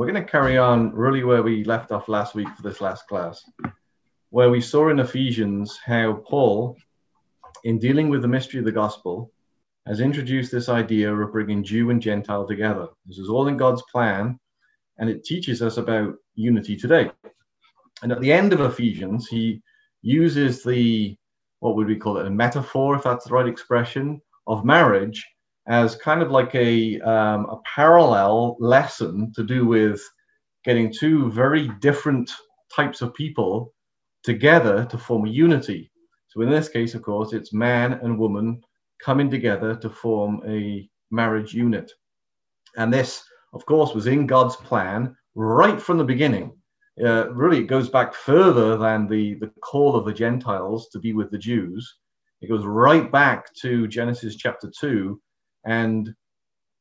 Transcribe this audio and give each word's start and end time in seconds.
We're 0.00 0.10
going 0.10 0.24
to 0.24 0.30
carry 0.30 0.56
on 0.56 0.94
really 0.94 1.24
where 1.24 1.42
we 1.42 1.62
left 1.62 1.92
off 1.92 2.08
last 2.08 2.34
week 2.34 2.48
for 2.56 2.62
this 2.62 2.80
last 2.80 3.06
class, 3.06 3.44
where 4.30 4.48
we 4.48 4.62
saw 4.62 4.88
in 4.88 4.98
Ephesians 4.98 5.78
how 5.84 6.22
Paul, 6.26 6.78
in 7.64 7.78
dealing 7.78 8.08
with 8.08 8.22
the 8.22 8.26
mystery 8.26 8.60
of 8.60 8.64
the 8.64 8.72
gospel, 8.72 9.30
has 9.86 10.00
introduced 10.00 10.50
this 10.50 10.70
idea 10.70 11.14
of 11.14 11.32
bringing 11.32 11.62
Jew 11.62 11.90
and 11.90 12.00
Gentile 12.00 12.48
together. 12.48 12.88
This 13.04 13.18
is 13.18 13.28
all 13.28 13.48
in 13.48 13.58
God's 13.58 13.82
plan, 13.92 14.40
and 14.96 15.10
it 15.10 15.22
teaches 15.22 15.60
us 15.60 15.76
about 15.76 16.14
unity 16.34 16.78
today. 16.78 17.10
And 18.02 18.10
at 18.10 18.22
the 18.22 18.32
end 18.32 18.54
of 18.54 18.62
Ephesians, 18.62 19.28
he 19.28 19.60
uses 20.00 20.64
the, 20.64 21.14
what 21.58 21.76
would 21.76 21.88
we 21.88 21.96
call 21.96 22.16
it, 22.16 22.26
a 22.26 22.30
metaphor, 22.30 22.96
if 22.96 23.02
that's 23.02 23.26
the 23.26 23.34
right 23.34 23.46
expression, 23.46 24.22
of 24.46 24.64
marriage 24.64 25.28
as 25.70 25.94
kind 25.94 26.20
of 26.20 26.32
like 26.32 26.52
a, 26.56 27.00
um, 27.00 27.46
a 27.46 27.60
parallel 27.64 28.56
lesson 28.58 29.32
to 29.36 29.44
do 29.44 29.64
with 29.64 30.02
getting 30.64 30.92
two 30.92 31.30
very 31.30 31.70
different 31.80 32.28
types 32.74 33.02
of 33.02 33.14
people 33.14 33.72
together 34.24 34.84
to 34.86 34.98
form 34.98 35.26
a 35.26 35.30
unity. 35.30 35.92
So 36.26 36.40
in 36.42 36.50
this 36.50 36.68
case, 36.68 36.94
of 36.94 37.02
course, 37.02 37.32
it's 37.32 37.52
man 37.52 37.92
and 38.02 38.18
woman 38.18 38.60
coming 39.00 39.30
together 39.30 39.76
to 39.76 39.88
form 39.88 40.42
a 40.44 40.88
marriage 41.12 41.54
unit. 41.54 41.90
And 42.76 42.92
this, 42.92 43.22
of 43.54 43.64
course, 43.64 43.94
was 43.94 44.08
in 44.08 44.26
God's 44.26 44.56
plan 44.56 45.16
right 45.36 45.80
from 45.80 45.98
the 45.98 46.04
beginning. 46.04 46.52
Uh, 47.00 47.32
really, 47.32 47.58
it 47.58 47.68
goes 47.68 47.88
back 47.88 48.12
further 48.12 48.76
than 48.76 49.06
the, 49.06 49.34
the 49.34 49.52
call 49.62 49.94
of 49.94 50.04
the 50.04 50.12
Gentiles 50.12 50.88
to 50.88 50.98
be 50.98 51.12
with 51.12 51.30
the 51.30 51.38
Jews. 51.38 51.98
It 52.40 52.48
goes 52.48 52.64
right 52.64 53.10
back 53.10 53.46
to 53.62 53.86
Genesis 53.86 54.34
chapter 54.34 54.68
2 54.80 55.20
and 55.64 56.14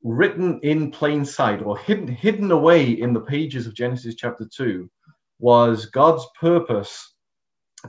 written 0.03 0.59
in 0.63 0.91
plain 0.91 1.25
sight 1.25 1.61
or 1.61 1.77
hidden, 1.77 2.07
hidden 2.07 2.51
away 2.51 2.89
in 2.91 3.13
the 3.13 3.21
pages 3.21 3.67
of 3.67 3.73
Genesis 3.73 4.15
chapter 4.15 4.45
2 4.45 4.89
was 5.39 5.85
God's 5.87 6.25
purpose 6.39 7.15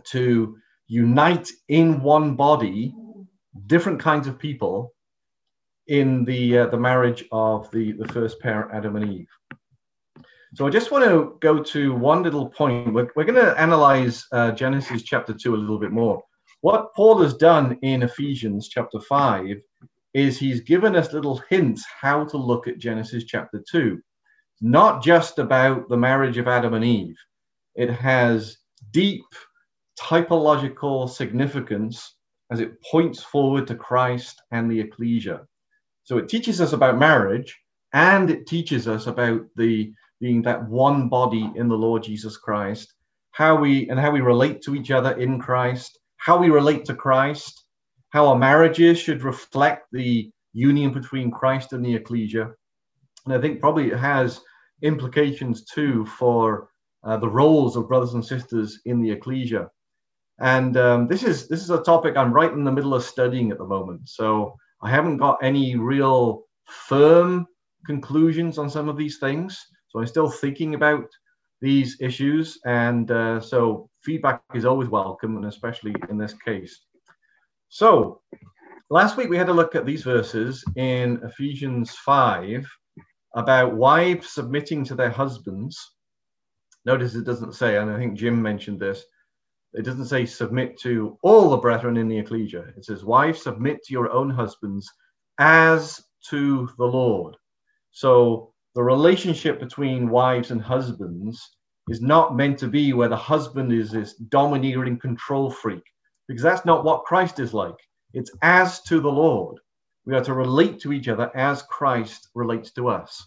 to 0.07 0.57
unite 0.87 1.51
in 1.69 2.03
one 2.03 2.35
body 2.35 2.95
different 3.67 4.01
kinds 4.01 4.27
of 4.27 4.39
people 4.39 4.93
in 5.87 6.25
the, 6.25 6.59
uh, 6.59 6.67
the 6.67 6.77
marriage 6.77 7.25
of 7.33 7.71
the, 7.73 7.93
the 7.93 8.09
first 8.09 8.39
pair, 8.41 8.73
Adam 8.73 8.97
and 8.97 9.13
Eve. 9.13 9.29
So 10.55 10.67
I 10.67 10.71
just 10.71 10.91
want 10.91 11.05
to 11.05 11.37
go 11.41 11.63
to 11.63 11.95
one 11.95 12.23
little 12.23 12.49
point. 12.49 12.93
We're, 12.93 13.09
we're 13.15 13.25
going 13.25 13.45
to 13.45 13.61
analyze 13.61 14.27
uh, 14.33 14.51
Genesis 14.53 15.03
chapter 15.03 15.33
2 15.33 15.55
a 15.55 15.57
little 15.57 15.79
bit 15.79 15.93
more. 15.93 16.23
What 16.61 16.93
Paul 16.95 17.23
has 17.23 17.35
done 17.35 17.79
in 17.83 18.03
Ephesians 18.03 18.69
chapter 18.69 19.01
5 19.01 19.57
is 20.15 20.39
he's 20.39 20.61
given 20.61 20.97
us 20.97 21.13
little 21.13 21.43
hints 21.49 21.85
how 22.01 22.25
to 22.25 22.37
look 22.37 22.67
at 22.67 22.79
Genesis 22.79 23.25
chapter 23.25 23.63
2. 23.71 24.01
Not 24.61 25.03
just 25.03 25.39
about 25.39 25.89
the 25.89 25.97
marriage 25.97 26.37
of 26.37 26.49
Adam 26.49 26.75
and 26.75 26.85
Eve, 26.85 27.17
it 27.75 27.91
has 27.91 28.59
deep 28.91 29.25
typological 29.99 31.09
significance 31.09 32.17
as 32.51 32.61
it 32.61 32.83
points 32.83 33.23
forward 33.23 33.67
to 33.69 33.75
Christ 33.75 34.43
and 34.51 34.71
the 34.71 34.81
ecclesia. 34.81 35.47
So 36.05 36.19
it 36.19 36.29
teaches 36.29 36.61
us 36.61 36.73
about 36.73 36.99
marriage 36.99 37.57
and 37.93 38.31
it 38.31 38.47
teaches 38.47 38.89
us 38.89 39.07
about 39.07 39.43
the 39.57 39.93
being 40.21 40.43
that 40.43 40.69
one 40.69 41.09
body 41.09 41.51
in 41.55 41.69
the 41.69 41.77
Lord 41.77 42.03
Jesus 42.03 42.37
Christ, 42.37 42.93
how 43.31 43.57
we 43.57 43.89
and 43.89 43.99
how 43.99 44.11
we 44.11 44.21
relate 44.21 44.63
to 44.63 44.75
each 44.75 44.91
other 44.91 45.13
in 45.13 45.41
Christ, 45.41 45.99
how 46.17 46.39
we 46.39 46.51
relate 46.51 46.85
to 46.87 46.95
Christ, 46.95 47.60
how 48.11 48.27
our 48.27 48.39
marriages 48.39 48.99
should 48.99 49.23
reflect 49.23 49.87
the 49.93 50.31
union 50.53 50.93
between 50.93 51.31
Christ 51.31 51.73
and 51.73 51.85
the 51.85 51.95
ecclesia. 51.95 52.51
And 53.25 53.35
I 53.35 53.41
think 53.41 53.61
probably 53.61 53.91
it 53.91 53.99
has 53.99 54.41
implications 54.83 55.65
too 55.65 56.07
for 56.07 56.69
uh, 57.05 57.17
the 57.17 57.29
roles 57.29 57.77
of 57.77 57.89
brothers 57.89 58.15
and 58.15 58.25
sisters 58.25 58.81
in 58.85 59.01
the 59.01 59.11
ecclesia. 59.11 59.71
And 60.41 60.77
um, 60.77 61.07
this 61.07 61.23
is 61.23 61.49
this 61.49 61.63
is 61.63 61.71
a 61.71 61.83
topic 61.83 62.17
I'm 62.17 62.33
right 62.33 62.53
in 62.53 62.65
the 62.65 62.73
middle 62.73 62.95
of 62.95 63.03
studying 63.03 63.51
at 63.51 63.59
the 63.59 63.67
moment. 63.67 64.09
So 64.09 64.57
I 64.83 64.91
haven't 64.91 65.19
got 65.19 65.39
any 65.43 65.77
real 65.77 66.45
firm 66.65 67.47
conclusions 67.87 68.59
on 68.59 68.71
some 68.71 68.89
of 68.89 68.97
these 68.97 69.19
things. 69.19 69.59
So 69.89 70.01
I'm 70.01 70.07
still 70.07 70.31
thinking 70.31 70.75
about 70.75 71.07
these 71.61 71.99
issues, 72.01 72.59
and 72.65 73.11
uh, 73.11 73.39
so 73.41 73.91
feedback 74.03 74.43
is 74.55 74.65
always 74.65 74.89
welcome, 74.89 75.37
and 75.37 75.45
especially 75.45 75.95
in 76.09 76.17
this 76.17 76.33
case. 76.33 76.87
So, 77.73 78.21
last 78.91 79.17
week 79.17 79.29
we 79.29 79.37
had 79.37 79.49
a 79.49 79.53
look 79.53 79.77
at 79.77 79.87
these 79.87 80.03
verses 80.03 80.65
in 80.75 81.21
Ephesians 81.23 81.95
5 82.05 82.67
about 83.37 83.77
wives 83.77 84.31
submitting 84.31 84.83
to 84.87 84.97
their 84.97 85.09
husbands. 85.09 85.79
Notice 86.85 87.15
it 87.15 87.25
doesn't 87.25 87.55
say, 87.55 87.77
and 87.77 87.89
I 87.89 87.97
think 87.97 88.19
Jim 88.19 88.43
mentioned 88.43 88.81
this, 88.81 89.05
it 89.73 89.85
doesn't 89.85 90.07
say 90.07 90.27
submit 90.27 90.81
to 90.81 91.17
all 91.23 91.49
the 91.49 91.59
brethren 91.59 91.97
in 91.97 92.09
the 92.09 92.19
ecclesia. 92.19 92.75
It 92.77 92.87
says, 92.87 93.05
wives, 93.05 93.45
submit 93.45 93.85
to 93.85 93.93
your 93.93 94.11
own 94.11 94.31
husbands 94.31 94.91
as 95.39 96.03
to 96.31 96.69
the 96.77 96.87
Lord. 96.87 97.37
So, 97.93 98.53
the 98.75 98.83
relationship 98.83 99.61
between 99.61 100.11
wives 100.11 100.51
and 100.51 100.61
husbands 100.61 101.41
is 101.89 102.01
not 102.01 102.35
meant 102.35 102.59
to 102.59 102.67
be 102.67 102.95
where 102.95 103.09
the 103.09 103.17
husband 103.17 103.73
is 103.73 103.93
this 103.93 104.15
domineering 104.15 104.99
control 104.99 105.53
freak 105.53 105.85
because 106.31 106.45
that's 106.45 106.65
not 106.65 106.85
what 106.85 107.03
Christ 107.03 107.41
is 107.41 107.53
like. 107.53 107.75
It's 108.15 108.31
as 108.41 108.83
to 108.83 109.01
the 109.01 109.11
Lord. 109.11 109.59
We 110.07 110.15
are 110.15 110.23
to 110.23 110.33
relate 110.33 110.79
to 110.83 110.93
each 110.93 111.09
other 111.09 111.29
as 111.37 111.63
Christ 111.63 112.29
relates 112.37 112.71
to 112.75 112.89
us. 112.89 113.27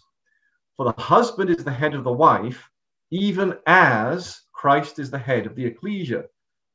For 0.78 0.86
the 0.86 1.02
husband 1.02 1.50
is 1.50 1.64
the 1.64 1.70
head 1.70 1.92
of 1.94 2.02
the 2.02 2.10
wife, 2.10 2.66
even 3.10 3.58
as 3.66 4.40
Christ 4.54 4.98
is 4.98 5.10
the 5.10 5.18
head 5.18 5.44
of 5.44 5.54
the 5.54 5.66
ecclesia. 5.66 6.24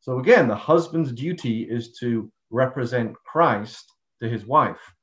So 0.01 0.19
again, 0.19 0.47
the 0.47 0.56
husband's 0.56 1.12
duty 1.12 1.63
is 1.63 1.97
to 1.97 2.31
represent 2.51 3.16
Christ 3.25 3.91
to 4.22 4.29
his 4.29 4.45
wife, 4.45 4.94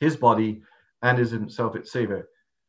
his 0.00 0.18
body, 0.18 0.60
and 1.00 1.18
is 1.18 1.30
himself 1.30 1.76
its 1.76 1.90
savior. 1.90 2.28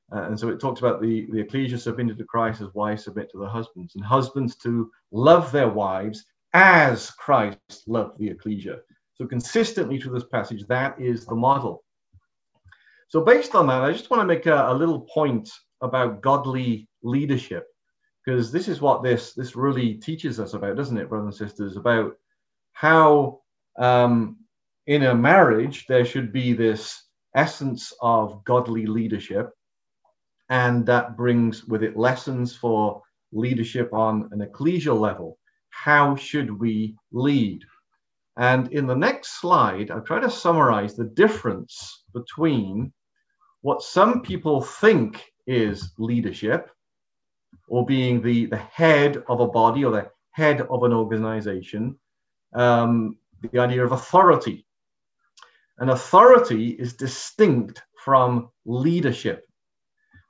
Uh, 0.09 0.22
and 0.22 0.39
so 0.39 0.47
it 0.47 0.61
talks 0.61 0.79
about 0.79 1.01
the, 1.01 1.27
the 1.33 1.41
ecclesia 1.41 1.77
submitted 1.77 2.17
to 2.17 2.23
Christ 2.23 2.61
as 2.61 2.73
wives 2.73 3.03
submit 3.03 3.29
to 3.31 3.39
their 3.39 3.49
husbands, 3.49 3.95
and 3.95 4.05
husbands 4.05 4.55
to 4.59 4.89
love 5.11 5.51
their 5.51 5.67
wives 5.67 6.23
as 6.53 7.12
Christ 7.12 7.88
loved 7.88 8.19
the 8.19 8.30
ecclesia. 8.30 8.78
So, 9.16 9.25
consistently 9.25 10.00
through 10.00 10.14
this 10.14 10.30
passage, 10.30 10.66
that 10.68 11.00
is 11.00 11.25
the 11.25 11.36
model. 11.36 11.84
So, 13.09 13.22
based 13.22 13.56
on 13.56 13.68
that, 13.68 13.84
I 13.84 13.91
just 13.91 14.09
want 14.09 14.22
to 14.22 14.28
make 14.28 14.46
a, 14.46 14.72
a 14.72 14.74
little 14.74 15.02
point 15.02 15.50
about 15.81 16.22
godly 16.22 16.88
leadership, 17.03 17.68
because 18.25 18.52
this 18.52 18.68
is 18.68 18.81
what 18.81 19.03
this, 19.03 19.34
this 19.34 19.56
really 19.56 19.96
teaches 19.96 20.40
us 20.40 20.53
about, 20.53 20.78
doesn't 20.78 20.97
it, 20.97 21.09
brothers 21.09 21.40
and 21.40 21.50
sisters? 21.50 21.78
About 21.78 22.16
how 22.72 23.41
um, 23.78 24.38
in 24.88 25.03
a 25.03 25.16
marriage 25.16 25.85
there 25.88 26.06
should 26.06 26.31
be 26.34 26.53
this 26.53 27.03
essence 27.35 27.94
of 28.02 28.44
godly 28.46 28.85
leadership, 28.85 29.52
and 30.50 30.85
that 30.85 31.18
brings 31.18 31.66
with 31.66 31.84
it 31.84 31.97
lessons 31.97 32.56
for 32.56 33.02
leadership 33.31 33.91
on 33.94 34.30
an 34.31 34.40
ecclesial 34.40 35.00
level 35.00 35.38
how 35.73 36.16
should 36.16 36.59
we 36.59 36.95
lead? 37.11 37.63
And 38.38 38.72
in 38.72 38.88
the 38.88 38.95
next 38.95 39.41
slide, 39.41 39.91
I've 39.91 40.06
tried 40.06 40.22
to 40.22 40.29
summarize 40.29 40.95
the 40.95 41.06
difference 41.06 42.03
between 42.13 42.94
what 43.61 43.81
some 43.81 44.22
people 44.22 44.61
think 44.61 45.23
is 45.45 45.91
leadership 45.97 46.69
or 47.67 47.85
being 47.85 48.22
the, 48.22 48.45
the 48.45 48.57
head 48.57 49.23
of 49.28 49.39
a 49.39 49.47
body 49.47 49.84
or 49.84 49.91
the 49.91 50.09
head 50.31 50.61
of 50.61 50.84
an 50.84 50.94
organization, 50.94 51.97
um, 52.53 53.17
the 53.51 53.59
idea 53.59 53.84
of 53.84 53.91
authority. 53.91 54.66
And 55.79 55.90
authority 55.90 56.69
is 56.69 56.94
distinct 56.94 57.81
from 58.03 58.50
leadership. 58.66 59.47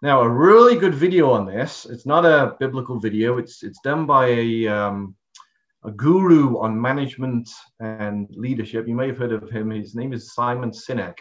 Now, 0.01 0.21
a 0.21 0.29
really 0.29 0.77
good 0.77 0.93
video 0.93 1.31
on 1.31 1.45
this, 1.45 1.85
it's 1.85 2.05
not 2.05 2.25
a 2.25 2.55
biblical 2.59 2.99
video, 2.99 3.37
it's, 3.37 3.63
it's 3.63 3.79
done 3.81 4.05
by 4.05 4.27
a, 4.27 4.67
um, 4.67 5.15
a 5.85 5.91
guru 5.91 6.57
on 6.59 6.79
management 6.79 7.49
and 7.79 8.27
leadership. 8.31 8.87
You 8.87 8.95
may 8.95 9.07
have 9.07 9.17
heard 9.17 9.33
of 9.33 9.49
him. 9.49 9.69
His 9.69 9.95
name 9.95 10.13
is 10.13 10.33
Simon 10.33 10.71
Sinek. 10.71 11.17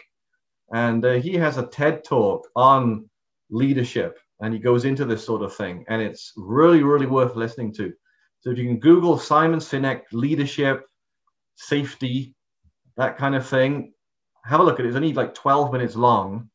And 0.73 1.05
uh, 1.05 1.13
he 1.13 1.33
has 1.35 1.57
a 1.57 1.67
TED 1.67 2.03
talk 2.03 2.47
on 2.55 3.09
leadership. 3.49 4.17
And 4.41 4.53
he 4.53 4.59
goes 4.59 4.85
into 4.85 5.05
this 5.05 5.25
sort 5.25 5.41
of 5.41 5.55
thing. 5.55 5.85
And 5.89 6.01
it's 6.01 6.33
really, 6.37 6.83
really 6.83 7.05
worth 7.05 7.35
listening 7.35 7.73
to. 7.75 7.93
So 8.41 8.51
if 8.51 8.57
you 8.57 8.65
can 8.65 8.79
Google 8.79 9.17
Simon 9.17 9.59
Sinek 9.59 10.01
leadership, 10.11 10.85
safety, 11.55 12.35
that 12.97 13.17
kind 13.17 13.35
of 13.35 13.47
thing, 13.47 13.93
have 14.45 14.59
a 14.59 14.63
look 14.63 14.79
at 14.79 14.85
it. 14.85 14.89
It's 14.89 14.97
only 14.97 15.13
like 15.13 15.33
12 15.33 15.71
minutes 15.71 15.95
long. 15.95 16.49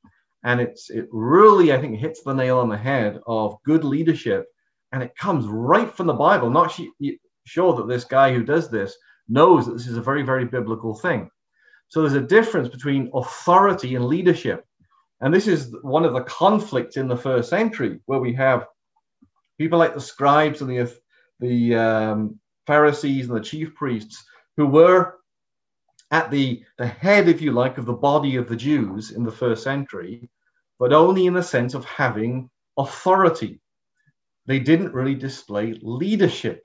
And 0.44 0.60
it's 0.60 0.88
it 0.90 1.06
really, 1.10 1.72
I 1.72 1.80
think, 1.80 1.98
hits 1.98 2.22
the 2.22 2.32
nail 2.32 2.58
on 2.58 2.68
the 2.68 2.76
head 2.76 3.20
of 3.26 3.56
good 3.64 3.84
leadership. 3.84 4.46
And 4.92 5.02
it 5.02 5.16
comes 5.16 5.46
right 5.46 5.94
from 5.94 6.06
the 6.06 6.14
Bible. 6.14 6.48
Not 6.48 6.72
she, 6.72 6.90
sure 7.48 7.74
that 7.74 7.88
this 7.88 8.04
guy 8.04 8.32
who 8.32 8.42
does 8.42 8.70
this 8.70 8.96
knows 9.28 9.66
that 9.66 9.72
this 9.72 9.86
is 9.86 9.96
a 9.96 10.02
very, 10.02 10.22
very 10.22 10.44
biblical 10.44 10.94
thing. 10.94 11.30
So 11.88 12.02
there's 12.02 12.14
a 12.14 12.20
difference 12.20 12.68
between 12.68 13.10
authority 13.14 13.94
and 13.94 14.06
leadership. 14.06 14.64
And 15.20 15.34
this 15.34 15.48
is 15.48 15.74
one 15.82 16.04
of 16.04 16.12
the 16.12 16.22
conflicts 16.22 16.96
in 16.96 17.08
the 17.08 17.16
first 17.16 17.50
century 17.50 18.00
where 18.06 18.20
we 18.20 18.34
have 18.34 18.66
people 19.58 19.78
like 19.78 19.94
the 19.94 20.00
scribes 20.00 20.60
and 20.60 20.70
the, 20.70 20.92
the 21.40 21.74
um, 21.74 22.38
Pharisees 22.66 23.28
and 23.28 23.36
the 23.36 23.42
chief 23.42 23.74
priests 23.74 24.24
who 24.56 24.66
were 24.66 25.16
at 26.10 26.30
the, 26.30 26.62
the 26.78 26.86
head, 26.86 27.28
if 27.28 27.40
you 27.40 27.52
like, 27.52 27.78
of 27.78 27.86
the 27.86 27.92
body 27.92 28.36
of 28.36 28.48
the 28.48 28.56
Jews 28.56 29.10
in 29.10 29.24
the 29.24 29.32
first 29.32 29.62
century, 29.62 30.28
but 30.78 30.92
only 30.92 31.26
in 31.26 31.34
the 31.34 31.42
sense 31.42 31.74
of 31.74 31.84
having 31.84 32.50
authority. 32.78 33.60
They 34.46 34.60
didn't 34.60 34.94
really 34.94 35.14
display 35.14 35.78
leadership. 35.82 36.64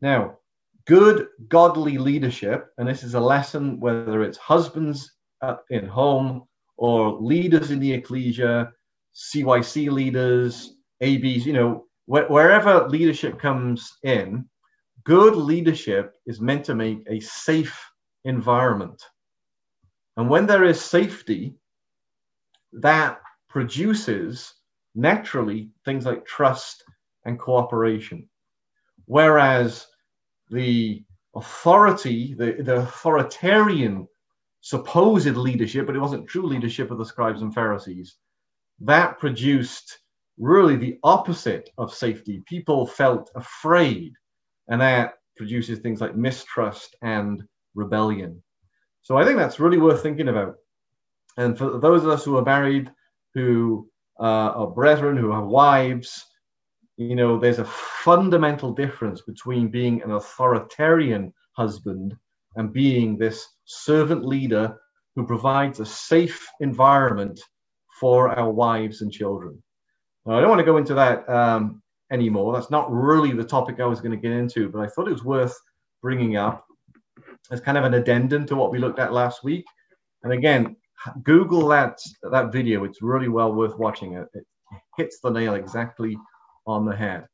Now, 0.00 0.38
good 0.86 1.28
godly 1.48 1.98
leadership, 1.98 2.68
and 2.78 2.88
this 2.88 3.02
is 3.02 3.14
a 3.14 3.20
lesson 3.20 3.80
whether 3.80 4.22
it's 4.22 4.38
husbands 4.38 5.12
in 5.70 5.86
home 5.86 6.44
or 6.76 7.12
leaders 7.20 7.70
in 7.70 7.80
the 7.80 7.92
ecclesia, 7.92 8.72
CYC 9.14 9.90
leaders, 9.90 10.76
ABs, 11.00 11.46
you 11.46 11.52
know, 11.52 11.86
wh- 12.06 12.30
wherever 12.30 12.88
leadership 12.88 13.38
comes 13.38 13.96
in, 14.02 14.46
good 15.04 15.36
leadership 15.36 16.14
is 16.26 16.40
meant 16.40 16.64
to 16.66 16.74
make 16.74 17.02
a 17.08 17.20
safe 17.20 17.78
environment. 18.24 19.02
And 20.16 20.28
when 20.28 20.46
there 20.46 20.64
is 20.64 20.80
safety, 20.80 21.54
that 22.72 23.20
produces 23.48 24.54
naturally 24.94 25.70
things 25.84 26.04
like 26.04 26.26
trust 26.26 26.84
and 27.24 27.38
cooperation. 27.38 28.28
Whereas 29.06 29.86
the 30.50 31.04
authority, 31.34 32.34
the, 32.34 32.62
the 32.62 32.76
authoritarian 32.76 34.06
supposed 34.60 35.36
leadership, 35.36 35.86
but 35.86 35.96
it 35.96 36.00
wasn't 36.00 36.28
true 36.28 36.46
leadership 36.46 36.90
of 36.90 36.98
the 36.98 37.04
scribes 37.04 37.42
and 37.42 37.54
Pharisees, 37.54 38.16
that 38.80 39.18
produced 39.18 39.98
really 40.38 40.76
the 40.76 40.98
opposite 41.02 41.70
of 41.78 41.94
safety. 41.94 42.42
People 42.46 42.86
felt 42.86 43.30
afraid, 43.34 44.12
and 44.68 44.80
that 44.80 45.14
produces 45.36 45.78
things 45.78 46.00
like 46.00 46.16
mistrust 46.16 46.96
and 47.02 47.42
rebellion. 47.74 48.42
So 49.02 49.16
I 49.16 49.24
think 49.24 49.38
that's 49.38 49.60
really 49.60 49.78
worth 49.78 50.02
thinking 50.02 50.28
about. 50.28 50.56
And 51.36 51.56
for 51.56 51.78
those 51.78 52.02
of 52.02 52.10
us 52.10 52.24
who 52.24 52.36
are 52.38 52.44
married, 52.44 52.90
who 53.34 53.88
uh, 54.18 54.22
are 54.22 54.66
brethren, 54.66 55.16
who 55.16 55.30
have 55.30 55.44
wives, 55.44 56.24
you 56.96 57.14
know, 57.14 57.38
there's 57.38 57.58
a 57.58 57.64
fundamental 57.64 58.72
difference 58.72 59.20
between 59.20 59.68
being 59.68 60.02
an 60.02 60.12
authoritarian 60.12 61.32
husband 61.52 62.16
and 62.56 62.72
being 62.72 63.18
this 63.18 63.46
servant 63.64 64.24
leader 64.24 64.76
who 65.14 65.26
provides 65.26 65.80
a 65.80 65.86
safe 65.86 66.46
environment 66.60 67.40
for 68.00 68.30
our 68.38 68.50
wives 68.50 69.02
and 69.02 69.12
children. 69.12 69.62
Now, 70.24 70.38
I 70.38 70.40
don't 70.40 70.50
want 70.50 70.60
to 70.60 70.64
go 70.64 70.78
into 70.78 70.94
that 70.94 71.28
um, 71.28 71.82
anymore. 72.10 72.52
That's 72.52 72.70
not 72.70 72.90
really 72.90 73.32
the 73.32 73.44
topic 73.44 73.80
I 73.80 73.86
was 73.86 74.00
going 74.00 74.12
to 74.12 74.16
get 74.16 74.32
into, 74.32 74.68
but 74.68 74.80
I 74.80 74.88
thought 74.88 75.08
it 75.08 75.12
was 75.12 75.24
worth 75.24 75.56
bringing 76.02 76.36
up 76.36 76.66
as 77.50 77.60
kind 77.60 77.78
of 77.78 77.84
an 77.84 77.94
addendum 77.94 78.46
to 78.46 78.56
what 78.56 78.70
we 78.70 78.78
looked 78.78 78.98
at 78.98 79.12
last 79.12 79.44
week. 79.44 79.64
And 80.22 80.32
again, 80.32 80.76
Google 81.22 81.68
that 81.68 81.98
that 82.30 82.52
video. 82.52 82.84
It's 82.84 83.02
really 83.02 83.28
well 83.28 83.52
worth 83.54 83.78
watching. 83.78 84.14
It, 84.14 84.26
it 84.34 84.44
hits 84.96 85.20
the 85.20 85.30
nail 85.30 85.54
exactly 85.54 86.18
on 86.66 86.84
the 86.84 86.96
head. 86.96 87.26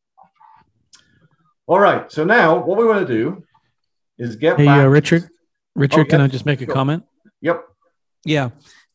All 1.67 1.81
right. 1.81 2.11
So 2.11 2.25
now 2.25 2.58
what 2.58 2.76
we 2.79 2.84
want 2.84 3.06
to 3.06 3.12
do 3.12 3.44
is 4.19 4.37
get 4.37 4.58
hey, 4.58 4.67
back. 4.67 4.84
Uh, 4.84 4.88
Richard. 4.88 5.29
Richard, 5.75 6.06
oh, 6.06 6.11
can 6.11 6.20
I 6.20 6.26
just 6.26 6.44
make 6.44 6.61
a 6.61 6.67
sure. 6.67 6.75
comment? 6.75 7.05
Yep. 7.40 7.64
Yeah. 8.25 8.50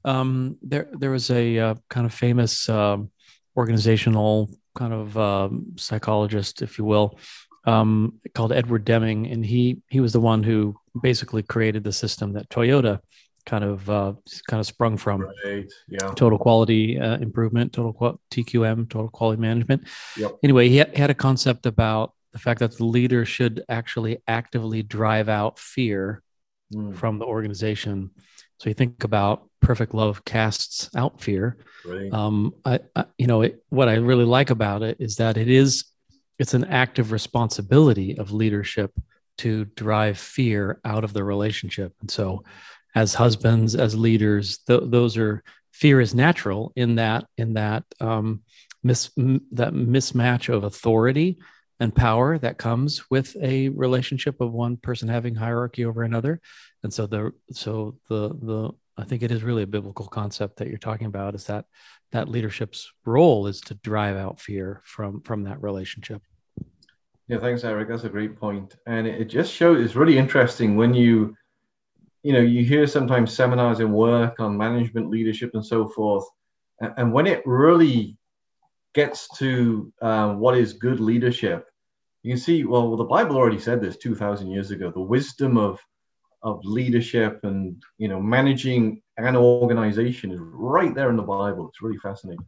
Um, 0.05 0.57
there, 0.61 0.87
there 0.91 1.11
was 1.11 1.31
a 1.31 1.57
uh, 1.57 1.75
kind 1.89 2.05
of 2.05 2.13
famous 2.13 2.69
um, 2.69 3.09
organizational 3.55 4.49
kind 4.75 4.93
of 4.93 5.17
um, 5.17 5.73
psychologist, 5.75 6.61
if 6.61 6.77
you 6.77 6.85
will, 6.85 7.17
um, 7.65 8.19
called 8.33 8.53
Edward 8.53 8.85
Deming, 8.85 9.27
and 9.27 9.45
he 9.45 9.81
he 9.89 9.99
was 9.99 10.13
the 10.13 10.21
one 10.21 10.43
who 10.43 10.75
basically 11.01 11.43
created 11.43 11.83
the 11.83 11.91
system 11.91 12.33
that 12.33 12.49
Toyota 12.49 12.99
kind 13.47 13.63
of 13.63 13.89
uh, 13.89 14.13
kind 14.47 14.59
of 14.59 14.67
sprung 14.67 14.97
from. 14.97 15.21
Right. 15.43 15.65
Yeah. 15.87 16.11
Total 16.15 16.37
quality 16.37 16.99
uh, 16.99 17.17
improvement, 17.17 17.73
total 17.73 17.93
qual- 17.93 18.19
TQM, 18.29 18.89
total 18.89 19.09
quality 19.09 19.41
management. 19.41 19.87
Yep. 20.17 20.31
Anyway, 20.43 20.69
he 20.69 20.77
had, 20.77 20.93
he 20.93 21.01
had 21.01 21.09
a 21.09 21.15
concept 21.15 21.65
about 21.65 22.13
the 22.33 22.39
fact 22.39 22.59
that 22.59 22.77
the 22.77 22.85
leader 22.85 23.25
should 23.25 23.63
actually 23.69 24.21
actively 24.27 24.83
drive 24.83 25.29
out 25.29 25.57
fear 25.57 26.21
Mm. 26.73 26.93
from 26.97 27.17
the 27.17 27.23
organization. 27.25 28.11
So 28.59 28.69
you 28.69 28.73
think 28.73 29.05
about 29.05 29.47
perfect 29.61 29.93
love 29.93 30.25
casts 30.25 30.89
out 30.97 31.21
fear. 31.21 31.55
Right. 31.85 32.11
Um, 32.11 32.55
I, 32.65 32.81
I, 32.93 33.05
you 33.17 33.25
know, 33.25 33.43
it, 33.43 33.63
what 33.69 33.87
I 33.87 33.93
really 33.93 34.25
like 34.25 34.49
about 34.49 34.83
it 34.83 34.97
is 34.99 35.15
that 35.15 35.37
it 35.37 35.47
is, 35.47 35.85
it's 36.39 36.53
an 36.53 36.65
active 36.65 37.13
responsibility 37.13 38.17
of 38.19 38.33
leadership 38.33 38.91
to 39.37 39.63
drive 39.63 40.17
fear 40.17 40.81
out 40.83 41.05
of 41.05 41.13
the 41.13 41.23
relationship. 41.23 41.93
And 42.01 42.11
so, 42.11 42.43
as 42.97 43.13
husbands, 43.13 43.75
as 43.75 43.95
leaders, 43.95 44.57
th- 44.65 44.81
those 44.85 45.17
are 45.17 45.43
fear 45.71 46.01
is 46.01 46.15
natural 46.15 46.73
in 46.75 46.95
that 46.95 47.25
in 47.37 47.53
that 47.53 47.83
um, 47.99 48.41
mis- 48.83 49.11
m- 49.17 49.45
that 49.51 49.73
mismatch 49.73 50.51
of 50.51 50.63
authority 50.63 51.37
and 51.79 51.93
power 51.93 52.39
that 52.39 52.57
comes 52.57 53.07
with 53.11 53.37
a 53.39 53.69
relationship 53.69 54.41
of 54.41 54.51
one 54.51 54.77
person 54.77 55.07
having 55.07 55.35
hierarchy 55.35 55.85
over 55.85 56.01
another 56.01 56.41
and 56.81 56.91
so 56.91 57.05
the 57.05 57.31
so 57.51 57.95
the 58.09 58.29
the 58.41 58.71
i 58.97 59.03
think 59.03 59.21
it 59.21 59.31
is 59.31 59.43
really 59.43 59.61
a 59.61 59.67
biblical 59.77 60.07
concept 60.07 60.57
that 60.57 60.67
you're 60.67 60.79
talking 60.89 61.05
about 61.05 61.35
is 61.35 61.45
that 61.45 61.65
that 62.11 62.29
leadership's 62.29 62.91
role 63.05 63.45
is 63.45 63.61
to 63.61 63.75
drive 63.75 64.17
out 64.17 64.39
fear 64.39 64.81
from 64.85 65.21
from 65.21 65.43
that 65.43 65.61
relationship 65.61 66.21
Yeah, 67.27 67.39
thanks, 67.39 67.63
Eric. 67.63 67.89
That's 67.89 68.05
a 68.05 68.15
great 68.17 68.39
point, 68.39 68.69
and 68.85 69.05
it 69.05 69.27
just 69.37 69.51
shows. 69.53 69.83
It's 69.83 69.99
really 70.01 70.17
interesting 70.17 70.77
when 70.81 70.93
you, 70.93 71.35
you 72.23 72.33
know, 72.33 72.39
you 72.39 72.63
hear 72.63 72.87
sometimes 72.87 73.33
seminars 73.33 73.79
in 73.79 73.91
work 73.91 74.39
on 74.39 74.57
management, 74.57 75.09
leadership, 75.09 75.51
and 75.53 75.65
so 75.65 75.87
forth, 75.87 76.25
and, 76.79 77.11
when 77.11 77.25
it 77.25 77.41
really 77.45 78.17
gets 78.93 79.27
to 79.37 79.91
um, 80.01 80.39
what 80.39 80.57
is 80.57 80.73
good 80.73 80.99
leadership, 80.99 81.67
you 82.23 82.33
can 82.33 82.39
see. 82.39 82.63
Well, 82.65 82.95
the 82.95 83.03
Bible 83.03 83.37
already 83.37 83.59
said 83.59 83.81
this 83.81 83.97
two 83.97 84.15
thousand 84.15 84.51
years 84.51 84.71
ago. 84.71 84.91
The 84.91 85.01
wisdom 85.01 85.57
of 85.57 85.79
of 86.43 86.63
leadership 86.63 87.39
and 87.43 87.81
you 87.97 88.07
know 88.07 88.21
managing 88.21 89.01
an 89.17 89.35
organization 89.35 90.31
is 90.31 90.39
right 90.39 90.93
there 90.93 91.09
in 91.09 91.17
the 91.17 91.23
Bible. 91.23 91.67
It's 91.69 91.81
really 91.81 91.97
fascinating. 91.97 92.45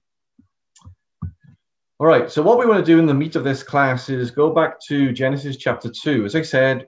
All 2.01 2.07
right, 2.07 2.31
so 2.31 2.41
what 2.41 2.57
we 2.57 2.65
want 2.65 2.85
to 2.85 2.91
do 2.91 2.97
in 2.97 3.07
the 3.07 3.13
meat 3.13 3.35
of 3.35 3.43
this 3.43 3.61
class 3.61 4.07
is 4.07 4.31
go 4.31 4.53
back 4.53 4.79
to 4.87 5.11
Genesis 5.11 5.57
chapter 5.57 5.89
2. 5.89 6.23
As 6.23 6.33
I 6.33 6.43
said, 6.43 6.87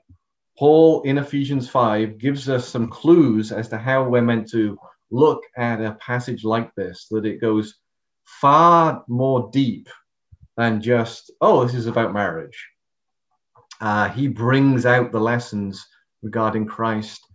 Paul 0.62 1.02
in 1.02 1.18
Ephesians 1.18 1.68
5 1.68 2.18
gives 2.18 2.48
us 2.48 2.68
some 2.68 2.88
clues 2.88 3.50
as 3.50 3.68
to 3.70 3.78
how 3.78 4.04
we're 4.04 4.22
meant 4.22 4.48
to 4.50 4.78
look 5.10 5.42
at 5.56 5.82
a 5.82 5.94
passage 5.94 6.44
like 6.44 6.72
this, 6.76 7.08
that 7.10 7.26
it 7.26 7.40
goes 7.40 7.80
far 8.22 9.02
more 9.08 9.50
deep 9.52 9.88
than 10.56 10.80
just, 10.80 11.32
oh, 11.40 11.64
this 11.64 11.74
is 11.74 11.88
about 11.88 12.12
marriage. 12.12 12.68
Uh, 13.80 14.08
he 14.10 14.28
brings 14.28 14.86
out 14.86 15.10
the 15.10 15.18
lessons 15.18 15.84
regarding 16.22 16.66
Christ 16.66 17.26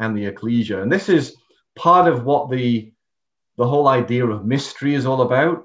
and 0.00 0.18
the 0.18 0.26
ecclesia. 0.26 0.82
And 0.82 0.90
this 0.90 1.08
is 1.08 1.36
part 1.76 2.08
of 2.08 2.24
what 2.24 2.50
the, 2.50 2.92
the 3.56 3.68
whole 3.68 3.86
idea 3.86 4.26
of 4.26 4.46
mystery 4.46 4.96
is 4.96 5.06
all 5.06 5.22
about. 5.22 5.64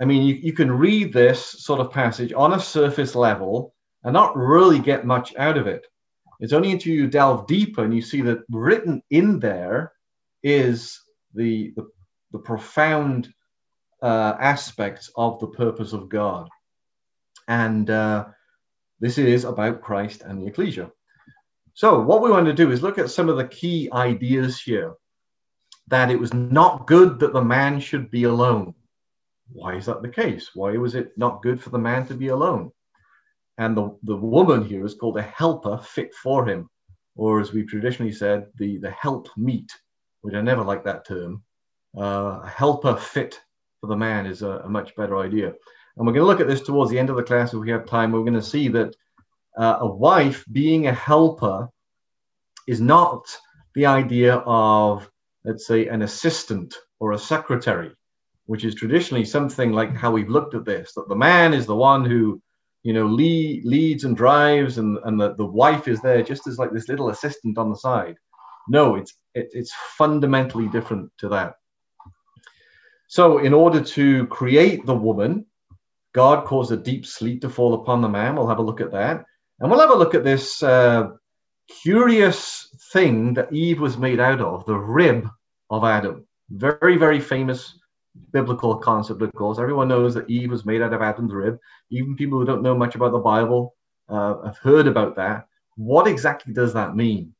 I 0.00 0.06
mean, 0.06 0.24
you, 0.24 0.34
you 0.34 0.52
can 0.52 0.72
read 0.72 1.12
this 1.12 1.46
sort 1.46 1.78
of 1.78 1.92
passage 1.92 2.32
on 2.32 2.52
a 2.52 2.58
surface 2.58 3.14
level 3.14 3.76
and 4.02 4.12
not 4.12 4.36
really 4.36 4.80
get 4.80 5.06
much 5.06 5.32
out 5.36 5.56
of 5.56 5.68
it. 5.68 5.86
It's 6.40 6.52
only 6.52 6.72
until 6.72 6.92
you 6.92 7.06
delve 7.08 7.46
deeper 7.46 7.84
and 7.84 7.94
you 7.94 8.02
see 8.02 8.20
that 8.22 8.40
written 8.50 9.02
in 9.10 9.40
there 9.40 9.92
is 10.42 11.00
the, 11.34 11.72
the, 11.76 11.88
the 12.32 12.38
profound 12.38 13.32
uh, 14.02 14.34
aspects 14.38 15.10
of 15.16 15.40
the 15.40 15.48
purpose 15.48 15.92
of 15.92 16.08
God. 16.08 16.48
And 17.48 17.88
uh, 17.88 18.26
this 19.00 19.18
is 19.18 19.44
about 19.44 19.82
Christ 19.82 20.22
and 20.22 20.40
the 20.40 20.46
ecclesia. 20.46 20.90
So, 21.74 22.00
what 22.00 22.22
we 22.22 22.30
want 22.30 22.46
to 22.46 22.54
do 22.54 22.70
is 22.70 22.82
look 22.82 22.98
at 22.98 23.10
some 23.10 23.28
of 23.28 23.36
the 23.36 23.46
key 23.46 23.90
ideas 23.92 24.60
here 24.60 24.94
that 25.88 26.10
it 26.10 26.18
was 26.18 26.32
not 26.34 26.86
good 26.86 27.20
that 27.20 27.32
the 27.32 27.44
man 27.44 27.80
should 27.80 28.10
be 28.10 28.24
alone. 28.24 28.74
Why 29.52 29.76
is 29.76 29.86
that 29.86 30.02
the 30.02 30.08
case? 30.08 30.50
Why 30.54 30.76
was 30.76 30.94
it 30.94 31.16
not 31.16 31.42
good 31.42 31.62
for 31.62 31.70
the 31.70 31.78
man 31.78 32.06
to 32.06 32.14
be 32.14 32.28
alone? 32.28 32.72
And 33.58 33.76
the, 33.76 33.96
the 34.02 34.16
woman 34.16 34.64
here 34.64 34.84
is 34.84 34.94
called 34.94 35.16
a 35.18 35.22
helper 35.22 35.78
fit 35.78 36.14
for 36.14 36.46
him, 36.46 36.68
or 37.14 37.40
as 37.40 37.52
we've 37.52 37.68
traditionally 37.68 38.12
said, 38.12 38.46
the, 38.56 38.78
the 38.78 38.90
help 38.90 39.28
meet, 39.36 39.72
which 40.20 40.34
I 40.34 40.42
never 40.42 40.62
like 40.62 40.84
that 40.84 41.06
term. 41.06 41.42
Uh, 41.96 42.40
a 42.42 42.52
helper 42.54 42.96
fit 42.96 43.40
for 43.80 43.86
the 43.86 43.96
man 43.96 44.26
is 44.26 44.42
a, 44.42 44.58
a, 44.64 44.68
much 44.68 44.94
better 44.96 45.16
idea. 45.16 45.46
And 45.96 46.06
we're 46.06 46.12
going 46.12 46.24
to 46.24 46.26
look 46.26 46.40
at 46.40 46.48
this 46.48 46.60
towards 46.60 46.90
the 46.90 46.98
end 46.98 47.08
of 47.08 47.16
the 47.16 47.22
class 47.22 47.54
if 47.54 47.60
we 47.60 47.70
have 47.70 47.86
time. 47.86 48.12
We're 48.12 48.20
going 48.20 48.34
to 48.34 48.42
see 48.42 48.68
that 48.68 48.94
uh, 49.56 49.78
a 49.80 49.86
wife 49.86 50.44
being 50.52 50.86
a 50.86 50.92
helper 50.92 51.70
is 52.66 52.82
not 52.82 53.24
the 53.74 53.86
idea 53.86 54.36
of, 54.44 55.08
let's 55.44 55.66
say, 55.66 55.86
an 55.86 56.02
assistant 56.02 56.74
or 57.00 57.12
a 57.12 57.18
secretary, 57.18 57.92
which 58.44 58.64
is 58.64 58.74
traditionally 58.74 59.24
something 59.24 59.72
like 59.72 59.94
how 59.94 60.10
we've 60.10 60.28
looked 60.28 60.54
at 60.54 60.66
this 60.66 60.92
that 60.94 61.08
the 61.08 61.16
man 61.16 61.54
is 61.54 61.64
the 61.64 61.76
one 61.76 62.04
who 62.04 62.42
you 62.86 62.92
know 62.92 63.06
lead, 63.06 63.64
leads 63.64 64.04
and 64.04 64.16
drives 64.16 64.78
and, 64.78 64.98
and 65.04 65.20
the, 65.20 65.34
the 65.34 65.44
wife 65.44 65.88
is 65.88 66.00
there 66.00 66.22
just 66.22 66.46
as 66.46 66.56
like 66.56 66.72
this 66.72 66.88
little 66.88 67.08
assistant 67.10 67.58
on 67.58 67.68
the 67.68 67.76
side. 67.76 68.16
No 68.68 68.94
it's 68.94 69.12
it, 69.34 69.48
it's 69.52 69.72
fundamentally 69.98 70.68
different 70.68 71.10
to 71.18 71.28
that. 71.30 71.54
So 73.08 73.38
in 73.38 73.52
order 73.52 73.80
to 73.96 74.26
create 74.28 74.86
the 74.86 74.94
woman 74.94 75.46
god 76.14 76.46
caused 76.46 76.70
a 76.70 76.76
deep 76.76 77.04
sleep 77.04 77.40
to 77.40 77.48
fall 77.48 77.74
upon 77.74 78.02
the 78.02 78.08
man. 78.08 78.36
We'll 78.36 78.52
have 78.54 78.60
a 78.60 78.68
look 78.68 78.80
at 78.80 78.92
that. 78.92 79.24
And 79.58 79.68
we'll 79.68 79.80
have 79.80 79.90
a 79.90 80.02
look 80.02 80.14
at 80.14 80.22
this 80.22 80.62
uh, 80.62 81.08
curious 81.82 82.68
thing 82.92 83.34
that 83.34 83.52
eve 83.52 83.80
was 83.80 83.98
made 83.98 84.20
out 84.20 84.40
of 84.40 84.64
the 84.64 84.78
rib 84.78 85.28
of 85.70 85.82
adam. 85.82 86.24
Very 86.50 86.96
very 86.96 87.18
famous 87.18 87.76
biblical 88.32 88.76
concept, 88.76 89.22
of 89.22 89.32
course. 89.32 89.58
Everyone 89.58 89.88
knows 89.88 90.14
that 90.14 90.28
Eve 90.28 90.50
was 90.50 90.66
made 90.66 90.82
out 90.82 90.92
of 90.92 91.02
Adam's 91.02 91.32
rib. 91.32 91.58
Even 91.90 92.16
people 92.16 92.38
who 92.38 92.44
don't 92.44 92.62
know 92.62 92.76
much 92.76 92.94
about 92.94 93.12
the 93.12 93.18
Bible 93.18 93.74
uh, 94.08 94.42
have 94.42 94.58
heard 94.58 94.86
about 94.86 95.16
that. 95.16 95.46
What 95.76 96.06
exactly 96.06 96.52
does 96.52 96.72
that 96.74 96.96
mean? 96.96 97.34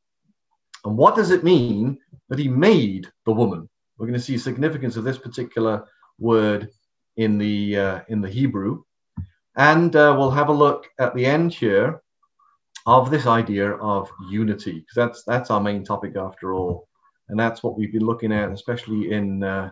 And 0.85 0.97
what 0.97 1.15
does 1.15 1.31
it 1.31 1.43
mean 1.43 1.97
that 2.29 2.39
he 2.39 2.47
made 2.47 3.07
the 3.25 3.33
woman? 3.33 3.67
We're 3.97 4.07
going 4.07 4.19
to 4.19 4.25
see 4.25 4.37
significance 4.37 4.95
of 4.95 5.03
this 5.03 5.17
particular 5.17 5.85
word 6.19 6.69
in 7.15 7.37
the 7.37 7.77
uh, 7.77 7.99
in 8.09 8.21
the 8.21 8.29
Hebrew, 8.29 8.83
and 9.55 9.95
uh, 9.95 10.15
we'll 10.17 10.29
have 10.29 10.49
a 10.49 10.53
look 10.53 10.87
at 10.99 11.15
the 11.15 11.25
end 11.25 11.51
here 11.51 12.01
of 12.85 13.09
this 13.09 13.25
idea 13.25 13.71
of 13.71 14.09
unity, 14.29 14.79
because 14.79 14.95
that's 14.95 15.23
that's 15.23 15.49
our 15.49 15.59
main 15.59 15.83
topic 15.83 16.15
after 16.15 16.53
all, 16.53 16.87
and 17.29 17.39
that's 17.39 17.63
what 17.63 17.75
we've 17.75 17.91
been 17.91 18.05
looking 18.05 18.31
at, 18.31 18.51
especially 18.51 19.11
in 19.11 19.43
uh, 19.43 19.71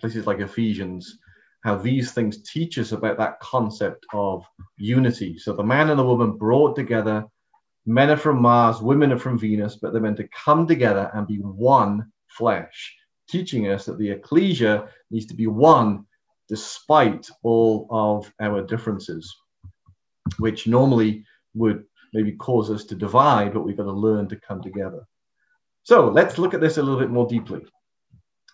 places 0.00 0.26
like 0.26 0.40
Ephesians, 0.40 1.18
how 1.64 1.76
these 1.76 2.12
things 2.12 2.42
teach 2.42 2.78
us 2.78 2.92
about 2.92 3.18
that 3.18 3.40
concept 3.40 4.06
of 4.12 4.44
unity. 4.76 5.38
So 5.38 5.52
the 5.52 5.62
man 5.62 5.90
and 5.90 5.98
the 5.98 6.04
woman 6.04 6.36
brought 6.36 6.76
together, 6.76 7.24
men 7.84 8.10
are 8.10 8.16
from 8.16 8.40
Mars, 8.40 8.80
women 8.80 9.12
are 9.12 9.18
from 9.18 9.38
Venus, 9.38 9.76
but 9.76 9.92
they're 9.92 10.02
meant 10.02 10.18
to 10.18 10.28
come 10.28 10.66
together 10.66 11.10
and 11.14 11.26
be 11.26 11.38
one 11.38 12.12
flesh, 12.28 12.96
teaching 13.28 13.68
us 13.68 13.86
that 13.86 13.98
the 13.98 14.10
ecclesia 14.10 14.88
needs 15.10 15.26
to 15.26 15.34
be 15.34 15.46
one 15.46 16.04
despite 16.48 17.28
all 17.42 17.86
of 17.90 18.32
our 18.40 18.62
differences, 18.62 19.34
which 20.38 20.66
normally 20.66 21.24
would 21.54 21.84
maybe 22.14 22.32
cause 22.32 22.70
us 22.70 22.84
to 22.84 22.94
divide, 22.94 23.52
but 23.52 23.62
we've 23.62 23.76
got 23.76 23.84
to 23.84 23.92
learn 23.92 24.28
to 24.28 24.36
come 24.36 24.62
together. 24.62 25.06
So 25.82 26.08
let's 26.08 26.38
look 26.38 26.54
at 26.54 26.60
this 26.60 26.78
a 26.78 26.82
little 26.82 27.00
bit 27.00 27.10
more 27.10 27.26
deeply. 27.26 27.66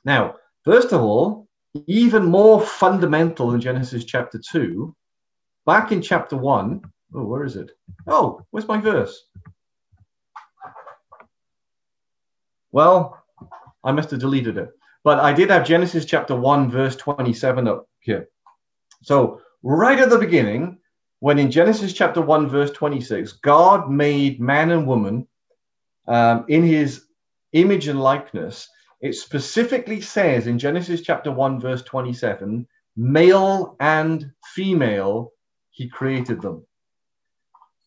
Now, 0.05 0.37
First 0.65 0.93
of 0.93 1.03
all, 1.03 1.47
even 1.87 2.25
more 2.25 2.61
fundamental 2.61 3.53
in 3.53 3.61
Genesis 3.61 4.05
chapter 4.05 4.39
2, 4.39 4.95
back 5.67 5.93
in 5.93 6.01
chapter 6.01 6.37
1, 6.37 6.83
oh, 7.15 7.25
where 7.25 7.45
is 7.45 7.57
it? 7.57 7.73
Oh, 8.07 8.41
where's 8.51 8.69
my 8.69 8.81
verse? 8.81 9.25
Well, 12.73 13.23
I 13.83 13.93
must 13.93 14.11
have 14.11 14.21
deleted 14.21 14.57
it. 14.57 14.71
But 15.05 15.21
I 15.21 15.35
did 15.35 15.51
have 15.51 15.67
Genesis 15.67 16.07
chapter 16.07 16.35
1, 16.35 16.71
verse 16.71 16.97
27 16.97 17.69
up 17.69 17.87
here. 18.01 18.29
So, 19.03 19.43
right 19.63 19.99
at 19.99 20.09
the 20.09 20.19
beginning, 20.19 20.79
when 21.21 21.39
in 21.39 21.51
Genesis 21.51 21.93
chapter 21.93 22.23
1, 22.23 22.49
verse 22.49 22.71
26, 22.71 23.33
God 23.33 23.91
made 23.91 24.41
man 24.41 24.71
and 24.71 24.87
woman 24.87 25.29
um, 26.09 26.47
in 26.49 26.63
his 26.63 27.05
image 27.53 27.89
and 27.89 28.01
likeness, 28.01 28.69
it 29.05 29.15
specifically 29.15 30.01
says 30.01 30.47
in 30.47 30.59
Genesis 30.59 31.03
chapter 31.03 31.31
1, 31.31 31.61
verse 31.61 31.83
27, 31.83 32.67
male 32.97 33.77
and 33.79 34.33
female, 34.55 35.31
he 35.71 35.91
created 35.91 36.41
them. 36.41 36.65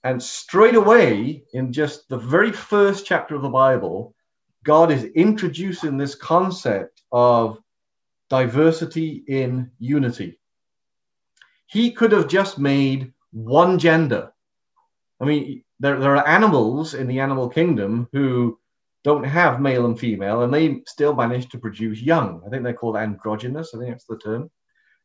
And 0.04 0.22
straight 0.22 0.76
away, 0.76 1.44
in 1.54 1.74
just 1.74 2.08
the 2.08 2.20
very 2.20 2.52
first 2.52 3.08
chapter 3.08 3.34
of 3.34 3.42
the 3.42 3.50
Bible, 3.50 4.14
God 4.64 4.92
is 4.92 5.06
introducing 5.06 5.98
this 5.98 6.14
concept 6.14 7.02
of 7.12 7.58
diversity 8.30 9.24
in 9.28 9.72
unity. 9.80 10.40
He 11.66 11.94
could 11.94 12.12
have 12.12 12.28
just 12.28 12.60
made 12.60 13.12
one 13.32 13.80
gender. 13.80 14.34
I 15.20 15.26
mean, 15.26 15.64
there, 15.80 16.00
there 16.00 16.16
are 16.16 16.28
animals 16.28 16.94
in 16.94 17.08
the 17.08 17.22
animal 17.22 17.50
kingdom 17.50 18.08
who 18.12 18.60
don't 19.08 19.24
have 19.24 19.62
male 19.62 19.86
and 19.86 19.98
female, 19.98 20.42
and 20.42 20.54
they 20.54 20.82
still 20.86 21.16
manage 21.16 21.48
to 21.48 21.58
produce 21.58 22.02
young. 22.02 22.42
I 22.46 22.50
think 22.50 22.64
they're 22.64 22.74
called 22.74 22.98
androgynous. 22.98 23.74
I 23.74 23.78
think 23.78 23.92
that's 23.92 24.04
the 24.04 24.18
term. 24.18 24.52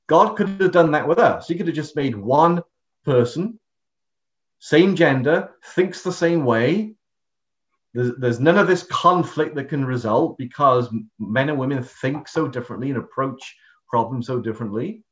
God 0.09 0.35
could 0.35 0.49
have 0.61 0.73
done 0.73 0.91
that 0.91 1.07
with 1.07 1.21
us. 1.21 1.47
He 1.47 1.55
could 1.55 1.69
have 1.69 1.77
just 1.77 1.95
made 1.95 2.17
one 2.17 2.65
person, 3.05 3.61
same 4.59 4.97
gender, 4.97 5.51
thinks 5.77 6.03
the 6.03 6.13
same 6.13 6.45
way. 6.45 6.97
There's, 7.95 8.17
there's 8.17 8.41
none 8.41 8.59
of 8.59 8.67
this 8.67 8.83
conflict 8.83 9.55
that 9.55 9.69
can 9.69 9.85
result 9.85 10.37
because 10.37 10.93
men 11.21 11.49
and 11.49 11.59
women 11.61 11.85
think 11.85 12.27
so 12.27 12.49
differently 12.49 12.91
and 12.91 12.99
approach 12.99 13.57
problems 13.89 14.27
so 14.27 14.41
differently. 14.41 15.05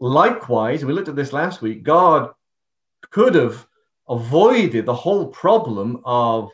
Likewise, 0.00 0.82
we 0.82 0.94
looked 0.94 1.10
at 1.10 1.16
this 1.16 1.34
last 1.34 1.60
week, 1.60 1.82
God 1.82 2.30
could 3.10 3.34
have 3.34 3.66
avoided 4.08 4.86
the 4.86 4.94
whole 4.94 5.26
problem 5.26 6.00
of 6.06 6.50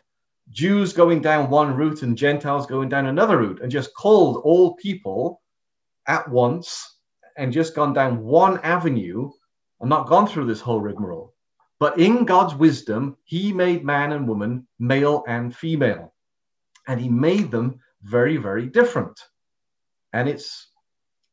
Jews 0.51 0.93
going 0.93 1.21
down 1.21 1.51
one 1.51 1.75
route 1.77 2.03
and 2.03 2.17
Gentiles 2.17 2.67
going 2.67 2.89
down 2.89 3.07
another 3.07 3.39
route, 3.39 3.61
and 3.61 3.71
just 3.71 3.95
called 3.95 4.41
all 4.45 4.75
people 4.77 5.43
at 6.07 6.29
once 6.29 6.99
and 7.37 7.53
just 7.53 7.75
gone 7.75 7.93
down 7.93 8.25
one 8.25 8.59
avenue 8.61 9.31
and 9.81 9.89
not 9.89 10.09
gone 10.09 10.27
through 10.27 10.47
this 10.47 10.61
whole 10.61 10.81
rigmarole. 10.81 11.35
But 11.79 11.99
in 11.99 12.25
God's 12.25 12.55
wisdom, 12.55 13.17
He 13.25 13.53
made 13.53 13.85
man 13.85 14.13
and 14.13 14.27
woman, 14.27 14.67
male 14.79 15.23
and 15.29 15.55
female, 15.55 16.13
and 16.89 17.01
He 17.01 17.09
made 17.09 17.51
them 17.51 17.81
very, 18.03 18.37
very 18.37 18.67
different. 18.67 19.21
And 20.13 20.29
it's 20.29 20.69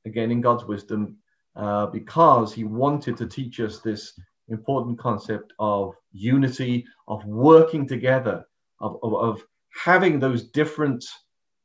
again 0.06 0.32
in 0.32 0.42
God's 0.42 0.66
wisdom 0.66 1.18
uh, 1.56 1.88
because 1.88 2.54
He 2.54 2.64
wanted 2.64 3.18
to 3.18 3.28
teach 3.28 3.60
us 3.60 3.80
this 3.80 4.14
important 4.50 5.00
concept 5.00 5.54
of 5.58 5.96
unity, 6.12 6.86
of 7.08 7.26
working 7.26 7.88
together, 7.88 8.46
of, 8.80 8.98
of, 9.04 9.14
of 9.14 9.44
having 9.84 10.20
those 10.20 10.44
different 10.44 11.04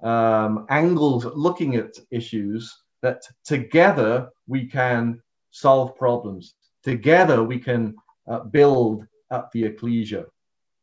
um, 0.02 0.67
angles 0.69 1.25
looking 1.25 1.76
at 1.76 1.95
issues 2.11 2.83
that 3.02 3.23
together 3.45 4.29
we 4.47 4.67
can 4.67 5.21
solve 5.50 5.97
problems. 5.97 6.55
Together 6.83 7.43
we 7.43 7.59
can 7.59 7.95
uh, 8.29 8.40
build 8.40 9.07
up 9.31 9.50
the 9.52 9.64
ecclesia. 9.64 10.26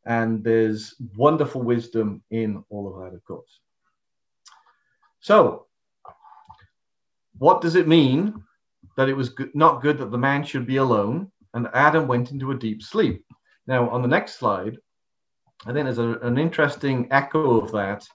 And 0.06 0.42
there's 0.42 0.94
wonderful 1.16 1.62
wisdom 1.62 2.22
in 2.30 2.64
all 2.70 2.88
of 2.88 3.02
that, 3.02 3.16
of 3.16 3.24
course. 3.24 3.60
So, 5.20 5.66
what 7.38 7.60
does 7.60 7.74
it 7.74 7.86
mean 7.86 8.42
that 8.96 9.08
it 9.08 9.16
was 9.16 9.28
good, 9.28 9.54
not 9.54 9.82
good 9.82 9.98
that 9.98 10.10
the 10.10 10.18
man 10.18 10.44
should 10.44 10.66
be 10.66 10.76
alone 10.76 11.30
and 11.54 11.68
Adam 11.74 12.08
went 12.08 12.30
into 12.30 12.52
a 12.52 12.58
deep 12.58 12.82
sleep? 12.82 13.24
Now, 13.66 13.90
on 13.90 14.02
the 14.02 14.08
next 14.08 14.38
slide, 14.38 14.78
I 15.66 15.72
think 15.72 15.84
there's 15.84 15.98
a, 15.98 16.18
an 16.20 16.38
interesting 16.38 17.08
echo 17.10 17.60
of 17.60 17.72
that 17.72 18.06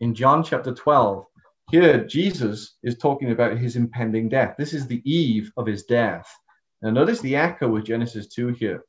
in 0.00 0.14
John 0.14 0.44
chapter 0.44 0.72
12. 0.72 1.26
Here, 1.70 2.04
Jesus 2.04 2.76
is 2.82 2.96
talking 2.96 3.32
about 3.32 3.58
his 3.58 3.76
impending 3.76 4.28
death. 4.28 4.54
This 4.56 4.72
is 4.72 4.86
the 4.86 5.02
eve 5.10 5.50
of 5.56 5.66
his 5.66 5.84
death. 5.84 6.28
Now, 6.80 6.90
notice 6.90 7.20
the 7.20 7.36
echo 7.36 7.68
with 7.68 7.86
Genesis 7.86 8.28
2 8.28 8.48
here. 8.48 8.84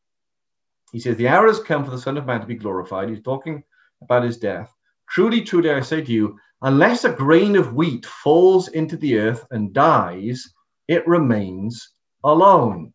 He 0.92 1.00
says, 1.00 1.18
The 1.18 1.28
hour 1.28 1.48
has 1.48 1.60
come 1.60 1.86
for 1.86 1.92
the 1.92 1.98
Son 1.98 2.18
of 2.18 2.26
Man 2.26 2.42
to 2.42 2.48
be 2.48 2.56
glorified. 2.56 3.10
He's 3.10 3.24
talking 3.24 3.64
about 4.02 4.24
his 4.24 4.38
death. 4.38 4.72
Truly, 5.10 5.42
truly, 5.42 5.72
I 5.72 5.82
say 5.82 6.02
to 6.02 6.12
you, 6.12 6.38
unless 6.62 7.06
a 7.06 7.12
grain 7.12 7.56
of 7.56 7.74
wheat 7.74 8.06
falls 8.06 8.68
into 8.68 8.96
the 8.98 9.18
earth 9.20 9.46
and 9.50 9.74
dies, 9.74 10.54
it 10.88 11.08
remains 11.08 11.90
alone. 12.24 12.94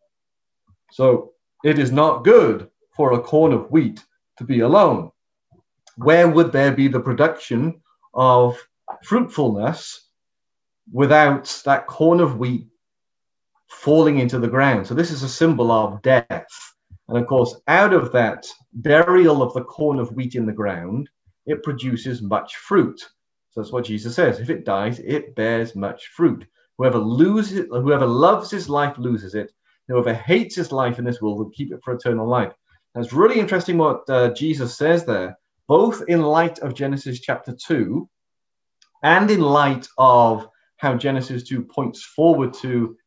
So, 0.91 1.33
it 1.63 1.77
is 1.77 1.91
not 1.91 2.23
good 2.23 2.69
for 2.95 3.13
a 3.13 3.21
corn 3.21 3.51
of 3.51 3.69
wheat 3.69 4.03
to 4.39 4.43
be 4.43 4.61
alone. 4.61 5.11
Where 5.97 6.27
would 6.27 6.51
there 6.51 6.71
be 6.71 6.87
the 6.87 6.99
production 6.99 7.81
of 8.13 8.57
fruitfulness 9.03 10.09
without 10.91 11.61
that 11.65 11.87
corn 11.87 12.19
of 12.19 12.39
wheat 12.39 12.67
falling 13.67 14.17
into 14.19 14.39
the 14.39 14.47
ground? 14.47 14.87
So, 14.87 14.95
this 14.95 15.11
is 15.11 15.23
a 15.23 15.29
symbol 15.29 15.71
of 15.71 16.01
death. 16.01 16.47
And 17.09 17.17
of 17.17 17.27
course, 17.27 17.55
out 17.67 17.93
of 17.93 18.11
that 18.13 18.47
burial 18.73 19.43
of 19.43 19.53
the 19.53 19.63
corn 19.63 19.99
of 19.99 20.13
wheat 20.13 20.35
in 20.35 20.45
the 20.45 20.53
ground, 20.53 21.09
it 21.45 21.63
produces 21.63 22.21
much 22.21 22.55
fruit. 22.55 22.99
So 23.49 23.61
that's 23.61 23.73
what 23.73 23.85
Jesus 23.85 24.15
says. 24.15 24.39
If 24.39 24.49
it 24.49 24.63
dies, 24.63 24.99
it 24.99 25.35
bears 25.35 25.75
much 25.75 26.07
fruit. 26.07 26.45
Whoever 26.77 26.99
loses, 26.99 27.65
whoever 27.71 28.05
loves 28.05 28.51
his 28.51 28.69
life 28.69 28.97
loses 28.97 29.33
it. 29.35 29.51
Whoever 29.87 30.13
hates 30.13 30.55
his 30.55 30.71
life 30.71 30.99
in 30.99 31.03
this 31.03 31.19
world 31.19 31.39
will 31.39 31.49
keep 31.49 31.73
it 31.73 31.81
for 31.83 31.93
eternal 31.93 32.27
life. 32.27 32.53
It's 32.99 33.13
really 33.13 33.39
interesting 33.39 33.77
what 33.77 34.09
uh, 34.09 34.33
Jesus 34.33 34.77
says 34.77 35.05
there, 35.05 35.37
both 35.67 36.03
in 36.07 36.21
light 36.21 36.59
of 36.59 36.73
Genesis 36.73 37.19
chapter 37.19 37.55
2 37.55 38.09
and 39.03 39.31
in 39.31 39.41
light 39.41 39.87
of 39.97 40.49
how 40.77 40.95
Genesis 40.95 41.43
2 41.43 41.63
points 41.63 42.03
forward 42.03 42.53
to 42.55 42.97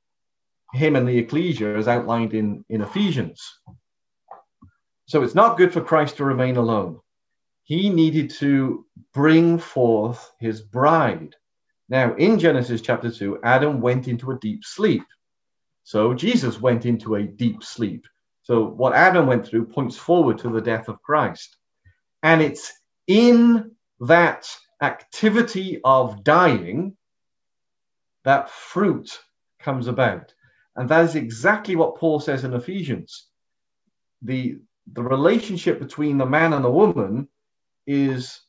him 0.73 0.97
and 0.97 1.07
the 1.07 1.19
ecclesia 1.19 1.77
as 1.77 1.89
outlined 1.89 2.33
in, 2.35 2.65
in 2.69 2.81
Ephesians. 2.81 3.43
So 5.07 5.23
it's 5.23 5.35
not 5.35 5.59
good 5.59 5.73
for 5.73 5.83
Christ 5.83 6.17
to 6.17 6.25
remain 6.25 6.57
alone. 6.57 7.01
He 7.65 7.91
needed 7.91 8.31
to 8.39 8.87
bring 9.13 9.59
forth 9.59 10.33
his 10.41 10.63
bride. 10.63 11.37
Now, 11.89 12.15
in 12.15 12.39
Genesis 12.39 12.81
chapter 12.81 13.11
2, 13.11 13.41
Adam 13.43 13.81
went 13.81 14.09
into 14.09 14.31
a 14.31 14.39
deep 14.39 14.65
sleep. 14.65 15.05
So 15.85 16.15
Jesus 16.15 16.61
went 16.61 16.87
into 16.87 17.17
a 17.17 17.23
deep 17.25 17.63
sleep. 17.63 18.07
So 18.43 18.65
what 18.65 18.95
Adam 18.95 19.27
went 19.27 19.47
through 19.47 19.67
points 19.67 19.97
forward 19.97 20.39
to 20.39 20.49
the 20.49 20.61
death 20.61 20.89
of 20.89 21.03
Christ. 21.03 21.57
And 22.23 22.43
it's 22.43 22.73
in 23.07 23.73
that 24.01 24.49
activity 24.81 25.81
of 25.85 26.25
dying 26.25 26.97
that 28.25 28.51
fruit 28.51 29.19
comes 29.61 29.87
about. 29.87 30.35
And 30.75 30.89
that 30.89 31.05
is 31.05 31.15
exactly 31.15 31.77
what 31.77 31.97
Paul 31.97 32.19
says 32.21 32.45
in 32.45 32.55
Ephesians. 32.55 33.29
The, 34.23 34.59
the 34.93 35.03
relationship 35.03 35.79
between 35.79 36.19
the 36.19 36.27
man 36.27 36.53
and 36.53 36.65
the 36.65 36.71
woman 36.71 37.29
is 37.87 38.41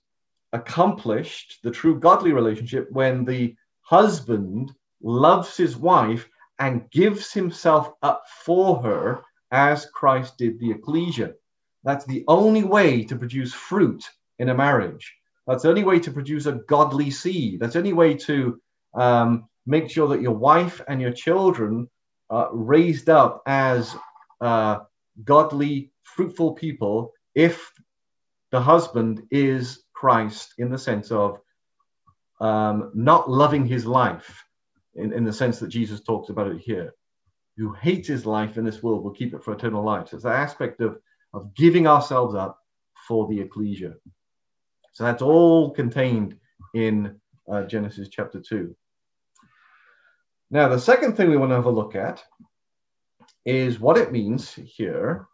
accomplished, 0.54 1.60
the 1.64 1.72
true 1.72 2.00
godly 2.00 2.32
relationship, 2.32 2.92
when 2.92 3.26
the 3.26 3.56
husband 3.82 4.72
loves 5.02 5.58
his 5.58 5.76
wife 5.76 6.30
and 6.60 6.90
gives 6.92 7.34
himself 7.34 7.92
up 8.02 8.24
for 8.46 8.82
her 8.82 9.24
as 9.54 9.86
Christ 9.86 10.38
did 10.38 10.60
the 10.60 10.72
ecclesia. 10.72 11.36
That's 11.84 12.06
the 12.06 12.26
only 12.28 12.64
way 12.64 13.04
to 13.06 13.16
produce 13.16 13.54
fruit 13.54 14.04
in 14.40 14.50
a 14.50 14.56
marriage. 14.56 15.16
That's 15.48 15.64
the 15.64 15.70
only 15.70 15.84
way 15.84 16.00
to 16.00 16.12
produce 16.12 16.48
a 16.48 16.54
godly 16.68 17.12
seed. 17.12 17.60
That's 17.60 17.74
the 17.74 17.80
only 17.80 17.94
way 17.94 18.16
to 18.16 18.60
um, 18.96 19.48
make 19.66 19.90
sure 19.90 20.08
that 20.10 20.22
your 20.22 20.34
wife 20.34 20.82
and 20.88 21.00
your 21.00 21.12
children 21.12 21.90
are 22.30 22.50
raised 22.54 23.10
up 23.10 23.44
as 23.46 23.96
uh, 24.42 24.80
godly, 25.24 25.92
fruitful 26.02 26.54
people 26.54 27.14
if 27.36 27.72
the 28.52 28.62
husband 28.62 29.24
is 29.30 29.84
Christ 29.94 30.54
in 30.58 30.70
the 30.72 30.78
sense 30.78 31.12
of 31.12 31.40
um, 32.40 32.92
not 32.96 33.30
loving 33.30 33.66
his 33.66 33.86
life 33.86 34.44
in, 34.96 35.14
in 35.14 35.24
the 35.24 35.34
sense 35.34 35.60
that 35.60 35.70
Jesus 35.70 36.02
talks 36.02 36.30
about 36.30 36.48
it 36.48 36.60
here. 36.60 36.94
Who 37.58 37.74
hates 37.74 38.08
his 38.08 38.26
life 38.26 38.58
in 38.58 38.66
this 38.66 38.82
world 38.82 39.04
will 39.04 39.12
keep 39.12 39.34
it 39.34 39.44
for 39.44 39.54
eternal 39.54 39.84
life. 39.84 40.10
So 40.10 40.16
it's 40.16 40.24
that 40.24 40.36
aspect 40.36 40.82
of, 40.82 40.98
of 41.34 41.54
giving 41.54 41.88
ourselves 41.88 42.36
up 42.36 42.60
for 43.08 43.28
the 43.28 43.40
ecclesia. 43.40 43.94
So 44.94 45.04
that's 45.04 45.22
all 45.22 45.72
contained 45.72 46.38
in 46.74 47.20
uh, 47.52 47.64
Genesis 47.64 48.10
chapter 48.10 48.40
2. 48.40 48.76
Now, 50.50 50.68
the 50.70 50.80
second 50.80 51.16
thing 51.16 51.30
we 51.30 51.38
want 51.38 51.52
to 51.52 51.56
have 51.56 51.66
a 51.66 51.72
look 51.72 51.96
at 51.96 52.24
is 53.46 53.80
what 53.80 53.98
it 53.98 54.12
means 54.12 54.54
here 54.54 55.28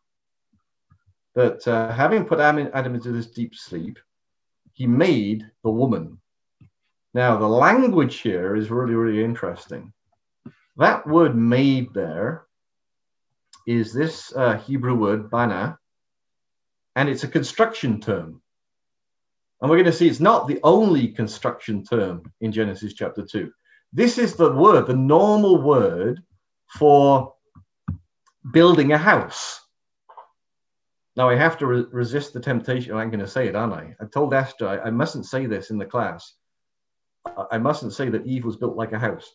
that 1.36 1.68
uh, 1.68 1.92
having 1.92 2.26
put 2.26 2.40
Adam, 2.40 2.70
Adam 2.74 2.96
into 2.96 3.12
this 3.12 3.28
deep 3.28 3.56
sleep, 3.56 4.00
he 4.74 4.88
made 4.88 5.46
the 5.64 5.70
woman. 5.70 6.20
Now, 7.14 7.38
the 7.38 7.48
language 7.48 8.18
here 8.20 8.56
is 8.56 8.72
really, 8.72 8.96
really 8.96 9.24
interesting. 9.24 9.94
That 10.80 11.06
word 11.06 11.36
made 11.36 11.94
there 11.94 12.46
is 13.68 13.94
this 13.94 14.34
uh, 14.34 14.58
Hebrew 14.58 14.96
word, 14.96 15.30
bana, 15.30 15.78
and 16.96 17.10
it's 17.10 17.26
a 17.26 17.28
construction 17.28 18.00
term. 18.00 18.42
And 19.62 19.70
we're 19.70 19.76
going 19.76 19.92
to 19.92 19.94
see 19.94 20.08
it's 20.08 20.22
not 20.22 20.48
the 20.48 20.62
only 20.64 21.10
construction 21.10 21.84
term 21.84 22.32
in 22.40 22.54
Genesis 22.54 22.94
chapter 22.94 23.26
2. 23.26 23.52
This 23.92 24.18
is 24.18 24.36
the 24.36 24.54
word, 24.54 24.88
the 24.88 24.96
normal 24.96 25.62
word 25.62 26.22
for 26.78 27.34
building 28.54 28.94
a 28.94 28.98
house. 28.98 29.60
Now 31.18 31.28
I 31.28 31.36
have 31.36 31.58
to 31.58 31.68
re- 31.68 31.86
resist 31.92 32.32
the 32.32 32.40
temptation. 32.40 32.96
I'm 32.96 33.10
going 33.10 33.20
to 33.20 33.28
say 33.28 33.50
it, 33.50 33.56
aren't 33.56 33.74
I? 33.74 33.96
I 34.00 34.06
told 34.06 34.34
Esther 34.34 34.70
I, 34.70 34.88
I 34.88 34.90
mustn't 34.92 35.26
say 35.26 35.46
this 35.46 35.72
in 35.72 35.78
the 35.78 35.86
class. 35.86 36.36
I, 37.26 37.46
I, 37.54 37.58
mustn't 37.58 37.92
say 37.92 38.08
that 38.08 38.26
Eve 38.26 38.46
was 38.46 38.56
built 38.56 38.78
like 38.78 38.94
a 38.94 39.00
house. 39.00 39.30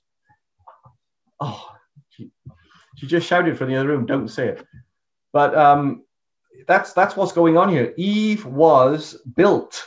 Oh, 1.45 1.69
she, 2.11 2.31
she 2.97 3.07
just 3.07 3.27
shouted 3.27 3.59
from 3.59 3.69
the 3.69 3.77
other 3.77 3.89
room, 3.89 4.07
"Don't 4.07 4.29
say 4.29 4.49
it." 4.49 4.67
But 5.33 5.55
um, 5.57 6.05
that's 6.67 6.93
that's 6.93 7.17
what's 7.17 7.33
going 7.33 7.57
on 7.57 7.69
here. 7.69 7.93
Eve 7.97 8.47
was 8.47 9.21
built 9.35 9.85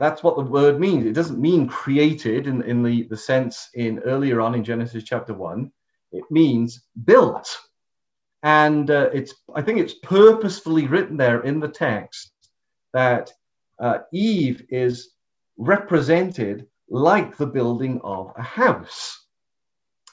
that's 0.00 0.22
what 0.22 0.36
the 0.36 0.42
word 0.42 0.80
means. 0.80 1.04
It 1.04 1.12
doesn't 1.12 1.38
mean 1.38 1.68
created 1.68 2.46
in, 2.46 2.62
in 2.62 2.82
the, 2.82 3.02
the 3.04 3.18
sense 3.18 3.68
in 3.74 3.98
earlier 4.00 4.40
on 4.40 4.54
in 4.54 4.64
Genesis 4.64 5.04
chapter 5.04 5.34
one. 5.34 5.70
It 6.10 6.24
means 6.30 6.86
built. 7.04 7.54
And 8.42 8.90
uh, 8.90 9.10
it's 9.12 9.34
I 9.54 9.60
think 9.60 9.78
it's 9.78 9.94
purposefully 10.02 10.86
written 10.86 11.18
there 11.18 11.42
in 11.42 11.60
the 11.60 11.68
text 11.68 12.32
that 12.94 13.30
uh, 13.78 13.98
Eve 14.10 14.64
is 14.70 15.10
represented 15.58 16.66
like 16.88 17.36
the 17.36 17.46
building 17.46 18.00
of 18.02 18.32
a 18.36 18.42
house. 18.42 19.19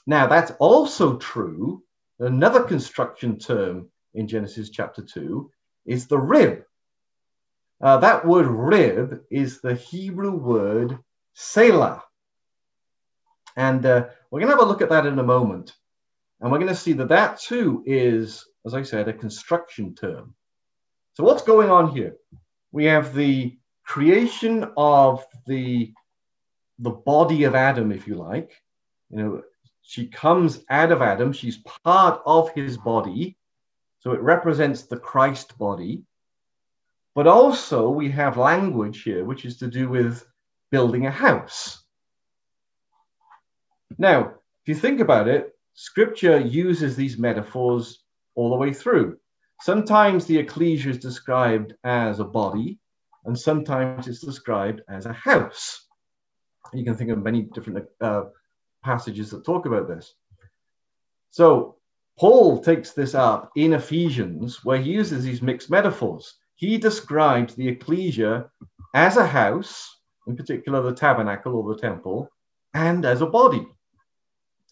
Now, 0.07 0.27
that's 0.27 0.51
also 0.59 1.17
true. 1.17 1.83
Another 2.17 2.63
construction 2.63 3.37
term 3.37 3.89
in 4.13 4.27
Genesis 4.27 4.69
chapter 4.69 5.03
2 5.03 5.51
is 5.85 6.07
the 6.07 6.17
rib. 6.17 6.63
Uh, 7.81 7.97
that 7.97 8.25
word 8.25 8.47
rib 8.47 9.21
is 9.29 9.59
the 9.59 9.75
Hebrew 9.75 10.31
word 10.31 10.97
selah. 11.33 12.01
And 13.55 13.85
uh, 13.85 14.07
we're 14.31 14.39
going 14.39 14.49
to 14.49 14.57
have 14.57 14.65
a 14.65 14.69
look 14.69 14.81
at 14.81 14.89
that 14.89 15.05
in 15.05 15.19
a 15.19 15.23
moment. 15.23 15.73
And 16.39 16.51
we're 16.51 16.59
going 16.59 16.69
to 16.69 16.75
see 16.75 16.93
that 16.93 17.09
that 17.09 17.39
too 17.39 17.83
is, 17.85 18.47
as 18.65 18.73
I 18.73 18.83
said, 18.83 19.07
a 19.07 19.13
construction 19.13 19.93
term. 19.93 20.35
So 21.15 21.23
what's 21.23 21.43
going 21.43 21.69
on 21.69 21.89
here? 21.89 22.15
We 22.71 22.85
have 22.85 23.13
the 23.13 23.57
creation 23.83 24.71
of 24.77 25.25
the, 25.47 25.93
the 26.79 26.91
body 26.91 27.43
of 27.43 27.55
Adam, 27.55 27.91
if 27.91 28.07
you 28.07 28.15
like. 28.15 28.51
You 29.09 29.17
know, 29.17 29.41
she 29.89 30.07
comes 30.07 30.65
out 30.69 30.91
of 30.91 31.01
Adam. 31.01 31.31
She's 31.31 31.59
part 31.85 32.21
of 32.25 32.51
his 32.51 32.77
body. 32.77 33.37
So 34.01 34.11
it 34.11 34.19
represents 34.19 34.83
the 34.83 34.97
Christ 34.97 35.57
body. 35.57 36.03
But 37.15 37.25
also, 37.25 37.89
we 37.89 38.11
have 38.11 38.35
language 38.35 39.03
here, 39.03 39.23
which 39.23 39.45
is 39.45 39.57
to 39.59 39.67
do 39.67 39.87
with 39.87 40.27
building 40.71 41.05
a 41.05 41.11
house. 41.11 41.81
Now, 43.97 44.33
if 44.61 44.67
you 44.67 44.75
think 44.75 44.99
about 44.99 45.29
it, 45.29 45.57
scripture 45.73 46.37
uses 46.37 46.97
these 46.97 47.17
metaphors 47.17 48.03
all 48.35 48.49
the 48.49 48.57
way 48.57 48.73
through. 48.73 49.17
Sometimes 49.61 50.25
the 50.25 50.37
ecclesia 50.37 50.91
is 50.91 50.99
described 50.99 51.75
as 51.85 52.19
a 52.19 52.25
body, 52.25 52.77
and 53.23 53.39
sometimes 53.39 54.09
it's 54.09 54.19
described 54.19 54.81
as 54.89 55.05
a 55.05 55.13
house. 55.13 55.87
You 56.73 56.83
can 56.83 56.95
think 56.95 57.09
of 57.09 57.23
many 57.23 57.43
different 57.43 57.87
uh, 58.01 58.25
passages 58.83 59.31
that 59.31 59.45
talk 59.45 59.65
about 59.65 59.87
this. 59.87 60.13
So, 61.31 61.75
Paul 62.17 62.61
takes 62.63 62.93
this 62.93 63.13
up 63.13 63.51
in 63.55 63.73
Ephesians, 63.73 64.63
where 64.63 64.79
he 64.81 64.91
uses 64.91 65.23
these 65.23 65.41
mixed 65.41 65.69
metaphors 65.69 66.35
he 66.57 66.79
describes 66.79 67.53
the 67.53 67.67
ecclesia 67.67 68.49
as 68.93 69.15
a 69.15 69.25
house, 69.25 69.95
in 70.25 70.35
particular 70.35 70.81
the 70.81 70.93
tabernacle 70.93 71.55
or 71.55 71.73
the 71.73 71.79
temple, 71.79 72.31
and 72.73 73.05
as 73.05 73.21
a 73.21 73.27
body. 73.27 73.65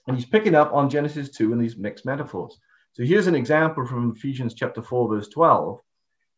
And 0.07 0.17
he's 0.17 0.25
picking 0.25 0.55
up 0.55 0.73
on 0.73 0.89
Genesis 0.89 1.29
2 1.29 1.53
in 1.53 1.59
these 1.59 1.77
mixed 1.77 2.05
metaphors. 2.05 2.59
So 2.93 3.03
here's 3.03 3.27
an 3.27 3.35
example 3.35 3.85
from 3.85 4.13
Ephesians 4.15 4.55
chapter 4.55 4.81
4, 4.81 5.09
verse 5.09 5.29
12. 5.29 5.79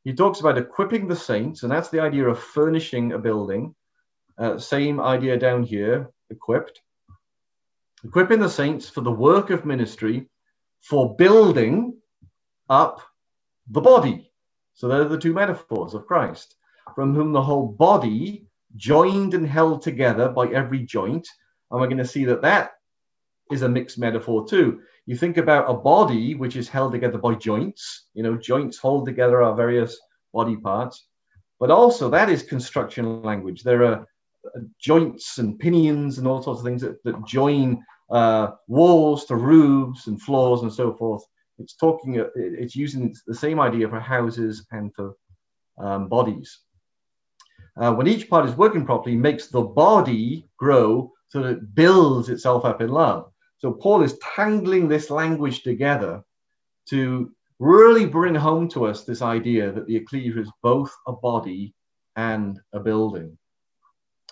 He 0.04 0.14
talks 0.14 0.42
about 0.42 0.58
equipping 0.58 1.08
the 1.08 1.16
saints, 1.16 1.64
and 1.64 1.72
that's 1.72 1.90
the 1.90 2.02
idea 2.02 2.28
of 2.28 2.40
furnishing 2.40 3.14
a 3.14 3.18
building. 3.18 3.74
Uh, 4.38 4.58
same 4.58 5.00
idea 5.00 5.38
down 5.38 5.64
here, 5.64 6.10
equipped. 6.30 6.82
Equipping 8.04 8.40
the 8.40 8.50
saints 8.50 8.90
for 8.90 9.02
the 9.02 9.12
work 9.12 9.50
of 9.50 9.66
ministry, 9.66 10.30
for 10.82 11.16
building 11.16 11.98
up 12.70 13.02
the 13.70 13.82
body. 13.82 14.32
So 14.76 14.88
they're 14.88 15.06
the 15.06 15.18
two 15.18 15.34
metaphors 15.34 15.94
of 15.94 16.06
Christ, 16.06 16.56
from 16.96 17.16
whom 17.16 17.34
the 17.34 17.42
whole 17.42 17.68
body, 17.68 18.48
joined 18.76 19.34
and 19.34 19.48
held 19.48 19.82
together 19.82 20.30
by 20.30 20.48
every 20.48 20.80
joint, 20.80 21.28
and 21.72 21.80
we're 21.82 21.88
going 21.88 21.98
to 21.98 22.06
see 22.06 22.26
that 22.26 22.44
that 22.44 22.72
is 23.52 23.62
a 23.62 23.70
mixed 23.70 23.98
metaphor 23.98 24.48
too. 24.48 24.82
You 25.06 25.16
think 25.16 25.38
about 25.38 25.70
a 25.70 25.74
body 25.74 26.36
which 26.36 26.56
is 26.56 26.70
held 26.70 26.92
together 26.92 27.18
by 27.18 27.36
joints, 27.36 28.08
you 28.14 28.24
know, 28.24 28.38
joints 28.38 28.78
hold 28.78 29.06
together 29.06 29.42
our 29.42 29.56
various 29.56 30.00
body 30.34 30.58
parts, 30.58 31.06
but 31.60 31.72
also 31.72 32.10
that 32.10 32.30
is 32.30 32.44
construction 32.44 33.24
language. 33.24 33.64
There 33.64 33.84
are 33.86 34.08
joints 34.80 35.38
and 35.40 35.60
pinions 35.60 36.18
and 36.18 36.28
all 36.28 36.42
sorts 36.42 36.62
of 36.62 36.66
things 36.66 36.82
that, 36.82 37.04
that 37.04 37.26
join 37.26 37.84
uh, 38.12 38.52
walls 38.68 39.26
to 39.26 39.36
roofs 39.36 40.08
and 40.08 40.22
floors 40.22 40.62
and 40.62 40.74
so 40.74 40.94
forth 40.94 41.24
it's 41.60 41.76
talking, 41.76 42.20
uh, 42.20 42.28
it's 42.36 42.76
using 42.76 43.16
the 43.26 43.36
same 43.36 43.60
idea 43.60 43.90
for 43.90 44.00
houses 44.00 44.66
and 44.72 44.94
for 44.96 45.16
um, 45.80 46.08
bodies. 46.08 46.60
uh, 47.78 47.94
when 47.94 48.08
each 48.08 48.30
part 48.30 48.48
is 48.48 48.56
working 48.56 48.86
properly, 48.86 49.16
makes 49.16 49.48
the 49.48 49.62
body 49.62 50.48
grow 50.58 51.12
so 51.30 51.42
that 51.42 51.50
it 51.50 51.76
builds 51.76 52.30
itself 52.30 52.66
up 52.66 52.82
in 52.82 52.90
love. 52.90 53.32
So 53.60 53.72
Paul 53.72 54.04
is 54.04 54.18
tangling 54.36 54.88
this 54.88 55.10
language 55.10 55.64
together 55.64 56.24
to 56.90 57.32
really 57.60 58.06
bring 58.06 58.36
home 58.36 58.70
to 58.70 58.86
us 58.86 59.04
this 59.04 59.22
idea 59.22 59.72
that 59.72 59.88
the 59.88 59.96
ecclesia 59.96 60.40
is 60.40 60.52
both 60.62 60.94
a 61.08 61.14
body 61.14 61.74
and 62.16 62.60
a 62.74 62.80
building. 62.80 63.38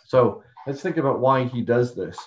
So 0.05 0.43
let's 0.67 0.81
think 0.81 0.97
about 0.97 1.19
why 1.19 1.45
he 1.45 1.61
does 1.61 1.95
this. 1.95 2.17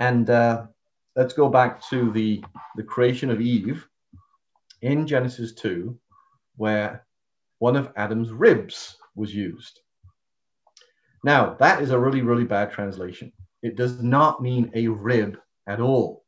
And 0.00 0.28
uh, 0.28 0.66
let's 1.14 1.32
go 1.32 1.48
back 1.48 1.86
to 1.90 2.10
the, 2.10 2.42
the 2.76 2.82
creation 2.82 3.30
of 3.30 3.40
Eve 3.40 3.86
in 4.82 5.06
Genesis 5.06 5.54
2, 5.54 5.96
where 6.56 7.06
one 7.58 7.76
of 7.76 7.92
Adam's 7.96 8.32
ribs 8.32 8.96
was 9.14 9.34
used. 9.34 9.80
Now, 11.22 11.54
that 11.60 11.82
is 11.82 11.90
a 11.90 11.98
really, 11.98 12.22
really 12.22 12.44
bad 12.44 12.72
translation. 12.72 13.32
It 13.62 13.76
does 13.76 14.02
not 14.02 14.42
mean 14.42 14.70
a 14.74 14.88
rib 14.88 15.38
at 15.66 15.80
all. 15.80 16.24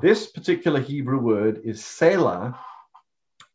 This 0.00 0.26
particular 0.26 0.80
Hebrew 0.80 1.18
word 1.18 1.62
is 1.64 1.84
selah, 1.84 2.58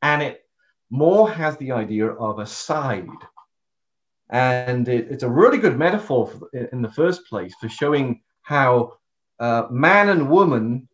and 0.01 0.21
it 0.21 0.43
more 0.89 1.29
has 1.29 1.55
the 1.57 1.71
idea 1.71 2.07
of 2.07 2.39
a 2.39 2.45
side. 2.45 3.07
And 4.32 4.88
it, 4.88 5.08
it's 5.12 5.24
a 5.24 5.30
really 5.30 5.58
good 5.58 5.78
metaphor 5.78 6.28
for, 6.28 6.50
in 6.58 6.82
the 6.82 6.91
first 6.91 7.26
place 7.28 7.54
for 7.60 7.70
showing 7.70 8.22
how 8.41 8.94
uh, 9.39 9.67
man 9.70 10.10
and 10.10 10.30
woman 10.30 10.88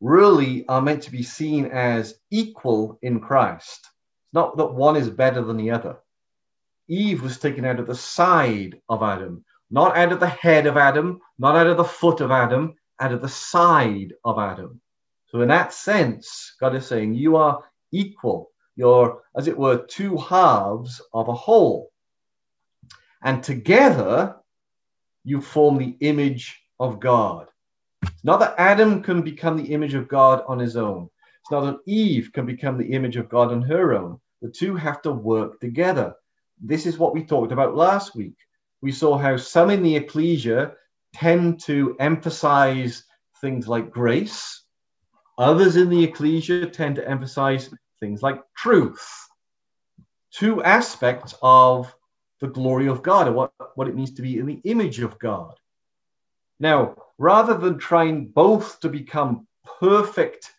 really 0.00 0.66
are 0.68 0.82
meant 0.82 1.02
to 1.04 1.10
be 1.10 1.22
seen 1.22 1.66
as 1.66 2.14
equal 2.30 2.98
in 3.02 3.20
Christ. 3.20 3.80
It's 3.80 4.34
not 4.34 4.56
that 4.56 4.74
one 4.74 4.96
is 4.96 5.08
better 5.08 5.42
than 5.42 5.56
the 5.56 5.70
other. 5.70 5.96
Eve 6.88 7.22
was 7.22 7.38
taken 7.38 7.64
out 7.64 7.78
of 7.78 7.86
the 7.86 7.94
side 7.94 8.80
of 8.88 9.02
Adam, 9.02 9.44
not 9.70 9.96
out 9.96 10.12
of 10.12 10.20
the 10.20 10.28
head 10.28 10.66
of 10.66 10.76
Adam, 10.76 11.20
not 11.38 11.56
out 11.56 11.68
of 11.68 11.76
the 11.76 11.84
foot 11.84 12.20
of 12.20 12.30
Adam, 12.32 12.74
out 13.00 13.12
of 13.12 13.22
the 13.22 13.28
side 13.28 14.12
of 14.24 14.38
Adam. 14.38 14.80
So, 15.28 15.40
in 15.40 15.48
that 15.48 15.72
sense, 15.72 16.54
God 16.60 16.74
is 16.74 16.86
saying 16.86 17.14
you 17.14 17.36
are 17.36 17.62
equal. 17.92 18.50
You're, 18.74 19.22
as 19.36 19.46
it 19.46 19.56
were, 19.56 19.86
two 19.86 20.16
halves 20.16 21.00
of 21.14 21.28
a 21.28 21.34
whole. 21.34 21.91
And 23.22 23.42
together, 23.42 24.36
you 25.24 25.40
form 25.40 25.78
the 25.78 25.96
image 26.00 26.60
of 26.80 27.00
God. 27.00 27.48
It's 28.02 28.24
not 28.24 28.40
that 28.40 28.54
Adam 28.58 29.02
can 29.02 29.22
become 29.22 29.56
the 29.56 29.72
image 29.72 29.94
of 29.94 30.08
God 30.08 30.42
on 30.48 30.58
his 30.58 30.76
own. 30.76 31.08
It's 31.40 31.50
not 31.50 31.62
that 31.62 31.80
Eve 31.86 32.30
can 32.32 32.46
become 32.46 32.78
the 32.78 32.92
image 32.92 33.16
of 33.16 33.28
God 33.28 33.52
on 33.52 33.62
her 33.62 33.94
own. 33.94 34.20
The 34.40 34.50
two 34.50 34.74
have 34.76 35.02
to 35.02 35.12
work 35.12 35.60
together. 35.60 36.14
This 36.60 36.86
is 36.86 36.98
what 36.98 37.14
we 37.14 37.24
talked 37.24 37.52
about 37.52 37.76
last 37.76 38.14
week. 38.14 38.36
We 38.80 38.92
saw 38.92 39.16
how 39.16 39.36
some 39.36 39.70
in 39.70 39.82
the 39.82 39.96
ecclesia 39.96 40.74
tend 41.14 41.60
to 41.64 41.96
emphasize 42.00 43.04
things 43.40 43.68
like 43.68 43.90
grace 43.90 44.62
Others 45.38 45.76
in 45.76 45.88
the 45.88 46.04
ecclesia 46.04 46.66
tend 46.66 46.96
to 46.96 47.08
emphasize 47.08 47.72
things 48.00 48.22
like 48.22 48.42
truth. 48.56 49.04
Two 50.30 50.62
aspects 50.62 51.34
of 51.42 51.94
the 52.42 52.48
glory 52.48 52.88
of 52.88 53.02
God 53.02 53.28
and 53.28 53.36
what, 53.36 53.52
what 53.76 53.88
it 53.88 53.94
means 53.94 54.12
to 54.14 54.22
be 54.22 54.38
in 54.38 54.46
the 54.46 54.60
image 54.64 54.98
of 54.98 55.18
God. 55.18 55.54
Now, 56.60 56.96
rather 57.16 57.54
than 57.54 57.78
trying 57.78 58.26
both 58.26 58.80
to 58.80 58.90
become 58.90 59.46
perfect 59.80 60.52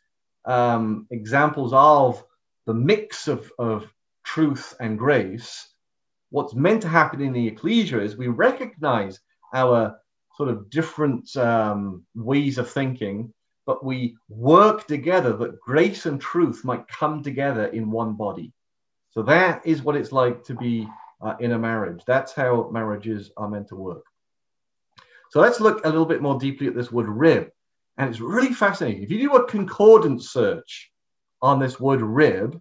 um, 0.45 1.05
examples 1.11 1.71
of 1.73 2.23
the 2.65 2.73
mix 2.73 3.27
of, 3.27 3.51
of 3.59 3.93
truth 4.23 4.73
and 4.79 4.97
grace, 4.97 5.67
what's 6.31 6.55
meant 6.55 6.81
to 6.81 6.87
happen 6.87 7.21
in 7.21 7.33
the 7.33 7.47
ecclesia 7.47 7.99
is 7.99 8.17
we 8.17 8.27
recognize 8.27 9.19
our 9.53 9.99
sort 10.37 10.49
of 10.49 10.69
different 10.69 11.35
um, 11.37 12.03
ways 12.15 12.57
of 12.57 12.71
thinking 12.71 13.33
but 13.65 13.83
we 13.83 14.17
work 14.29 14.87
together 14.87 15.33
that 15.37 15.59
grace 15.59 16.05
and 16.05 16.19
truth 16.19 16.65
might 16.65 16.87
come 16.87 17.23
together 17.23 17.65
in 17.67 17.91
one 17.91 18.13
body. 18.13 18.51
So 19.11 19.21
that 19.23 19.65
is 19.65 19.81
what 19.81 19.95
it's 19.95 20.11
like 20.11 20.43
to 20.45 20.55
be 20.55 20.87
uh, 21.23 21.35
in 21.39 21.53
a 21.53 21.59
marriage. 21.59 22.03
That's 22.05 22.33
how 22.33 22.69
marriages 22.71 23.31
are 23.37 23.49
meant 23.49 23.69
to 23.69 23.75
work. 23.75 24.03
So 25.31 25.39
let's 25.39 25.59
look 25.59 25.85
a 25.85 25.89
little 25.89 26.05
bit 26.05 26.21
more 26.21 26.37
deeply 26.37 26.67
at 26.67 26.75
this 26.75 26.91
word 26.91 27.07
rib. 27.07 27.49
And 27.97 28.09
it's 28.09 28.19
really 28.19 28.53
fascinating. 28.53 29.03
If 29.03 29.11
you 29.11 29.19
do 29.19 29.35
a 29.35 29.47
concordance 29.47 30.29
search 30.29 30.91
on 31.41 31.59
this 31.59 31.79
word 31.79 32.01
rib, 32.01 32.59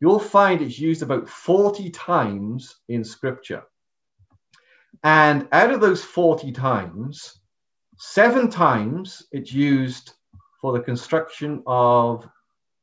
you'll 0.00 0.18
find 0.18 0.62
it's 0.62 0.78
used 0.78 1.02
about 1.02 1.28
40 1.28 1.90
times 1.90 2.76
in 2.88 3.04
scripture. 3.04 3.64
And 5.04 5.48
out 5.52 5.70
of 5.70 5.80
those 5.80 6.02
40 6.02 6.52
times, 6.52 7.38
seven 7.96 8.50
times 8.50 9.26
it's 9.30 9.52
used 9.52 10.12
for 10.60 10.72
the 10.72 10.80
construction 10.80 11.62
of 11.66 12.28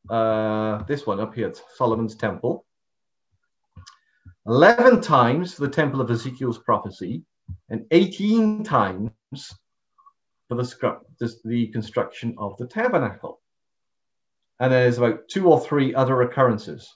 uh, 0.10 0.84
this 0.84 1.06
one 1.06 1.20
up 1.20 1.36
here, 1.36 1.54
Solomon's 1.76 2.16
temple. 2.16 2.67
11 4.48 5.02
times 5.02 5.54
for 5.54 5.62
the 5.62 5.74
temple 5.74 6.00
of 6.00 6.10
Ezekiel's 6.10 6.58
prophecy, 6.60 7.24
and 7.70 7.86
18 7.92 8.64
times 8.64 9.12
for 10.48 10.56
the, 10.56 11.40
the 11.44 11.68
construction 11.68 12.36
of 12.38 12.58
the 12.58 12.68
tabernacle. 12.68 13.42
And 14.60 14.72
there's 14.72 14.98
about 14.98 15.28
two 15.28 15.50
or 15.50 15.60
three 15.60 15.94
other 15.94 16.22
occurrences. 16.22 16.96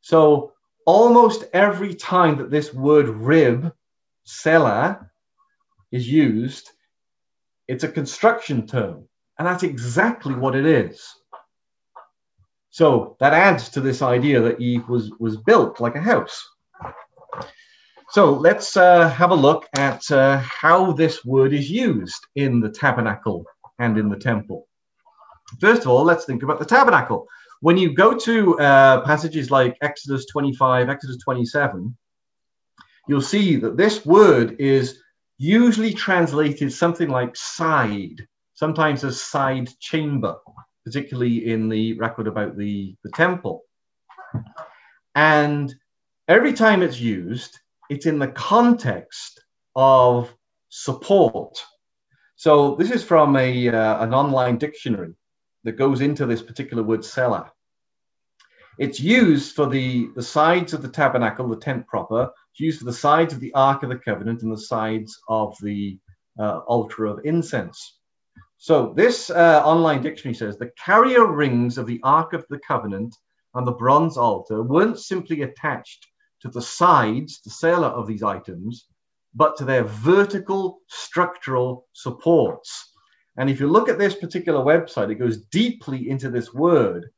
So 0.00 0.52
almost 0.86 1.44
every 1.52 1.94
time 1.94 2.38
that 2.38 2.50
this 2.50 2.72
word 2.72 3.08
rib, 3.08 3.72
selah, 4.24 5.08
is 5.92 6.08
used, 6.08 6.70
it's 7.68 7.84
a 7.84 7.88
construction 7.88 8.66
term. 8.66 9.06
And 9.38 9.46
that's 9.46 9.62
exactly 9.62 10.34
what 10.34 10.56
it 10.56 10.66
is. 10.66 11.06
So 12.72 13.16
that 13.20 13.34
adds 13.34 13.68
to 13.70 13.80
this 13.80 14.00
idea 14.00 14.40
that 14.40 14.60
Eve 14.60 14.88
was, 14.88 15.12
was 15.20 15.36
built 15.36 15.78
like 15.78 15.94
a 15.94 16.00
house. 16.00 16.42
So 18.10 18.32
let's 18.32 18.76
uh, 18.76 19.10
have 19.10 19.30
a 19.30 19.34
look 19.34 19.68
at 19.76 20.10
uh, 20.10 20.38
how 20.38 20.92
this 20.92 21.24
word 21.24 21.52
is 21.52 21.70
used 21.70 22.26
in 22.34 22.60
the 22.60 22.70
tabernacle 22.70 23.44
and 23.78 23.98
in 23.98 24.08
the 24.08 24.16
temple. 24.16 24.66
First 25.60 25.82
of 25.82 25.88
all, 25.88 26.02
let's 26.02 26.24
think 26.24 26.42
about 26.42 26.58
the 26.58 26.64
tabernacle. 26.64 27.26
When 27.60 27.76
you 27.76 27.94
go 27.94 28.16
to 28.16 28.58
uh, 28.58 29.04
passages 29.04 29.50
like 29.50 29.76
Exodus 29.82 30.24
25, 30.26 30.88
Exodus 30.88 31.18
27, 31.22 31.94
you'll 33.06 33.20
see 33.20 33.56
that 33.56 33.76
this 33.76 34.04
word 34.06 34.56
is 34.58 34.98
usually 35.36 35.92
translated 35.92 36.72
something 36.72 37.10
like 37.10 37.36
side 37.36 38.26
sometimes 38.54 39.04
as 39.04 39.20
side 39.20 39.68
chamber, 39.80 40.36
particularly 40.84 41.50
in 41.50 41.68
the 41.68 41.94
record 41.94 42.26
about 42.26 42.56
the, 42.56 42.96
the 43.04 43.10
temple. 43.10 43.62
And 45.14 45.74
every 46.28 46.52
time 46.52 46.82
it's 46.82 47.00
used, 47.00 47.58
it's 47.90 48.06
in 48.06 48.18
the 48.18 48.28
context 48.28 49.42
of 49.76 50.34
support. 50.68 51.62
So 52.36 52.74
this 52.76 52.90
is 52.90 53.04
from 53.04 53.36
a, 53.36 53.68
uh, 53.68 54.02
an 54.02 54.14
online 54.14 54.58
dictionary 54.58 55.14
that 55.64 55.72
goes 55.72 56.00
into 56.00 56.26
this 56.26 56.42
particular 56.42 56.82
word 56.82 57.04
selah. 57.04 57.52
It's 58.78 58.98
used 58.98 59.54
for 59.54 59.66
the, 59.66 60.08
the 60.16 60.22
sides 60.22 60.72
of 60.72 60.82
the 60.82 60.88
tabernacle, 60.88 61.48
the 61.48 61.56
tent 61.56 61.86
proper. 61.86 62.30
It's 62.52 62.60
used 62.60 62.78
for 62.78 62.86
the 62.86 62.92
sides 62.92 63.34
of 63.34 63.40
the 63.40 63.52
Ark 63.54 63.82
of 63.82 63.90
the 63.90 63.98
Covenant 63.98 64.42
and 64.42 64.50
the 64.50 64.58
sides 64.58 65.20
of 65.28 65.54
the 65.60 65.98
uh, 66.38 66.58
altar 66.60 67.04
of 67.04 67.20
incense. 67.24 67.98
So 68.62 68.92
this 68.94 69.28
uh, 69.28 69.60
online 69.64 70.02
dictionary 70.02 70.36
says 70.36 70.56
the 70.56 70.70
carrier 70.78 71.26
rings 71.26 71.78
of 71.78 71.86
the 71.88 71.98
Ark 72.04 72.32
of 72.32 72.46
the 72.48 72.60
Covenant 72.60 73.12
and 73.54 73.66
the 73.66 73.72
bronze 73.72 74.16
altar 74.16 74.62
weren't 74.62 75.00
simply 75.00 75.42
attached 75.42 76.06
to 76.42 76.48
the 76.48 76.62
sides, 76.62 77.40
the 77.42 77.50
selah 77.50 77.88
of 77.88 78.06
these 78.06 78.22
items, 78.22 78.86
but 79.34 79.56
to 79.56 79.64
their 79.64 79.82
vertical 79.82 80.78
structural 80.86 81.88
supports. 81.92 82.92
And 83.36 83.50
if 83.50 83.58
you 83.58 83.66
look 83.66 83.88
at 83.88 83.98
this 83.98 84.14
particular 84.14 84.64
website, 84.64 85.10
it 85.10 85.16
goes 85.16 85.38
deeply 85.46 86.08
into 86.08 86.30
this 86.30 86.54
word, 86.54 87.10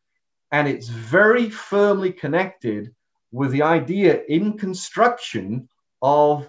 and 0.50 0.66
it's 0.66 0.88
very 0.88 1.50
firmly 1.50 2.10
connected 2.10 2.94
with 3.32 3.50
the 3.50 3.60
idea 3.60 4.22
in 4.30 4.56
construction 4.56 5.68
of 6.00 6.48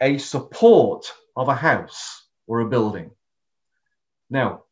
a 0.00 0.16
support 0.16 1.12
of 1.36 1.48
a 1.48 1.54
house 1.54 2.26
or 2.46 2.60
a 2.60 2.70
building. 2.70 3.10
Now, 4.30 4.64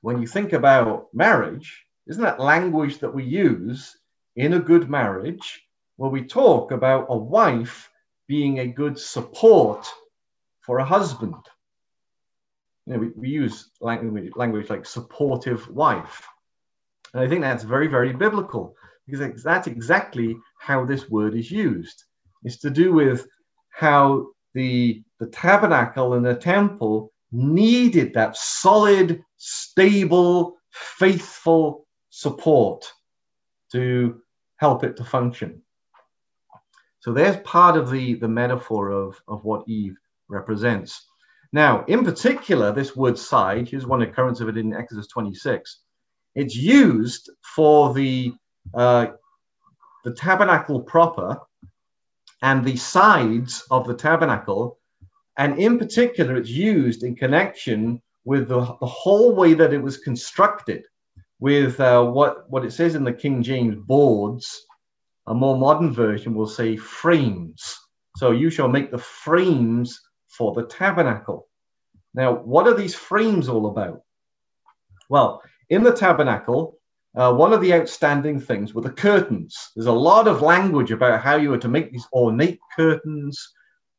when 0.00 0.20
you 0.20 0.26
think 0.26 0.52
about 0.52 1.08
marriage, 1.12 1.84
isn't 2.06 2.22
that 2.22 2.40
language 2.40 2.98
that 2.98 3.14
we 3.14 3.24
use 3.24 3.96
in 4.36 4.54
a 4.54 4.60
good 4.60 4.88
marriage 4.88 5.62
where 5.96 6.10
we 6.10 6.24
talk 6.24 6.70
about 6.70 7.06
a 7.08 7.16
wife 7.16 7.90
being 8.26 8.58
a 8.58 8.66
good 8.66 8.98
support 8.98 9.86
for 10.60 10.78
a 10.78 10.84
husband? 10.84 11.34
You 12.86 12.94
know, 12.94 12.98
we, 13.00 13.08
we 13.16 13.28
use 13.28 13.70
language, 13.80 14.32
language 14.36 14.70
like 14.70 14.86
supportive 14.86 15.68
wife. 15.68 16.26
And 17.12 17.22
I 17.22 17.28
think 17.28 17.42
that's 17.42 17.64
very, 17.64 17.88
very 17.88 18.12
biblical 18.12 18.74
because 19.06 19.42
that's 19.42 19.66
exactly 19.66 20.36
how 20.58 20.84
this 20.84 21.08
word 21.08 21.34
is 21.34 21.50
used. 21.50 22.04
It's 22.44 22.58
to 22.58 22.70
do 22.70 22.92
with 22.92 23.26
how 23.70 24.28
the, 24.54 25.02
the 25.18 25.26
tabernacle 25.26 26.14
and 26.14 26.24
the 26.24 26.34
temple 26.34 27.12
needed 27.32 28.14
that 28.14 28.36
solid, 28.36 29.24
stable, 29.36 30.56
faithful 30.70 31.86
support 32.10 32.90
to 33.72 34.20
help 34.56 34.84
it 34.84 34.96
to 34.96 35.04
function. 35.04 35.62
So 37.00 37.12
there's 37.12 37.36
part 37.38 37.76
of 37.76 37.90
the, 37.90 38.14
the 38.14 38.28
metaphor 38.28 38.90
of, 38.90 39.20
of 39.28 39.44
what 39.44 39.68
Eve 39.68 39.96
represents. 40.28 41.06
Now, 41.52 41.84
in 41.86 42.04
particular, 42.04 42.72
this 42.72 42.94
word 42.94 43.18
side, 43.18 43.68
here's 43.68 43.86
one 43.86 44.02
occurrence 44.02 44.40
of 44.40 44.48
it 44.48 44.58
in 44.58 44.74
Exodus 44.74 45.06
26. 45.06 45.80
It's 46.34 46.54
used 46.54 47.30
for 47.42 47.94
the, 47.94 48.34
uh, 48.74 49.08
the 50.04 50.12
tabernacle 50.12 50.82
proper 50.82 51.38
and 52.42 52.64
the 52.64 52.76
sides 52.76 53.64
of 53.70 53.86
the 53.86 53.94
tabernacle. 53.94 54.77
And 55.38 55.58
in 55.58 55.78
particular, 55.78 56.36
it's 56.36 56.50
used 56.50 57.04
in 57.04 57.14
connection 57.14 58.02
with 58.24 58.48
the, 58.48 58.60
the 58.80 58.86
whole 58.86 59.34
way 59.34 59.54
that 59.54 59.72
it 59.72 59.82
was 59.82 59.98
constructed, 59.98 60.84
with 61.40 61.78
uh, 61.80 62.04
what, 62.04 62.50
what 62.50 62.64
it 62.64 62.72
says 62.72 62.96
in 62.96 63.04
the 63.04 63.12
King 63.12 63.42
James 63.42 63.76
boards. 63.76 64.66
A 65.28 65.34
more 65.34 65.56
modern 65.56 65.92
version 65.92 66.34
will 66.34 66.48
say 66.48 66.76
frames. 66.76 67.78
So 68.16 68.32
you 68.32 68.50
shall 68.50 68.68
make 68.68 68.90
the 68.90 68.98
frames 68.98 70.00
for 70.26 70.52
the 70.54 70.64
tabernacle. 70.64 71.48
Now, 72.14 72.32
what 72.34 72.66
are 72.66 72.74
these 72.74 72.94
frames 72.94 73.48
all 73.48 73.66
about? 73.66 74.02
Well, 75.08 75.42
in 75.68 75.84
the 75.84 75.92
tabernacle, 75.92 76.80
uh, 77.16 77.32
one 77.32 77.52
of 77.52 77.60
the 77.60 77.74
outstanding 77.74 78.40
things 78.40 78.74
were 78.74 78.82
the 78.82 78.90
curtains. 78.90 79.70
There's 79.76 79.86
a 79.86 79.92
lot 79.92 80.26
of 80.26 80.42
language 80.42 80.90
about 80.90 81.22
how 81.22 81.36
you 81.36 81.50
were 81.50 81.58
to 81.58 81.68
make 81.68 81.92
these 81.92 82.06
ornate 82.12 82.58
curtains 82.74 83.52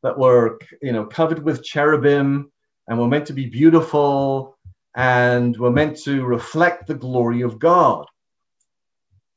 that 0.04 0.18
were, 0.18 0.60
you 0.82 0.92
know, 0.92 1.06
covered 1.06 1.44
with 1.44 1.64
cherubim 1.64 2.52
and 2.88 3.00
were 3.00 3.08
meant 3.08 3.28
to 3.28 3.34
be 3.34 3.46
beautiful 3.46 4.58
and 4.96 5.56
were 5.58 5.72
meant 5.72 5.98
to 6.04 6.24
reflect 6.26 6.88
the 6.88 6.96
glory 6.96 7.42
of 7.42 7.60
God. 7.60 8.06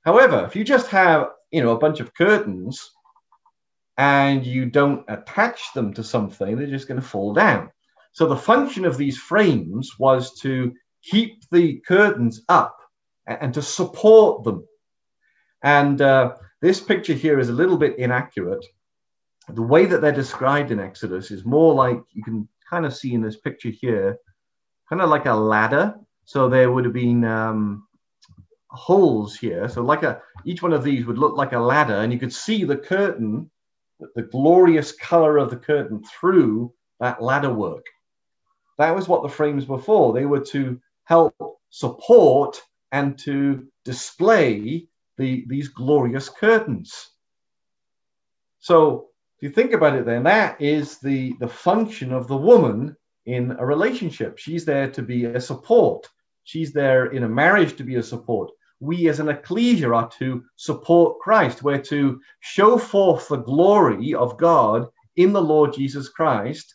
However, 0.04 0.44
if 0.46 0.56
you 0.56 0.64
just 0.64 0.88
have, 0.88 1.30
you 1.50 1.62
know, 1.62 1.70
a 1.70 1.78
bunch 1.78 2.00
of 2.00 2.14
curtains 2.14 2.90
and 3.96 4.44
you 4.44 4.66
don't 4.66 5.04
attach 5.08 5.72
them 5.74 5.94
to 5.94 6.02
something, 6.02 6.56
they're 6.56 6.66
just 6.66 6.88
going 6.88 7.00
to 7.00 7.06
fall 7.06 7.34
down. 7.34 7.70
So 8.12 8.26
the 8.26 8.36
function 8.36 8.84
of 8.84 8.96
these 8.96 9.18
frames 9.18 9.98
was 9.98 10.38
to 10.40 10.74
keep 11.02 11.48
the 11.50 11.80
curtains 11.86 12.42
up 12.48 12.76
and 13.26 13.54
to 13.54 13.62
support 13.62 14.44
them. 14.44 14.66
And 15.62 16.00
uh, 16.00 16.34
this 16.60 16.80
picture 16.80 17.14
here 17.14 17.38
is 17.38 17.48
a 17.48 17.54
little 17.54 17.76
bit 17.76 17.98
inaccurate. 17.98 18.64
The 19.54 19.62
way 19.62 19.86
that 19.86 20.00
they're 20.00 20.12
described 20.12 20.70
in 20.70 20.80
Exodus 20.80 21.30
is 21.30 21.44
more 21.44 21.74
like 21.74 22.00
you 22.12 22.22
can 22.22 22.48
kind 22.68 22.86
of 22.86 22.94
see 22.94 23.14
in 23.14 23.22
this 23.22 23.36
picture 23.36 23.70
here, 23.70 24.18
kind 24.88 25.02
of 25.02 25.10
like 25.10 25.26
a 25.26 25.34
ladder. 25.34 25.94
So 26.24 26.48
there 26.48 26.70
would 26.72 26.84
have 26.84 26.94
been 26.94 27.24
um, 27.24 27.86
holes 28.68 29.36
here. 29.36 29.68
So 29.68 29.82
like 29.82 30.02
a 30.02 30.20
each 30.44 30.62
one 30.62 30.72
of 30.72 30.84
these 30.84 31.06
would 31.06 31.18
look 31.18 31.36
like 31.36 31.52
a 31.52 31.58
ladder, 31.58 31.96
and 31.96 32.12
you 32.12 32.18
could 32.18 32.32
see 32.32 32.64
the 32.64 32.76
curtain, 32.76 33.50
the 34.14 34.22
glorious 34.22 34.92
color 34.92 35.36
of 35.36 35.50
the 35.50 35.56
curtain 35.56 36.02
through 36.04 36.72
that 37.00 37.22
ladder 37.22 37.52
work. 37.52 37.84
That 38.78 38.94
was 38.94 39.08
what 39.08 39.22
the 39.22 39.28
frames 39.28 39.66
were 39.66 39.78
for. 39.78 40.12
They 40.12 40.24
were 40.24 40.44
to 40.46 40.80
help 41.04 41.34
support 41.70 42.60
and 42.90 43.18
to 43.18 43.66
display 43.84 44.86
the, 45.18 45.44
these 45.48 45.68
glorious 45.68 46.28
curtains. 46.28 47.10
So 48.60 49.08
you 49.42 49.50
think 49.50 49.72
about 49.72 49.96
it, 49.96 50.06
then 50.06 50.22
that 50.24 50.60
is 50.60 50.98
the, 50.98 51.34
the 51.40 51.48
function 51.48 52.12
of 52.12 52.28
the 52.28 52.36
woman 52.36 52.96
in 53.26 53.56
a 53.58 53.66
relationship. 53.66 54.38
She's 54.38 54.64
there 54.64 54.90
to 54.92 55.02
be 55.02 55.24
a 55.24 55.40
support. 55.40 56.08
She's 56.44 56.72
there 56.72 57.06
in 57.06 57.24
a 57.24 57.28
marriage 57.28 57.76
to 57.76 57.84
be 57.84 57.96
a 57.96 58.02
support. 58.02 58.50
We 58.80 59.08
as 59.08 59.20
an 59.20 59.28
ecclesia 59.28 59.92
are 59.92 60.08
to 60.18 60.44
support 60.56 61.20
Christ. 61.20 61.62
We're 61.62 61.82
to 61.82 62.20
show 62.40 62.78
forth 62.78 63.28
the 63.28 63.36
glory 63.36 64.14
of 64.14 64.38
God 64.38 64.88
in 65.16 65.32
the 65.32 65.42
Lord 65.42 65.74
Jesus 65.74 66.08
Christ 66.08 66.74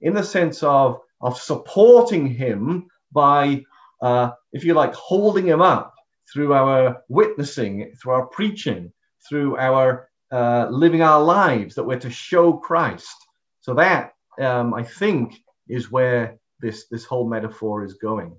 in 0.00 0.14
the 0.14 0.24
sense 0.24 0.62
of, 0.62 1.00
of 1.20 1.38
supporting 1.38 2.26
him 2.26 2.88
by 3.12 3.64
uh, 4.00 4.32
if 4.52 4.64
you 4.64 4.74
like, 4.74 4.94
holding 4.94 5.46
him 5.46 5.62
up 5.62 5.94
through 6.32 6.52
our 6.52 7.02
witnessing, 7.08 7.94
through 8.00 8.12
our 8.12 8.26
preaching, 8.26 8.92
through 9.26 9.56
our 9.56 10.08
uh, 10.34 10.68
living 10.68 11.00
our 11.00 11.22
lives, 11.22 11.76
that 11.76 11.84
we're 11.84 12.00
to 12.00 12.10
show 12.10 12.54
Christ. 12.54 13.16
So 13.60 13.74
that, 13.74 14.14
um, 14.40 14.74
I 14.74 14.82
think, 14.82 15.36
is 15.68 15.92
where 15.92 16.38
this, 16.58 16.86
this 16.90 17.04
whole 17.04 17.28
metaphor 17.28 17.84
is 17.84 17.94
going. 17.94 18.36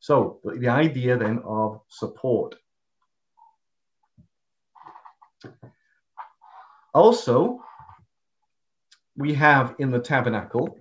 So 0.00 0.40
the, 0.44 0.68
idea 0.68 1.16
then 1.16 1.40
of 1.44 1.80
support. 1.88 2.56
Also, 6.92 7.60
we 9.16 9.32
have 9.34 9.76
in 9.78 9.90
the 9.90 9.98
tabernacle 9.98 10.78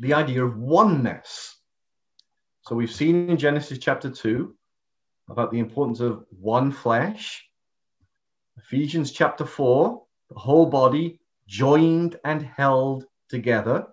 the 0.00 0.14
idea 0.14 0.44
of 0.44 0.56
oneness. 0.56 1.56
So 2.62 2.74
we've 2.74 2.90
seen 2.90 3.28
in 3.28 3.36
Genesis 3.36 3.78
chapter 3.78 4.10
2 4.10 4.54
about 5.28 5.52
the 5.52 5.58
importance 5.58 6.00
of 6.00 6.24
one 6.30 6.72
flesh. 6.72 7.47
Ephesians 8.58 9.12
chapter 9.12 9.46
4, 9.46 10.02
the 10.30 10.38
whole 10.38 10.66
body 10.66 11.20
joined 11.46 12.18
and 12.24 12.42
held 12.42 13.04
together 13.28 13.86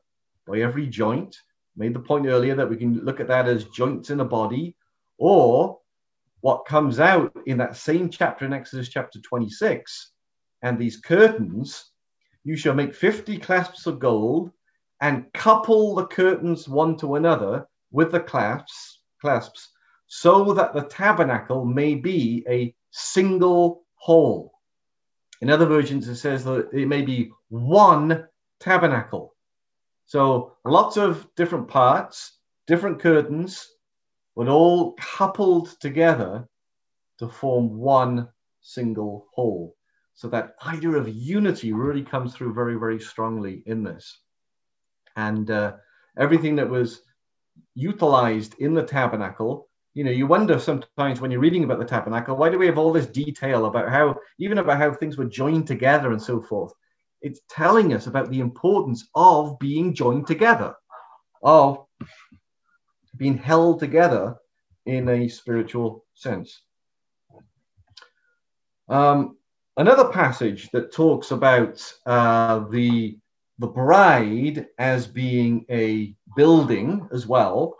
by 0.47 0.59
every 0.59 0.87
joint. 0.87 1.37
Made 1.77 1.93
the 1.93 1.99
point 1.99 2.25
earlier 2.25 2.55
that 2.55 2.69
we 2.69 2.75
can 2.75 2.99
look 3.05 3.19
at 3.19 3.27
that 3.27 3.47
as 3.47 3.65
joints 3.65 4.09
in 4.09 4.21
a 4.21 4.25
body, 4.25 4.75
or 5.17 5.79
what 6.41 6.65
comes 6.65 6.99
out 6.99 7.31
in 7.45 7.57
that 7.59 7.77
same 7.77 8.09
chapter 8.09 8.43
in 8.43 8.53
Exodus 8.53 8.89
chapter 8.89 9.19
26. 9.19 10.11
And 10.63 10.79
these 10.79 10.97
curtains, 10.97 11.91
you 12.43 12.57
shall 12.57 12.73
make 12.73 12.95
50 12.95 13.37
clasps 13.37 13.85
of 13.85 13.99
gold 13.99 14.51
and 14.99 15.31
couple 15.33 15.93
the 15.93 16.07
curtains 16.07 16.67
one 16.67 16.97
to 16.97 17.15
another 17.15 17.67
with 17.91 18.11
the 18.11 18.19
clasps, 18.19 19.01
clasps 19.21 19.69
so 20.07 20.53
that 20.53 20.73
the 20.73 20.83
tabernacle 20.83 21.65
may 21.65 21.93
be 21.93 22.43
a 22.49 22.75
single 22.91 23.85
whole. 23.95 24.54
In 25.41 25.49
other 25.49 25.65
versions, 25.65 26.07
it 26.07 26.15
says 26.15 26.43
that 26.45 26.69
it 26.73 26.87
may 26.87 27.01
be 27.01 27.31
one 27.49 28.27
tabernacle. 28.59 29.35
So 30.05 30.55
lots 30.63 30.97
of 30.97 31.27
different 31.35 31.67
parts, 31.67 32.37
different 32.67 32.99
curtains, 32.99 33.67
but 34.35 34.47
all 34.47 34.93
coupled 34.93 35.69
together 35.79 36.47
to 37.19 37.27
form 37.27 37.77
one 37.77 38.29
single 38.61 39.27
whole. 39.33 39.75
So 40.15 40.29
that 40.29 40.55
idea 40.65 40.91
of 40.91 41.09
unity 41.09 41.73
really 41.73 42.03
comes 42.03 42.33
through 42.33 42.53
very, 42.53 42.75
very 42.75 42.99
strongly 42.99 43.63
in 43.65 43.83
this. 43.83 44.19
And 45.15 45.49
uh, 45.49 45.73
everything 46.17 46.55
that 46.57 46.69
was 46.69 47.01
utilized 47.73 48.55
in 48.59 48.73
the 48.73 48.83
tabernacle. 48.83 49.69
You 49.95 50.03
know, 50.03 50.11
you 50.11 50.27
wonder 50.27 50.59
sometimes 50.59 51.21
when 51.21 51.31
you're 51.31 51.39
reading 51.39 51.63
about 51.63 51.79
the 51.79 51.85
tabernacle, 51.85 52.35
why 52.35 52.49
do 52.49 52.59
we 52.59 52.65
have 52.65 52.77
all 52.77 52.91
this 52.91 53.05
detail 53.05 53.65
about 53.65 53.89
how, 53.89 54.17
even 54.37 54.57
about 54.57 54.77
how 54.77 54.93
things 54.93 55.17
were 55.17 55.23
joined 55.23 55.67
together 55.67 56.11
and 56.11 56.21
so 56.21 56.41
forth? 56.41 56.73
It's 57.21 57.39
telling 57.49 57.93
us 57.93 58.05
about 58.05 58.29
the 58.29 58.41
importance 58.41 59.07
of 59.15 59.57
being 59.57 59.93
joined 59.93 60.27
together, 60.27 60.75
of 61.41 61.85
being 63.15 63.37
held 63.37 63.79
together 63.79 64.35
in 64.85 65.07
a 65.07 65.29
spiritual 65.29 66.03
sense. 66.13 66.61
Um, 68.89 69.37
another 69.77 70.09
passage 70.09 70.69
that 70.71 70.91
talks 70.91 71.31
about 71.31 71.81
uh, 72.05 72.65
the 72.69 73.17
the 73.59 73.67
bride 73.67 74.67
as 74.77 75.07
being 75.07 75.65
a 75.69 76.13
building 76.35 77.07
as 77.13 77.25
well 77.25 77.77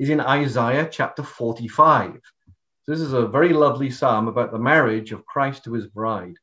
is 0.00 0.08
in 0.08 0.18
Isaiah 0.18 0.88
chapter 0.90 1.22
45. 1.22 2.14
So 2.14 2.92
this 2.92 3.00
is 3.00 3.12
a 3.12 3.26
very 3.26 3.50
lovely 3.50 3.90
psalm 3.90 4.28
about 4.28 4.50
the 4.50 4.58
marriage 4.58 5.12
of 5.12 5.26
Christ 5.26 5.64
to 5.64 5.74
his 5.74 5.86
bride. 5.86 6.36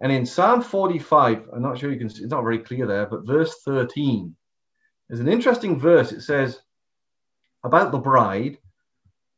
And 0.00 0.12
in 0.12 0.24
Psalm 0.24 0.62
45, 0.62 1.48
I'm 1.52 1.60
not 1.60 1.76
sure 1.76 1.90
you 1.90 1.98
can 1.98 2.08
see, 2.08 2.22
it's 2.22 2.30
not 2.30 2.44
very 2.44 2.60
clear 2.60 2.86
there, 2.86 3.06
but 3.06 3.26
verse 3.26 3.52
13 3.64 4.36
is 5.10 5.18
an 5.18 5.28
interesting 5.28 5.78
verse. 5.78 6.12
It 6.12 6.20
says 6.20 6.60
about 7.64 7.90
the 7.90 7.98
bride, 7.98 8.58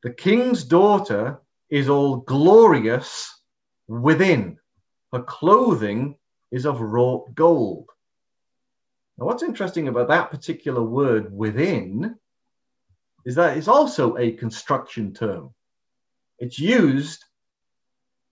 the 0.03 0.12
king's 0.12 0.62
daughter 0.62 1.40
is 1.71 1.88
all 1.88 2.19
glorious 2.19 3.40
within. 3.88 4.59
Her 5.14 5.23
clothing 5.23 6.16
is 6.53 6.66
of 6.66 6.83
wrought 6.83 7.35
gold. 7.35 7.88
Now, 9.16 9.25
what's 9.25 9.42
interesting 9.42 9.88
about 9.88 10.09
that 10.09 10.31
particular 10.31 10.83
word 10.83 11.35
within 11.35 12.16
is 13.27 13.35
that 13.35 13.59
it's 13.59 13.69
also 13.69 14.17
a 14.17 14.33
construction 14.33 15.12
term. 15.12 15.53
It's 16.39 16.59
used 16.59 17.23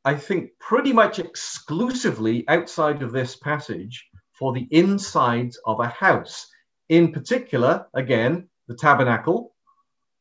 I 0.05 0.15
think, 0.15 0.51
pretty 0.59 0.93
much 0.93 1.19
exclusively 1.19 2.47
outside 2.49 3.03
of 3.03 3.13
this 3.13 3.37
passage 3.37 4.07
for 4.33 4.53
the 4.53 4.69
insides 4.71 5.59
of 5.65 5.81
a 5.81 5.89
house. 5.89 6.47
In 6.91 7.11
particular, 7.11 7.87
again, 7.95 8.49
the 8.69 8.75
tabernacle, 8.75 9.55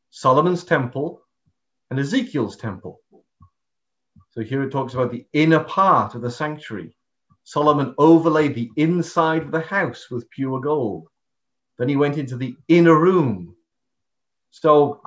Solomon's 0.08 0.64
temple, 0.64 1.20
and 1.90 2.00
Ezekiel's 2.00 2.56
temple. 2.56 3.02
So 4.30 4.40
here 4.40 4.62
it 4.62 4.70
talks 4.70 4.94
about 4.94 5.12
the 5.12 5.26
inner 5.34 5.62
part 5.62 6.14
of 6.14 6.22
the 6.22 6.30
sanctuary. 6.30 6.96
Solomon 7.44 7.94
overlaid 7.98 8.54
the 8.54 8.70
inside 8.76 9.42
of 9.42 9.52
the 9.52 9.60
house 9.60 10.10
with 10.10 10.30
pure 10.30 10.60
gold. 10.60 11.08
Then 11.78 11.90
he 11.90 11.96
went 11.96 12.16
into 12.16 12.38
the 12.38 12.56
inner 12.68 12.98
room. 12.98 13.54
So 14.54 15.02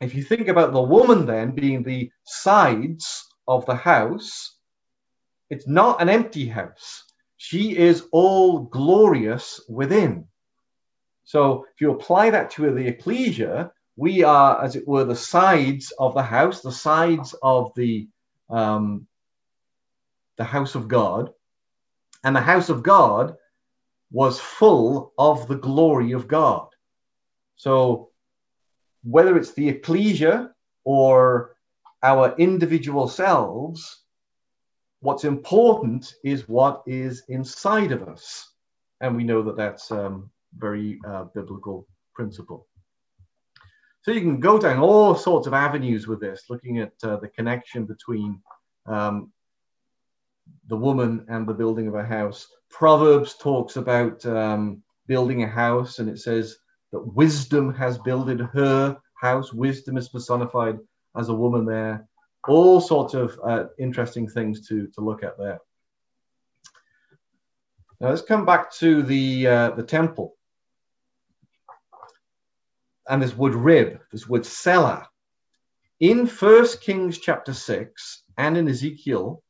if 0.00 0.14
you 0.14 0.22
think 0.22 0.48
about 0.48 0.72
the 0.72 0.80
woman 0.80 1.26
then 1.26 1.50
being 1.50 1.82
the 1.82 2.10
sides 2.24 3.28
of 3.46 3.66
the 3.66 3.74
house, 3.74 4.56
it's 5.50 5.68
not 5.68 6.00
an 6.00 6.08
empty 6.08 6.48
house. 6.48 7.04
She 7.36 7.76
is 7.76 8.06
all 8.12 8.60
glorious 8.60 9.60
within. 9.68 10.26
So 11.24 11.66
if 11.74 11.82
you 11.82 11.92
apply 11.92 12.30
that 12.30 12.50
to 12.52 12.70
the 12.70 12.86
ecclesia, 12.88 13.70
we 13.96 14.24
are, 14.24 14.64
as 14.64 14.74
it 14.74 14.88
were, 14.88 15.04
the 15.04 15.14
sides 15.14 15.92
of 15.98 16.14
the 16.14 16.22
house, 16.22 16.62
the 16.62 16.72
sides 16.72 17.34
of 17.42 17.72
the 17.76 18.08
um, 18.48 19.06
the 20.38 20.44
house 20.44 20.74
of 20.74 20.88
God, 20.88 21.30
and 22.24 22.34
the 22.34 22.40
house 22.40 22.70
of 22.70 22.82
God 22.82 23.36
was 24.10 24.40
full 24.40 25.12
of 25.18 25.46
the 25.46 25.56
glory 25.56 26.12
of 26.12 26.26
God. 26.26 26.68
So 27.56 28.07
whether 29.08 29.36
it's 29.36 29.54
the 29.54 29.68
ecclesia 29.68 30.50
or 30.84 31.56
our 32.02 32.34
individual 32.36 33.08
selves, 33.08 34.04
what's 35.00 35.24
important 35.24 36.14
is 36.22 36.48
what 36.48 36.82
is 36.86 37.22
inside 37.28 37.92
of 37.92 38.02
us. 38.02 38.52
And 39.00 39.16
we 39.16 39.24
know 39.24 39.42
that 39.42 39.56
that's 39.56 39.90
um, 39.90 40.30
very 40.56 40.98
uh, 41.06 41.24
biblical 41.34 41.86
principle. 42.14 42.66
So 44.02 44.12
you 44.12 44.20
can 44.20 44.40
go 44.40 44.58
down 44.58 44.78
all 44.78 45.14
sorts 45.14 45.46
of 45.46 45.54
avenues 45.54 46.06
with 46.06 46.20
this, 46.20 46.44
looking 46.50 46.78
at 46.78 46.92
uh, 47.02 47.16
the 47.16 47.28
connection 47.28 47.84
between 47.84 48.40
um, 48.86 49.32
the 50.66 50.76
woman 50.76 51.24
and 51.28 51.46
the 51.46 51.54
building 51.54 51.88
of 51.88 51.94
a 51.94 52.04
house. 52.04 52.46
Proverbs 52.70 53.34
talks 53.34 53.76
about 53.76 54.24
um, 54.26 54.82
building 55.06 55.42
a 55.42 55.48
house, 55.48 55.98
and 55.98 56.08
it 56.08 56.18
says 56.18 56.58
that 56.92 57.14
wisdom 57.14 57.74
has 57.74 57.98
builded 57.98 58.40
her 58.40 58.98
house. 59.20 59.52
Wisdom 59.52 59.96
is 59.96 60.08
personified 60.08 60.78
as 61.16 61.28
a 61.28 61.34
woman 61.34 61.64
there. 61.64 62.06
All 62.46 62.80
sorts 62.80 63.14
of 63.14 63.38
uh, 63.44 63.64
interesting 63.78 64.28
things 64.28 64.66
to, 64.68 64.86
to 64.94 65.00
look 65.00 65.22
at 65.22 65.38
there. 65.38 65.60
Now 68.00 68.10
let's 68.10 68.22
come 68.22 68.46
back 68.46 68.72
to 68.74 69.02
the, 69.02 69.46
uh, 69.46 69.70
the 69.70 69.82
temple. 69.82 70.36
And 73.08 73.22
this 73.22 73.36
word 73.36 73.54
rib, 73.54 74.00
this 74.12 74.28
word 74.28 74.42
tsela. 74.42 75.06
In 75.98 76.26
First 76.26 76.80
Kings 76.80 77.18
chapter 77.18 77.52
6 77.52 78.22
and 78.36 78.56
in 78.56 78.68
Ezekiel, 78.68 79.42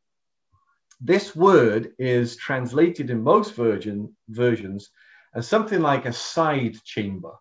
this 1.01 1.37
word 1.37 1.92
is 1.98 2.37
translated 2.37 3.11
in 3.11 3.22
most 3.22 3.55
version, 3.55 4.16
versions 4.29 4.90
as 5.35 5.47
something 5.47 5.81
like 5.81 6.07
a 6.07 6.12
side 6.12 6.77
chamber. 6.85 7.33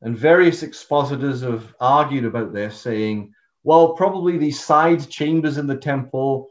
And 0.00 0.16
various 0.16 0.62
expositors 0.62 1.42
have 1.42 1.74
argued 1.78 2.24
about 2.24 2.52
this, 2.52 2.80
saying, 2.80 3.34
well, 3.62 3.94
probably 3.94 4.36
these 4.36 4.62
side 4.62 5.08
chambers 5.08 5.58
in 5.58 5.66
the 5.66 5.76
temple 5.76 6.50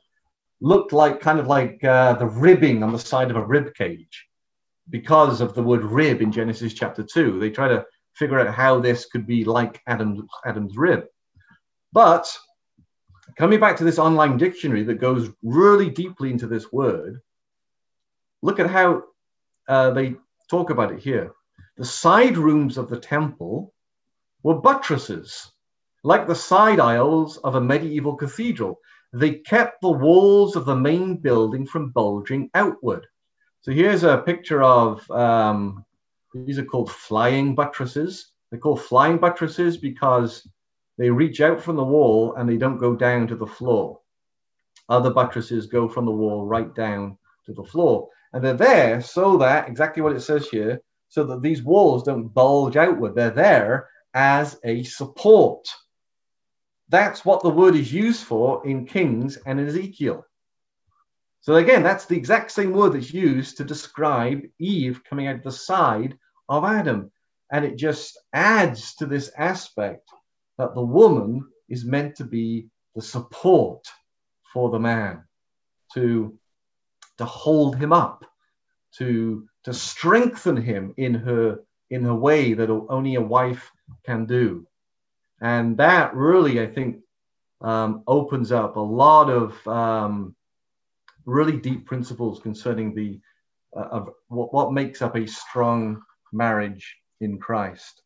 looked 0.61 0.93
like 0.93 1.19
kind 1.19 1.39
of 1.39 1.47
like 1.47 1.83
uh, 1.83 2.13
the 2.13 2.27
ribbing 2.27 2.83
on 2.83 2.93
the 2.93 2.99
side 2.99 3.29
of 3.29 3.35
a 3.35 3.45
rib 3.45 3.73
cage 3.73 4.27
because 4.89 5.41
of 5.41 5.53
the 5.53 5.63
word 5.63 5.83
rib 5.83 6.21
in 6.21 6.31
Genesis 6.31 6.73
chapter 6.73 7.03
2. 7.03 7.39
They 7.39 7.49
try 7.49 7.67
to 7.67 7.85
figure 8.13 8.39
out 8.39 8.53
how 8.53 8.79
this 8.79 9.05
could 9.05 9.25
be 9.25 9.43
like 9.43 9.81
Adam's, 9.87 10.21
Adam's 10.45 10.77
rib. 10.77 11.05
But 11.91 12.27
coming 13.37 13.59
back 13.59 13.77
to 13.77 13.83
this 13.83 13.99
online 13.99 14.37
dictionary 14.37 14.83
that 14.83 14.99
goes 14.99 15.29
really 15.43 15.89
deeply 15.89 16.31
into 16.31 16.47
this 16.47 16.71
word, 16.71 17.21
look 18.41 18.59
at 18.59 18.69
how 18.69 19.03
uh, 19.67 19.91
they 19.91 20.15
talk 20.49 20.69
about 20.69 20.91
it 20.91 20.99
here. 20.99 21.33
The 21.77 21.85
side 21.85 22.37
rooms 22.37 22.77
of 22.77 22.89
the 22.89 22.99
temple 22.99 23.73
were 24.43 24.59
buttresses, 24.59 25.51
like 26.03 26.27
the 26.27 26.35
side 26.35 26.79
aisles 26.79 27.37
of 27.37 27.55
a 27.55 27.61
medieval 27.61 28.15
cathedral. 28.15 28.79
They 29.13 29.35
kept 29.35 29.81
the 29.81 29.91
walls 29.91 30.55
of 30.55 30.65
the 30.65 30.75
main 30.75 31.17
building 31.17 31.65
from 31.65 31.91
bulging 31.91 32.49
outward. 32.53 33.07
So 33.61 33.71
here's 33.71 34.03
a 34.03 34.17
picture 34.17 34.63
of 34.63 35.09
um, 35.11 35.85
these 36.33 36.57
are 36.57 36.65
called 36.65 36.91
flying 36.91 37.55
buttresses. 37.55 38.31
They're 38.49 38.59
called 38.59 38.81
flying 38.81 39.17
buttresses 39.17 39.77
because 39.77 40.47
they 40.97 41.09
reach 41.09 41.41
out 41.41 41.61
from 41.61 41.75
the 41.75 41.83
wall 41.83 42.35
and 42.35 42.49
they 42.49 42.57
don't 42.57 42.77
go 42.77 42.95
down 42.95 43.27
to 43.27 43.35
the 43.35 43.47
floor. 43.47 43.99
Other 44.89 45.11
buttresses 45.11 45.67
go 45.67 45.87
from 45.87 46.05
the 46.05 46.11
wall 46.11 46.45
right 46.45 46.73
down 46.73 47.17
to 47.45 47.53
the 47.53 47.63
floor. 47.63 48.09
And 48.33 48.43
they're 48.43 48.53
there 48.53 49.01
so 49.01 49.37
that, 49.37 49.67
exactly 49.67 50.01
what 50.01 50.15
it 50.15 50.21
says 50.21 50.47
here, 50.47 50.81
so 51.09 51.25
that 51.25 51.41
these 51.41 51.61
walls 51.61 52.03
don't 52.03 52.29
bulge 52.29 52.77
outward. 52.77 53.15
They're 53.15 53.31
there 53.31 53.89
as 54.13 54.57
a 54.63 54.83
support. 54.83 55.67
That's 56.89 57.25
what 57.25 57.43
the 57.43 57.49
word 57.49 57.75
is 57.75 57.91
used 57.91 58.23
for 58.23 58.65
in 58.65 58.85
Kings 58.85 59.37
and 59.45 59.59
Ezekiel. 59.59 60.25
So 61.41 61.55
again, 61.55 61.83
that's 61.83 62.05
the 62.05 62.17
exact 62.17 62.51
same 62.51 62.71
word 62.71 62.93
that's 62.93 63.13
used 63.13 63.57
to 63.57 63.63
describe 63.63 64.43
Eve 64.59 65.01
coming 65.03 65.27
out 65.27 65.43
the 65.43 65.51
side 65.51 66.17
of 66.47 66.63
Adam. 66.63 67.11
And 67.51 67.65
it 67.65 67.77
just 67.77 68.17
adds 68.31 68.95
to 68.95 69.05
this 69.05 69.31
aspect 69.37 70.07
that 70.57 70.75
the 70.75 70.83
woman 70.83 71.47
is 71.67 71.83
meant 71.83 72.17
to 72.17 72.25
be 72.25 72.67
the 72.95 73.01
support 73.01 73.85
for 74.53 74.69
the 74.69 74.79
man, 74.79 75.23
to, 75.93 76.37
to 77.21 77.25
hold 77.25 77.75
him 77.75 77.93
up, 77.93 78.25
to 78.97 79.47
to 79.63 79.71
strengthen 79.73 80.57
him 80.57 80.91
in 80.97 81.13
her 81.13 81.59
in 81.91 82.03
a 82.07 82.15
way 82.15 82.55
that 82.55 82.71
only 82.71 83.13
a 83.13 83.21
wife 83.21 83.71
can 84.03 84.25
do. 84.25 84.65
And 85.39 85.77
that 85.77 86.15
really 86.15 86.59
i 86.61 86.67
think 86.67 86.97
um, 87.61 88.03
opens 88.07 88.51
up 88.51 88.75
a 88.75 88.87
lot 89.03 89.29
of 89.29 89.67
um, 89.67 90.35
really 91.25 91.57
deep 91.57 91.85
principles 91.85 92.39
concerning 92.39 92.95
the 92.95 93.19
uh, 93.77 93.87
of 93.97 94.09
what, 94.27 94.51
what 94.51 94.73
makes 94.73 95.03
up 95.03 95.15
a 95.15 95.27
strong 95.27 96.01
marriage 96.33 96.97
in 97.19 97.37
christ. 97.37 98.01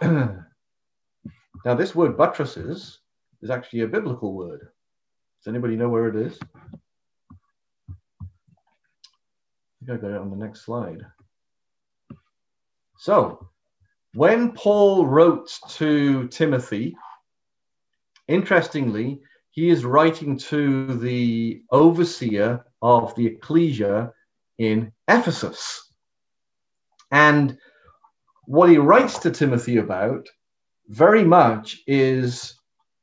Now 1.64 1.76
this 1.76 1.94
word 1.94 2.16
buttresses 2.16 2.98
is 3.40 3.50
actually 3.50 3.82
a 3.82 3.94
biblical 3.96 4.34
word 4.34 4.72
does 5.42 5.52
anybody 5.52 5.76
know 5.76 5.88
where 5.88 6.08
it 6.08 6.16
is 6.16 6.38
think 9.84 9.98
I 9.98 10.02
got 10.02 10.14
it 10.14 10.20
on 10.20 10.30
the 10.30 10.36
next 10.36 10.64
slide. 10.64 11.04
So, 12.98 13.48
when 14.14 14.52
Paul 14.52 15.06
wrote 15.06 15.50
to 15.70 16.28
Timothy, 16.28 16.96
interestingly, 18.28 19.20
he 19.50 19.70
is 19.70 19.84
writing 19.84 20.38
to 20.38 20.98
the 20.98 21.62
overseer 21.70 22.64
of 22.80 23.14
the 23.16 23.26
ecclesia 23.26 24.12
in 24.58 24.92
Ephesus. 25.08 25.90
And 27.10 27.58
what 28.44 28.70
he 28.70 28.78
writes 28.78 29.18
to 29.20 29.30
Timothy 29.30 29.78
about 29.78 30.28
very 30.88 31.24
much 31.24 31.78
is 31.86 32.54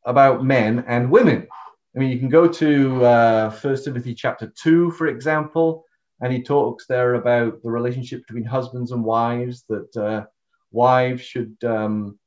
about 0.06 0.46
men 0.46 0.86
and 0.88 1.12
women. 1.12 1.48
I 1.96 2.00
mean, 2.00 2.12
you 2.12 2.20
can 2.20 2.30
go 2.30 2.48
to 2.48 3.06
uh, 3.06 3.52
1 3.52 3.84
Timothy 3.84 4.14
chapter 4.14 4.52
2, 4.62 4.92
for 4.92 5.08
example, 5.08 5.86
and 6.22 6.32
he 6.32 6.44
talks 6.44 6.86
there 6.86 7.16
about 7.16 7.64
the 7.64 7.72
relationship 7.72 8.22
between 8.28 8.44
husbands 8.44 8.92
and 8.92 9.04
wives 9.04 9.64
that 9.70 9.96
uh, 9.98 10.26
wives 10.72 11.22
should 11.24 11.56
um, 11.64 12.20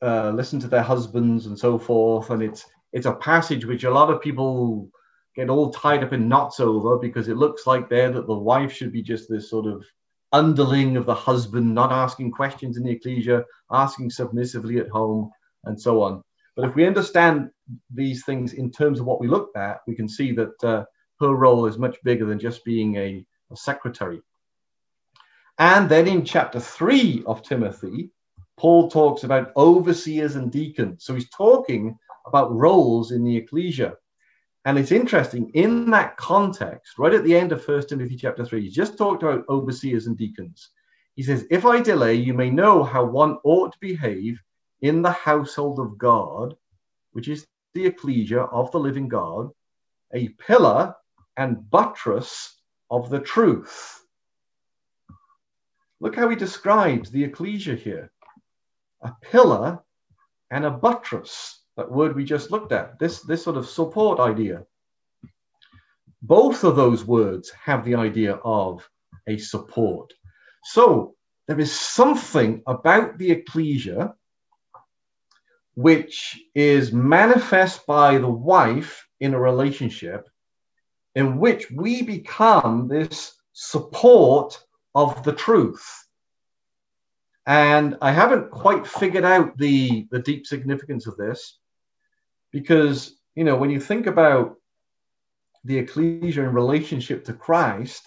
uh, 0.00 0.30
listen 0.30 0.60
to 0.60 0.68
their 0.68 0.82
husbands 0.82 1.46
and 1.46 1.58
so 1.58 1.78
forth. 1.78 2.30
And 2.30 2.42
it's 2.42 2.64
it's 2.92 3.06
a 3.06 3.14
passage 3.14 3.66
which 3.66 3.84
a 3.84 3.90
lot 3.90 4.10
of 4.10 4.22
people 4.22 4.88
get 5.34 5.50
all 5.50 5.70
tied 5.70 6.04
up 6.04 6.12
in 6.12 6.28
knots 6.28 6.60
over 6.60 6.96
because 6.96 7.28
it 7.28 7.36
looks 7.36 7.66
like 7.66 7.88
there 7.88 8.10
that 8.10 8.26
the 8.26 8.34
wife 8.34 8.72
should 8.72 8.92
be 8.92 9.02
just 9.02 9.28
this 9.28 9.50
sort 9.50 9.66
of 9.66 9.84
underling 10.32 10.96
of 10.96 11.04
the 11.04 11.14
husband 11.14 11.74
not 11.74 11.92
asking 11.92 12.30
questions 12.30 12.76
in 12.76 12.84
the 12.84 12.90
ecclesia 12.90 13.44
asking 13.70 14.10
submissively 14.10 14.78
at 14.78 14.88
home 14.88 15.30
and 15.64 15.80
so 15.80 16.02
on 16.02 16.22
but 16.56 16.68
if 16.68 16.74
we 16.74 16.86
understand 16.86 17.50
these 17.92 18.24
things 18.24 18.52
in 18.52 18.70
terms 18.70 19.00
of 19.00 19.06
what 19.06 19.20
we 19.20 19.28
looked 19.28 19.56
at 19.56 19.80
we 19.86 19.94
can 19.94 20.08
see 20.08 20.32
that 20.32 20.64
uh, 20.64 20.84
her 21.20 21.34
role 21.34 21.66
is 21.66 21.78
much 21.78 21.96
bigger 22.02 22.26
than 22.26 22.38
just 22.38 22.64
being 22.64 22.96
a, 22.96 23.24
a 23.50 23.56
secretary. 23.56 24.20
And 25.58 25.88
then 25.88 26.08
in 26.08 26.24
chapter 26.24 26.58
three 26.58 27.22
of 27.26 27.42
Timothy, 27.42 28.10
Paul 28.56 28.90
talks 28.90 29.24
about 29.24 29.52
overseers 29.56 30.36
and 30.36 30.50
deacons. 30.50 31.04
So 31.04 31.14
he's 31.14 31.30
talking 31.30 31.96
about 32.26 32.54
roles 32.54 33.12
in 33.12 33.24
the 33.24 33.36
ecclesia. 33.36 33.94
And 34.64 34.78
it's 34.78 34.92
interesting 34.92 35.50
in 35.54 35.90
that 35.90 36.16
context, 36.16 36.98
right 36.98 37.12
at 37.12 37.22
the 37.24 37.36
end 37.36 37.52
of 37.52 37.64
First 37.64 37.90
Timothy 37.90 38.16
chapter 38.16 38.44
3, 38.44 38.62
he 38.62 38.70
just 38.70 38.96
talked 38.96 39.22
about 39.22 39.44
overseers 39.48 40.06
and 40.06 40.16
deacons. 40.16 40.70
He 41.16 41.22
says, 41.22 41.46
If 41.50 41.66
I 41.66 41.82
delay, 41.82 42.14
you 42.14 42.34
may 42.34 42.50
know 42.50 42.82
how 42.82 43.04
one 43.04 43.36
ought 43.44 43.72
to 43.72 43.78
behave 43.80 44.40
in 44.84 45.00
the 45.00 45.10
household 45.10 45.80
of 45.80 45.96
God, 45.96 46.54
which 47.12 47.26
is 47.26 47.46
the 47.72 47.86
ecclesia 47.86 48.42
of 48.42 48.70
the 48.70 48.78
living 48.78 49.08
God, 49.08 49.50
a 50.12 50.28
pillar 50.28 50.94
and 51.38 51.70
buttress 51.70 52.54
of 52.90 53.08
the 53.08 53.18
truth. 53.18 54.04
Look 56.00 56.14
how 56.14 56.28
he 56.28 56.36
describes 56.36 57.10
the 57.10 57.24
ecclesia 57.24 57.74
here 57.76 58.12
a 59.00 59.12
pillar 59.22 59.80
and 60.50 60.66
a 60.66 60.70
buttress, 60.70 61.62
that 61.78 61.90
word 61.90 62.14
we 62.14 62.24
just 62.24 62.50
looked 62.50 62.72
at, 62.72 62.98
this, 62.98 63.20
this 63.22 63.42
sort 63.42 63.56
of 63.56 63.66
support 63.66 64.20
idea. 64.20 64.66
Both 66.20 66.62
of 66.62 66.76
those 66.76 67.06
words 67.06 67.50
have 67.52 67.86
the 67.86 67.94
idea 67.94 68.34
of 68.34 68.86
a 69.26 69.38
support. 69.38 70.12
So 70.62 71.16
there 71.48 71.58
is 71.58 71.72
something 71.72 72.62
about 72.66 73.16
the 73.16 73.30
ecclesia 73.30 74.14
which 75.74 76.40
is 76.54 76.92
manifest 76.92 77.86
by 77.86 78.18
the 78.18 78.28
wife 78.28 79.06
in 79.20 79.34
a 79.34 79.40
relationship 79.40 80.28
in 81.14 81.38
which 81.38 81.70
we 81.70 82.02
become 82.02 82.88
this 82.88 83.34
support 83.52 84.58
of 84.94 85.22
the 85.22 85.32
truth. 85.32 85.84
And 87.46 87.96
I 88.00 88.10
haven't 88.10 88.50
quite 88.50 88.86
figured 88.86 89.24
out 89.24 89.56
the, 89.58 90.06
the 90.10 90.20
deep 90.20 90.46
significance 90.46 91.06
of 91.06 91.16
this 91.16 91.58
because, 92.52 93.16
you 93.34 93.44
know, 93.44 93.56
when 93.56 93.70
you 93.70 93.80
think 93.80 94.06
about 94.06 94.56
the 95.64 95.78
ecclesia 95.78 96.42
in 96.42 96.52
relationship 96.52 97.24
to 97.24 97.32
Christ, 97.32 98.02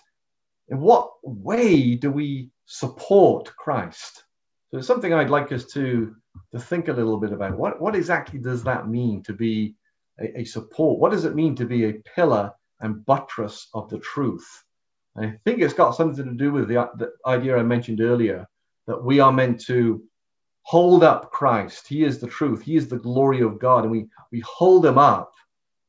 in 0.69 0.79
what 0.79 1.11
way 1.23 1.95
do 1.95 2.11
we 2.11 2.49
support 2.65 3.55
Christ? 3.55 4.23
So 4.69 4.79
it's 4.79 4.87
something 4.87 5.13
I'd 5.13 5.29
like 5.29 5.51
us 5.51 5.65
to, 5.73 6.15
to 6.51 6.59
think 6.59 6.87
a 6.87 6.93
little 6.93 7.17
bit 7.17 7.33
about. 7.33 7.57
What, 7.57 7.81
what 7.81 7.95
exactly 7.95 8.39
does 8.39 8.63
that 8.63 8.87
mean 8.87 9.23
to 9.23 9.33
be 9.33 9.75
a, 10.19 10.41
a 10.41 10.43
support? 10.45 10.99
What 10.99 11.11
does 11.11 11.25
it 11.25 11.35
mean 11.35 11.55
to 11.55 11.65
be 11.65 11.85
a 11.85 11.93
pillar 12.15 12.51
and 12.81 13.05
buttress 13.05 13.67
of 13.73 13.89
the 13.89 13.99
truth? 13.99 14.47
And 15.15 15.25
I 15.25 15.39
think 15.43 15.61
it's 15.61 15.73
got 15.73 15.95
something 15.95 16.25
to 16.25 16.33
do 16.33 16.51
with 16.51 16.67
the, 16.67 16.89
the 16.97 17.11
idea 17.25 17.57
I 17.57 17.63
mentioned 17.63 18.01
earlier 18.01 18.47
that 18.87 19.03
we 19.03 19.19
are 19.19 19.33
meant 19.33 19.59
to 19.65 20.03
hold 20.67 21.03
up 21.03 21.31
Christ. 21.31 21.87
He 21.87 22.03
is 22.03 22.19
the 22.19 22.27
truth. 22.27 22.61
He 22.61 22.75
is 22.75 22.87
the 22.87 22.97
glory 22.97 23.41
of 23.41 23.59
God, 23.59 23.83
and 23.83 23.91
we 23.91 24.07
we 24.31 24.41
hold 24.41 24.85
him 24.85 24.97
up 24.97 25.31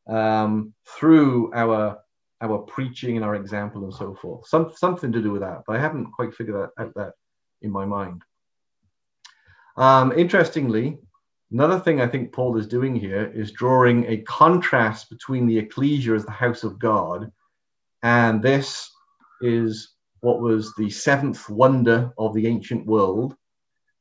um, 0.09 0.73
through 0.87 1.53
our 1.55 1.99
our 2.41 2.59
preaching 2.59 3.17
and 3.17 3.25
our 3.25 3.35
example 3.35 3.85
and 3.85 3.93
so 3.93 4.15
forth. 4.15 4.47
Some 4.47 4.73
something 4.75 5.13
to 5.13 5.23
do 5.23 5.33
with 5.33 5.43
that, 5.43 5.63
but 5.67 5.77
I 5.77 5.81
haven't 5.81 6.13
quite 6.13 6.35
figured 6.35 6.57
that, 6.57 6.83
out 6.83 6.95
that 6.95 7.13
in 7.63 7.71
my 7.71 7.85
mind. 7.85 8.23
Um, 9.79 10.11
interestingly, 10.11 10.99
another 11.53 11.79
thing 11.79 12.01
I 12.01 12.09
think 12.09 12.33
Paul 12.33 12.57
is 12.57 12.67
doing 12.67 12.97
here 12.97 13.31
is 13.33 13.53
drawing 13.53 14.07
a 14.07 14.23
contrast 14.23 15.09
between 15.09 15.47
the 15.47 15.57
ecclesia 15.57 16.17
as 16.17 16.25
the 16.25 16.33
house 16.33 16.65
of 16.65 16.81
God, 16.81 17.31
and 18.03 18.43
this 18.43 18.91
is 19.41 19.95
what 20.19 20.41
was 20.41 20.75
the 20.75 20.91
seventh 20.91 21.49
wonder 21.49 22.11
of 22.19 22.35
the 22.35 22.49
ancient 22.49 22.87
world, 22.87 23.37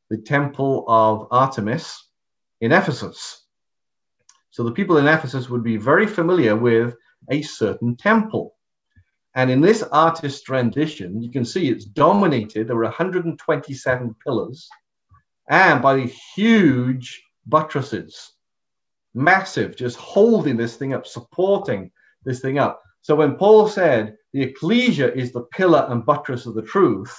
the 0.09 0.17
temple 0.17 0.84
of 0.88 1.28
Artemis 1.30 2.09
in 2.59 2.71
Ephesus. 2.71 3.45
So 4.49 4.63
the 4.63 4.71
people 4.71 4.97
in 4.97 5.07
Ephesus 5.07 5.47
would 5.47 5.63
be 5.63 5.78
very 5.78 6.07
familiar 6.07 6.55
with 6.55 6.95
a 7.30 7.43
certain 7.43 7.95
temple. 7.95 8.55
And 9.36 9.51
in 9.51 9.61
this 9.61 9.84
artist's 9.84 10.49
rendition, 10.49 11.21
you 11.21 11.30
can 11.30 11.45
see 11.45 11.69
it's 11.69 11.86
dominated, 11.86 12.67
there 12.67 12.75
were 12.75 12.82
127 12.82 14.15
pillars, 14.23 14.67
and 15.48 15.82
by 15.82 15.95
the 15.95 16.14
huge 16.36 17.24
buttresses, 17.45 18.34
massive, 19.14 19.76
just 19.76 19.98
holding 19.98 20.58
this 20.58 20.76
thing 20.76 20.93
up, 20.93 21.08
supporting 21.08 21.91
this 22.24 22.41
thing 22.41 22.60
up. 22.60 22.82
So 23.02 23.16
when 23.16 23.36
Paul 23.36 23.68
said 23.68 24.18
the 24.34 24.43
ecclesia 24.43 25.14
is 25.14 25.32
the 25.32 25.43
pillar 25.43 25.88
and 25.89 26.06
buttress 26.06 26.45
of 26.45 26.56
the 26.56 26.62
truth, 26.62 27.16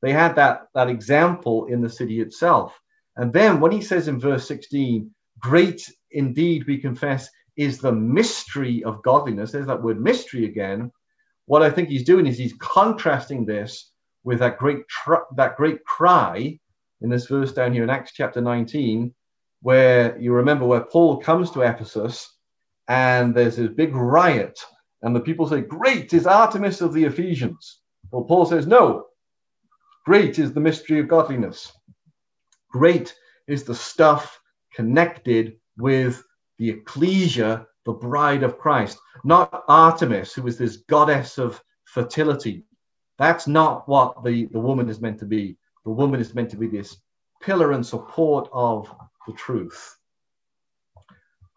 they 0.00 0.12
had 0.12 0.36
that, 0.36 0.68
that 0.74 0.88
example 0.88 1.66
in 1.66 1.80
the 1.80 1.88
city 1.88 2.20
itself. 2.20 2.78
And 3.16 3.32
then 3.32 3.60
when 3.60 3.72
he 3.72 3.80
says 3.80 4.08
in 4.08 4.20
verse 4.20 4.46
16, 4.46 5.10
great 5.40 5.82
indeed 6.10 6.66
we 6.66 6.78
confess 6.78 7.28
is 7.56 7.78
the 7.78 7.92
mystery 7.92 8.82
of 8.84 9.02
godliness, 9.02 9.52
there's 9.52 9.66
that 9.66 9.82
word 9.82 10.00
mystery 10.00 10.44
again. 10.44 10.92
What 11.46 11.62
I 11.62 11.70
think 11.70 11.88
he's 11.88 12.04
doing 12.04 12.26
is 12.26 12.38
he's 12.38 12.54
contrasting 12.54 13.44
this 13.44 13.90
with 14.24 14.38
that 14.38 14.58
great 14.58 14.88
tr- 14.88 15.28
that 15.36 15.56
great 15.56 15.84
cry 15.84 16.58
in 17.04 17.10
this 17.10 17.26
verse 17.26 17.52
down 17.52 17.74
here 17.74 17.84
in 17.84 17.90
Acts 17.90 18.12
chapter 18.12 18.40
19, 18.40 19.14
where 19.60 20.18
you 20.18 20.32
remember 20.32 20.64
where 20.64 20.84
Paul 20.84 21.18
comes 21.18 21.50
to 21.50 21.60
Ephesus 21.60 22.34
and 22.88 23.34
there's 23.34 23.56
this 23.56 23.68
big 23.68 23.94
riot 23.94 24.58
and 25.02 25.14
the 25.14 25.20
people 25.20 25.46
say, 25.46 25.60
Great 25.60 26.14
is 26.14 26.26
Artemis 26.26 26.80
of 26.80 26.94
the 26.94 27.04
Ephesians. 27.04 27.80
Well, 28.10 28.24
Paul 28.24 28.46
says, 28.46 28.66
No, 28.66 29.04
great 30.06 30.38
is 30.38 30.54
the 30.54 30.60
mystery 30.60 30.98
of 30.98 31.08
godliness. 31.08 31.70
Great 32.72 33.14
is 33.46 33.64
the 33.64 33.74
stuff 33.74 34.40
connected 34.74 35.56
with 35.76 36.22
the 36.58 36.70
ecclesia, 36.70 37.66
the 37.84 37.92
bride 37.92 38.42
of 38.42 38.58
Christ, 38.58 38.98
not 39.24 39.64
Artemis, 39.68 40.32
who 40.32 40.46
is 40.46 40.56
this 40.56 40.78
goddess 40.88 41.36
of 41.36 41.62
fertility. 41.84 42.64
That's 43.18 43.46
not 43.46 43.86
what 43.86 44.24
the, 44.24 44.46
the 44.46 44.58
woman 44.58 44.88
is 44.88 45.02
meant 45.02 45.18
to 45.18 45.26
be. 45.26 45.58
The 45.84 45.90
woman 45.90 46.20
is 46.20 46.34
meant 46.34 46.50
to 46.50 46.56
be 46.56 46.66
this 46.66 46.96
pillar 47.42 47.72
and 47.72 47.84
support 47.84 48.48
of 48.52 48.92
the 49.26 49.34
truth. 49.34 49.96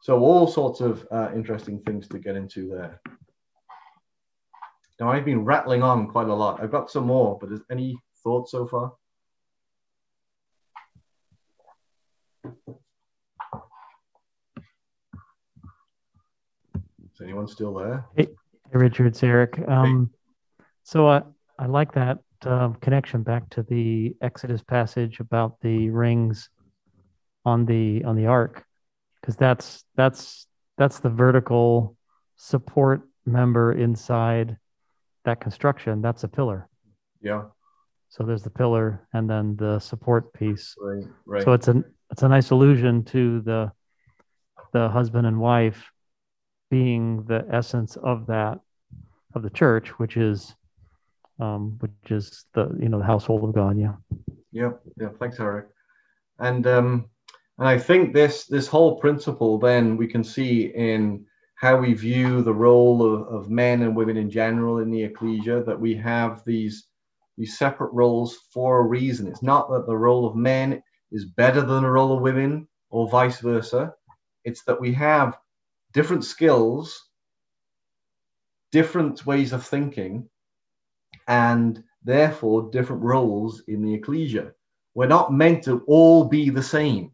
So, 0.02 0.20
all 0.20 0.48
sorts 0.48 0.82
of 0.82 1.06
uh, 1.12 1.30
interesting 1.34 1.80
things 1.80 2.08
to 2.10 2.20
get 2.20 2.36
into 2.36 2.70
there. 2.70 3.02
Now 5.00 5.12
I've 5.12 5.26
been 5.26 5.46
rattling 5.46 5.84
on 5.84 6.08
quite 6.08 6.28
a 6.28 6.34
lot. 6.34 6.62
I've 6.62 6.72
got 6.72 6.90
some 6.90 7.06
more, 7.06 7.38
but 7.40 7.52
is 7.52 7.62
any 7.72 7.98
thoughts 8.24 8.52
so 8.52 8.66
far? 8.66 8.94
Is 17.14 17.22
anyone 17.22 17.48
still 17.48 17.74
there? 17.76 18.06
Hey, 18.16 18.28
hey 18.72 18.78
Richard, 18.78 19.08
it's 19.08 19.24
Eric. 19.24 19.60
Um, 19.68 20.10
hey. 20.60 20.66
So 20.84 21.08
I, 21.08 21.22
I 21.60 21.68
like 21.68 21.94
that 21.94 22.20
uh, 22.46 22.70
connection 22.82 23.24
back 23.24 23.50
to 23.52 23.64
the 23.64 24.16
Exodus 24.22 24.62
passage 24.64 25.20
about 25.20 25.60
the 25.62 25.90
rings 25.90 26.50
on 27.46 27.66
the 27.66 28.04
on 28.04 28.16
the 28.16 28.26
ark, 28.28 28.66
because 29.22 29.36
that's 29.36 29.84
that's 29.96 30.48
that's 30.78 31.00
the 31.00 31.10
vertical 31.10 31.96
support 32.36 33.02
member 33.26 33.74
inside 33.74 34.58
that 35.26 35.40
construction, 35.42 36.02
that's 36.02 36.24
a 36.24 36.28
pillar. 36.28 36.70
Yeah. 37.22 37.44
So 38.10 38.24
there's 38.24 38.44
the 38.44 38.50
pillar 38.50 39.08
and 39.14 39.30
then 39.30 39.58
the 39.58 39.80
support 39.80 40.34
piece. 40.34 40.76
Right. 40.80 41.04
Right. 41.26 41.44
So 41.44 41.54
it's 41.54 41.68
an 41.68 41.84
it's 42.12 42.24
a 42.24 42.30
nice 42.30 42.52
allusion 42.52 43.04
to 43.06 43.42
the 43.42 43.72
the 44.74 44.90
husband 44.90 45.28
and 45.28 45.40
wife 45.40 45.92
being 46.70 47.24
the 47.24 47.46
essence 47.52 47.98
of 47.98 48.28
that 48.28 48.60
of 49.34 49.42
the 49.44 49.50
church, 49.50 49.90
which 50.00 50.18
is 50.18 50.56
um, 51.40 51.78
which 51.80 52.12
is 52.12 52.46
the 52.54 52.76
you 52.80 52.90
know 52.90 53.00
the 53.00 53.06
household 53.06 53.44
of 53.44 53.54
God. 53.54 53.78
Yeah. 53.80 53.96
Yeah. 54.52 54.72
Yeah. 55.00 55.10
Thanks, 55.20 55.40
Eric. 55.40 55.68
And 56.40 56.66
um, 56.68 57.10
and 57.58 57.68
I 57.68 57.78
think 57.78 58.14
this 58.14 58.46
this 58.46 58.68
whole 58.68 59.00
principle 59.00 59.58
then 59.58 59.98
we 59.98 60.08
can 60.08 60.24
see 60.24 60.66
in 60.66 61.26
how 61.58 61.76
we 61.76 61.94
view 61.94 62.44
the 62.44 62.54
role 62.54 63.02
of, 63.02 63.28
of 63.28 63.50
men 63.50 63.82
and 63.82 63.96
women 63.96 64.16
in 64.16 64.30
general 64.30 64.78
in 64.78 64.92
the 64.92 65.04
ecclesia, 65.04 65.64
that 65.64 65.80
we 65.80 65.96
have 65.96 66.44
these, 66.46 66.86
these 67.36 67.58
separate 67.58 67.92
roles 67.94 68.38
for 68.54 68.80
a 68.80 68.88
reason. 68.88 69.28
It's 69.28 69.42
not 69.42 69.70
that 69.72 69.88
the 69.88 69.98
role 69.98 70.28
of 70.28 70.36
men 70.36 70.84
is 71.12 71.26
better 71.26 71.62
than 71.62 71.82
the 71.82 71.90
role 71.90 72.16
of 72.16 72.22
women 72.22 72.68
or 72.92 73.10
vice 73.10 73.40
versa. 73.40 73.92
It's 74.46 74.64
that 74.66 74.80
we 74.80 74.94
have 74.94 75.36
different 75.94 76.26
skills, 76.26 77.10
different 78.72 79.26
ways 79.26 79.52
of 79.52 79.66
thinking, 79.66 80.30
and 81.28 81.84
therefore 82.04 82.70
different 82.72 83.04
roles 83.04 83.64
in 83.68 83.84
the 83.84 83.94
ecclesia. 83.94 84.54
We're 84.96 85.08
not 85.08 85.34
meant 85.34 85.64
to 85.66 85.84
all 85.88 86.26
be 86.26 86.50
the 86.50 86.64
same. 86.64 87.12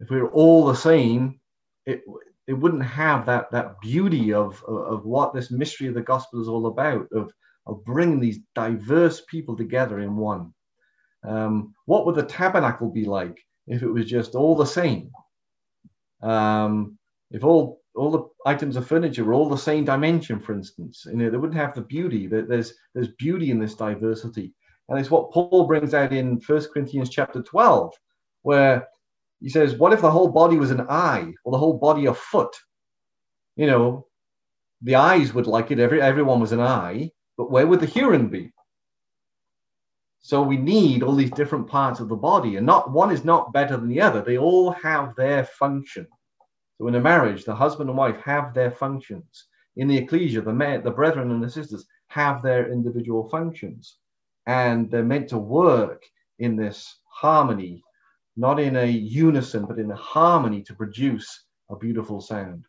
If 0.00 0.10
we 0.10 0.22
we're 0.22 0.30
all 0.30 0.66
the 0.66 0.76
same, 0.76 1.40
it, 1.86 2.02
it 2.46 2.54
wouldn't 2.54 2.84
have 2.84 3.26
that 3.26 3.50
that 3.52 3.80
beauty 3.80 4.32
of, 4.34 4.62
of 4.68 5.06
what 5.06 5.34
this 5.34 5.50
mystery 5.50 5.88
of 5.88 5.94
the 5.94 6.02
gospel 6.02 6.42
is 6.42 6.48
all 6.48 6.66
about 6.66 7.08
of 7.12 7.32
of 7.66 7.84
bringing 7.84 8.20
these 8.20 8.40
diverse 8.54 9.22
people 9.28 9.56
together 9.56 10.00
in 10.00 10.16
one 10.16 10.52
Um, 11.24 11.74
what 11.86 12.06
would 12.06 12.16
the 12.16 12.24
tabernacle 12.24 12.90
be 12.90 13.04
like 13.04 13.44
if 13.66 13.82
it 13.82 13.90
was 13.90 14.06
just 14.06 14.34
all 14.34 14.56
the 14.56 14.66
same? 14.66 15.10
Um, 16.22 16.98
if 17.30 17.44
all 17.44 17.82
all 17.96 18.10
the 18.10 18.50
items 18.50 18.76
of 18.76 18.86
furniture 18.86 19.24
were 19.24 19.34
all 19.34 19.48
the 19.48 19.56
same 19.56 19.84
dimension, 19.84 20.38
for 20.38 20.52
instance, 20.52 21.06
you 21.06 21.16
know, 21.16 21.30
they 21.30 21.36
wouldn't 21.36 21.58
have 21.58 21.74
the 21.74 21.82
beauty. 21.82 22.26
There's 22.26 22.74
there's 22.94 23.08
beauty 23.18 23.50
in 23.50 23.58
this 23.58 23.74
diversity, 23.74 24.52
and 24.88 24.98
it's 24.98 25.10
what 25.10 25.32
Paul 25.32 25.66
brings 25.66 25.94
out 25.94 26.12
in 26.12 26.40
First 26.40 26.72
Corinthians 26.72 27.10
chapter 27.10 27.42
12, 27.42 27.92
where 28.42 28.86
he 29.40 29.48
says, 29.48 29.76
"What 29.76 29.92
if 29.92 30.00
the 30.00 30.10
whole 30.10 30.28
body 30.28 30.56
was 30.56 30.70
an 30.70 30.86
eye, 30.88 31.32
or 31.44 31.52
the 31.52 31.58
whole 31.58 31.78
body 31.78 32.06
a 32.06 32.14
foot? 32.14 32.54
You 33.56 33.66
know, 33.66 34.06
the 34.82 34.96
eyes 34.96 35.32
would 35.32 35.46
like 35.46 35.70
it. 35.70 35.78
Every 35.78 36.00
everyone 36.00 36.40
was 36.40 36.52
an 36.52 36.60
eye, 36.60 37.10
but 37.36 37.50
where 37.50 37.66
would 37.66 37.80
the 37.80 37.86
hearing 37.86 38.28
be? 38.28 38.52
So 40.20 40.42
we 40.42 40.56
need 40.56 41.02
all 41.02 41.14
these 41.14 41.30
different 41.30 41.68
parts 41.68 42.00
of 42.00 42.08
the 42.08 42.16
body, 42.16 42.56
and 42.56 42.66
not 42.66 42.90
one 42.90 43.12
is 43.12 43.24
not 43.24 43.52
better 43.52 43.76
than 43.76 43.88
the 43.88 44.00
other. 44.00 44.22
They 44.22 44.38
all 44.38 44.72
have 44.72 45.14
their 45.14 45.44
function. 45.44 46.06
So 46.78 46.88
in 46.88 46.94
a 46.94 47.00
marriage, 47.00 47.44
the 47.44 47.54
husband 47.54 47.88
and 47.88 47.98
wife 47.98 48.20
have 48.20 48.52
their 48.52 48.70
functions. 48.70 49.46
In 49.76 49.88
the 49.88 49.96
ecclesia, 49.96 50.42
the 50.42 50.52
men, 50.52 50.82
the 50.82 50.90
brethren 50.90 51.30
and 51.30 51.42
the 51.42 51.50
sisters 51.50 51.86
have 52.08 52.42
their 52.42 52.70
individual 52.70 53.28
functions, 53.28 53.98
and 54.46 54.90
they're 54.90 55.02
meant 55.02 55.28
to 55.30 55.38
work 55.38 56.02
in 56.38 56.56
this 56.56 56.98
harmony, 57.08 57.82
not 58.36 58.60
in 58.60 58.76
a 58.76 58.86
unison, 58.86 59.66
but 59.66 59.78
in 59.78 59.90
a 59.90 59.96
harmony 59.96 60.62
to 60.62 60.74
produce 60.74 61.44
a 61.70 61.76
beautiful 61.76 62.20
sound. 62.20 62.64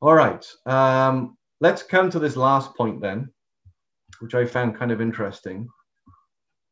All 0.00 0.14
right, 0.14 0.44
um, 0.66 1.36
let's 1.60 1.82
come 1.82 2.08
to 2.10 2.20
this 2.20 2.36
last 2.36 2.74
point 2.76 3.00
then, 3.00 3.32
which 4.20 4.34
I 4.34 4.44
found 4.44 4.78
kind 4.78 4.92
of 4.92 5.00
interesting. 5.00 5.68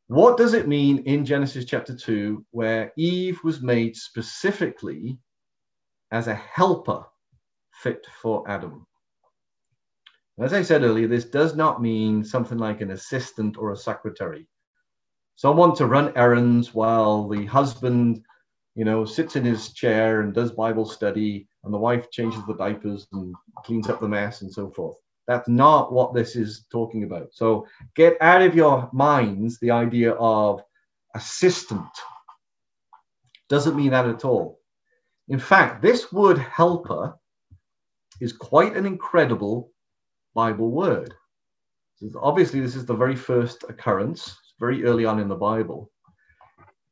What 0.07 0.37
does 0.37 0.53
it 0.53 0.69
mean 0.69 0.99
in 0.99 1.25
Genesis 1.25 1.65
chapter 1.65 1.93
2 1.93 2.45
where 2.51 2.93
Eve 2.95 3.43
was 3.43 3.61
made 3.61 3.97
specifically 3.97 5.19
as 6.11 6.27
a 6.27 6.35
helper 6.35 7.05
fit 7.71 8.05
for 8.21 8.49
Adam? 8.49 8.85
As 10.39 10.53
I 10.53 10.61
said 10.61 10.83
earlier, 10.83 11.07
this 11.07 11.25
does 11.25 11.55
not 11.55 11.81
mean 11.81 12.23
something 12.23 12.59
like 12.59 12.81
an 12.81 12.91
assistant 12.91 13.57
or 13.57 13.71
a 13.71 13.77
secretary. 13.77 14.47
Someone 15.35 15.75
to 15.75 15.87
run 15.87 16.13
errands 16.15 16.73
while 16.73 17.27
the 17.27 17.45
husband, 17.45 18.23
you 18.75 18.85
know, 18.85 19.03
sits 19.03 19.35
in 19.35 19.43
his 19.43 19.73
chair 19.73 20.21
and 20.21 20.33
does 20.33 20.51
Bible 20.51 20.85
study 20.85 21.47
and 21.63 21.73
the 21.73 21.77
wife 21.77 22.09
changes 22.11 22.45
the 22.45 22.55
diapers 22.55 23.07
and 23.13 23.33
cleans 23.65 23.89
up 23.89 23.99
the 23.99 24.07
mess 24.07 24.41
and 24.41 24.51
so 24.51 24.69
forth. 24.69 24.97
That's 25.27 25.49
not 25.49 25.91
what 25.91 26.13
this 26.13 26.35
is 26.35 26.65
talking 26.71 27.03
about. 27.03 27.33
So 27.33 27.67
get 27.95 28.15
out 28.21 28.41
of 28.41 28.55
your 28.55 28.89
minds 28.93 29.59
the 29.59 29.71
idea 29.71 30.13
of 30.13 30.61
assistant. 31.15 31.89
Doesn't 33.49 33.75
mean 33.75 33.91
that 33.91 34.07
at 34.07 34.23
all. 34.23 34.56
In 35.29 35.39
fact, 35.39 35.81
this 35.81 36.11
word 36.11 36.37
helper 36.37 37.15
is 38.21 38.33
quite 38.33 38.75
an 38.77 38.85
incredible 38.85 39.71
Bible 40.33 40.71
word. 40.71 41.13
Obviously, 42.15 42.59
this 42.59 42.75
is 42.75 42.85
the 42.85 42.93
very 42.95 43.15
first 43.15 43.63
occurrence, 43.67 44.37
very 44.59 44.85
early 44.85 45.05
on 45.05 45.19
in 45.19 45.27
the 45.27 45.35
Bible. 45.35 45.91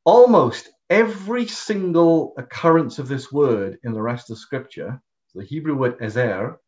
Almost 0.03 0.69
every 0.89 1.47
single 1.47 2.33
occurrence 2.37 2.99
of 2.99 3.07
this 3.07 3.31
word 3.31 3.79
in 3.83 3.93
the 3.93 4.01
rest 4.01 4.29
of 4.29 4.37
Scripture, 4.37 5.01
the 5.33 5.43
Hebrew 5.43 5.75
word 5.75 5.97
ezer, 6.01 6.59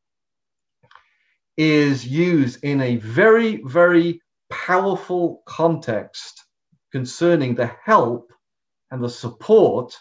is 1.58 2.06
used 2.06 2.64
in 2.64 2.82
a 2.82 2.98
very, 2.98 3.62
very 3.64 4.22
powerful 4.50 5.42
context 5.46 6.46
concerning 6.92 7.56
the 7.56 7.72
help 7.84 8.32
and 8.92 9.04
the 9.04 9.10
support, 9.10 9.98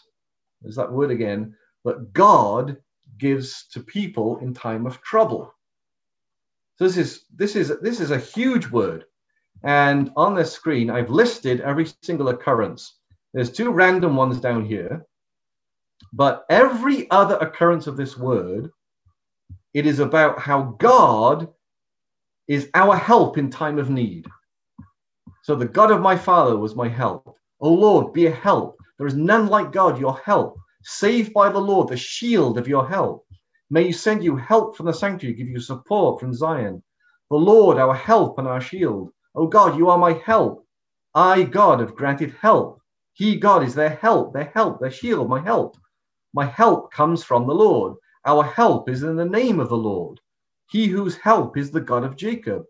there's 0.63 0.77
that 0.77 0.93
word 0.93 1.11
again, 1.11 1.55
that 1.85 2.13
God 2.13 2.77
gives 3.19 3.67
to 3.69 3.81
people 3.81 4.39
in 4.39 4.55
time 4.55 4.87
of 4.87 5.01
trouble. 5.03 5.53
So 6.77 6.85
this 6.85 6.97
is 6.97 7.25
this 7.35 7.57
is 7.57 7.73
this 7.81 8.01
is 8.01 8.11
a 8.11 8.19
huge 8.19 8.69
word. 8.69 9.05
And 9.65 10.13
on 10.17 10.35
this 10.35 10.53
screen, 10.53 10.91
I've 10.91 11.11
listed 11.11 11.61
every 11.61 11.87
single 12.03 12.29
occurrence. 12.29 12.99
There's 13.33 13.51
two 13.51 13.71
random 13.71 14.17
ones 14.17 14.41
down 14.41 14.65
here, 14.67 15.07
but 16.13 16.45
every 16.51 17.11
other 17.11 17.37
occurrence 17.37 17.87
of 17.87 17.97
this 17.97 18.17
word, 18.17 18.71
it 19.75 19.87
is 19.87 19.99
about 19.99 20.39
how 20.39 20.77
God 20.79 21.49
is 22.49 22.71
our 22.75 22.97
help 22.97 23.39
in 23.39 23.51
time 23.51 23.79
of 23.79 23.91
need. 23.91 24.27
So 25.43 25.55
the 25.55 25.67
God 25.67 25.91
of 25.91 26.01
my 26.01 26.17
father 26.17 26.57
was 26.57 26.75
my 26.77 26.89
help. 26.89 27.37
O 27.61 27.73
Lord, 27.73 28.13
be 28.13 28.27
a 28.27 28.31
help. 28.31 28.79
There 28.99 29.07
is 29.07 29.15
none 29.15 29.49
like 29.49 29.73
God, 29.73 30.01
your 30.01 30.17
help. 30.19 30.59
Saved 30.83 31.33
by 31.33 31.51
the 31.51 31.59
Lord, 31.59 31.89
the 31.89 31.97
shield 31.97 32.59
of 32.59 32.69
your 32.69 32.89
help. 32.89 33.27
May 33.69 33.89
you 33.89 33.93
send 33.93 34.23
you 34.23 34.37
help 34.37 34.77
from 34.77 34.87
the 34.87 34.93
sanctuary, 34.93 35.35
give 35.35 35.49
you 35.49 35.61
support 35.61 36.21
from 36.21 36.33
Zion. 36.33 36.83
The 37.31 37.37
Lord, 37.37 37.79
our 37.79 37.95
help 37.95 38.39
and 38.39 38.47
our 38.47 38.61
shield. 38.61 39.11
O 39.35 39.47
God, 39.47 39.77
you 39.77 39.91
are 39.91 39.99
my 39.99 40.13
help. 40.25 40.65
I, 41.15 41.43
God, 41.43 41.81
have 41.81 41.97
granted 41.97 42.35
help. 42.41 42.81
He, 43.15 43.37
God, 43.37 43.65
is 43.65 43.75
their 43.75 43.97
help, 43.97 44.33
their 44.33 44.53
help, 44.55 44.81
their 44.81 44.91
shield, 44.91 45.29
my 45.29 45.41
help. 45.41 45.77
My 46.33 46.45
help 46.45 46.93
comes 46.93 47.25
from 47.25 47.47
the 47.47 47.55
Lord. 47.55 47.97
Our 48.25 48.45
help 48.45 48.89
is 48.89 49.03
in 49.03 49.17
the 49.17 49.25
name 49.25 49.59
of 49.59 49.69
the 49.69 49.77
Lord. 49.77 50.21
He 50.71 50.87
whose 50.87 51.17
help 51.17 51.57
is 51.57 51.71
the 51.71 51.81
God 51.81 52.05
of 52.05 52.17
Jacob. 52.17 52.65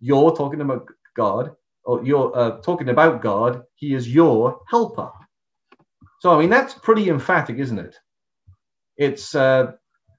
You're 0.00 0.34
talking 0.34 0.60
about 0.60 0.88
God, 1.14 1.54
or 1.84 2.04
you're 2.04 2.36
uh, 2.36 2.60
talking 2.60 2.88
about 2.88 3.22
God. 3.22 3.62
He 3.74 3.94
is 3.94 4.12
your 4.12 4.60
helper. 4.68 5.10
So, 6.20 6.30
I 6.34 6.38
mean, 6.38 6.50
that's 6.50 6.74
pretty 6.74 7.08
emphatic, 7.08 7.58
isn't 7.58 7.78
it? 7.78 7.96
It's 8.96 9.34
uh, 9.34 9.72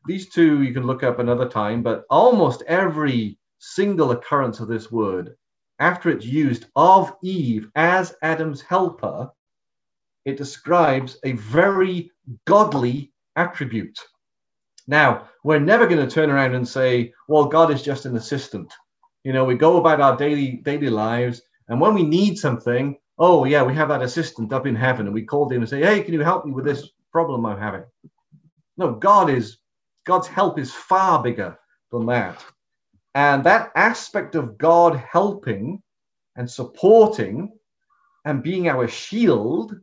these 0.05 0.29
two 0.29 0.63
you 0.63 0.73
can 0.73 0.87
look 0.87 1.03
up 1.03 1.19
another 1.19 1.47
time, 1.47 1.83
but 1.83 2.05
almost 2.09 2.63
every 2.67 3.37
single 3.59 4.11
occurrence 4.11 4.59
of 4.59 4.67
this 4.67 4.91
word, 4.91 5.35
after 5.77 6.09
it's 6.09 6.25
used 6.25 6.65
of 6.75 7.13
Eve 7.23 7.69
as 7.75 8.15
Adam's 8.23 8.61
helper, 8.61 9.29
it 10.25 10.37
describes 10.37 11.17
a 11.23 11.33
very 11.33 12.11
godly 12.45 13.13
attribute. 13.35 13.99
Now, 14.87 15.29
we're 15.43 15.59
never 15.59 15.85
going 15.85 16.03
to 16.03 16.11
turn 16.11 16.31
around 16.31 16.55
and 16.55 16.67
say, 16.67 17.13
well, 17.27 17.45
God 17.45 17.71
is 17.71 17.83
just 17.83 18.07
an 18.07 18.15
assistant. 18.15 18.73
You 19.23 19.33
know, 19.33 19.45
we 19.45 19.53
go 19.53 19.77
about 19.77 20.01
our 20.01 20.17
daily 20.17 20.61
daily 20.63 20.89
lives, 20.89 21.43
and 21.67 21.79
when 21.79 21.93
we 21.93 22.03
need 22.03 22.37
something, 22.39 22.97
oh 23.21 23.45
yeah, 23.45 23.63
we 23.63 23.73
have 23.75 23.89
that 23.89 24.01
assistant 24.01 24.51
up 24.51 24.65
in 24.65 24.75
heaven, 24.75 25.05
and 25.05 25.13
we 25.13 25.23
called 25.23 25.53
him 25.53 25.61
and 25.61 25.69
say, 25.69 25.81
hey, 25.81 26.01
can 26.01 26.13
you 26.13 26.21
help 26.21 26.45
me 26.45 26.51
with 26.51 26.65
this 26.65 26.89
problem 27.11 27.45
I'm 27.45 27.59
having? 27.59 27.83
No, 28.77 28.93
God 28.93 29.29
is 29.29 29.57
God's 30.05 30.27
help 30.27 30.57
is 30.57 30.73
far 30.73 31.21
bigger 31.21 31.57
than 31.91 32.07
that. 32.07 32.43
And 33.13 33.43
that 33.43 33.71
aspect 33.75 34.35
of 34.35 34.57
God 34.57 34.95
helping 34.95 35.83
and 36.35 36.49
supporting 36.49 37.53
and 38.25 38.41
being 38.41 38.67
our 38.67 38.87
shield 38.87 39.75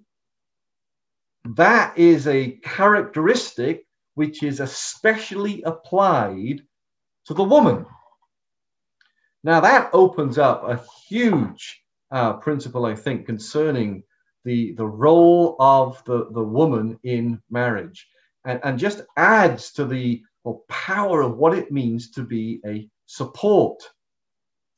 that 1.56 1.96
is 1.96 2.26
a 2.26 2.58
characteristic 2.62 3.86
which 4.14 4.42
is 4.42 4.60
especially 4.60 5.62
applied 5.62 6.60
to 7.26 7.34
the 7.34 7.44
woman. 7.44 7.86
Now, 9.44 9.60
that 9.60 9.90
opens 9.92 10.36
up 10.36 10.64
a 10.64 10.82
huge 11.08 11.82
uh, 12.10 12.34
principle, 12.34 12.86
I 12.86 12.94
think, 12.94 13.26
concerning 13.26 14.02
the, 14.44 14.72
the 14.74 14.86
role 14.86 15.56
of 15.58 16.02
the, 16.04 16.28
the 16.32 16.42
woman 16.42 16.98
in 17.02 17.40
marriage 17.50 18.06
and, 18.44 18.60
and 18.64 18.78
just 18.78 19.02
adds 19.16 19.72
to 19.72 19.84
the 19.84 20.22
well, 20.44 20.64
power 20.68 21.22
of 21.22 21.36
what 21.36 21.56
it 21.56 21.72
means 21.72 22.10
to 22.12 22.22
be 22.22 22.60
a 22.66 22.88
support. 23.06 23.82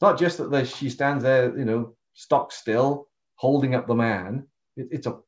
Not 0.01 0.18
just 0.18 0.39
that 0.51 0.66
she 0.66 0.91
stands 0.91 1.22
there, 1.22 1.57
you 1.57 1.64
know, 1.64 1.95
stock 2.14 2.53
still, 2.53 3.09
holding 3.37 3.74
up 3.74 3.87
the 3.87 3.95
man. 3.95 4.47
It, 4.76 4.89
it's 4.91 5.07
a 5.07 5.18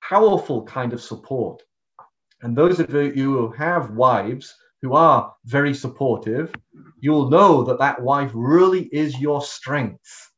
powerful 0.00 0.64
kind 0.64 0.92
of 0.92 1.02
support. 1.02 1.62
And 2.42 2.56
those 2.56 2.80
of 2.80 2.92
you 2.94 3.36
who 3.36 3.50
have 3.52 3.90
wives 3.90 4.54
who 4.82 4.94
are 4.94 5.34
very 5.44 5.74
supportive, 5.74 6.54
you'll 6.98 7.28
know 7.28 7.62
that 7.64 7.78
that 7.80 8.00
wife 8.00 8.30
really 8.32 8.84
is 8.84 9.20
your 9.20 9.42
strength. 9.42 10.29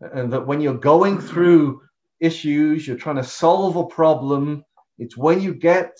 And 0.00 0.32
that 0.32 0.46
when 0.46 0.60
you're 0.60 0.74
going 0.74 1.20
through 1.20 1.82
issues, 2.20 2.86
you're 2.86 2.96
trying 2.96 3.16
to 3.16 3.24
solve 3.24 3.76
a 3.76 3.86
problem, 3.86 4.64
it's 4.98 5.16
when 5.16 5.40
you 5.40 5.54
get, 5.54 5.92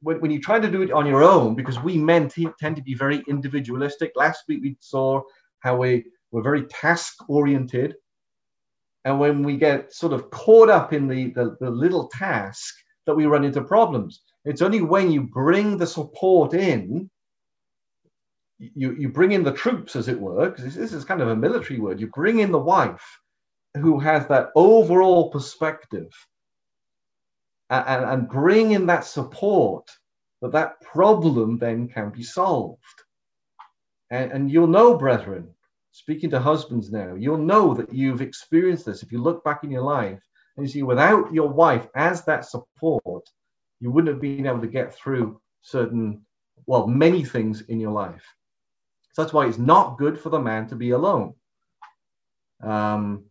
when, 0.00 0.20
when 0.20 0.30
you 0.30 0.40
try 0.40 0.60
to 0.60 0.70
do 0.70 0.82
it 0.82 0.92
on 0.92 1.06
your 1.06 1.22
own, 1.22 1.54
because 1.54 1.80
we 1.80 1.96
men 1.96 2.28
t- 2.28 2.48
tend 2.58 2.76
to 2.76 2.82
be 2.82 2.94
very 2.94 3.22
individualistic. 3.28 4.12
Last 4.16 4.44
week 4.48 4.60
we 4.62 4.76
saw 4.80 5.22
how 5.60 5.76
we 5.76 6.04
were 6.30 6.42
very 6.42 6.64
task 6.66 7.14
oriented 7.28 7.94
and 9.04 9.18
when 9.18 9.42
we 9.42 9.56
get 9.56 9.92
sort 9.92 10.12
of 10.12 10.30
caught 10.30 10.70
up 10.70 10.92
in 10.92 11.08
the, 11.08 11.30
the, 11.32 11.56
the 11.60 11.70
little 11.70 12.08
task 12.08 12.74
that 13.06 13.14
we 13.14 13.26
run 13.26 13.44
into 13.44 13.62
problems. 13.62 14.20
It's 14.44 14.62
only 14.62 14.80
when 14.80 15.10
you 15.10 15.22
bring 15.22 15.76
the 15.76 15.86
support 15.86 16.54
in, 16.54 17.10
you, 18.58 18.92
you 18.92 19.08
bring 19.08 19.32
in 19.32 19.42
the 19.42 19.52
troops, 19.52 19.96
as 19.96 20.06
it 20.06 20.20
were, 20.20 20.50
because 20.50 20.64
this, 20.64 20.74
this 20.74 20.92
is 20.92 21.04
kind 21.04 21.20
of 21.20 21.28
a 21.28 21.36
military 21.36 21.80
word. 21.80 22.00
You 22.00 22.08
bring 22.08 22.38
in 22.38 22.52
the 22.52 22.58
wife 22.58 23.04
who 23.74 23.98
has 23.98 24.26
that 24.28 24.50
overall 24.54 25.30
perspective 25.30 26.10
and, 27.70 28.04
and 28.04 28.28
bring 28.28 28.72
in 28.72 28.86
that 28.86 29.04
support 29.04 29.88
that 30.42 30.52
that 30.52 30.80
problem 30.80 31.58
then 31.58 31.88
can 31.88 32.10
be 32.10 32.22
solved. 32.22 32.82
And, 34.10 34.30
and 34.32 34.50
you'll 34.50 34.66
know, 34.66 34.98
brethren, 34.98 35.48
speaking 35.92 36.30
to 36.30 36.40
husbands 36.40 36.90
now, 36.90 37.14
you'll 37.14 37.38
know 37.38 37.72
that 37.74 37.94
you've 37.94 38.20
experienced 38.20 38.84
this. 38.84 39.02
If 39.02 39.10
you 39.10 39.22
look 39.22 39.42
back 39.44 39.64
in 39.64 39.70
your 39.70 39.82
life 39.82 40.20
and 40.56 40.66
you 40.66 40.72
see, 40.72 40.82
without 40.82 41.32
your 41.32 41.48
wife 41.48 41.86
as 41.94 42.24
that 42.24 42.44
support, 42.44 43.24
you 43.80 43.90
wouldn't 43.90 44.12
have 44.12 44.20
been 44.20 44.46
able 44.46 44.60
to 44.60 44.66
get 44.66 44.94
through 44.94 45.40
certain, 45.62 46.26
well, 46.66 46.86
many 46.86 47.24
things 47.24 47.62
in 47.62 47.80
your 47.80 47.92
life. 47.92 48.24
So 49.12 49.22
that's 49.22 49.32
why 49.32 49.46
it's 49.46 49.58
not 49.58 49.98
good 49.98 50.20
for 50.20 50.28
the 50.28 50.40
man 50.40 50.66
to 50.68 50.76
be 50.76 50.90
alone. 50.90 51.34
Um, 52.62 53.24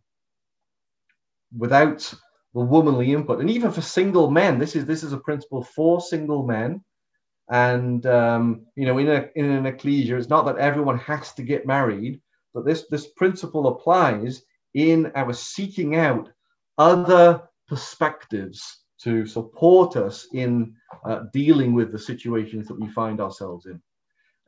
without 1.56 2.12
the 2.54 2.60
womanly 2.60 3.12
input, 3.12 3.40
and 3.40 3.50
even 3.50 3.70
for 3.70 3.80
single 3.80 4.30
men, 4.30 4.58
this 4.58 4.76
is 4.76 4.84
this 4.86 5.02
is 5.02 5.12
a 5.12 5.18
principle 5.18 5.62
for 5.62 6.00
single 6.00 6.46
men. 6.46 6.82
And 7.50 8.04
um, 8.06 8.66
you 8.76 8.86
know, 8.86 8.98
in 8.98 9.08
a 9.08 9.28
in 9.34 9.50
an 9.50 9.66
ecclesia, 9.66 10.16
it's 10.16 10.28
not 10.28 10.46
that 10.46 10.58
everyone 10.58 10.98
has 10.98 11.32
to 11.34 11.42
get 11.42 11.66
married, 11.66 12.20
but 12.54 12.64
this 12.64 12.86
this 12.90 13.08
principle 13.08 13.66
applies 13.68 14.42
in 14.74 15.12
our 15.14 15.32
seeking 15.32 15.96
out 15.96 16.30
other 16.78 17.42
perspectives 17.68 18.82
to 19.02 19.26
support 19.26 19.96
us 19.96 20.28
in 20.32 20.74
uh, 21.04 21.24
dealing 21.32 21.74
with 21.74 21.90
the 21.90 21.98
situations 21.98 22.68
that 22.68 22.80
we 22.80 22.88
find 22.88 23.20
ourselves 23.20 23.66
in. 23.66 23.80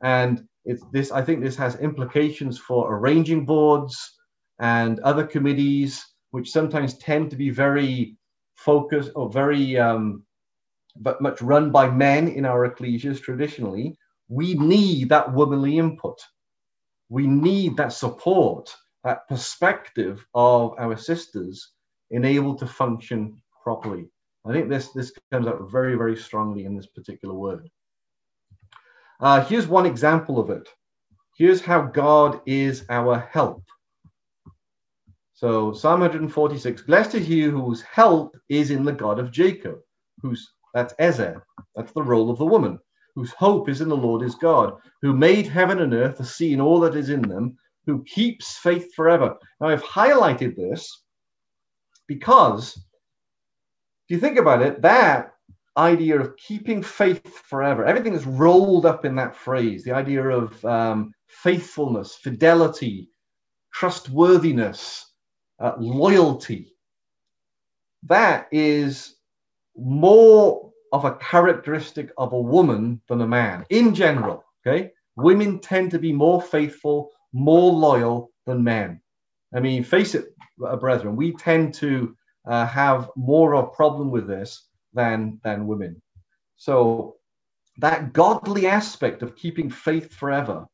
And 0.01 0.47
it's 0.63 0.83
this, 0.91 1.11
I 1.11 1.21
think 1.21 1.41
this 1.41 1.57
has 1.57 1.75
implications 1.75 2.57
for 2.57 2.95
arranging 2.95 3.45
boards 3.45 4.17
and 4.59 4.99
other 5.01 5.25
committees, 5.25 6.05
which 6.35 6.51
sometimes 6.51 6.97
tend 6.97 7.29
to 7.31 7.37
be 7.37 7.49
very 7.49 8.17
focused 8.55 9.09
or 9.15 9.31
very 9.31 9.77
um, 9.77 10.21
but 10.97 11.21
much 11.21 11.41
run 11.41 11.71
by 11.71 11.89
men 11.89 12.27
in 12.27 12.45
our 12.45 12.69
ecclesias 12.69 13.21
traditionally. 13.21 13.97
We 14.27 14.55
need 14.55 15.07
that 15.07 15.31
womanly 15.31 15.77
input. 15.77 16.17
We 17.07 17.25
need 17.25 17.77
that 17.77 17.93
support, 17.93 18.75
that 19.05 19.29
perspective 19.29 20.25
of 20.33 20.73
our 20.77 20.97
sisters 20.97 21.71
enabled 22.11 22.59
to 22.59 22.67
function 22.67 23.41
properly. 23.63 24.09
I 24.45 24.51
think 24.51 24.67
this, 24.67 24.89
this 24.89 25.13
comes 25.31 25.47
out 25.47 25.71
very, 25.71 25.95
very 25.95 26.17
strongly 26.17 26.65
in 26.65 26.75
this 26.75 26.87
particular 26.87 27.33
word. 27.33 27.69
Uh, 29.21 29.39
here's 29.45 29.67
one 29.67 29.85
example 29.85 30.37
of 30.37 30.49
it. 30.49 30.67
Here's 31.37 31.61
how 31.61 31.83
God 31.83 32.41
is 32.45 32.83
our 32.89 33.19
help. 33.31 33.63
So 35.35 35.73
Psalm 35.73 35.99
146, 35.99 36.83
blessed 36.83 37.15
is 37.15 37.27
he 37.27 37.41
whose 37.41 37.81
help 37.81 38.37
is 38.47 38.71
in 38.71 38.85
the 38.85 38.93
God 38.93 39.19
of 39.19 39.31
Jacob, 39.31 39.79
whose 40.21 40.49
that's 40.73 40.93
Ezer, 40.97 41.45
that's 41.75 41.91
the 41.91 42.03
role 42.03 42.29
of 42.29 42.37
the 42.37 42.45
woman, 42.45 42.79
whose 43.15 43.31
hope 43.33 43.67
is 43.67 43.81
in 43.81 43.89
the 43.89 43.97
Lord 43.97 44.21
his 44.21 44.35
God, 44.35 44.77
who 45.01 45.13
made 45.13 45.45
heaven 45.45 45.81
and 45.81 45.93
earth, 45.93 46.17
the 46.17 46.25
sea 46.25 46.53
and 46.53 46.61
all 46.61 46.79
that 46.79 46.95
is 46.95 47.09
in 47.09 47.21
them, 47.21 47.57
who 47.85 48.01
keeps 48.05 48.57
faith 48.57 48.93
forever. 48.95 49.35
Now 49.59 49.67
I've 49.67 49.83
highlighted 49.83 50.55
this 50.55 51.03
because 52.07 52.77
if 52.77 54.15
you 54.15 54.19
think 54.19 54.37
about 54.37 54.61
it, 54.61 54.81
that 54.83 55.33
idea 55.75 56.17
of 56.17 56.37
keeping 56.37 56.81
faith 56.81 57.27
forever. 57.39 57.83
Everything 57.83 58.13
is 58.13 58.25
rolled 58.25 58.85
up 58.85 59.03
in 59.03 59.15
that 59.15 59.35
phrase 59.35 59.83
the 59.83 59.91
idea 59.91 60.23
of 60.23 60.63
um, 60.63 61.11
faithfulness, 61.27 62.15
fidelity, 62.15 63.09
trustworthiness, 63.73 65.11
uh, 65.59 65.73
loyalty. 65.77 66.75
That 68.03 68.47
is 68.51 69.15
more 69.75 70.71
of 70.91 71.05
a 71.05 71.15
characteristic 71.15 72.11
of 72.17 72.33
a 72.33 72.39
woman 72.39 73.01
than 73.07 73.21
a 73.21 73.27
man 73.27 73.65
in 73.69 73.93
general. 73.93 74.43
Okay. 74.65 74.91
Women 75.15 75.59
tend 75.59 75.91
to 75.91 75.99
be 75.99 76.11
more 76.11 76.41
faithful, 76.41 77.11
more 77.33 77.71
loyal 77.71 78.31
than 78.45 78.63
men. 78.63 79.01
I 79.53 79.59
mean, 79.59 79.83
face 79.83 80.15
it, 80.15 80.25
uh, 80.65 80.75
brethren, 80.75 81.15
we 81.15 81.33
tend 81.33 81.73
to 81.75 82.15
uh, 82.45 82.65
have 82.65 83.09
more 83.15 83.55
of 83.55 83.65
a 83.65 83.67
problem 83.69 84.11
with 84.11 84.27
this 84.27 84.67
than, 84.93 85.39
than 85.43 85.67
women. 85.67 86.01
So 86.57 87.15
that 87.77 88.13
godly 88.13 88.67
aspect 88.67 89.21
of 89.21 89.35
keeping 89.35 89.69
faith 89.69 90.13
forever, 90.13 90.65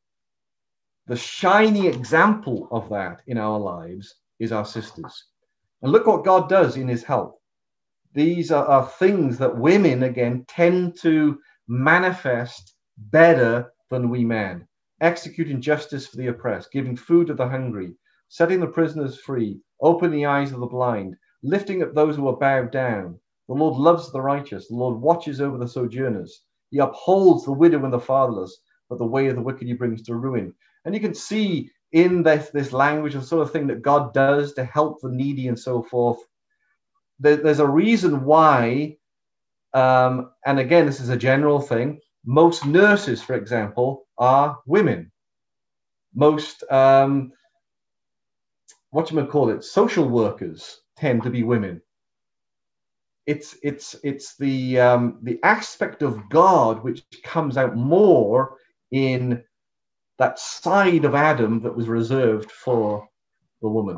the 1.06 1.16
shiny 1.16 1.88
example 1.88 2.68
of 2.70 2.88
that 2.90 3.22
in 3.26 3.38
our 3.38 3.58
lives 3.58 4.14
is 4.42 4.52
our 4.52 4.64
sisters. 4.64 5.24
And 5.80 5.92
look 5.92 6.06
what 6.06 6.24
God 6.24 6.48
does 6.48 6.76
in 6.76 6.88
his 6.88 7.04
help. 7.04 7.40
These 8.14 8.50
are, 8.50 8.66
are 8.66 8.86
things 8.86 9.38
that 9.38 9.56
women, 9.56 10.02
again, 10.02 10.44
tend 10.48 10.98
to 11.00 11.38
manifest 11.68 12.74
better 12.98 13.72
than 13.90 14.10
we 14.10 14.24
men. 14.24 14.66
Executing 15.00 15.60
justice 15.60 16.06
for 16.06 16.16
the 16.16 16.26
oppressed, 16.26 16.72
giving 16.72 16.96
food 16.96 17.28
to 17.28 17.34
the 17.34 17.48
hungry, 17.48 17.94
setting 18.28 18.60
the 18.60 18.66
prisoners 18.66 19.18
free, 19.18 19.60
opening 19.80 20.18
the 20.18 20.26
eyes 20.26 20.52
of 20.52 20.60
the 20.60 20.66
blind, 20.66 21.16
lifting 21.42 21.82
up 21.82 21.94
those 21.94 22.16
who 22.16 22.28
are 22.28 22.36
bowed 22.36 22.70
down, 22.70 23.18
the 23.48 23.54
Lord 23.54 23.76
loves 23.76 24.10
the 24.10 24.20
righteous. 24.20 24.68
The 24.68 24.76
Lord 24.76 25.00
watches 25.00 25.40
over 25.40 25.58
the 25.58 25.68
sojourners. 25.68 26.42
He 26.70 26.78
upholds 26.78 27.44
the 27.44 27.52
widow 27.52 27.84
and 27.84 27.92
the 27.92 28.00
fatherless, 28.00 28.56
but 28.88 28.98
the 28.98 29.06
way 29.06 29.26
of 29.26 29.36
the 29.36 29.42
wicked 29.42 29.66
he 29.66 29.74
brings 29.74 30.02
to 30.02 30.14
ruin. 30.14 30.54
And 30.84 30.94
you 30.94 31.00
can 31.00 31.14
see 31.14 31.70
in 31.92 32.22
this, 32.22 32.50
this 32.50 32.72
language 32.72 33.14
the 33.14 33.22
sort 33.22 33.42
of 33.42 33.52
thing 33.52 33.66
that 33.68 33.82
God 33.82 34.14
does 34.14 34.54
to 34.54 34.64
help 34.64 35.00
the 35.00 35.10
needy 35.10 35.48
and 35.48 35.58
so 35.58 35.82
forth. 35.82 36.18
There, 37.20 37.36
there's 37.36 37.60
a 37.60 37.66
reason 37.66 38.24
why, 38.24 38.96
um, 39.74 40.30
and 40.46 40.58
again, 40.58 40.86
this 40.86 41.00
is 41.00 41.10
a 41.10 41.16
general 41.16 41.60
thing. 41.60 42.00
Most 42.24 42.66
nurses, 42.66 43.22
for 43.22 43.34
example, 43.34 44.06
are 44.18 44.58
women. 44.66 45.10
Most, 46.14 46.62
um, 46.70 47.32
what 48.90 49.10
you 49.10 49.24
call 49.26 49.50
it, 49.50 49.64
social 49.64 50.08
workers 50.08 50.78
tend 50.96 51.22
to 51.22 51.30
be 51.30 51.42
women 51.42 51.82
it's 53.26 53.56
it's 53.62 53.94
it's 54.02 54.36
the 54.36 54.80
um, 54.80 55.18
the 55.22 55.38
aspect 55.42 56.02
of 56.02 56.28
God 56.28 56.82
which 56.82 57.04
comes 57.22 57.56
out 57.56 57.76
more 57.76 58.56
in 58.90 59.42
that 60.22 60.38
side 60.38 61.04
of 61.04 61.16
Adam 61.16 61.60
that 61.62 61.76
was 61.76 61.88
reserved 61.88 62.48
for 62.52 63.08
the 63.60 63.68
woman. 63.68 63.96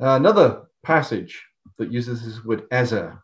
Uh, 0.00 0.16
another 0.16 0.62
passage 0.82 1.44
that 1.76 1.92
uses 1.92 2.24
this 2.24 2.42
word 2.42 2.62
Ezer. 2.70 3.22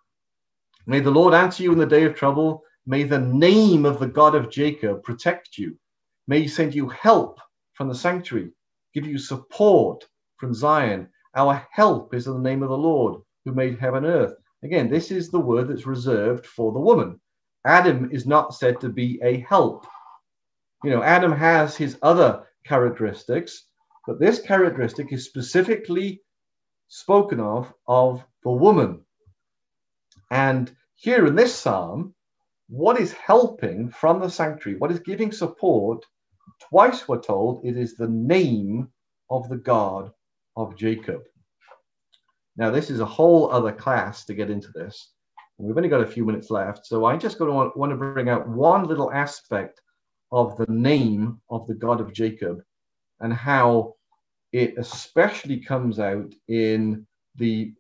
May 0.87 1.01
the 1.01 1.11
Lord 1.11 1.33
answer 1.33 1.63
you 1.63 1.73
in 1.73 1.79
the 1.79 1.87
day 1.87 2.05
of 2.05 2.15
trouble. 2.15 2.63
May 2.85 3.05
the 3.05 3.19
name 3.19 3.87
of 3.87 4.01
the 4.01 4.07
God 4.07 4.35
of 4.35 4.51
Jacob 4.51 5.03
protect 5.03 5.57
you. 5.57 5.79
May 6.29 6.43
he 6.43 6.49
send 6.49 6.75
you 6.75 6.91
help 6.91 7.41
from 7.73 7.89
the 7.89 7.95
sanctuary, 7.95 8.51
give 8.93 9.07
you 9.07 9.17
support 9.17 10.05
from 10.37 10.53
Zion. 10.53 11.09
Our 11.35 11.67
help 11.71 12.13
is 12.13 12.27
in 12.27 12.35
the 12.35 12.49
name 12.51 12.63
of 12.63 12.69
the 12.69 12.77
Lord 12.77 13.23
who 13.47 13.55
made 13.55 13.79
heaven 13.79 14.05
and 14.05 14.15
earth. 14.15 14.35
Again, 14.63 14.91
this 14.91 15.11
is 15.11 15.31
the 15.31 15.41
word 15.41 15.69
that's 15.69 15.87
reserved 15.87 16.45
for 16.45 16.71
the 16.71 16.81
woman. 16.81 17.19
Adam 17.65 18.11
is 18.13 18.27
not 18.27 18.55
said 18.55 18.79
to 18.83 18.91
be 18.91 19.19
a 19.23 19.41
help. 19.49 19.87
You 20.85 20.91
know, 20.91 21.03
Adam 21.03 21.33
has 21.33 21.77
his 21.77 21.97
other 22.03 22.45
characteristics, 22.65 23.67
but 24.07 24.19
this 24.19 24.41
characteristic 24.41 25.13
is 25.13 25.27
specifically 25.27 26.23
spoken 26.89 27.41
of 27.41 27.73
of 27.87 28.25
the 28.43 28.51
woman. 28.51 29.05
And 30.31 30.75
here 30.97 31.27
in 31.27 31.37
this 31.37 31.55
psalm, 31.55 32.15
what 32.69 32.99
is 32.99 33.13
helping 33.13 33.91
from 33.91 34.21
the 34.21 34.29
sanctuary, 34.29 34.79
what 34.79 34.91
is 34.91 35.01
giving 35.01 35.31
support, 35.31 36.05
twice 36.69 37.07
we're 37.07 37.21
told 37.21 37.65
it 37.65 37.77
is 37.77 37.95
the 37.95 38.09
name 38.09 38.89
of 39.31 39.49
the 39.49 39.59
God 39.59 40.11
of 40.57 40.77
Jacob. 40.77 41.23
Now, 42.57 42.71
this 42.71 42.91
is 42.91 43.01
a 43.01 43.07
whole 43.07 43.51
other 43.51 43.73
class 43.73 44.25
to 44.27 44.35
get 44.35 44.51
into 44.51 44.71
this. 44.73 45.13
We've 45.59 45.77
only 45.77 45.89
got 45.89 46.03
a 46.03 46.07
few 46.07 46.25
minutes 46.25 46.51
left, 46.51 46.87
so 46.87 47.05
I 47.05 47.17
just 47.17 47.39
going 47.39 47.51
to 47.51 47.55
want, 47.55 47.77
want 47.77 47.91
to 47.93 47.97
bring 47.97 48.29
out 48.29 48.49
one 48.49 48.85
little 48.85 49.13
aspect 49.13 49.81
of 50.33 50.57
the 50.57 50.67
name 50.69 51.41
of 51.51 51.67
the 51.67 51.75
God 51.75 52.01
of 52.01 52.13
Jacob 52.13 52.63
and 53.21 53.33
how 53.33 53.95
it 54.53 54.75
especially 54.79 55.61
comes 55.61 55.99
out 55.99 56.35
in 56.49 57.07
the 57.37 57.75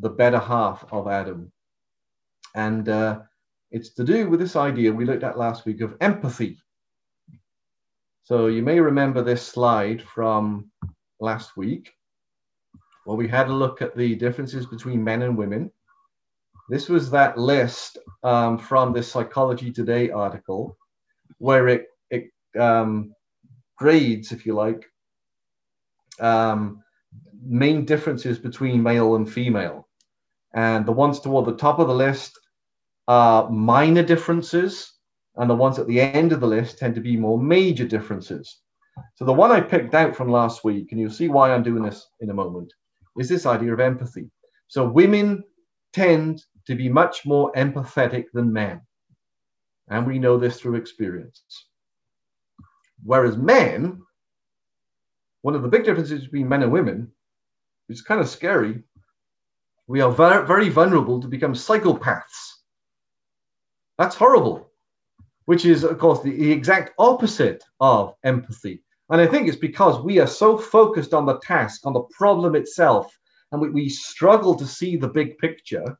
the 0.00 0.08
better 0.08 0.38
half 0.38 0.84
of 0.92 1.08
Adam. 1.08 1.50
And 2.54 2.88
uh, 2.88 3.20
it's 3.70 3.90
to 3.94 4.04
do 4.04 4.28
with 4.28 4.40
this 4.40 4.56
idea 4.56 4.92
we 4.92 5.04
looked 5.04 5.24
at 5.24 5.38
last 5.38 5.66
week 5.66 5.80
of 5.80 5.96
empathy. 6.00 6.58
So 8.22 8.46
you 8.46 8.62
may 8.62 8.78
remember 8.78 9.22
this 9.22 9.42
slide 9.42 10.02
from 10.02 10.70
last 11.20 11.56
week. 11.56 11.90
Well, 13.06 13.16
we 13.16 13.26
had 13.26 13.48
a 13.48 13.52
look 13.52 13.82
at 13.82 13.96
the 13.96 14.14
differences 14.14 14.66
between 14.66 15.02
men 15.02 15.22
and 15.22 15.36
women. 15.36 15.70
This 16.68 16.88
was 16.88 17.10
that 17.10 17.38
list 17.38 17.98
um, 18.22 18.58
from 18.58 18.92
this 18.92 19.10
Psychology 19.10 19.72
Today 19.72 20.10
article 20.10 20.77
where 21.38 21.68
it, 21.68 21.86
it 22.10 22.30
um, 22.58 23.14
grades, 23.76 24.32
if 24.32 24.46
you 24.46 24.54
like, 24.54 24.84
um, 26.20 26.82
main 27.44 27.84
differences 27.84 28.38
between 28.38 28.82
male 28.82 29.16
and 29.16 29.30
female. 29.30 29.88
And 30.54 30.86
the 30.86 30.92
ones 30.92 31.20
toward 31.20 31.44
the 31.44 31.56
top 31.56 31.78
of 31.78 31.88
the 31.88 31.94
list 31.94 32.38
are 33.06 33.50
minor 33.50 34.02
differences, 34.02 34.92
and 35.36 35.48
the 35.48 35.54
ones 35.54 35.78
at 35.78 35.86
the 35.86 36.00
end 36.00 36.32
of 36.32 36.40
the 36.40 36.46
list 36.46 36.78
tend 36.78 36.94
to 36.94 37.00
be 37.00 37.16
more 37.16 37.38
major 37.38 37.86
differences. 37.86 38.60
So 39.14 39.24
the 39.24 39.32
one 39.32 39.52
I 39.52 39.60
picked 39.60 39.94
out 39.94 40.16
from 40.16 40.30
last 40.30 40.64
week, 40.64 40.88
and 40.90 41.00
you'll 41.00 41.10
see 41.10 41.28
why 41.28 41.52
I'm 41.52 41.62
doing 41.62 41.82
this 41.82 42.08
in 42.20 42.30
a 42.30 42.34
moment, 42.34 42.72
is 43.18 43.28
this 43.28 43.46
idea 43.46 43.72
of 43.72 43.80
empathy. 43.80 44.30
So 44.66 44.88
women 44.88 45.44
tend 45.92 46.42
to 46.66 46.74
be 46.74 46.88
much 46.88 47.24
more 47.24 47.52
empathetic 47.52 48.24
than 48.32 48.52
men. 48.52 48.80
And 49.90 50.06
we 50.06 50.18
know 50.18 50.38
this 50.38 50.60
through 50.60 50.76
experience. 50.76 51.42
Whereas 53.04 53.36
men, 53.36 54.02
one 55.42 55.54
of 55.54 55.62
the 55.62 55.68
big 55.68 55.84
differences 55.84 56.24
between 56.24 56.48
men 56.48 56.62
and 56.62 56.72
women, 56.72 57.10
is 57.88 58.02
kind 58.02 58.20
of 58.20 58.28
scary, 58.28 58.82
we 59.86 60.00
are 60.00 60.10
very, 60.10 60.46
very 60.46 60.68
vulnerable 60.68 61.20
to 61.20 61.28
become 61.28 61.54
psychopaths. 61.54 62.58
That's 63.96 64.14
horrible, 64.14 64.70
which 65.46 65.64
is, 65.64 65.84
of 65.84 65.98
course, 65.98 66.20
the, 66.22 66.30
the 66.30 66.52
exact 66.52 66.92
opposite 66.98 67.64
of 67.80 68.14
empathy. 68.24 68.82
And 69.10 69.20
I 69.20 69.26
think 69.26 69.48
it's 69.48 69.56
because 69.56 70.04
we 70.04 70.18
are 70.18 70.26
so 70.26 70.58
focused 70.58 71.14
on 71.14 71.24
the 71.24 71.38
task, 71.38 71.86
on 71.86 71.94
the 71.94 72.06
problem 72.16 72.54
itself, 72.54 73.16
and 73.50 73.60
we, 73.60 73.70
we 73.70 73.88
struggle 73.88 74.54
to 74.56 74.66
see 74.66 74.96
the 74.96 75.08
big 75.08 75.38
picture, 75.38 75.98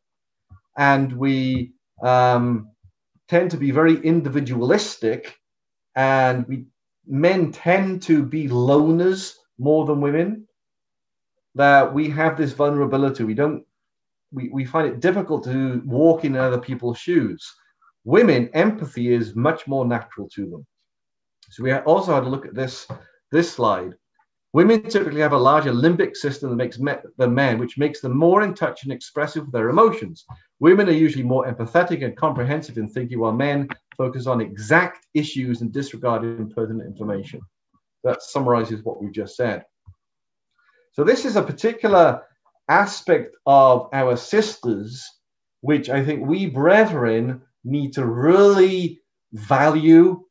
and 0.77 1.11
we 1.15 1.73
um, 2.03 2.71
tend 3.29 3.51
to 3.51 3.57
be 3.57 3.71
very 3.71 4.01
individualistic, 4.01 5.39
and 5.95 6.47
we 6.49 6.67
men 7.07 7.53
tend 7.53 8.03
to 8.03 8.23
be 8.23 8.49
loners 8.49 9.35
more 9.59 9.87
than 9.87 10.01
women. 10.01 10.47
That 11.55 11.93
we 11.93 12.11
have 12.11 12.37
this 12.37 12.53
vulnerability. 12.53 13.25
We 13.25 13.35
don't. 13.35 13.65
We, 14.31 14.51
we 14.51 14.65
find 14.65 14.87
it 14.89 15.01
difficult 15.01 15.45
to 15.45 15.83
walk 15.87 16.25
in 16.25 16.37
other 16.37 16.59
people's 16.59 16.99
shoes. 16.99 17.51
Women, 18.05 18.51
empathy 18.53 19.13
is 19.13 19.35
much 19.35 19.67
more 19.67 19.87
natural 19.87 20.29
to 20.31 20.51
them. 20.51 20.67
So 21.51 21.63
we 21.63 21.73
also 21.73 22.15
had 22.15 22.25
a 22.25 22.29
look 22.29 22.47
at 22.47 22.55
this, 22.55 22.87
this 23.33 23.51
slide. 23.51 23.95
Women 24.53 24.83
typically 24.83 25.21
have 25.21 25.33
a 25.33 25.39
larger 25.39 25.73
limbic 25.73 26.17
system 26.17 26.51
that 26.51 26.57
makes 26.57 26.79
me- 26.79 26.93
than 27.17 27.35
men, 27.35 27.59
which 27.59 27.79
makes 27.79 28.01
them 28.01 28.17
more 28.17 28.43
in 28.43 28.55
touch 28.55 28.85
and 28.85 28.93
expressive 28.93 29.45
with 29.45 29.53
their 29.53 29.71
emotions. 29.71 30.27
Women 30.61 30.89
are 30.89 30.93
usually 30.93 31.25
more 31.25 31.47
empathetic 31.47 32.05
and 32.05 32.17
comprehensive 32.17 32.79
in 32.79 32.89
thinking, 32.89 33.21
while 33.21 33.33
men 33.33 33.69
focus 33.97 34.27
on 34.27 34.41
exact 34.41 35.07
issues 35.15 35.61
and 35.61 35.73
disregard 35.73 36.25
impertinent 36.25 36.87
information. 36.87 37.41
That 38.05 38.23
summarizes 38.23 38.83
what 38.85 39.01
we've 39.03 39.13
just 39.13 39.37
said. 39.37 39.65
So 40.93 41.05
this 41.05 41.25
is 41.25 41.37
a 41.37 41.43
particular 41.43 42.23
aspect 42.69 43.37
of 43.47 43.89
our 43.93 44.17
sisters, 44.17 45.05
which 45.61 45.89
I 45.89 46.05
think 46.05 46.27
we 46.27 46.47
brethren 46.47 47.43
need 47.65 47.93
to 47.95 48.07
really 48.07 49.01
value 49.33 50.23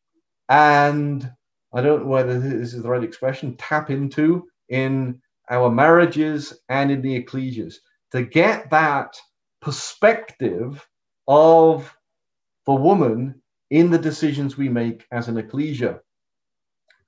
and 0.49 1.29
I 1.73 1.81
don't 1.81 2.03
know 2.03 2.09
whether 2.09 2.39
this 2.39 2.73
is 2.73 2.81
the 2.81 2.89
right 2.89 3.03
expression, 3.03 3.55
tap 3.57 3.89
into 3.89 4.47
in 4.69 5.21
our 5.49 5.69
marriages 5.69 6.53
and 6.69 6.91
in 6.91 7.01
the 7.01 7.21
ecclesias 7.21 7.75
to 8.11 8.23
get 8.23 8.69
that 8.71 9.17
perspective 9.67 10.87
of 11.27 11.93
the 12.65 12.73
woman 12.73 13.41
in 13.69 13.91
the 13.91 13.97
decisions 13.97 14.55
we 14.55 14.69
make 14.69 15.05
as 15.11 15.27
an 15.27 15.37
ecclesia. 15.37 15.99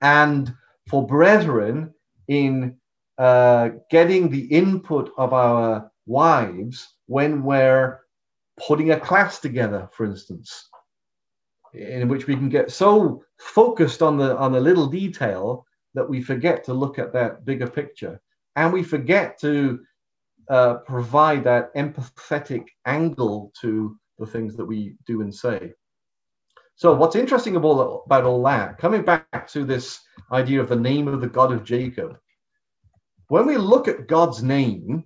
And 0.02 0.54
for 0.90 1.08
brethren, 1.08 1.94
in 2.28 2.76
uh, 3.18 3.70
getting 3.90 4.30
the 4.30 4.44
input 4.48 5.10
of 5.18 5.32
our 5.32 5.90
wives 6.06 6.86
when 7.06 7.44
we're 7.44 8.02
putting 8.68 8.92
a 8.92 9.00
class 9.00 9.40
together, 9.40 9.88
for 9.94 10.06
instance, 10.06 10.68
in 11.74 12.10
which 12.10 12.28
we 12.28 12.36
can 12.36 12.50
get 12.50 12.72
so 12.72 13.24
focused 13.38 14.02
on 14.02 14.18
the 14.18 14.38
on 14.38 14.52
the 14.52 14.60
little 14.60 14.88
detail 14.88 15.66
that 15.94 16.10
we 16.10 16.22
forget 16.22 16.66
to 16.66 16.74
look 16.74 17.00
at 17.00 17.14
that 17.14 17.46
bigger 17.46 17.70
picture 17.70 18.20
and 18.58 18.74
we 18.74 18.84
forget 18.84 19.40
to 19.40 19.80
uh, 20.50 20.76
provide 20.86 21.44
that 21.44 21.74
empathetic 21.76 22.66
angle 22.86 23.52
to 23.62 23.98
the 24.18 24.26
things 24.26 24.56
that 24.56 24.66
we 24.66 24.96
do 25.06 25.22
and 25.22 25.34
say. 25.34 25.72
So 26.76 26.94
what's 26.96 27.16
interesting 27.16 27.56
about, 27.56 28.04
about 28.06 28.24
all 28.24 28.44
that 28.44 28.78
coming 28.78 29.04
back 29.04 29.48
to 29.50 29.66
this 29.66 30.00
idea 30.32 30.62
of 30.62 30.70
the 30.70 30.76
name 30.76 31.08
of 31.08 31.22
the 31.22 31.28
god 31.28 31.52
of 31.52 31.64
jacob 31.64 32.18
when 33.28 33.46
we 33.46 33.58
look 33.58 33.88
at 33.88 34.08
god's 34.08 34.44
name 34.44 35.04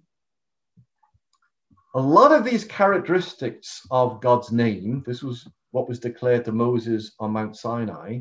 a 1.95 1.99
lot 1.99 2.31
of 2.31 2.43
these 2.43 2.65
characteristics 2.65 3.81
of 3.89 4.21
god's 4.21 4.51
name 4.51 5.03
this 5.05 5.23
was 5.23 5.47
what 5.73 5.89
was 5.89 5.99
declared 5.99 6.45
to 6.45 6.51
Moses 6.51 7.13
on 7.19 7.31
Mount 7.31 7.57
Sinai, 7.57 8.19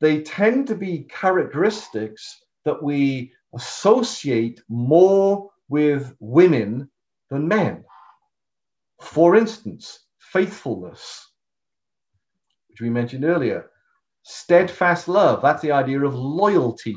they 0.00 0.22
tend 0.22 0.68
to 0.68 0.76
be 0.76 1.08
characteristics 1.10 2.40
that 2.64 2.80
we 2.80 3.32
associate 3.52 4.62
more 4.68 5.50
with 5.68 6.14
women 6.20 6.90
than 7.30 7.48
men. 7.48 7.84
For 9.00 9.36
instance, 9.36 10.00
faithfulness, 10.18 11.30
which 12.68 12.80
we 12.80 12.90
mentioned 12.90 13.24
earlier, 13.24 13.70
steadfast 14.22 15.08
love, 15.08 15.42
that's 15.42 15.62
the 15.62 15.72
idea 15.72 16.00
of 16.00 16.14
loyalty. 16.14 16.96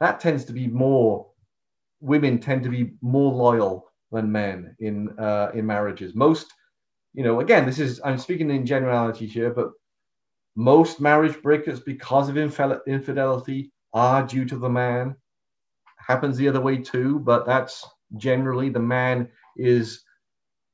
That 0.00 0.20
tends 0.20 0.44
to 0.46 0.52
be 0.52 0.66
more, 0.66 1.26
women 2.00 2.38
tend 2.38 2.62
to 2.64 2.68
be 2.68 2.92
more 3.00 3.32
loyal 3.32 3.90
than 4.12 4.30
men 4.30 4.76
in, 4.78 5.18
uh, 5.18 5.50
in 5.54 5.66
marriages. 5.66 6.14
Most 6.14 6.52
you 7.14 7.24
know, 7.24 7.40
again, 7.40 7.66
this 7.66 7.78
is, 7.80 8.00
I'm 8.04 8.18
speaking 8.18 8.50
in 8.50 8.66
generalities 8.66 9.32
here, 9.32 9.50
but 9.50 9.70
most 10.56 11.00
marriage 11.00 11.40
breakers, 11.42 11.80
because 11.80 12.28
of 12.28 12.36
infidelity, 12.36 13.72
are 13.92 14.26
due 14.26 14.44
to 14.44 14.56
the 14.56 14.68
man. 14.68 15.16
Happens 16.08 16.36
the 16.36 16.48
other 16.48 16.60
way 16.60 16.78
too, 16.78 17.20
but 17.20 17.46
that's 17.46 17.86
generally 18.16 18.70
the 18.70 18.80
man 18.80 19.28
is 19.56 20.02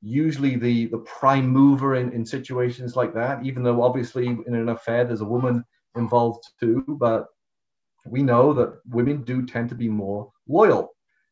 usually 0.01 0.57
the, 0.57 0.87
the 0.87 0.99
prime 0.99 1.49
mover 1.49 1.97
in, 1.97 2.13
in 2.13 2.25
situations 2.25 2.95
like 2.95 3.13
that, 3.15 3.45
even 3.45 3.63
though 3.63 3.83
obviously 3.83 4.27
in 4.27 4.55
an 4.55 4.69
affair 4.69 5.05
there's 5.05 5.23
a 5.23 5.25
woman 5.25 5.65
involved 5.97 6.45
too, 6.61 6.85
but 7.01 7.27
we 8.07 8.23
know 8.23 8.53
that 8.53 8.79
women 8.91 9.23
do 9.23 9.45
tend 9.45 9.69
to 9.71 9.75
be 9.75 9.89
more 9.89 10.31
loyal. 10.47 10.91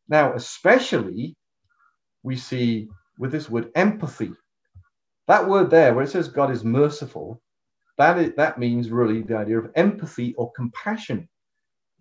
Now, 0.09 0.33
especially 0.35 1.37
we 2.23 2.37
see 2.37 2.89
with 3.19 3.31
this 3.31 3.51
word 3.51 3.71
empathy. 3.75 4.33
That 5.29 5.49
word 5.49 5.71
there, 5.71 5.95
where 5.95 6.05
it 6.05 6.11
says 6.11 6.29
God 6.29 6.51
is 6.51 6.65
merciful, 6.65 7.41
that, 7.99 8.19
is, 8.19 8.33
that 8.37 8.59
means 8.59 8.91
really 8.91 9.23
the 9.23 9.37
idea 9.37 9.59
of 9.59 9.71
empathy 9.77 10.35
or 10.37 10.51
compassion. 10.53 11.29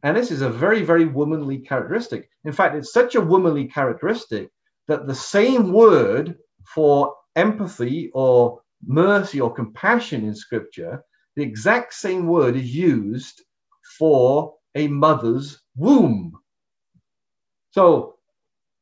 And 0.04 0.18
this 0.18 0.32
is 0.32 0.41
a 0.41 0.49
very, 0.49 0.84
very 0.84 1.06
womanly 1.06 1.60
characteristic. 1.60 2.30
In 2.43 2.54
fact, 2.54 2.76
it's 2.76 2.93
such 2.93 3.16
a 3.16 3.22
womanly 3.22 3.68
characteristic 3.68 4.49
that 4.88 5.08
the 5.08 5.16
same 5.16 5.72
word 5.72 6.38
for 6.66 7.16
empathy 7.36 8.10
or 8.14 8.62
mercy 8.86 9.39
or 9.39 9.54
compassion 9.54 10.26
in 10.26 10.36
scripture, 10.36 11.04
the 11.36 11.43
exact 11.43 11.93
same 11.93 12.28
word 12.28 12.56
is 12.56 12.76
used 12.76 13.43
for 13.97 14.56
a 14.76 14.88
mother's 14.88 15.62
womb. 15.76 16.34
So, 17.72 18.16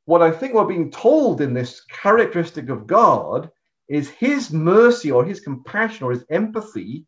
what 0.06 0.22
I 0.22 0.32
think 0.32 0.54
we're 0.54 0.66
being 0.66 0.90
told 0.90 1.42
in 1.42 1.54
this 1.54 1.82
characteristic 1.82 2.70
of 2.70 2.88
God 2.88 3.52
is 3.88 4.10
his 4.10 4.52
mercy 4.52 5.12
or 5.12 5.24
his 5.24 5.40
compassion 5.40 6.06
or 6.06 6.12
his 6.12 6.26
empathy 6.32 7.06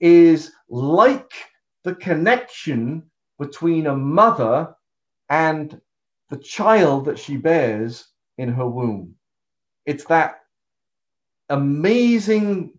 is 0.00 0.52
like 0.68 1.30
the 1.84 1.94
connection 1.96 3.10
between 3.38 3.86
a 3.86 3.96
mother 3.96 4.74
and 5.30 5.80
the 6.30 6.36
child 6.36 7.04
that 7.06 7.18
she 7.18 7.36
bears 7.36 8.08
in 8.36 8.48
her 8.48 8.68
womb. 8.68 9.14
It's 9.86 10.04
that 10.04 10.40
amazing 11.48 12.72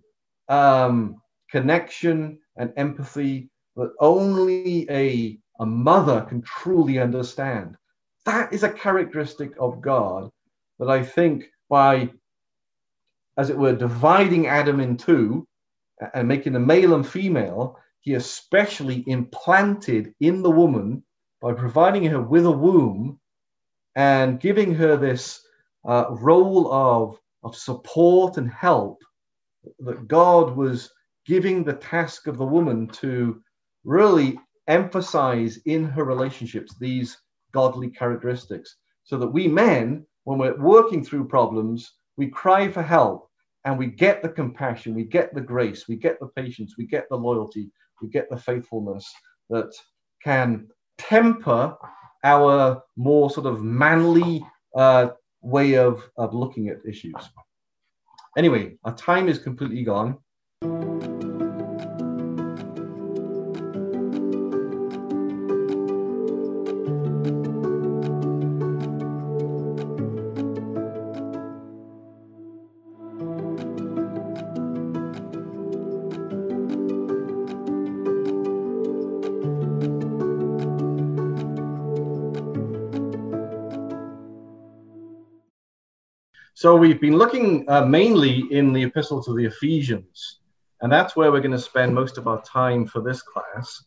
um, 0.48 1.22
connection 1.50 2.40
and 2.58 2.74
empathy 2.78 3.50
that 3.76 3.94
only 4.00 4.90
a, 4.90 5.40
a 5.60 5.66
mother 5.66 6.22
can 6.22 6.42
truly 6.42 7.00
understand. 7.00 7.76
That 8.26 8.54
is 8.54 8.64
a 8.64 8.72
characteristic 8.72 9.54
of 9.60 9.82
God 9.82 10.30
that 10.78 10.90
I 10.90 11.04
think 11.04 11.50
by 11.70 12.10
as 13.40 13.50
it 13.50 13.58
were, 13.58 13.74
dividing 13.74 14.48
Adam 14.48 14.82
in 14.82 14.98
two 14.98 15.48
and 16.14 16.28
making 16.28 16.56
a 16.56 16.60
male 16.60 16.94
and 16.94 17.08
female, 17.08 17.80
he 18.02 18.14
especially 18.14 19.04
implanted 19.08 20.14
in 20.20 20.42
the 20.42 20.52
woman 20.52 21.04
by 21.42 21.54
providing 21.54 22.04
her 22.06 22.22
with 22.22 22.46
a 22.46 22.52
womb 22.52 23.20
and 23.96 24.40
giving 24.40 24.74
her 24.74 24.98
this 24.98 25.42
uh, 25.88 26.06
role 26.10 26.72
of, 26.74 27.18
of 27.44 27.56
support 27.56 28.38
and 28.38 28.50
help 28.50 29.02
that 29.80 30.08
God 30.08 30.56
was 30.56 30.92
giving 31.26 31.64
the 31.64 31.74
task 31.74 32.28
of 32.28 32.38
the 32.38 32.46
woman 32.46 32.88
to 32.88 33.42
really 33.84 34.40
emphasize 34.68 35.58
in 35.66 35.86
her 35.86 36.04
relationships 36.04 36.76
these 36.80 37.18
godly 37.52 37.90
characteristics 37.90 38.78
so 39.04 39.18
that 39.18 39.28
we 39.28 39.48
men, 39.48 40.06
when 40.24 40.38
we're 40.38 40.60
working 40.60 41.04
through 41.04 41.28
problems, 41.28 41.94
we 42.18 42.28
cry 42.28 42.70
for 42.70 42.84
help 42.84 43.30
and 43.66 43.78
we 43.78 43.88
get 43.88 44.22
the 44.22 44.30
compassion, 44.30 44.94
we 44.94 45.04
get 45.04 45.34
the 45.34 45.42
grace, 45.42 45.88
we 45.88 45.96
get 45.96 46.20
the 46.20 46.28
patience, 46.28 46.76
we 46.78 46.86
get 46.86 47.08
the 47.10 47.16
loyalty, 47.16 47.72
we 48.02 48.08
get 48.08 48.30
the 48.30 48.38
faithfulness 48.38 49.12
that 49.50 49.72
can 50.24 50.68
temper 50.98 51.76
our 52.24 52.82
more 52.98 53.30
sort 53.30 53.48
of 53.48 53.64
manly 53.64 54.46
uh, 54.76 55.10
way 55.42 55.76
of, 55.76 56.04
of 56.18 56.34
looking 56.34 56.68
at 56.70 56.78
issues. 56.88 57.16
Anyway, 58.38 58.78
our 58.84 58.96
time 58.96 59.28
is 59.28 59.40
completely 59.40 59.84
gone. 59.84 60.18
So 86.70 86.76
we've 86.76 87.02
been 87.02 87.18
looking 87.18 87.68
uh, 87.68 87.84
mainly 87.84 88.46
in 88.52 88.74
the 88.74 88.84
epistle 88.84 89.24
to 89.24 89.34
the 89.34 89.46
Ephesians, 89.46 90.42
and 90.82 90.92
that's 90.92 91.16
where 91.16 91.32
we're 91.32 91.40
going 91.40 91.50
to 91.50 91.58
spend 91.58 91.96
most 91.96 92.20
of 92.20 92.28
our 92.28 92.44
time 92.44 92.86
for 92.86 93.02
this 93.02 93.24
class. 93.24 93.84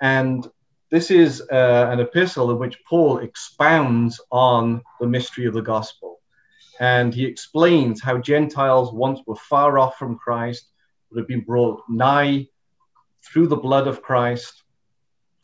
And 0.00 0.44
this 0.90 1.12
is 1.12 1.40
uh, 1.52 1.86
an 1.88 2.00
epistle 2.00 2.50
in 2.50 2.58
which 2.58 2.82
Paul 2.84 3.18
expounds 3.18 4.20
on 4.32 4.82
the 4.98 5.06
mystery 5.06 5.46
of 5.46 5.54
the 5.54 5.62
gospel. 5.62 6.18
And 6.80 7.14
he 7.14 7.24
explains 7.24 8.02
how 8.02 8.18
Gentiles 8.18 8.92
once 8.92 9.20
were 9.24 9.36
far 9.36 9.78
off 9.78 9.96
from 9.96 10.18
Christ, 10.18 10.68
but 11.12 11.18
have 11.18 11.28
been 11.28 11.44
brought 11.44 11.80
nigh 11.88 12.48
through 13.22 13.46
the 13.46 13.56
blood 13.56 13.86
of 13.86 14.02
Christ, 14.02 14.64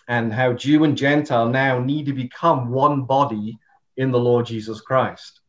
and 0.08 0.32
how 0.32 0.52
Jew 0.52 0.82
and 0.82 0.96
Gentile 0.96 1.48
now 1.48 1.78
need 1.78 2.06
to 2.06 2.12
become 2.12 2.70
one 2.70 3.04
body 3.04 3.56
in 3.96 4.10
the 4.10 4.18
Lord 4.18 4.46
Jesus 4.46 4.80
Christ. 4.80 5.42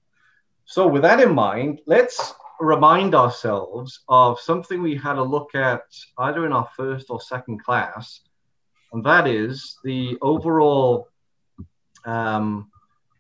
So, 0.70 0.86
with 0.86 1.04
that 1.04 1.22
in 1.22 1.34
mind, 1.34 1.80
let's 1.86 2.34
remind 2.60 3.16
ourselves 3.16 4.02
of 4.10 4.38
something 4.38 4.82
we 4.82 4.98
had 4.98 5.18
a 5.18 5.24
look 5.24 5.56
at 5.56 5.84
either 6.18 6.46
in 6.46 6.52
our 6.52 6.68
first 6.76 7.06
or 7.10 7.22
second 7.22 7.64
class, 7.64 8.20
and 8.92 9.02
that 9.06 9.28
is 9.28 9.80
the 9.86 10.18
overall 10.22 11.08
um, 12.04 12.70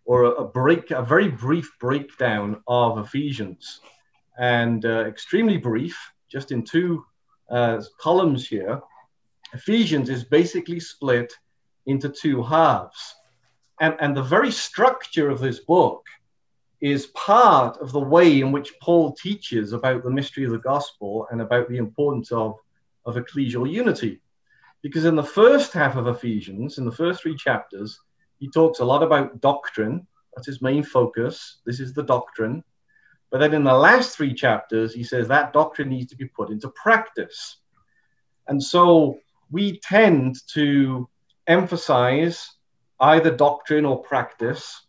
or 0.03 0.25
a, 0.25 0.43
break, 0.43 0.91
a 0.91 1.01
very 1.01 1.29
brief 1.29 1.71
breakdown 1.79 2.61
of 2.67 2.97
Ephesians, 2.97 3.79
and 4.37 4.85
uh, 4.85 5.05
extremely 5.05 5.55
brief, 5.55 5.97
just 6.29 6.51
in 6.51 6.63
two 6.63 7.05
uh, 7.49 7.81
columns 7.97 8.45
here. 8.45 8.81
Ephesians 9.53 10.09
is 10.09 10.25
basically 10.25 10.81
split 10.81 11.31
into 11.85 12.09
two 12.09 12.43
halves, 12.43 13.15
and, 13.79 13.95
and 14.01 14.17
the 14.17 14.21
very 14.21 14.51
structure 14.51 15.29
of 15.29 15.39
this 15.39 15.61
book 15.61 16.05
is 16.79 17.07
part 17.07 17.77
of 17.77 17.91
the 17.91 17.99
way 17.99 18.39
in 18.39 18.51
which 18.51 18.73
Paul 18.81 19.13
teaches 19.13 19.73
about 19.73 20.03
the 20.03 20.11
mystery 20.11 20.43
of 20.43 20.51
the 20.51 20.59
gospel 20.59 21.27
and 21.31 21.41
about 21.41 21.69
the 21.69 21.77
importance 21.77 22.31
of, 22.31 22.55
of 23.05 23.15
ecclesial 23.15 23.69
unity. 23.69 24.21
Because 24.83 25.05
in 25.05 25.15
the 25.15 25.23
first 25.23 25.73
half 25.73 25.95
of 25.95 26.07
Ephesians, 26.07 26.77
in 26.77 26.85
the 26.85 26.91
first 26.91 27.21
three 27.21 27.35
chapters, 27.35 27.99
he 28.37 28.49
talks 28.49 28.79
a 28.79 28.85
lot 28.85 29.01
about 29.01 29.41
doctrine. 29.41 30.05
That's 30.35 30.47
his 30.47 30.61
main 30.61 30.83
focus. 30.83 31.57
This 31.65 31.79
is 31.79 31.93
the 31.93 32.03
doctrine. 32.03 32.63
But 33.31 33.39
then 33.39 33.55
in 33.55 33.63
the 33.63 33.73
last 33.73 34.15
three 34.15 34.33
chapters, 34.33 34.93
he 34.93 35.03
says 35.03 35.27
that 35.27 35.53
doctrine 35.53 35.89
needs 35.89 36.11
to 36.11 36.15
be 36.15 36.27
put 36.27 36.51
into 36.51 36.69
practice. 36.69 37.57
And 38.47 38.61
so 38.63 39.17
we 39.49 39.79
tend 39.79 40.35
to 40.53 41.09
emphasize 41.47 42.51
either 42.99 43.35
doctrine 43.35 43.85
or 43.85 44.01
practice 44.01 44.86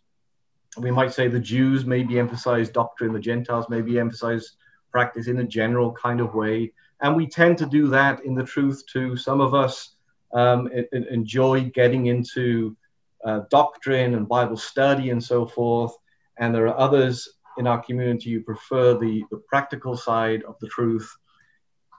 we 0.79 0.91
might 0.91 1.13
say 1.13 1.29
the 1.29 1.41
Jews 1.41 1.85
maybe 1.85 2.19
emphasize 2.19 2.71
doctrine, 2.71 3.13
the 3.13 3.21
Gentiles 3.21 3.67
maybe 3.69 3.99
emphasize 3.99 4.57
practice 4.91 5.29
in 5.29 5.39
a 5.39 5.45
general 5.45 5.93
kind 5.93 6.21
of 6.21 6.35
way. 6.35 6.73
And 7.01 7.15
we 7.15 7.27
tend 7.27 7.59
to 7.59 7.67
do 7.67 7.89
that 7.89 8.25
in 8.25 8.35
the 8.35 8.45
truth 8.45 8.83
too. 8.91 9.17
Some 9.17 9.41
of 9.41 9.55
us 9.55 9.95
um, 10.33 10.69
enjoy 10.93 11.71
getting 11.75 12.07
into 12.07 12.77
uh, 13.25 13.41
doctrine 13.51 14.15
and 14.15 14.29
Bible 14.29 14.57
study 14.57 15.11
and 15.11 15.23
so 15.23 15.47
forth. 15.47 15.95
And 16.39 16.55
there 16.55 16.69
are 16.69 16.79
others 16.79 17.29
in 17.59 17.67
our 17.67 17.83
community 17.83 18.33
who 18.33 18.41
prefer 18.41 18.99
the, 18.99 19.25
the 19.31 19.39
practical 19.49 19.97
side 19.97 20.43
of 20.45 20.57
the 20.61 20.69
truth. 20.69 21.11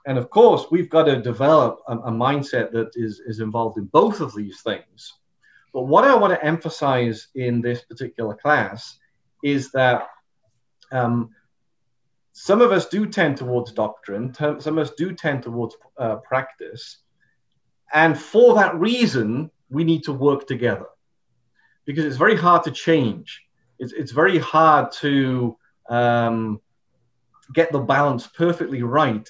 And 0.06 0.16
of 0.16 0.30
course, 0.30 0.66
we've 0.70 0.88
got 0.88 1.04
to 1.04 1.20
develop 1.20 1.80
a, 1.86 1.96
a 1.98 2.10
mindset 2.10 2.72
that 2.72 2.90
is, 2.94 3.20
is 3.20 3.40
involved 3.40 3.76
in 3.78 3.84
both 3.84 4.20
of 4.20 4.34
these 4.34 4.62
things. 4.62 5.14
But 5.72 5.82
what 5.82 6.04
I 6.04 6.14
want 6.16 6.32
to 6.32 6.44
emphasize 6.44 7.28
in 7.34 7.60
this 7.60 7.82
particular 7.82 8.34
class 8.34 8.98
is 9.42 9.70
that 9.72 10.08
um, 10.92 11.30
some 12.32 12.60
of 12.60 12.72
us 12.72 12.88
do 12.88 13.06
tend 13.06 13.36
towards 13.36 13.72
doctrine, 13.72 14.34
some 14.34 14.78
of 14.78 14.78
us 14.78 14.92
do 14.96 15.12
tend 15.12 15.42
towards 15.42 15.76
uh, 15.98 16.16
practice. 16.16 16.98
And 17.92 18.18
for 18.18 18.54
that 18.54 18.78
reason, 18.78 19.50
we 19.68 19.84
need 19.84 20.04
to 20.04 20.12
work 20.12 20.46
together 20.46 20.86
because 21.84 22.04
it's 22.04 22.16
very 22.16 22.36
hard 22.36 22.64
to 22.64 22.70
change. 22.70 23.42
It's, 23.78 23.92
it's 23.92 24.12
very 24.12 24.38
hard 24.38 24.92
to 25.00 25.56
um, 25.88 26.60
get 27.54 27.72
the 27.72 27.80
balance 27.80 28.26
perfectly 28.26 28.82
right 28.82 29.28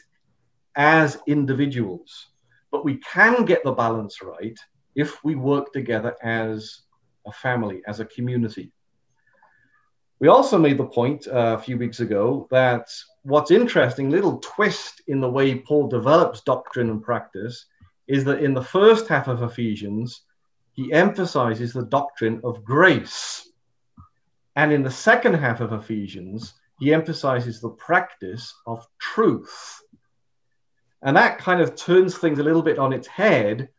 as 0.77 1.19
individuals. 1.27 2.29
But 2.71 2.85
we 2.85 2.97
can 2.97 3.45
get 3.45 3.65
the 3.65 3.73
balance 3.73 4.23
right 4.23 4.59
if 4.95 5.23
we 5.25 5.35
work 5.35 5.73
together 5.73 6.17
as 6.23 6.83
a 7.27 7.33
family, 7.33 7.83
as 7.87 8.01
a 8.01 8.05
community. 8.05 8.73
We 10.19 10.29
also 10.29 10.59
made 10.59 10.77
the 10.77 10.87
point 10.87 11.27
uh, 11.27 11.57
a 11.59 11.63
few 11.63 11.79
weeks 11.79 12.01
ago 12.01 12.47
that 12.51 12.89
what's 13.23 13.51
interesting, 13.51 14.11
little 14.11 14.39
twist 14.39 15.01
in 15.07 15.21
the 15.21 15.31
way 15.31 15.55
Paul 15.55 15.89
develops 15.89 16.43
doctrine 16.43 16.91
and 16.91 17.03
practice, 17.03 17.67
is 18.07 18.25
that 18.25 18.43
in 18.43 18.53
the 18.53 18.63
first 18.63 19.09
half 19.09 19.29
of 19.29 19.43
Ephesians, 19.43 20.23
he 20.73 20.93
emphasizes 20.93 21.73
the 21.73 21.87
doctrine 21.87 22.41
of 22.45 22.65
grace. 22.65 23.49
And 24.57 24.73
in 24.73 24.83
the 24.83 24.91
second 24.91 25.35
half 25.35 25.61
of 25.61 25.73
Ephesians, 25.73 26.53
he 26.79 26.93
emphasizes 26.93 27.61
the 27.61 27.71
practice 27.71 28.55
of 28.67 28.87
truth. 28.99 29.81
And 31.03 31.17
that 31.17 31.39
kind 31.39 31.61
of 31.61 31.77
turns 31.77 32.19
things 32.19 32.39
a 32.39 32.43
little 32.43 32.63
bit 32.63 32.79
on 32.79 32.93
its 32.93 33.07
head 33.07 33.71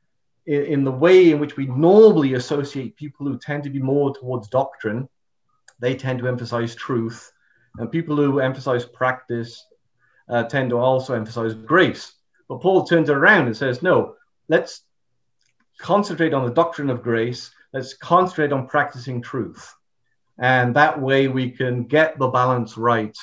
in, 0.46 0.66
in 0.66 0.84
the 0.84 0.92
way 0.92 1.32
in 1.32 1.40
which 1.40 1.58
we 1.58 1.66
normally 1.66 2.34
associate 2.34 2.96
people 2.96 3.26
who 3.26 3.38
tend 3.38 3.64
to 3.64 3.70
be 3.70 3.80
more 3.80 4.16
towards 4.16 4.48
doctrine, 4.48 5.08
they 5.80 5.96
tend 5.96 6.20
to 6.20 6.28
emphasize 6.28 6.76
truth. 6.76 7.32
And 7.78 7.92
people 7.92 8.16
who 8.16 8.40
emphasize 8.40 8.86
practice 8.86 9.66
uh, 10.30 10.44
tend 10.44 10.70
to 10.72 10.78
also 10.78 11.14
emphasize 11.14 11.54
grace. 11.54 12.14
But 12.48 12.62
Paul 12.62 12.84
turns 12.84 13.10
around 13.10 13.48
and 13.48 13.56
says, 13.56 13.82
no, 13.82 14.16
let's 14.50 14.82
concentrate 15.78 16.34
on 16.34 16.46
the 16.46 16.54
doctrine 16.54 16.90
of 16.90 17.02
grace. 17.02 17.52
Let's 17.74 17.94
concentrate 17.94 18.52
on 18.52 18.68
practicing 18.68 19.22
truth. 19.22 19.74
And 20.38 20.76
that 20.76 21.00
way 21.02 21.28
we 21.28 21.52
can 21.52 21.86
get 21.86 22.18
the 22.18 22.28
balance 22.28 22.78
right 22.78 23.18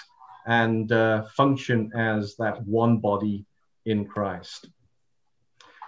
and 0.47 0.91
uh, 0.91 1.25
function 1.37 1.93
as 1.95 2.37
that 2.37 2.67
one 2.67 2.99
body 2.99 3.45
in 3.85 4.07
Christ. 4.07 4.69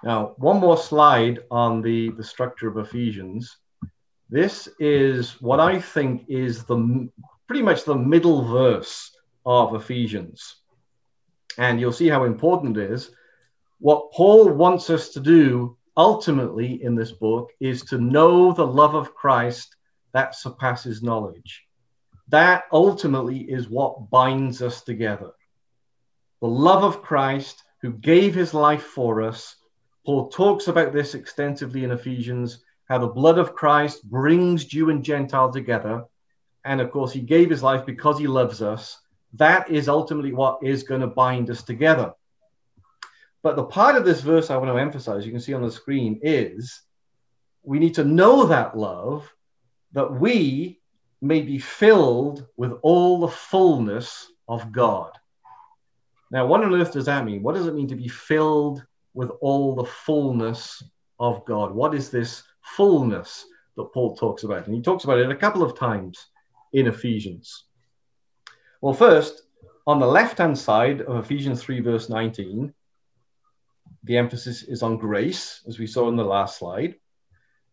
Now, 0.02 0.34
one 0.38 0.58
more 0.60 0.78
slide 0.78 1.40
on 1.50 1.82
the, 1.82 2.10
the 2.10 2.24
structure 2.24 2.68
of 2.68 2.78
Ephesians. 2.78 3.58
This 4.30 4.68
is 4.78 5.40
what 5.42 5.60
I 5.60 5.80
think 5.80 6.24
is 6.28 6.64
the 6.64 7.08
pretty 7.46 7.62
much 7.62 7.84
the 7.84 7.96
middle 7.96 8.44
verse 8.44 9.14
of 9.44 9.74
Ephesians. 9.74 10.56
And 11.58 11.80
you'll 11.80 11.92
see 11.92 12.08
how 12.08 12.24
important 12.24 12.78
it 12.78 12.90
is. 12.90 13.10
What 13.78 14.12
Paul 14.12 14.50
wants 14.50 14.88
us 14.88 15.10
to 15.10 15.20
do 15.20 15.76
ultimately 15.96 16.82
in 16.82 16.94
this 16.94 17.12
book 17.12 17.50
is 17.60 17.82
to 17.82 17.98
know 17.98 18.52
the 18.52 18.66
love 18.66 18.94
of 18.94 19.14
Christ 19.14 19.76
that 20.12 20.34
surpasses 20.34 21.02
knowledge. 21.02 21.64
That 22.28 22.64
ultimately 22.72 23.40
is 23.40 23.68
what 23.68 24.10
binds 24.10 24.62
us 24.62 24.82
together. 24.82 25.32
The 26.40 26.48
love 26.48 26.84
of 26.84 27.02
Christ 27.02 27.62
who 27.82 27.92
gave 27.92 28.34
his 28.34 28.54
life 28.54 28.82
for 28.82 29.22
us 29.22 29.56
Paul 30.10 30.28
talks 30.28 30.66
about 30.66 30.92
this 30.92 31.14
extensively 31.14 31.84
in 31.84 31.92
Ephesians, 31.92 32.64
how 32.88 32.98
the 32.98 33.06
blood 33.06 33.38
of 33.38 33.54
Christ 33.54 34.02
brings 34.02 34.64
Jew 34.64 34.90
and 34.90 35.04
Gentile 35.04 35.52
together. 35.52 36.02
And 36.64 36.80
of 36.80 36.90
course, 36.90 37.12
he 37.12 37.20
gave 37.20 37.48
his 37.48 37.62
life 37.62 37.86
because 37.86 38.18
he 38.18 38.26
loves 38.26 38.60
us. 38.60 38.98
That 39.34 39.70
is 39.70 39.88
ultimately 39.88 40.32
what 40.32 40.64
is 40.64 40.82
going 40.82 41.02
to 41.02 41.06
bind 41.06 41.48
us 41.48 41.62
together. 41.62 42.12
But 43.44 43.54
the 43.54 43.62
part 43.62 43.94
of 43.94 44.04
this 44.04 44.20
verse 44.20 44.50
I 44.50 44.56
want 44.56 44.70
to 44.70 44.80
emphasize, 44.80 45.24
you 45.24 45.30
can 45.30 45.40
see 45.40 45.54
on 45.54 45.62
the 45.62 45.70
screen, 45.70 46.18
is 46.24 46.82
we 47.62 47.78
need 47.78 47.94
to 47.94 48.04
know 48.04 48.46
that 48.46 48.76
love, 48.76 49.32
that 49.92 50.12
we 50.12 50.80
may 51.20 51.42
be 51.42 51.60
filled 51.60 52.48
with 52.56 52.72
all 52.82 53.20
the 53.20 53.28
fullness 53.28 54.26
of 54.48 54.72
God. 54.72 55.12
Now, 56.32 56.46
what 56.46 56.64
on 56.64 56.74
earth 56.74 56.94
does 56.94 57.04
that 57.04 57.24
mean? 57.24 57.44
What 57.44 57.54
does 57.54 57.68
it 57.68 57.76
mean 57.76 57.86
to 57.86 57.94
be 57.94 58.08
filled 58.08 58.84
with 59.14 59.30
all 59.40 59.74
the 59.74 59.84
fullness 59.84 60.82
of 61.18 61.44
God? 61.44 61.72
What 61.72 61.94
is 61.94 62.10
this 62.10 62.42
fullness 62.62 63.44
that 63.76 63.92
Paul 63.92 64.16
talks 64.16 64.42
about? 64.42 64.66
And 64.66 64.74
he 64.74 64.82
talks 64.82 65.04
about 65.04 65.18
it 65.18 65.30
a 65.30 65.36
couple 65.36 65.62
of 65.62 65.78
times 65.78 66.26
in 66.72 66.86
Ephesians. 66.86 67.64
Well, 68.80 68.94
first, 68.94 69.42
on 69.86 69.98
the 69.98 70.06
left 70.06 70.38
hand 70.38 70.58
side 70.58 71.02
of 71.02 71.24
Ephesians 71.24 71.62
3, 71.62 71.80
verse 71.80 72.08
19, 72.08 72.72
the 74.04 74.16
emphasis 74.16 74.62
is 74.62 74.82
on 74.82 74.96
grace, 74.96 75.62
as 75.66 75.78
we 75.78 75.86
saw 75.86 76.08
in 76.08 76.16
the 76.16 76.24
last 76.24 76.58
slide. 76.58 76.94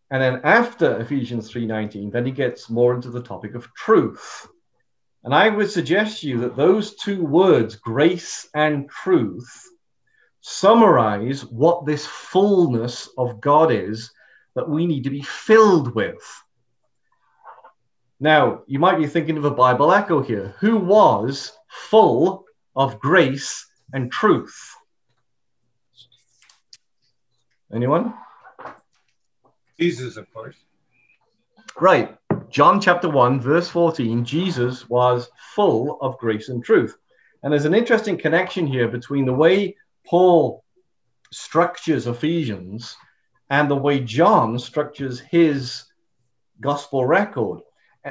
And 0.09 0.21
then 0.21 0.41
after 0.43 0.99
Ephesians 0.99 1.51
3:19, 1.51 2.11
then 2.11 2.25
he 2.25 2.31
gets 2.31 2.69
more 2.69 2.95
into 2.95 3.09
the 3.09 3.21
topic 3.21 3.55
of 3.55 3.73
truth. 3.73 4.47
And 5.23 5.33
I 5.33 5.49
would 5.49 5.69
suggest 5.69 6.21
to 6.21 6.27
you 6.27 6.39
that 6.41 6.55
those 6.55 6.95
two 6.95 7.23
words, 7.23 7.75
grace 7.75 8.49
and 8.53 8.89
truth, 8.89 9.69
summarize 10.49 11.45
what 11.45 11.85
this 11.85 12.05
fullness 12.05 13.09
of 13.17 13.41
God 13.41 13.69
is 13.69 14.09
that 14.55 14.69
we 14.69 14.87
need 14.87 15.03
to 15.03 15.09
be 15.09 15.21
filled 15.21 15.93
with. 15.93 16.23
Now, 18.21 18.61
you 18.65 18.79
might 18.79 18.97
be 18.97 19.07
thinking 19.07 19.37
of 19.37 19.43
a 19.43 19.51
Bible 19.51 19.91
echo 19.91 20.21
here. 20.21 20.55
Who 20.59 20.77
was 20.77 21.51
full 21.67 22.45
of 22.77 22.97
grace 22.97 23.67
and 23.91 24.09
truth? 24.09 24.57
Anyone? 27.73 28.13
Jesus, 29.77 30.15
of 30.15 30.33
course. 30.33 30.55
Right. 31.77 32.17
John 32.49 32.79
chapter 32.79 33.09
1, 33.09 33.41
verse 33.41 33.67
14 33.67 34.23
Jesus 34.23 34.87
was 34.87 35.29
full 35.53 35.99
of 35.99 36.17
grace 36.17 36.47
and 36.47 36.63
truth. 36.63 36.95
And 37.43 37.51
there's 37.51 37.65
an 37.65 37.75
interesting 37.75 38.17
connection 38.17 38.65
here 38.65 38.87
between 38.87 39.25
the 39.25 39.33
way 39.33 39.75
Paul 40.07 40.63
structures 41.31 42.07
Ephesians 42.07 42.95
and 43.49 43.69
the 43.69 43.75
way 43.75 43.99
John 43.99 44.57
structures 44.57 45.19
his 45.19 45.83
gospel 46.61 47.05
record. 47.05 47.59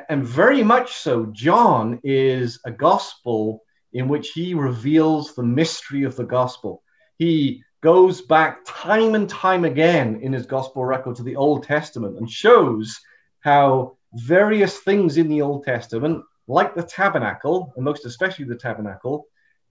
And 0.09 0.24
very 0.24 0.62
much 0.62 0.94
so, 0.97 1.26
John 1.32 2.01
is 2.05 2.61
a 2.64 2.70
gospel 2.70 3.62
in 3.92 4.09
which 4.09 4.32
he 4.32 4.53
reveals 4.55 5.34
the 5.34 5.42
mystery 5.42 6.05
of 6.05 6.16
the 6.16 6.24
gospel. 6.24 6.82
He 7.16 7.62
goes 7.80 8.20
back 8.20 8.59
time 8.66 9.14
and 9.14 9.28
time 9.28 9.64
again 9.64 10.20
in 10.20 10.32
his 10.32 10.44
gospel 10.47 10.84
record 10.84 11.16
to 11.16 11.22
the 11.22 11.36
Old 11.36 11.62
Testament 11.62 12.18
and 12.18 12.30
shows 12.30 13.01
how 13.40 13.97
various 14.12 14.78
things 14.80 15.16
in 15.16 15.28
the 15.28 15.40
Old 15.40 15.64
Testament, 15.64 16.24
like 16.47 16.74
the 16.74 16.82
tabernacle, 16.82 17.72
and 17.76 17.84
most 17.84 18.05
especially 18.05 18.44
the 18.44 18.57
tabernacle, 18.57 19.26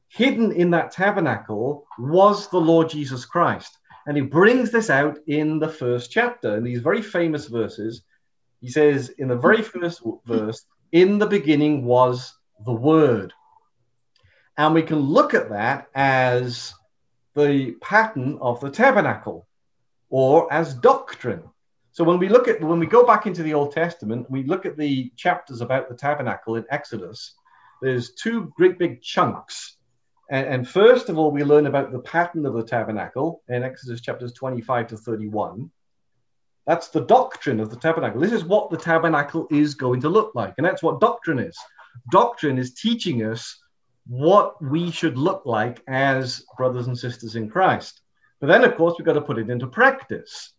hidden 0.10 0.52
in 0.52 0.72
that 0.72 0.92
tabernacle 0.92 1.86
was 1.98 2.50
the 2.50 2.60
Lord 2.60 2.90
Jesus 2.90 3.26
Christ. 3.26 3.78
And 4.08 4.16
he 4.16 4.24
brings 4.24 4.72
this 4.72 4.90
out 4.90 5.18
in 5.28 5.60
the 5.60 5.70
first 5.70 6.12
chapter, 6.12 6.58
in 6.58 6.64
these 6.64 6.82
very 6.82 7.02
famous 7.02 7.48
verses. 7.48 8.04
He 8.62 8.70
says, 8.70 9.10
in 9.10 9.28
the 9.28 9.36
very 9.36 9.62
first 9.62 10.02
verse, 10.26 10.66
in 10.92 11.18
the 11.18 11.28
beginning 11.28 11.86
was 11.86 12.34
the 12.66 12.74
Word. 12.74 13.34
And 14.58 14.74
we 14.74 14.84
can 14.84 15.00
look 15.00 15.34
at 15.34 15.50
that 15.50 15.88
as 15.94 16.74
the 17.36 17.72
pattern 17.82 18.38
of 18.42 18.62
the 18.62 18.70
tabernacle 18.70 19.48
or 20.10 20.52
as 20.54 20.74
doctrine. 20.74 21.44
So 21.92 22.04
when 22.04 22.20
we 22.20 22.30
look 22.30 22.48
at 22.48 22.62
when 22.62 22.80
we 22.80 22.86
go 22.86 23.06
back 23.06 23.26
into 23.26 23.44
the 23.44 23.54
Old 23.54 23.72
Testament, 23.72 24.30
we 24.30 24.44
look 24.44 24.66
at 24.66 24.78
the 24.78 25.12
chapters 25.16 25.62
about 25.62 25.90
the 25.90 25.96
tabernacle 25.96 26.56
in 26.56 26.66
Exodus. 26.70 27.36
There's 27.82 28.14
two 28.14 28.54
great 28.56 28.78
big 28.80 29.02
chunks. 29.02 29.75
And, 30.30 30.48
and 30.48 30.68
first 30.68 31.10
of 31.10 31.18
all, 31.18 31.32
we 31.32 31.44
learn 31.44 31.68
about 31.68 31.92
the 31.92 32.00
pattern 32.00 32.46
of 32.46 32.54
the 32.54 32.64
tabernacle 32.64 33.42
in 33.48 33.64
Exodus 33.64 34.02
chapters 34.02 34.34
25 34.34 34.88
to 34.88 34.98
31. 34.98 35.72
That's 36.66 36.88
the 36.88 37.02
doctrine 37.02 37.60
of 37.60 37.70
the 37.70 37.76
tabernacle. 37.76 38.20
This 38.20 38.32
is 38.32 38.44
what 38.44 38.72
the 38.72 38.78
tabernacle 38.78 39.48
is 39.52 39.76
going 39.76 40.02
to 40.02 40.10
look 40.10 40.34
like. 40.34 40.56
And 40.58 40.66
that's 40.66 40.82
what 40.82 41.00
doctrine 41.00 41.40
is. 41.40 41.58
Doctrine 42.12 42.58
is 42.58 42.74
teaching 42.74 43.24
us 43.24 43.60
what 44.08 44.62
we 44.62 44.92
should 44.92 45.18
look 45.18 45.44
like 45.46 45.82
as 45.88 46.44
brothers 46.58 46.88
and 46.88 46.98
sisters 46.98 47.36
in 47.36 47.50
Christ. 47.50 48.02
But 48.40 48.48
then, 48.48 48.64
of 48.64 48.76
course, 48.76 48.96
we've 48.98 49.06
got 49.06 49.14
to 49.14 49.22
put 49.22 49.38
it 49.38 49.50
into 49.50 49.68
practice. 49.68 50.54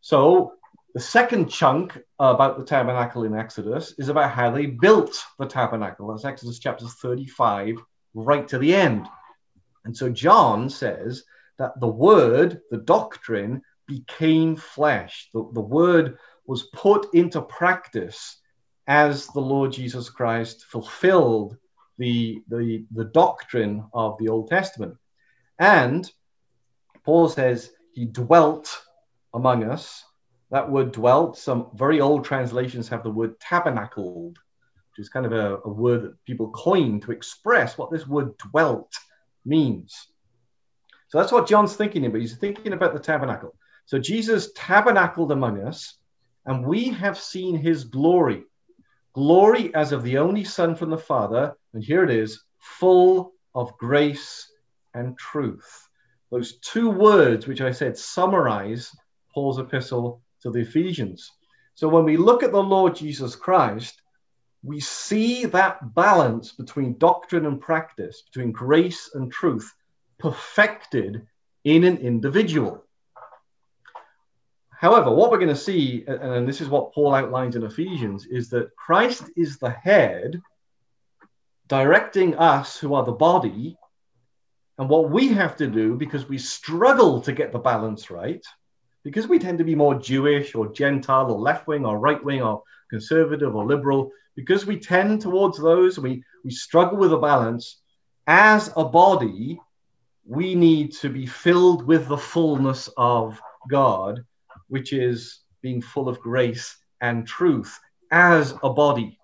So, 0.00 0.54
the 0.94 1.00
second 1.00 1.48
chunk 1.48 1.98
about 2.18 2.58
the 2.58 2.64
tabernacle 2.64 3.24
in 3.24 3.34
Exodus 3.34 3.94
is 3.98 4.08
about 4.08 4.30
how 4.30 4.50
they 4.50 4.66
built 4.66 5.16
the 5.38 5.46
tabernacle. 5.46 6.08
That's 6.08 6.24
Exodus 6.24 6.58
chapters 6.58 6.94
35, 6.94 7.76
right 8.14 8.46
to 8.48 8.58
the 8.58 8.74
end. 8.74 9.08
And 9.84 9.96
so, 9.96 10.10
John 10.10 10.70
says 10.70 11.24
that 11.58 11.78
the 11.80 11.88
word, 11.88 12.60
the 12.70 12.78
doctrine, 12.78 13.62
became 13.86 14.56
flesh. 14.56 15.28
The, 15.32 15.48
the 15.52 15.60
word 15.60 16.18
was 16.46 16.64
put 16.72 17.14
into 17.14 17.42
practice 17.42 18.38
as 18.86 19.26
the 19.28 19.40
Lord 19.40 19.72
Jesus 19.72 20.10
Christ 20.10 20.64
fulfilled 20.64 21.56
the, 21.98 22.42
the, 22.48 22.84
the 22.92 23.04
doctrine 23.04 23.84
of 23.92 24.16
the 24.18 24.28
Old 24.28 24.48
Testament. 24.48 24.96
And 25.58 26.10
Paul 27.04 27.28
says 27.28 27.70
he 27.92 28.06
dwelt 28.06 28.80
among 29.34 29.64
us. 29.64 30.04
That 30.50 30.70
word 30.70 30.92
dwelt, 30.92 31.38
some 31.38 31.68
very 31.74 32.00
old 32.00 32.24
translations 32.24 32.88
have 32.88 33.02
the 33.02 33.10
word 33.10 33.40
tabernacled, 33.40 34.38
which 34.92 35.04
is 35.04 35.08
kind 35.08 35.26
of 35.26 35.32
a, 35.32 35.58
a 35.64 35.68
word 35.68 36.02
that 36.02 36.24
people 36.24 36.50
coined 36.50 37.02
to 37.02 37.12
express 37.12 37.76
what 37.76 37.90
this 37.90 38.06
word 38.06 38.36
dwelt 38.38 38.92
means. 39.44 40.08
So 41.08 41.18
that's 41.18 41.32
what 41.32 41.48
John's 41.48 41.76
thinking 41.76 42.06
about. 42.06 42.20
He's 42.20 42.36
thinking 42.36 42.72
about 42.72 42.94
the 42.94 43.00
tabernacle. 43.00 43.54
So 43.86 43.98
Jesus 43.98 44.52
tabernacled 44.54 45.32
among 45.32 45.62
us, 45.62 45.98
and 46.46 46.64
we 46.64 46.88
have 46.90 47.18
seen 47.18 47.56
his 47.56 47.84
glory 47.84 48.44
glory 49.12 49.74
as 49.74 49.92
of 49.92 50.02
the 50.02 50.18
only 50.18 50.44
Son 50.44 50.74
from 50.74 50.90
the 50.90 50.98
Father, 50.98 51.54
and 51.72 51.82
here 51.82 52.04
it 52.04 52.10
is, 52.10 52.44
full 52.58 53.32
of 53.54 53.76
grace 53.78 54.50
and 54.94 55.16
truth. 55.18 55.88
Those 56.30 56.58
two 56.58 56.90
words, 56.90 57.46
which 57.46 57.60
I 57.60 57.72
said 57.72 57.96
summarize 57.96 58.94
Paul's 59.34 59.58
epistle 59.58 60.22
to 60.42 60.50
the 60.50 60.60
Ephesians. 60.60 61.30
So 61.74 61.88
when 61.88 62.04
we 62.04 62.16
look 62.16 62.42
at 62.42 62.52
the 62.52 62.62
Lord 62.62 62.94
Jesus 62.94 63.36
Christ, 63.36 64.01
we 64.62 64.80
see 64.80 65.46
that 65.46 65.94
balance 65.94 66.52
between 66.52 66.98
doctrine 66.98 67.46
and 67.46 67.60
practice, 67.60 68.22
between 68.22 68.52
grace 68.52 69.10
and 69.14 69.32
truth, 69.32 69.74
perfected 70.18 71.26
in 71.64 71.84
an 71.84 71.98
individual. 71.98 72.84
However, 74.70 75.12
what 75.12 75.30
we're 75.30 75.38
going 75.38 75.48
to 75.48 75.56
see, 75.56 76.04
and 76.06 76.48
this 76.48 76.60
is 76.60 76.68
what 76.68 76.92
Paul 76.92 77.14
outlines 77.14 77.56
in 77.56 77.64
Ephesians, 77.64 78.26
is 78.26 78.50
that 78.50 78.74
Christ 78.76 79.24
is 79.36 79.58
the 79.58 79.70
head, 79.70 80.40
directing 81.68 82.36
us 82.36 82.78
who 82.78 82.94
are 82.94 83.04
the 83.04 83.12
body. 83.12 83.76
And 84.78 84.88
what 84.88 85.10
we 85.10 85.28
have 85.28 85.56
to 85.56 85.66
do, 85.66 85.94
because 85.94 86.28
we 86.28 86.38
struggle 86.38 87.20
to 87.22 87.32
get 87.32 87.52
the 87.52 87.58
balance 87.58 88.10
right, 88.10 88.44
because 89.04 89.28
we 89.28 89.38
tend 89.38 89.58
to 89.58 89.64
be 89.64 89.74
more 89.74 89.94
Jewish 89.94 90.54
or 90.54 90.72
Gentile 90.72 91.30
or 91.30 91.38
left 91.38 91.66
wing 91.66 91.84
or 91.84 91.98
right 91.98 92.22
wing 92.24 92.42
or 92.42 92.62
conservative 92.92 93.56
or 93.56 93.66
liberal, 93.66 94.10
because 94.36 94.66
we 94.66 94.78
tend 94.78 95.20
towards 95.20 95.58
those, 95.58 95.98
we, 95.98 96.22
we 96.44 96.50
struggle 96.50 96.98
with 96.98 97.12
a 97.12 97.18
balance. 97.18 97.80
As 98.26 98.70
a 98.76 98.84
body, 98.84 99.60
we 100.24 100.54
need 100.54 100.92
to 101.02 101.08
be 101.08 101.26
filled 101.26 101.86
with 101.86 102.06
the 102.06 102.18
fullness 102.18 102.88
of 102.96 103.40
God 103.68 104.24
which 104.72 104.94
is 104.94 105.40
being 105.60 105.82
full 105.82 106.08
of 106.08 106.18
grace 106.20 106.76
and 107.02 107.26
truth 107.26 107.78
as 108.10 108.54
a 108.62 108.70
body. 108.70 109.18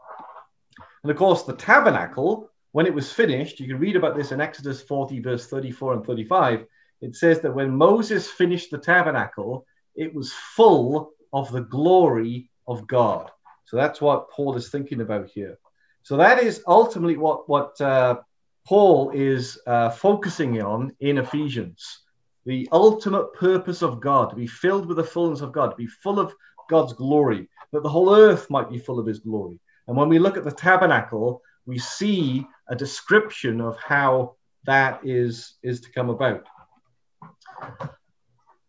And 1.02 1.10
of 1.10 1.16
course, 1.16 1.44
the 1.44 1.56
tabernacle, 1.56 2.50
when 2.72 2.84
it 2.84 2.92
was 2.92 3.10
finished, 3.10 3.58
you 3.58 3.66
can 3.66 3.78
read 3.78 3.96
about 3.96 4.14
this 4.14 4.30
in 4.30 4.42
Exodus 4.42 4.82
40, 4.82 5.20
verse 5.20 5.46
34 5.46 5.94
and 5.94 6.04
35. 6.04 6.66
It 7.00 7.16
says 7.16 7.40
that 7.40 7.54
when 7.54 7.74
Moses 7.74 8.28
finished 8.28 8.70
the 8.70 8.76
tabernacle, 8.76 9.64
it 9.96 10.14
was 10.14 10.34
full 10.34 11.12
of 11.32 11.50
the 11.50 11.62
glory 11.62 12.50
of 12.66 12.86
God. 12.86 13.30
So 13.68 13.76
that's 13.76 14.00
what 14.00 14.30
Paul 14.30 14.56
is 14.56 14.70
thinking 14.70 15.02
about 15.02 15.28
here. 15.28 15.58
So 16.02 16.16
that 16.16 16.42
is 16.42 16.62
ultimately 16.66 17.18
what, 17.18 17.46
what 17.50 17.78
uh, 17.82 18.20
Paul 18.66 19.10
is 19.10 19.58
uh, 19.66 19.90
focusing 19.90 20.62
on 20.62 20.96
in 21.00 21.18
Ephesians 21.18 22.00
the 22.46 22.66
ultimate 22.72 23.34
purpose 23.34 23.82
of 23.82 24.00
God, 24.00 24.30
to 24.30 24.36
be 24.36 24.46
filled 24.46 24.86
with 24.86 24.96
the 24.96 25.04
fullness 25.04 25.42
of 25.42 25.52
God, 25.52 25.68
to 25.68 25.76
be 25.76 25.86
full 25.86 26.18
of 26.18 26.32
God's 26.70 26.94
glory, 26.94 27.46
that 27.72 27.82
the 27.82 27.90
whole 27.90 28.14
earth 28.14 28.48
might 28.48 28.70
be 28.70 28.78
full 28.78 28.98
of 28.98 29.04
his 29.04 29.18
glory. 29.18 29.60
And 29.86 29.94
when 29.94 30.08
we 30.08 30.18
look 30.18 30.38
at 30.38 30.44
the 30.44 30.50
tabernacle, 30.50 31.42
we 31.66 31.78
see 31.78 32.46
a 32.70 32.74
description 32.74 33.60
of 33.60 33.76
how 33.76 34.36
that 34.64 35.00
is, 35.04 35.56
is 35.62 35.82
to 35.82 35.92
come 35.92 36.08
about. 36.08 36.46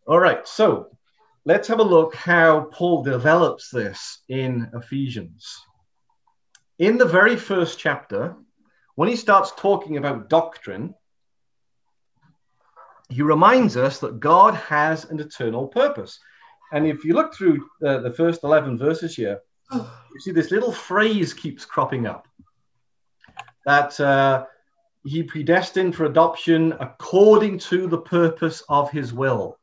All 0.05 0.19
right, 0.19 0.45
so 0.45 0.89
let's 1.49 1.67
have 1.67 1.79
a 1.79 1.83
look 1.83 2.13
how 2.13 2.61
Paul 2.71 3.01
develops 3.01 3.71
this 3.71 4.19
in 4.29 4.69
Ephesians. 4.75 5.57
In 6.77 6.99
the 6.99 7.07
very 7.07 7.35
first 7.35 7.79
chapter, 7.79 8.35
when 8.93 9.09
he 9.09 9.15
starts 9.15 9.51
talking 9.57 9.97
about 9.97 10.29
doctrine, 10.29 10.93
he 13.09 13.23
reminds 13.23 13.77
us 13.77 13.97
that 14.01 14.19
God 14.19 14.53
has 14.53 15.05
an 15.05 15.19
eternal 15.19 15.67
purpose. 15.67 16.19
And 16.71 16.85
if 16.85 17.03
you 17.03 17.15
look 17.15 17.33
through 17.33 17.67
uh, 17.83 17.97
the 17.97 18.13
first 18.13 18.43
11 18.43 18.77
verses 18.77 19.15
here, 19.15 19.39
you 19.73 20.19
see 20.19 20.31
this 20.31 20.51
little 20.51 20.71
phrase 20.71 21.33
keeps 21.33 21.65
cropping 21.65 22.05
up 22.05 22.27
that 23.65 23.99
uh, 23.99 24.45
he 25.03 25.23
predestined 25.23 25.95
for 25.95 26.05
adoption 26.05 26.75
according 26.79 27.57
to 27.57 27.87
the 27.87 28.01
purpose 28.01 28.61
of 28.69 28.91
his 28.91 29.13
will. 29.13 29.58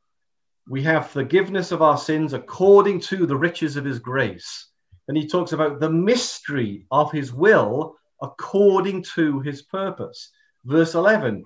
We 0.68 0.82
have 0.82 1.10
forgiveness 1.10 1.70
of 1.70 1.80
our 1.80 1.96
sins 1.96 2.32
according 2.32 3.00
to 3.02 3.24
the 3.24 3.36
riches 3.36 3.76
of 3.76 3.84
his 3.84 4.00
grace. 4.00 4.68
And 5.06 5.16
he 5.16 5.28
talks 5.28 5.52
about 5.52 5.78
the 5.78 5.90
mystery 5.90 6.86
of 6.90 7.12
his 7.12 7.32
will 7.32 7.94
according 8.20 9.04
to 9.14 9.38
his 9.40 9.62
purpose. 9.62 10.30
Verse 10.64 10.94
11 10.94 11.44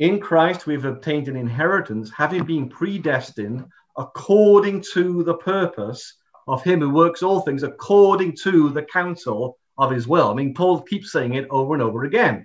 In 0.00 0.18
Christ 0.18 0.66
we've 0.66 0.84
obtained 0.84 1.28
an 1.28 1.36
inheritance, 1.36 2.10
having 2.10 2.44
been 2.44 2.68
predestined 2.68 3.64
according 3.96 4.84
to 4.94 5.22
the 5.22 5.36
purpose 5.36 6.14
of 6.48 6.64
him 6.64 6.80
who 6.80 6.90
works 6.90 7.22
all 7.22 7.42
things 7.42 7.62
according 7.62 8.36
to 8.42 8.70
the 8.70 8.82
counsel 8.82 9.58
of 9.78 9.92
his 9.92 10.08
will. 10.08 10.30
I 10.30 10.34
mean, 10.34 10.54
Paul 10.54 10.82
keeps 10.82 11.12
saying 11.12 11.34
it 11.34 11.46
over 11.50 11.74
and 11.74 11.82
over 11.82 12.04
again. 12.04 12.44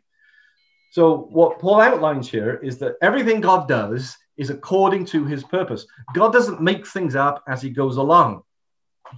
So, 0.91 1.17
what 1.31 1.59
Paul 1.59 1.81
outlines 1.81 2.29
here 2.29 2.59
is 2.61 2.77
that 2.79 2.97
everything 3.01 3.41
God 3.41 3.67
does 3.67 4.15
is 4.37 4.49
according 4.49 5.05
to 5.05 5.25
his 5.25 5.43
purpose. 5.43 5.85
God 6.13 6.33
doesn't 6.33 6.61
make 6.61 6.87
things 6.87 7.15
up 7.15 7.43
as 7.47 7.61
he 7.61 7.69
goes 7.69 7.97
along. 7.97 8.43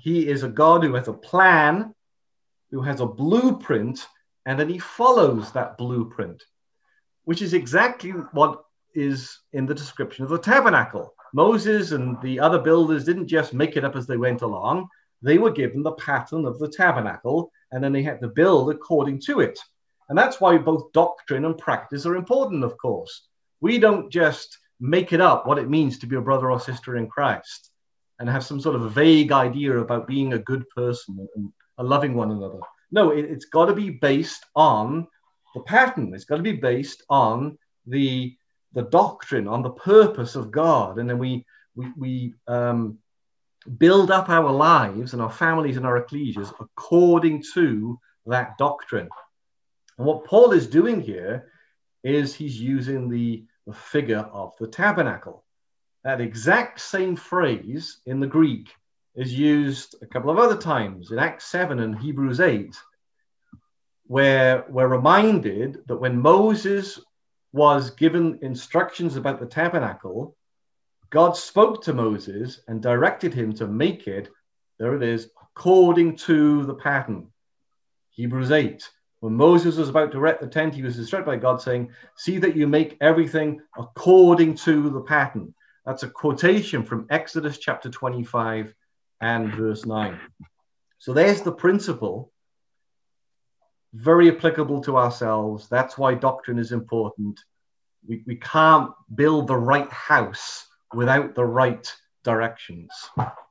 He 0.01 0.28
is 0.28 0.43
a 0.43 0.49
God 0.49 0.84
who 0.84 0.95
has 0.95 1.07
a 1.07 1.14
plan, 1.14 1.93
who 2.72 2.82
has 2.82 2.99
a 2.99 3.05
blueprint, 3.05 4.05
and 4.45 4.59
then 4.59 4.70
he 4.70 4.80
follows 4.80 5.51
that 5.51 5.78
blueprint, 5.78 6.43
which 7.26 7.41
is 7.41 7.53
exactly 7.53 8.11
what 8.11 8.64
is 8.95 9.39
in 9.53 9.66
the 9.66 9.76
description 9.76 10.24
of 10.24 10.30
the 10.30 10.38
tabernacle. 10.39 11.14
Moses 11.34 11.91
and 11.91 12.22
the 12.22 12.39
other 12.39 12.59
builders 12.59 13.05
didn't 13.05 13.28
just 13.28 13.53
make 13.53 13.76
it 13.76 13.86
up 13.86 13.95
as 13.95 14.05
they 14.05 14.18
went 14.18 14.41
along. 14.41 14.88
They 15.22 15.38
were 15.38 15.51
given 15.51 15.84
the 15.84 15.93
pattern 15.93 16.45
of 16.45 16.59
the 16.59 16.68
tabernacle, 16.68 17.51
and 17.72 17.84
then 17.84 17.93
they 17.93 18.03
had 18.03 18.20
to 18.22 18.28
build 18.28 18.70
according 18.70 19.22
to 19.22 19.39
it. 19.39 19.59
And 20.09 20.18
that's 20.18 20.41
why 20.41 20.57
both 20.57 20.91
doctrine 20.91 21.45
and 21.45 21.57
practice 21.57 22.05
are 22.05 22.16
important, 22.16 22.64
of 22.64 22.78
course. 22.78 23.28
We 23.61 23.80
don't 23.80 24.11
just 24.11 24.57
make 24.80 25.14
it 25.14 25.22
up 25.22 25.46
what 25.48 25.58
it 25.58 25.70
means 25.70 26.00
to 26.00 26.08
be 26.08 26.16
a 26.16 26.22
brother 26.22 26.52
or 26.52 26.60
sister 26.60 26.98
in 26.98 27.08
Christ 27.08 27.72
and 28.20 28.30
have 28.30 28.46
some 28.46 28.60
sort 28.60 28.76
of 28.76 28.92
vague 28.92 29.32
idea 29.32 29.78
about 29.78 30.08
being 30.08 30.34
a 30.34 30.40
good 30.40 30.68
person 30.70 31.28
and, 31.36 31.52
loving 31.80 32.14
one 32.14 32.32
another. 32.32 32.60
No, 32.92 33.10
it, 33.10 33.26
it's 33.26 33.46
got 33.46 33.66
to 33.66 33.74
be 33.74 33.90
based 33.90 34.46
on 34.56 35.08
the 35.56 35.62
pattern. 35.62 36.14
It's 36.14 36.24
got 36.24 36.38
to 36.38 36.44
be 36.44 36.54
based 36.54 37.04
on 37.10 37.58
the 37.88 38.36
the 38.74 38.84
doctrine, 38.84 39.48
on 39.48 39.64
the 39.64 39.72
purpose 39.72 40.36
of 40.36 40.52
God, 40.52 41.00
and 41.00 41.10
then 41.10 41.18
we 41.18 41.46
we, 41.76 41.88
we 41.98 42.34
um, 42.48 43.00
build 43.78 44.12
up 44.12 44.30
our 44.30 44.52
lives 44.52 45.14
and 45.14 45.22
our 45.22 45.32
families 45.32 45.78
and 45.78 45.86
our 45.86 46.02
ecclesias 46.02 46.54
according 46.60 47.44
to 47.54 48.00
that 48.26 48.58
doctrine. 48.58 49.10
And 49.98 50.08
what 50.08 50.26
Paul 50.26 50.52
is 50.52 50.68
doing 50.68 51.02
here 51.02 51.52
is 52.04 52.36
he's 52.36 52.60
using 52.60 53.10
the, 53.10 53.46
the 53.66 53.74
figure 53.74 54.28
of 54.32 54.53
the 54.59 54.68
tabernacle. 54.68 55.43
That 56.03 56.22
exact 56.22 56.82
same 56.82 57.16
phrase 57.16 57.99
in 58.05 58.20
the 58.20 58.28
Greek 58.28 58.70
is 59.16 59.34
used 59.34 59.95
a 60.01 60.07
couple 60.07 60.30
of 60.30 60.39
other 60.39 60.57
times 60.57 61.11
in 61.11 61.20
Acts 61.20 61.45
7 61.45 61.80
and 61.80 61.97
Hebrews 61.97 62.39
8, 62.39 62.76
where 64.07 64.66
we're 64.70 64.88
reminded 64.88 65.80
that 65.88 65.97
when 65.97 66.20
Moses 66.20 66.99
was 67.53 67.91
given 67.91 68.39
instructions 68.41 69.16
about 69.16 69.39
the 69.39 69.45
tabernacle, 69.45 70.36
God 71.09 71.38
spoke 71.38 71.84
to 71.84 71.93
Moses 71.93 72.61
and 72.68 72.82
directed 72.82 73.34
him 73.34 73.53
to 73.53 73.68
make 73.68 74.07
it, 74.07 74.30
there 74.80 74.95
it 74.95 75.03
is, 75.03 75.30
according 75.41 76.18
to 76.18 76.66
the 76.66 76.74
pattern. 76.74 77.28
Hebrews 78.09 78.51
8. 78.51 78.89
When 79.24 79.38
Moses 79.38 79.78
was 79.78 79.88
about 79.88 80.12
to 80.12 80.18
erect 80.18 80.42
the 80.42 80.48
tent, 80.48 80.76
he 80.76 80.82
was 80.82 81.00
instructed 81.00 81.28
by 81.28 81.38
God 81.38 81.62
saying, 81.62 81.92
See 82.18 82.40
that 82.40 82.58
you 82.58 82.68
make 82.68 82.98
everything 83.00 83.62
according 83.78 84.56
to 84.56 84.90
the 84.90 85.00
pattern. 85.00 85.56
That's 85.86 86.04
a 86.04 86.10
quotation 86.10 86.84
from 86.84 87.08
Exodus 87.10 87.58
chapter 87.58 87.90
25 87.90 88.76
and 89.22 89.54
verse 89.54 89.86
9. 89.86 90.20
So 90.98 91.14
there's 91.14 91.42
the 91.42 91.54
principle 91.54 92.34
very 93.94 94.30
applicable 94.30 94.82
to 94.82 94.98
ourselves. 94.98 95.70
That's 95.70 95.98
why 95.98 96.16
doctrine 96.16 96.60
is 96.60 96.74
important. 96.74 97.40
We, 98.06 98.26
we 98.28 98.36
can't 98.36 98.92
build 99.16 99.48
the 99.48 99.56
right 99.56 99.90
house 99.90 100.68
without 100.94 101.34
the 101.34 101.46
right 101.46 101.90
directions. 102.26 102.92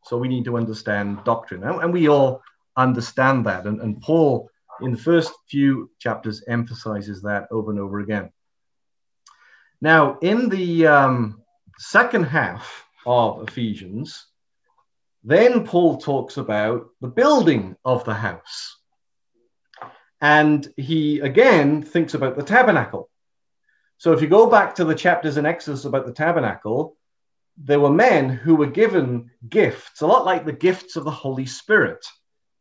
So 0.05 0.19
we 0.19 0.29
need 0.29 0.45
to 0.45 0.59
understand 0.59 1.25
doctrine. 1.25 1.65
And, 1.65 1.81
and 1.81 1.95
we 1.95 2.11
all 2.11 2.43
understand 2.77 3.47
that. 3.47 3.65
And, 3.65 3.81
and 3.81 3.99
Paul, 4.03 4.51
in 4.81 4.93
the 4.93 4.99
first 4.99 5.33
few 5.49 5.91
chapters, 5.99 6.45
emphasizes 6.49 7.23
that 7.23 7.49
over 7.51 7.71
and 7.71 7.81
over 7.81 8.01
again. 8.01 8.31
Now, 9.81 10.19
in 10.21 10.49
the 10.49 10.87
um, 10.87 11.43
second 11.79 12.25
half 12.25 12.85
of 13.05 13.49
Ephesians, 13.49 14.27
then 15.25 15.65
Paul 15.65 15.99
talks 15.99 16.37
about 16.37 16.89
the 17.01 17.09
building 17.09 17.77
of 17.85 18.05
the 18.05 18.15
house. 18.15 18.77
And 20.21 20.73
he 20.77 21.19
again 21.21 21.83
thinks 21.83 22.15
about 22.15 22.37
the 22.37 22.45
tabernacle. 22.45 23.09
So 23.99 24.13
if 24.13 24.23
you 24.23 24.29
go 24.29 24.49
back 24.49 24.77
to 24.77 24.85
the 24.85 24.95
chapters 24.95 25.37
in 25.37 25.47
Exodus 25.47 25.85
about 25.85 26.07
the 26.07 26.13
tabernacle, 26.13 26.97
there 27.57 27.81
were 27.81 27.91
men 27.91 28.29
who 28.29 28.55
were 28.55 28.67
given 28.67 29.31
gifts, 29.49 30.01
a 30.01 30.07
lot 30.07 30.25
like 30.25 30.45
the 30.45 30.53
gifts 30.53 30.97
of 30.97 31.05
the 31.05 31.11
Holy 31.11 31.47
Spirit. 31.47 32.05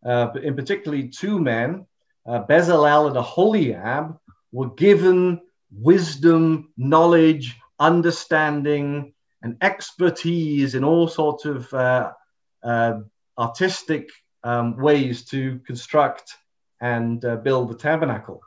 Uh, 0.06 0.32
in 0.42 0.56
particularly, 0.56 1.08
two 1.08 1.40
men, 1.40 1.86
uh, 2.26 2.44
Bezalel 2.46 3.08
and 3.08 3.18
Aholiab, 3.18 4.18
were 4.52 4.70
given 4.70 5.42
wisdom, 5.72 6.74
knowledge, 6.78 7.58
understanding, 7.80 9.14
and 9.42 9.58
expertise 9.62 10.76
in 10.76 10.84
all 10.84 11.08
sorts 11.08 11.46
of 11.46 11.74
uh, 11.74 12.12
uh 12.64 13.00
artistic 13.38 14.10
um, 14.44 14.78
ways 14.78 15.26
to 15.26 15.60
construct 15.66 16.36
and 16.80 17.24
uh, 17.26 17.38
build 17.38 17.70
the 17.70 17.76
tabernacle. 17.76 18.42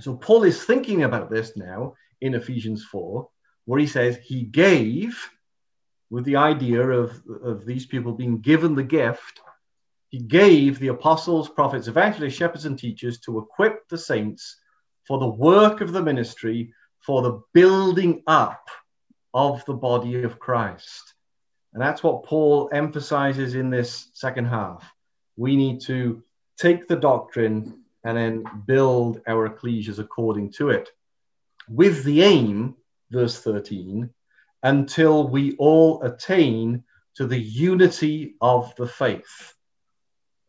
So 0.00 0.16
Paul 0.16 0.44
is 0.44 0.64
thinking 0.64 1.04
about 1.04 1.30
this 1.30 1.56
now 1.56 1.94
in 2.20 2.34
Ephesians 2.34 2.84
4, 2.84 3.28
where 3.64 3.80
he 3.80 3.86
says 3.86 4.16
he 4.16 4.42
gave, 4.42 5.18
with 6.10 6.24
the 6.24 6.36
idea 6.36 6.82
of, 6.82 7.22
of 7.42 7.64
these 7.64 7.86
people 7.86 8.12
being 8.12 8.40
given 8.40 8.74
the 8.74 8.82
gift, 8.82 9.40
he 10.12 10.18
gave 10.18 10.78
the 10.78 10.88
apostles, 10.88 11.48
prophets, 11.48 11.88
evangelists, 11.88 12.34
shepherds, 12.34 12.66
and 12.66 12.78
teachers 12.78 13.18
to 13.20 13.38
equip 13.38 13.88
the 13.88 13.96
saints 13.96 14.58
for 15.06 15.18
the 15.18 15.26
work 15.26 15.80
of 15.80 15.92
the 15.92 16.02
ministry, 16.02 16.74
for 17.00 17.22
the 17.22 17.40
building 17.54 18.22
up 18.26 18.68
of 19.32 19.64
the 19.64 19.72
body 19.72 20.22
of 20.22 20.38
Christ. 20.38 21.14
And 21.72 21.80
that's 21.80 22.02
what 22.02 22.24
Paul 22.24 22.68
emphasizes 22.74 23.54
in 23.54 23.70
this 23.70 24.10
second 24.12 24.44
half. 24.44 24.84
We 25.36 25.56
need 25.56 25.80
to 25.86 26.22
take 26.58 26.88
the 26.88 26.96
doctrine 26.96 27.82
and 28.04 28.14
then 28.14 28.44
build 28.66 29.22
our 29.26 29.48
ecclesias 29.48 29.98
according 29.98 30.52
to 30.52 30.68
it. 30.68 30.90
With 31.70 32.04
the 32.04 32.22
aim, 32.22 32.76
verse 33.10 33.40
13, 33.40 34.10
until 34.62 35.26
we 35.26 35.56
all 35.56 36.02
attain 36.02 36.84
to 37.14 37.26
the 37.26 37.40
unity 37.40 38.34
of 38.42 38.76
the 38.76 38.86
faith. 38.86 39.54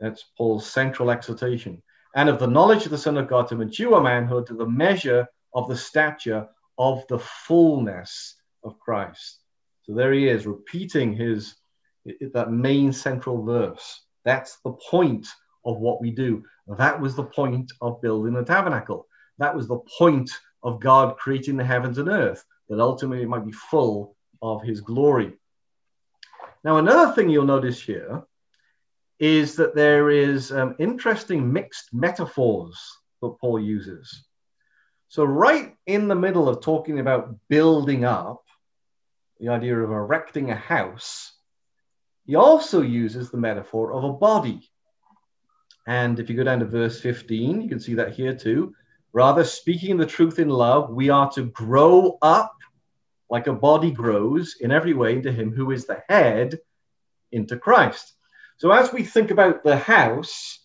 That's 0.03 0.25
Paul's 0.37 0.69
central 0.69 1.09
exhortation. 1.09 1.81
And 2.13 2.27
of 2.27 2.37
the 2.37 2.45
knowledge 2.45 2.83
of 2.83 2.91
the 2.91 2.97
Son 2.97 3.17
of 3.17 3.29
God 3.29 3.47
to 3.47 3.55
mature 3.55 4.01
manhood 4.01 4.45
to 4.47 4.53
the 4.53 4.67
measure 4.67 5.25
of 5.53 5.69
the 5.69 5.77
stature 5.77 6.45
of 6.77 7.07
the 7.07 7.19
fullness 7.19 8.35
of 8.65 8.77
Christ. 8.79 9.39
So 9.83 9.93
there 9.93 10.11
he 10.11 10.27
is, 10.27 10.45
repeating 10.45 11.13
his 11.13 11.55
that 12.33 12.51
main 12.51 12.91
central 12.91 13.45
verse. 13.45 14.01
That's 14.25 14.57
the 14.65 14.73
point 14.73 15.25
of 15.63 15.77
what 15.77 16.01
we 16.01 16.11
do. 16.11 16.43
That 16.67 16.99
was 16.99 17.15
the 17.15 17.23
point 17.23 17.71
of 17.79 18.01
building 18.01 18.33
the 18.33 18.43
tabernacle. 18.43 19.07
That 19.37 19.55
was 19.55 19.69
the 19.69 19.79
point 19.97 20.29
of 20.63 20.81
God 20.81 21.15
creating 21.15 21.55
the 21.55 21.63
heavens 21.63 21.97
and 21.97 22.09
earth, 22.09 22.43
that 22.67 22.81
ultimately 22.81 23.23
it 23.23 23.29
might 23.29 23.45
be 23.45 23.53
full 23.53 24.17
of 24.41 24.63
his 24.63 24.81
glory. 24.81 25.31
Now, 26.65 26.77
another 26.77 27.13
thing 27.13 27.29
you'll 27.29 27.45
notice 27.45 27.81
here 27.81 28.23
is 29.19 29.55
that 29.55 29.75
there 29.75 30.09
is 30.09 30.51
um, 30.51 30.75
interesting 30.79 31.51
mixed 31.51 31.93
metaphors 31.93 32.79
that 33.21 33.37
Paul 33.39 33.59
uses. 33.59 34.25
So, 35.07 35.23
right 35.23 35.75
in 35.85 36.07
the 36.07 36.15
middle 36.15 36.49
of 36.49 36.61
talking 36.61 36.99
about 36.99 37.35
building 37.47 38.03
up, 38.03 38.43
the 39.39 39.49
idea 39.49 39.77
of 39.77 39.91
erecting 39.91 40.49
a 40.49 40.55
house, 40.55 41.33
he 42.25 42.35
also 42.35 42.81
uses 42.81 43.29
the 43.29 43.37
metaphor 43.37 43.93
of 43.93 44.03
a 44.03 44.13
body. 44.13 44.69
And 45.85 46.19
if 46.19 46.29
you 46.29 46.35
go 46.35 46.43
down 46.43 46.59
to 46.59 46.65
verse 46.65 47.01
15, 47.01 47.61
you 47.61 47.69
can 47.69 47.79
see 47.79 47.95
that 47.95 48.13
here 48.13 48.35
too. 48.35 48.73
Rather, 49.11 49.43
speaking 49.43 49.97
the 49.97 50.05
truth 50.05 50.39
in 50.39 50.49
love, 50.49 50.89
we 50.89 51.09
are 51.09 51.29
to 51.31 51.43
grow 51.43 52.17
up 52.21 52.55
like 53.29 53.47
a 53.47 53.53
body 53.53 53.91
grows 53.91 54.55
in 54.59 54.71
every 54.71 54.93
way 54.93 55.13
into 55.13 55.31
him 55.31 55.51
who 55.51 55.71
is 55.71 55.85
the 55.85 56.01
head, 56.07 56.59
into 57.31 57.57
Christ. 57.57 58.13
So 58.57 58.71
as 58.71 58.93
we 58.93 59.03
think 59.03 59.31
about 59.31 59.63
the 59.63 59.77
house, 59.77 60.59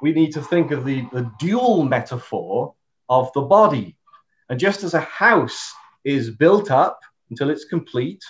we 0.00 0.12
need 0.12 0.32
to 0.32 0.42
think 0.42 0.70
of 0.70 0.84
the, 0.84 1.06
the 1.12 1.30
dual 1.38 1.84
metaphor 1.84 2.74
of 3.08 3.32
the 3.32 3.42
body. 3.42 3.96
And 4.48 4.58
just 4.58 4.84
as 4.84 4.94
a 4.94 5.00
house 5.00 5.72
is 6.04 6.30
built 6.30 6.70
up 6.70 7.00
until 7.30 7.50
it's 7.50 7.64
complete, 7.64 8.22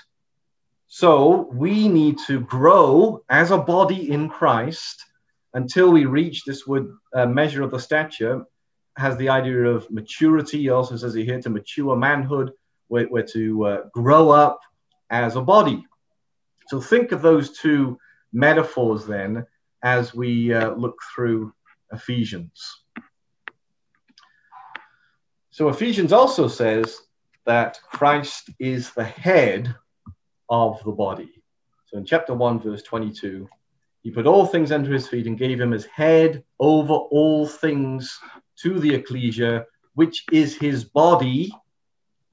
so 0.86 1.48
we 1.52 1.88
need 1.88 2.18
to 2.26 2.40
grow 2.40 3.22
as 3.28 3.50
a 3.50 3.58
body 3.58 4.10
in 4.10 4.28
Christ 4.28 5.04
until 5.52 5.90
we 5.90 6.06
reach 6.06 6.44
this 6.44 6.66
would 6.66 6.90
uh, 7.14 7.26
measure 7.26 7.62
of 7.62 7.70
the 7.70 7.78
stature 7.78 8.44
has 8.96 9.16
the 9.16 9.28
idea 9.28 9.64
of 9.64 9.90
maturity. 9.90 10.58
He 10.62 10.70
also 10.70 10.96
says 10.96 11.14
he 11.14 11.24
here 11.24 11.40
to 11.42 11.50
mature 11.50 11.94
manhood, 11.94 12.52
we're, 12.88 13.08
we're 13.08 13.26
to 13.28 13.66
uh, 13.66 13.82
grow 13.92 14.30
up 14.30 14.60
as 15.10 15.36
a 15.36 15.42
body. 15.42 15.84
So 16.68 16.80
think 16.80 17.12
of 17.12 17.22
those 17.22 17.56
two 17.58 17.98
metaphors 18.32 19.06
then 19.06 19.46
as 19.82 20.14
we 20.14 20.52
uh, 20.52 20.72
look 20.74 20.98
through 21.14 21.52
Ephesians. 21.92 22.82
So 25.50 25.68
Ephesians 25.68 26.12
also 26.12 26.48
says 26.48 27.00
that 27.46 27.80
Christ 27.90 28.50
is 28.58 28.92
the 28.92 29.04
head 29.04 29.74
of 30.48 30.82
the 30.84 30.92
body. 30.92 31.42
So 31.86 31.98
in 31.98 32.04
chapter 32.04 32.34
1, 32.34 32.60
verse 32.60 32.82
22, 32.82 33.48
he 34.02 34.10
put 34.10 34.26
all 34.26 34.46
things 34.46 34.70
under 34.70 34.92
his 34.92 35.08
feet 35.08 35.26
and 35.26 35.38
gave 35.38 35.60
him 35.60 35.70
his 35.70 35.86
head 35.86 36.44
over 36.60 36.92
all 36.92 37.46
things 37.46 38.18
to 38.62 38.78
the 38.78 38.94
ecclesia, 38.94 39.66
which 39.94 40.24
is 40.30 40.56
his 40.56 40.84
body, 40.84 41.52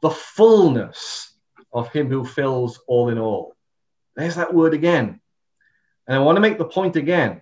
the 0.01 0.09
fullness 0.09 1.33
of 1.73 1.91
him 1.91 2.09
who 2.09 2.25
fills 2.25 2.79
all 2.87 3.09
in 3.09 3.17
all. 3.17 3.55
There's 4.15 4.35
that 4.35 4.53
word 4.53 4.73
again. 4.73 5.19
And 6.07 6.17
I 6.17 6.19
want 6.19 6.35
to 6.35 6.41
make 6.41 6.57
the 6.57 6.65
point 6.65 6.95
again 6.95 7.41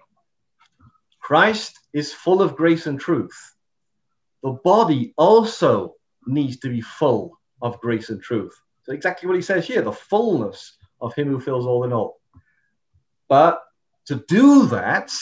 Christ 1.19 1.79
is 1.93 2.13
full 2.13 2.41
of 2.41 2.55
grace 2.55 2.85
and 2.85 2.99
truth. 2.99 3.55
The 4.41 4.51
body 4.51 5.13
also 5.17 5.95
needs 6.25 6.57
to 6.59 6.69
be 6.69 6.81
full 6.81 7.39
of 7.61 7.79
grace 7.79 8.09
and 8.09 8.21
truth. 8.21 8.53
So, 8.83 8.93
exactly 8.93 9.27
what 9.27 9.37
he 9.37 9.41
says 9.41 9.65
here 9.65 9.81
the 9.81 9.93
fullness 9.93 10.77
of 10.99 11.15
him 11.15 11.29
who 11.29 11.39
fills 11.39 11.65
all 11.65 11.83
in 11.85 11.93
all. 11.93 12.19
But 13.29 13.61
to 14.07 14.23
do 14.27 14.67
that, 14.67 15.13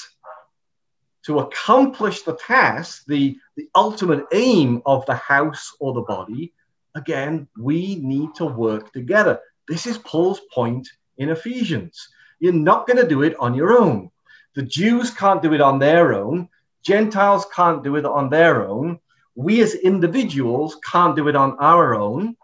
to 1.26 1.40
accomplish 1.40 2.24
the 2.24 2.36
task, 2.36 3.04
the, 3.08 3.38
the 3.56 3.70
ultimate 3.76 4.26
aim 4.34 4.82
of 4.86 5.06
the 5.06 5.16
house 5.16 5.72
or 5.80 5.94
the 5.94 6.02
body, 6.02 6.54
again, 6.96 7.48
we 7.58 7.96
need 7.98 8.34
to 8.36 8.46
work 8.46 8.92
together. 8.92 9.40
This 9.68 9.86
is 9.86 10.00
Paul's 10.00 10.42
point 10.52 10.88
in 11.18 11.30
Ephesians. 11.30 12.10
You're 12.42 12.54
not 12.54 12.88
going 12.88 12.98
to 12.98 13.08
do 13.08 13.22
it 13.22 13.36
on 13.40 13.54
your 13.54 13.80
own. 13.80 14.10
The 14.56 14.64
Jews 14.64 15.12
can't 15.12 15.44
do 15.44 15.54
it 15.54 15.62
on 15.62 15.78
their 15.78 16.14
own. 16.14 16.50
Gentiles 16.84 17.46
can't 17.56 17.84
do 17.84 17.96
it 17.96 18.04
on 18.04 18.30
their 18.30 18.68
own. 18.68 19.00
We 19.36 19.62
as 19.62 19.76
individuals 19.76 20.78
can't 20.92 21.16
do 21.16 21.28
it 21.28 21.36
on 21.36 21.56
our 21.60 21.94
own. 21.96 22.36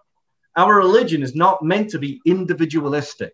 Our 0.55 0.75
religion 0.75 1.23
is 1.23 1.35
not 1.35 1.63
meant 1.63 1.89
to 1.89 1.99
be 1.99 2.21
individualistic, 2.25 3.33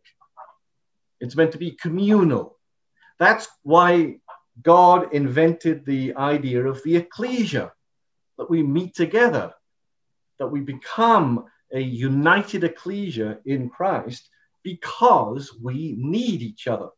it's 1.19 1.35
meant 1.35 1.51
to 1.51 1.57
be 1.57 1.71
communal. 1.71 2.57
That's 3.19 3.47
why 3.63 4.19
God 4.61 5.13
invented 5.13 5.85
the 5.85 6.15
idea 6.15 6.65
of 6.65 6.81
the 6.83 6.95
ecclesia, 6.95 7.73
that 8.37 8.49
we 8.49 8.63
meet 8.63 8.95
together, 8.95 9.53
that 10.39 10.47
we 10.47 10.61
become 10.61 11.45
a 11.73 11.79
united 11.79 12.63
ecclesia 12.63 13.39
in 13.45 13.69
Christ 13.69 14.29
because 14.63 15.55
we 15.61 15.95
need 15.97 16.41
each 16.41 16.67
other. 16.67 16.89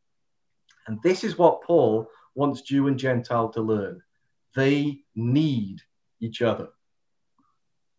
And 0.88 1.00
this 1.04 1.24
is 1.24 1.38
what 1.38 1.64
Paul 1.64 2.08
wants 2.36 2.62
Jew 2.62 2.88
and 2.88 2.98
Gentile 2.98 3.50
to 3.50 3.62
learn. 3.62 4.02
They 4.56 5.02
need 5.16 5.82
each 6.20 6.42
other. 6.42 6.70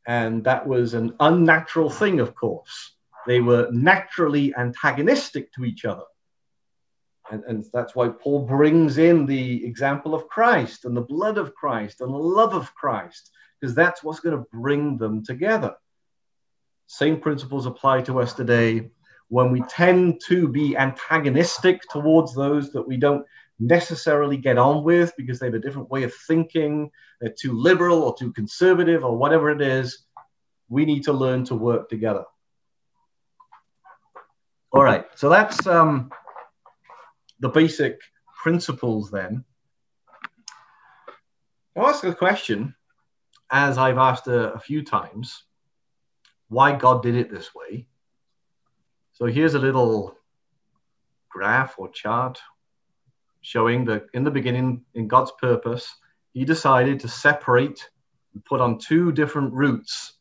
And 0.06 0.44
that 0.44 0.66
was 0.66 0.94
an 0.94 1.14
unnatural 1.18 1.90
thing, 1.90 2.20
of 2.20 2.34
course. 2.34 2.92
They 3.26 3.40
were 3.40 3.68
naturally 3.72 4.54
antagonistic 4.54 5.52
to 5.54 5.64
each 5.64 5.84
other. 5.84 6.04
And, 7.28 7.42
and 7.44 7.64
that's 7.72 7.96
why 7.96 8.08
Paul 8.08 8.46
brings 8.46 8.98
in 8.98 9.26
the 9.26 9.66
example 9.66 10.14
of 10.14 10.28
Christ 10.28 10.84
and 10.84 10.96
the 10.96 11.00
blood 11.00 11.38
of 11.38 11.54
Christ 11.56 12.00
and 12.00 12.14
the 12.14 12.18
love 12.18 12.54
of 12.54 12.72
Christ, 12.74 13.32
because 13.60 13.74
that's 13.74 14.04
what's 14.04 14.20
going 14.20 14.36
to 14.38 14.46
bring 14.52 14.96
them 14.96 15.24
together. 15.24 15.74
Same 16.86 17.18
principles 17.18 17.66
apply 17.66 18.02
to 18.02 18.20
us 18.20 18.32
today 18.32 18.90
when 19.28 19.50
we 19.50 19.60
tend 19.62 20.20
to 20.28 20.48
be 20.48 20.76
antagonistic 20.76 21.82
towards 21.90 22.34
those 22.34 22.72
that 22.72 22.86
we 22.86 22.96
don't 22.96 23.26
necessarily 23.58 24.36
get 24.36 24.58
on 24.58 24.84
with 24.84 25.12
because 25.16 25.38
they 25.38 25.46
have 25.46 25.54
a 25.54 25.58
different 25.58 25.90
way 25.90 26.04
of 26.04 26.14
thinking, 26.14 26.90
they're 27.20 27.34
too 27.36 27.52
liberal 27.52 28.02
or 28.02 28.14
too 28.16 28.32
conservative 28.32 29.04
or 29.04 29.16
whatever 29.16 29.50
it 29.50 29.60
is, 29.60 30.06
we 30.68 30.84
need 30.84 31.04
to 31.04 31.12
learn 31.12 31.44
to 31.44 31.54
work 31.54 31.88
together. 31.88 32.24
All 34.72 34.82
right, 34.82 35.06
so 35.14 35.28
that's 35.28 35.66
um, 35.66 36.10
the 37.40 37.48
basic 37.48 37.98
principles 38.42 39.10
then. 39.10 39.44
I'll 41.76 41.86
ask 41.86 42.04
a 42.04 42.14
question, 42.14 42.74
as 43.50 43.78
I've 43.78 43.98
asked 43.98 44.28
a, 44.28 44.52
a 44.54 44.58
few 44.58 44.84
times, 44.84 45.44
why 46.48 46.76
God 46.76 47.02
did 47.02 47.16
it 47.16 47.30
this 47.30 47.54
way. 47.54 47.86
So 49.18 49.24
here's 49.24 49.54
a 49.54 49.58
little 49.58 50.14
graph 51.30 51.76
or 51.78 51.88
chart 51.88 52.38
showing 53.40 53.86
that 53.86 54.08
in 54.12 54.24
the 54.24 54.30
beginning, 54.30 54.82
in 54.92 55.08
God's 55.08 55.32
purpose, 55.40 55.88
he 56.34 56.44
decided 56.44 57.00
to 57.00 57.08
separate 57.08 57.88
and 58.34 58.44
put 58.44 58.60
on 58.60 58.78
two 58.78 59.12
different 59.12 59.54
roots 59.54 60.12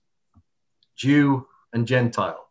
Jew 0.95 1.45
and 1.73 1.85
Gentile. 1.85 2.47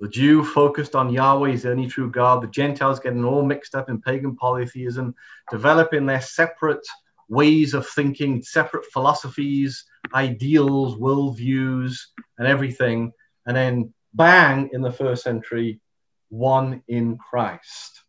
The 0.00 0.08
Jew 0.08 0.42
focused 0.42 0.96
on 0.96 1.12
Yahweh's 1.12 1.62
the 1.62 1.70
only 1.70 1.86
true 1.86 2.10
God, 2.10 2.42
the 2.42 2.48
Gentiles 2.48 2.98
getting 2.98 3.24
all 3.24 3.44
mixed 3.44 3.76
up 3.76 3.88
in 3.88 4.00
pagan 4.00 4.34
polytheism, 4.34 5.14
developing 5.52 6.04
their 6.04 6.20
separate 6.20 6.84
ways 7.28 7.74
of 7.74 7.86
thinking, 7.86 8.42
separate 8.42 8.86
philosophies, 8.92 9.84
ideals, 10.12 10.96
worldviews, 10.96 11.96
and 12.38 12.48
everything. 12.48 13.12
And 13.46 13.56
then 13.56 13.94
bang 14.14 14.70
in 14.72 14.80
the 14.80 14.92
first 14.92 15.22
century, 15.24 15.80
one 16.28 16.82
in 16.88 17.18
Christ. 17.18 18.02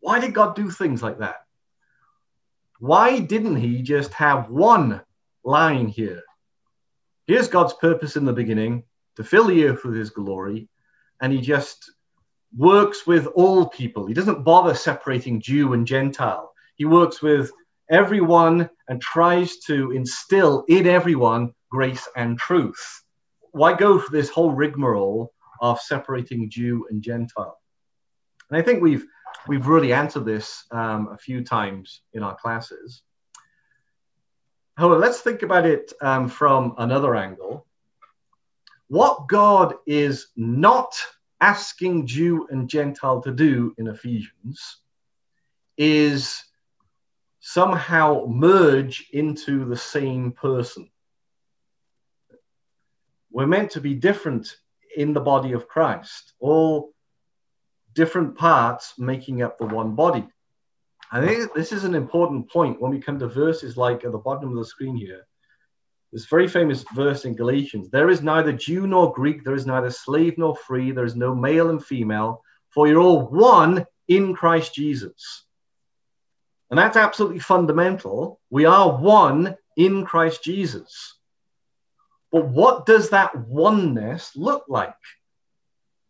Why 0.00 0.20
did 0.20 0.34
God 0.34 0.54
do 0.54 0.70
things 0.70 1.02
like 1.02 1.18
that? 1.18 1.36
Why 2.78 3.18
didn't 3.18 3.56
he 3.56 3.82
just 3.82 4.12
have 4.14 4.50
one 4.50 5.00
line 5.44 5.88
here? 5.88 6.22
Here's 7.26 7.48
God's 7.48 7.74
purpose 7.74 8.16
in 8.16 8.24
the 8.24 8.32
beginning 8.32 8.84
to 9.16 9.24
fill 9.24 9.46
the 9.46 9.66
earth 9.66 9.84
with 9.84 9.94
his 9.94 10.10
glory, 10.10 10.68
and 11.20 11.32
he 11.32 11.40
just 11.40 11.90
works 12.56 13.06
with 13.06 13.26
all 13.28 13.66
people. 13.68 14.06
He 14.06 14.14
doesn't 14.14 14.44
bother 14.44 14.74
separating 14.74 15.40
Jew 15.40 15.72
and 15.72 15.86
Gentile. 15.86 16.52
He 16.76 16.84
works 16.84 17.22
with 17.22 17.50
everyone 17.90 18.68
and 18.88 19.00
tries 19.00 19.58
to 19.66 19.92
instill 19.92 20.64
in 20.68 20.86
everyone 20.86 21.52
grace 21.70 22.08
and 22.16 22.38
truth 22.38 23.03
why 23.54 23.72
go 23.72 24.00
for 24.00 24.10
this 24.10 24.28
whole 24.28 24.50
rigmarole 24.50 25.32
of 25.60 25.80
separating 25.80 26.50
Jew 26.50 26.86
and 26.90 27.00
Gentile? 27.00 27.56
And 28.50 28.58
I 28.58 28.62
think 28.62 28.82
we've 28.82 29.06
we've 29.46 29.68
really 29.68 29.92
answered 29.92 30.24
this 30.24 30.64
um, 30.72 31.08
a 31.12 31.16
few 31.16 31.44
times 31.44 32.02
in 32.12 32.24
our 32.24 32.34
classes. 32.34 33.02
However, 34.76 34.98
let's 34.98 35.20
think 35.20 35.42
about 35.42 35.66
it 35.66 35.92
um, 36.00 36.28
from 36.28 36.74
another 36.78 37.14
angle. 37.14 37.64
What 38.88 39.28
God 39.28 39.74
is 39.86 40.26
not 40.36 40.96
asking 41.40 42.08
Jew 42.08 42.48
and 42.50 42.68
Gentile 42.68 43.22
to 43.22 43.30
do 43.30 43.72
in 43.78 43.86
Ephesians 43.86 44.78
is 45.76 46.42
somehow 47.38 48.26
merge 48.26 49.06
into 49.12 49.64
the 49.64 49.76
same 49.76 50.32
person. 50.32 50.90
We're 53.34 53.48
meant 53.48 53.72
to 53.72 53.80
be 53.80 53.94
different 53.94 54.56
in 54.96 55.12
the 55.12 55.20
body 55.20 55.54
of 55.54 55.66
Christ, 55.66 56.34
all 56.38 56.92
different 57.92 58.38
parts 58.38 58.94
making 58.96 59.42
up 59.42 59.58
the 59.58 59.66
one 59.66 59.96
body. 59.96 60.24
I 61.10 61.26
think 61.26 61.52
this 61.52 61.72
is 61.72 61.82
an 61.82 61.96
important 61.96 62.48
point 62.48 62.80
when 62.80 62.92
we 62.92 63.00
come 63.00 63.18
to 63.18 63.26
verses 63.26 63.76
like 63.76 64.04
at 64.04 64.12
the 64.12 64.18
bottom 64.18 64.50
of 64.50 64.56
the 64.56 64.64
screen 64.64 64.94
here. 64.94 65.26
This 66.12 66.26
very 66.26 66.46
famous 66.46 66.84
verse 66.94 67.24
in 67.24 67.34
Galatians 67.34 67.90
there 67.90 68.08
is 68.08 68.22
neither 68.22 68.52
Jew 68.52 68.86
nor 68.86 69.12
Greek, 69.12 69.42
there 69.42 69.56
is 69.56 69.66
neither 69.66 69.90
slave 69.90 70.38
nor 70.38 70.54
free, 70.54 70.92
there 70.92 71.04
is 71.04 71.16
no 71.16 71.34
male 71.34 71.70
and 71.70 71.84
female, 71.84 72.40
for 72.70 72.86
you're 72.86 73.00
all 73.00 73.26
one 73.26 73.84
in 74.06 74.34
Christ 74.34 74.76
Jesus. 74.76 75.44
And 76.70 76.78
that's 76.78 76.96
absolutely 76.96 77.40
fundamental. 77.40 78.40
We 78.48 78.64
are 78.64 78.96
one 78.96 79.56
in 79.76 80.04
Christ 80.04 80.44
Jesus. 80.44 81.13
But 82.34 82.48
what 82.48 82.84
does 82.84 83.10
that 83.10 83.36
oneness 83.46 84.32
look 84.34 84.64
like? 84.68 84.96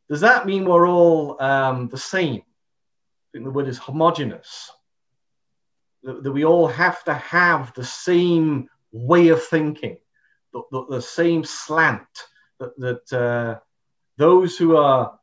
Does 0.09 0.23
that 0.23 0.47
mean 0.47 0.65
we're 0.65 0.89
all 0.89 1.37
um, 1.39 1.89
the 1.89 1.99
same? 1.99 2.41
I 2.41 3.27
think 3.31 3.45
the 3.45 3.51
word 3.51 3.69
is 3.69 3.77
homogenous. 3.77 4.71
That, 6.03 6.23
that, 6.23 6.33
we 6.33 6.47
all 6.47 6.67
have 6.67 7.05
to 7.05 7.13
have 7.13 7.75
the 7.75 7.85
same 7.85 8.71
way 8.91 9.29
of 9.29 9.45
thinking, 9.45 9.99
the, 10.55 10.63
the, 10.73 10.87
the 10.89 11.03
same 11.03 11.45
slant, 11.45 12.09
that, 12.59 12.75
that 12.79 13.13
uh, 13.13 13.61
those 14.17 14.57
who 14.57 14.79
are 14.79 15.19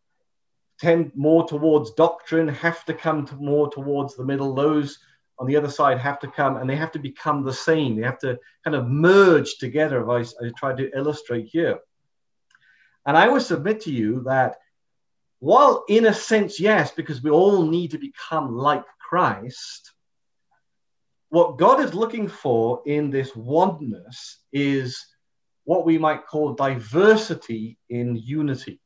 tend 0.79 1.13
more 1.15 1.47
towards 1.47 1.93
doctrine 1.93 2.47
have 2.47 2.85
to 2.85 2.93
come 2.93 3.25
to 3.25 3.35
more 3.37 3.71
towards 3.71 4.15
the 4.15 4.23
middle. 4.23 4.53
Those 4.53 4.99
on 5.41 5.47
the 5.47 5.57
other 5.57 5.71
side 5.71 5.97
have 5.97 6.19
to 6.19 6.27
come 6.27 6.57
and 6.57 6.69
they 6.69 6.75
have 6.75 6.91
to 6.91 6.99
become 6.99 7.43
the 7.43 7.51
same. 7.51 7.95
They 7.95 8.05
have 8.05 8.19
to 8.19 8.37
kind 8.63 8.75
of 8.75 8.87
merge 8.87 9.57
together, 9.57 9.99
as 10.11 10.35
I, 10.39 10.45
I 10.45 10.51
tried 10.55 10.77
to 10.77 10.95
illustrate 10.95 11.47
here. 11.47 11.79
And 13.07 13.17
I 13.17 13.27
would 13.27 13.41
submit 13.41 13.81
to 13.81 13.91
you 13.91 14.21
that 14.27 14.57
while 15.39 15.83
in 15.89 16.05
a 16.05 16.13
sense, 16.13 16.59
yes, 16.59 16.91
because 16.91 17.23
we 17.23 17.31
all 17.31 17.65
need 17.65 17.89
to 17.91 17.97
become 17.97 18.55
like 18.55 18.85
Christ, 18.99 19.91
what 21.29 21.57
God 21.57 21.79
is 21.79 21.95
looking 21.95 22.27
for 22.27 22.83
in 22.85 23.09
this 23.09 23.35
oneness 23.35 24.37
is 24.53 25.03
what 25.63 25.87
we 25.87 25.97
might 25.97 26.27
call 26.27 26.53
diversity 26.53 27.79
in 27.89 28.15
unity. 28.15 28.79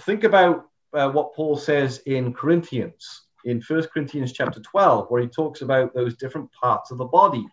Think 0.00 0.24
about 0.24 0.66
uh, 0.92 1.10
what 1.10 1.34
Paul 1.34 1.56
says 1.56 2.02
in 2.04 2.34
Corinthians, 2.34 3.22
in 3.48 3.62
First 3.62 3.90
Corinthians 3.90 4.32
chapter 4.32 4.60
12, 4.60 5.10
where 5.10 5.22
he 5.22 5.28
talks 5.28 5.62
about 5.62 5.94
those 5.94 6.16
different 6.16 6.52
parts 6.52 6.90
of 6.90 6.98
the 6.98 7.06
body. 7.06 7.46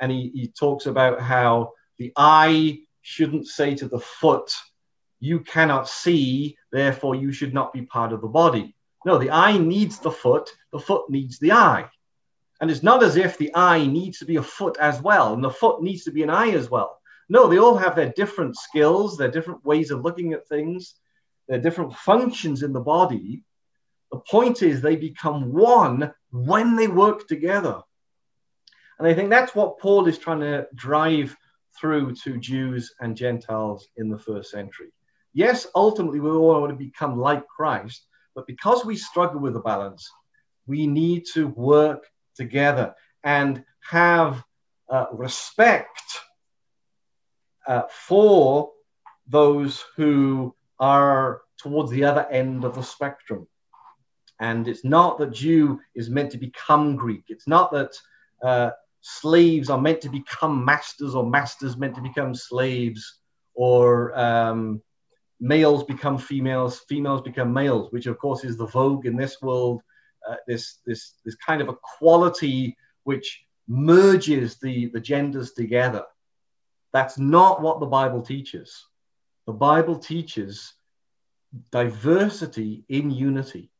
And 0.00 0.12
he, 0.12 0.30
he 0.34 0.48
talks 0.48 0.84
about 0.84 1.18
how 1.20 1.72
the 1.96 2.12
eye 2.14 2.80
shouldn't 3.00 3.46
say 3.46 3.74
to 3.76 3.88
the 3.88 4.00
foot, 4.00 4.52
You 5.18 5.40
cannot 5.40 5.88
see, 5.88 6.58
therefore 6.70 7.14
you 7.14 7.32
should 7.32 7.54
not 7.54 7.72
be 7.72 7.82
part 7.82 8.12
of 8.12 8.20
the 8.20 8.28
body. 8.28 8.76
No, 9.06 9.16
the 9.16 9.30
eye 9.30 9.56
needs 9.56 9.98
the 9.98 10.10
foot, 10.10 10.50
the 10.72 10.78
foot 10.78 11.08
needs 11.08 11.38
the 11.38 11.52
eye. 11.52 11.88
And 12.60 12.70
it's 12.70 12.82
not 12.82 13.02
as 13.02 13.16
if 13.16 13.38
the 13.38 13.54
eye 13.54 13.86
needs 13.86 14.18
to 14.18 14.26
be 14.26 14.36
a 14.36 14.42
foot 14.42 14.76
as 14.78 15.00
well, 15.00 15.32
and 15.32 15.42
the 15.42 15.50
foot 15.50 15.82
needs 15.82 16.04
to 16.04 16.10
be 16.10 16.22
an 16.22 16.30
eye 16.30 16.50
as 16.50 16.70
well. 16.70 17.00
No, 17.30 17.48
they 17.48 17.58
all 17.58 17.76
have 17.76 17.96
their 17.96 18.12
different 18.12 18.56
skills, 18.56 19.16
their 19.16 19.30
different 19.30 19.64
ways 19.64 19.90
of 19.90 20.02
looking 20.02 20.34
at 20.34 20.46
things, 20.48 20.96
their 21.48 21.60
different 21.60 21.94
functions 21.94 22.62
in 22.62 22.74
the 22.74 22.80
body. 22.80 23.42
The 24.10 24.20
point 24.20 24.62
is, 24.62 24.80
they 24.80 24.96
become 24.96 25.52
one 25.52 26.12
when 26.30 26.76
they 26.76 26.88
work 26.88 27.26
together. 27.28 27.80
And 28.98 29.06
I 29.06 29.14
think 29.14 29.30
that's 29.30 29.54
what 29.54 29.78
Paul 29.78 30.06
is 30.08 30.18
trying 30.18 30.40
to 30.40 30.66
drive 30.74 31.36
through 31.78 32.14
to 32.24 32.38
Jews 32.38 32.92
and 33.00 33.16
Gentiles 33.16 33.88
in 33.96 34.08
the 34.08 34.18
first 34.18 34.50
century. 34.50 34.88
Yes, 35.34 35.66
ultimately, 35.74 36.20
we 36.20 36.30
all 36.30 36.60
want 36.60 36.70
to 36.70 36.84
become 36.84 37.18
like 37.18 37.46
Christ, 37.46 38.06
but 38.34 38.46
because 38.46 38.84
we 38.84 38.96
struggle 38.96 39.40
with 39.40 39.52
the 39.52 39.60
balance, 39.60 40.10
we 40.66 40.86
need 40.86 41.26
to 41.34 41.48
work 41.48 42.04
together 42.34 42.94
and 43.24 43.64
have 43.88 44.42
uh, 44.88 45.06
respect 45.12 46.02
uh, 47.66 47.82
for 47.90 48.70
those 49.28 49.84
who 49.96 50.54
are 50.80 51.42
towards 51.58 51.90
the 51.90 52.04
other 52.04 52.26
end 52.30 52.64
of 52.64 52.74
the 52.74 52.82
spectrum. 52.82 53.46
And 54.40 54.68
it's 54.68 54.84
not 54.84 55.18
that 55.18 55.32
Jew 55.32 55.80
is 55.94 56.10
meant 56.10 56.30
to 56.32 56.38
become 56.38 56.96
Greek. 56.96 57.24
It's 57.28 57.48
not 57.48 57.72
that 57.72 57.96
uh, 58.42 58.70
slaves 59.00 59.70
are 59.70 59.80
meant 59.80 60.00
to 60.02 60.08
become 60.08 60.64
masters 60.64 61.14
or 61.14 61.28
masters 61.28 61.76
meant 61.76 61.94
to 61.96 62.00
become 62.00 62.34
slaves 62.34 63.20
or 63.54 64.16
um, 64.18 64.80
males 65.40 65.84
become 65.84 66.18
females, 66.18 66.80
females 66.88 67.22
become 67.22 67.52
males, 67.52 67.92
which 67.92 68.06
of 68.06 68.18
course 68.18 68.44
is 68.44 68.56
the 68.56 68.66
vogue 68.66 69.06
in 69.06 69.16
this 69.16 69.40
world. 69.42 69.82
Uh, 70.28 70.36
this 70.46 70.78
this 70.84 71.14
this 71.24 71.36
kind 71.36 71.62
of 71.62 71.68
equality 71.68 72.76
which 73.04 73.44
merges 73.66 74.58
the 74.58 74.86
the 74.86 75.00
genders 75.00 75.52
together. 75.52 76.04
That's 76.92 77.18
not 77.18 77.62
what 77.62 77.80
the 77.80 77.86
Bible 77.86 78.22
teaches. 78.22 78.86
The 79.46 79.52
Bible 79.52 79.98
teaches 79.98 80.74
diversity 81.70 82.84
in 82.88 83.10
unity, 83.10 83.70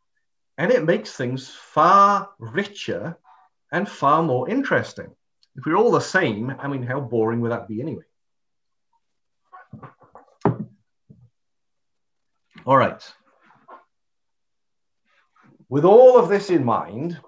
and 0.59 0.73
it 0.73 0.85
makes 0.85 1.13
things 1.13 1.49
far 1.49 2.31
richer 2.41 3.17
and 3.71 3.89
far 3.89 4.23
more 4.25 4.51
interesting. 4.51 5.15
If 5.55 5.65
we're 5.65 5.77
all 5.77 5.93
the 5.93 6.01
same, 6.01 6.55
I 6.59 6.67
mean, 6.67 6.83
how 6.83 7.01
boring 7.01 7.41
would 7.41 7.53
that 7.53 7.69
be 7.69 7.81
anyway? 7.81 8.03
All 12.67 12.77
right. 12.77 13.03
With 15.69 15.85
all 15.85 16.19
of 16.19 16.29
this 16.29 16.51
in 16.51 16.65
mind, 16.65 17.19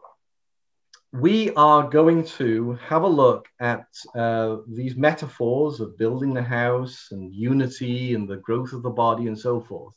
we 1.13 1.53
are 1.55 1.89
going 1.89 2.25
to 2.25 2.73
have 2.87 3.03
a 3.03 3.09
look 3.09 3.49
at 3.61 3.87
uh, 4.15 4.57
these 4.67 4.97
metaphors 4.97 5.81
of 5.81 5.99
building 5.99 6.35
the 6.35 6.43
house 6.43 7.09
and 7.11 7.33
unity 7.33 8.15
and 8.15 8.29
the 8.29 8.39
growth 8.39 8.73
of 8.73 8.83
the 8.83 8.91
body 8.91 9.27
and 9.29 9.39
so 9.39 9.61
forth 9.61 9.95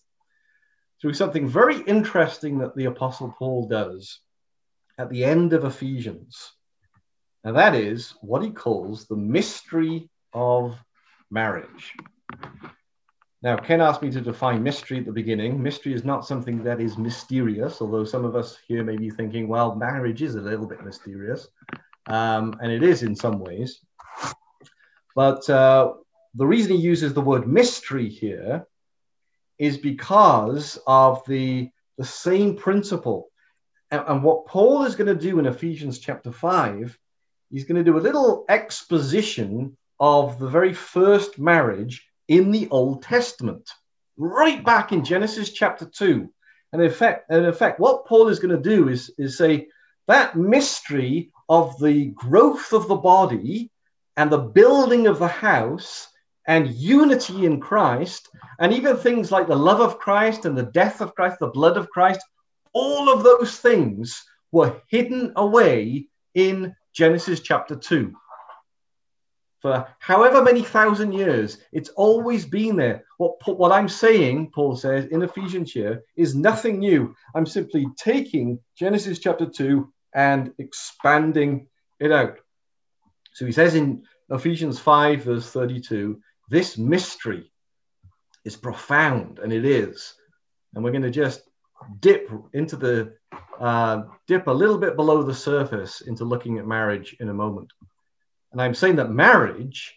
through 1.04 1.14
something 1.14 1.46
very 1.46 1.82
interesting 1.82 2.60
that 2.60 2.78
the 2.78 2.86
Apostle 2.86 3.36
Paul 3.38 3.68
does 3.68 4.22
at 4.98 5.10
the 5.10 5.26
end 5.26 5.52
of 5.52 5.66
Ephesians. 5.66 6.54
And 7.44 7.58
that 7.58 7.76
is 7.76 8.14
what 8.22 8.42
he 8.42 8.52
calls 8.52 9.06
the 9.06 9.18
mystery 9.18 10.10
of 10.32 10.78
marriage. 11.30 11.92
Now, 13.42 13.58
Ken 13.58 13.82
asked 13.82 14.02
me 14.02 14.12
to 14.12 14.22
define 14.22 14.64
mystery 14.64 15.00
at 15.00 15.06
the 15.06 15.12
beginning. 15.12 15.62
Mystery 15.62 15.94
is 15.94 16.06
not 16.06 16.26
something 16.26 16.64
that 16.64 16.80
is 16.80 16.98
mysterious, 16.98 17.82
although 17.82 18.06
some 18.06 18.24
of 18.24 18.38
us 18.38 18.58
here 18.66 18.86
may 18.86 18.96
be 18.96 19.10
thinking, 19.10 19.50
well, 19.50 19.76
marriage 19.76 20.22
is 20.22 20.36
a 20.36 20.42
little 20.42 20.66
bit 20.66 20.86
mysterious. 20.86 21.50
Um, 22.08 22.56
and 22.62 22.72
it 22.72 22.82
is 22.82 23.04
in 23.04 23.14
some 23.14 23.40
ways. 23.40 23.82
But 25.18 25.50
uh, 25.50 25.96
the 26.34 26.48
reason 26.48 26.78
he 26.78 26.82
uses 26.82 27.14
the 27.14 27.20
word 27.20 27.46
mystery 27.46 28.08
here 28.08 28.66
is 29.64 29.78
because 29.78 30.78
of 30.86 31.24
the, 31.26 31.70
the 31.98 32.04
same 32.04 32.58
principle. 32.58 33.30
And, 33.90 34.04
and 34.08 34.24
what 34.24 34.46
Paul 34.46 34.84
is 34.84 34.96
going 34.96 35.08
to 35.08 35.30
do 35.30 35.40
in 35.40 35.46
Ephesians 35.46 36.00
chapter 36.00 36.34
5, 36.34 37.00
he's 37.50 37.64
going 37.64 37.78
to 37.78 37.90
do 37.90 37.98
a 37.98 38.02
little 38.08 38.44
exposition 38.50 39.78
of 40.02 40.38
the 40.38 40.50
very 40.50 40.74
first 40.74 41.40
marriage 41.40 42.06
in 42.28 42.52
the 42.52 42.68
Old 42.72 43.04
Testament, 43.04 43.70
right 44.18 44.62
back 44.66 44.92
in 44.92 45.06
Genesis 45.06 45.54
chapter 45.54 45.86
2. 45.86 46.30
And 46.74 46.82
in 46.82 46.92
fact, 46.92 47.32
in 47.32 47.46
effect, 47.46 47.80
what 47.80 48.06
Paul 48.06 48.28
is 48.28 48.40
going 48.40 48.56
to 48.56 48.70
do 48.70 48.90
is, 48.90 49.12
is 49.18 49.38
say 49.38 49.68
that 50.08 50.36
mystery 50.36 51.32
of 51.48 51.80
the 51.80 52.08
growth 52.08 52.74
of 52.74 52.90
the 52.90 52.98
body 52.98 53.72
and 54.18 54.30
the 54.30 54.40
building 54.40 55.08
of 55.08 55.20
the 55.20 55.28
house 55.30 56.10
and 56.48 56.68
unity 56.70 57.46
in 57.46 57.60
Christ, 57.60 58.30
and 58.60 58.74
even 58.74 58.98
things 58.98 59.32
like 59.32 59.48
the 59.48 59.56
love 59.56 59.80
of 59.80 60.00
Christ 60.00 60.46
and 60.46 60.58
the 60.58 60.64
death 60.64 61.02
of 61.02 61.16
Christ, 61.16 61.40
the 61.40 61.48
blood 61.48 61.78
of 61.78 61.90
Christ, 61.90 62.22
all 62.74 63.10
of 63.10 63.24
those 63.24 63.58
things 63.58 64.24
were 64.52 64.82
hidden 64.88 65.34
away 65.36 66.08
in 66.34 66.76
Genesis 66.94 67.40
chapter 67.40 67.76
2 67.76 68.14
for 69.64 69.88
however 70.00 70.44
many 70.44 70.62
thousand 70.62 71.14
years. 71.14 71.58
It's 71.72 71.90
always 71.90 72.46
been 72.46 72.76
there. 72.76 73.06
What, 73.18 73.36
what 73.58 73.72
I'm 73.72 73.88
saying, 73.88 74.52
Paul 74.54 74.76
says 74.76 75.06
in 75.06 75.24
Ephesians 75.24 75.72
here, 75.72 76.04
is 76.18 76.36
nothing 76.36 76.80
new. 76.80 77.16
I'm 77.34 77.46
simply 77.46 77.88
taking 77.98 78.60
Genesis 78.78 79.20
chapter 79.20 79.46
2 79.46 79.92
and 80.14 80.54
expanding 80.60 81.68
it 82.00 82.12
out. 82.12 82.40
So 83.32 83.46
he 83.46 83.54
says 83.54 83.74
in 83.74 84.04
Ephesians 84.30 84.80
5, 84.80 85.24
verse 85.24 85.50
32, 85.50 86.20
this 86.54 86.78
mystery 86.78 87.52
is 88.46 88.56
profound, 88.56 89.40
and 89.40 89.52
it 89.52 89.66
is. 89.66 90.14
And 90.74 90.84
we're 90.84 90.92
going 90.92 91.02
to 91.02 91.10
just 91.10 91.42
dip 92.00 92.30
into 92.54 92.76
the, 92.76 93.16
uh, 93.60 94.04
dip 94.28 94.46
a 94.46 94.52
little 94.52 94.78
bit 94.78 94.96
below 94.96 95.24
the 95.24 95.34
surface 95.34 96.02
into 96.02 96.26
looking 96.26 96.60
at 96.60 96.68
marriage 96.68 97.16
in 97.20 97.30
a 97.30 97.34
moment. 97.34 97.74
And 98.52 98.62
I'm 98.62 98.76
saying 98.76 98.98
that 98.98 99.10
marriage 99.10 99.96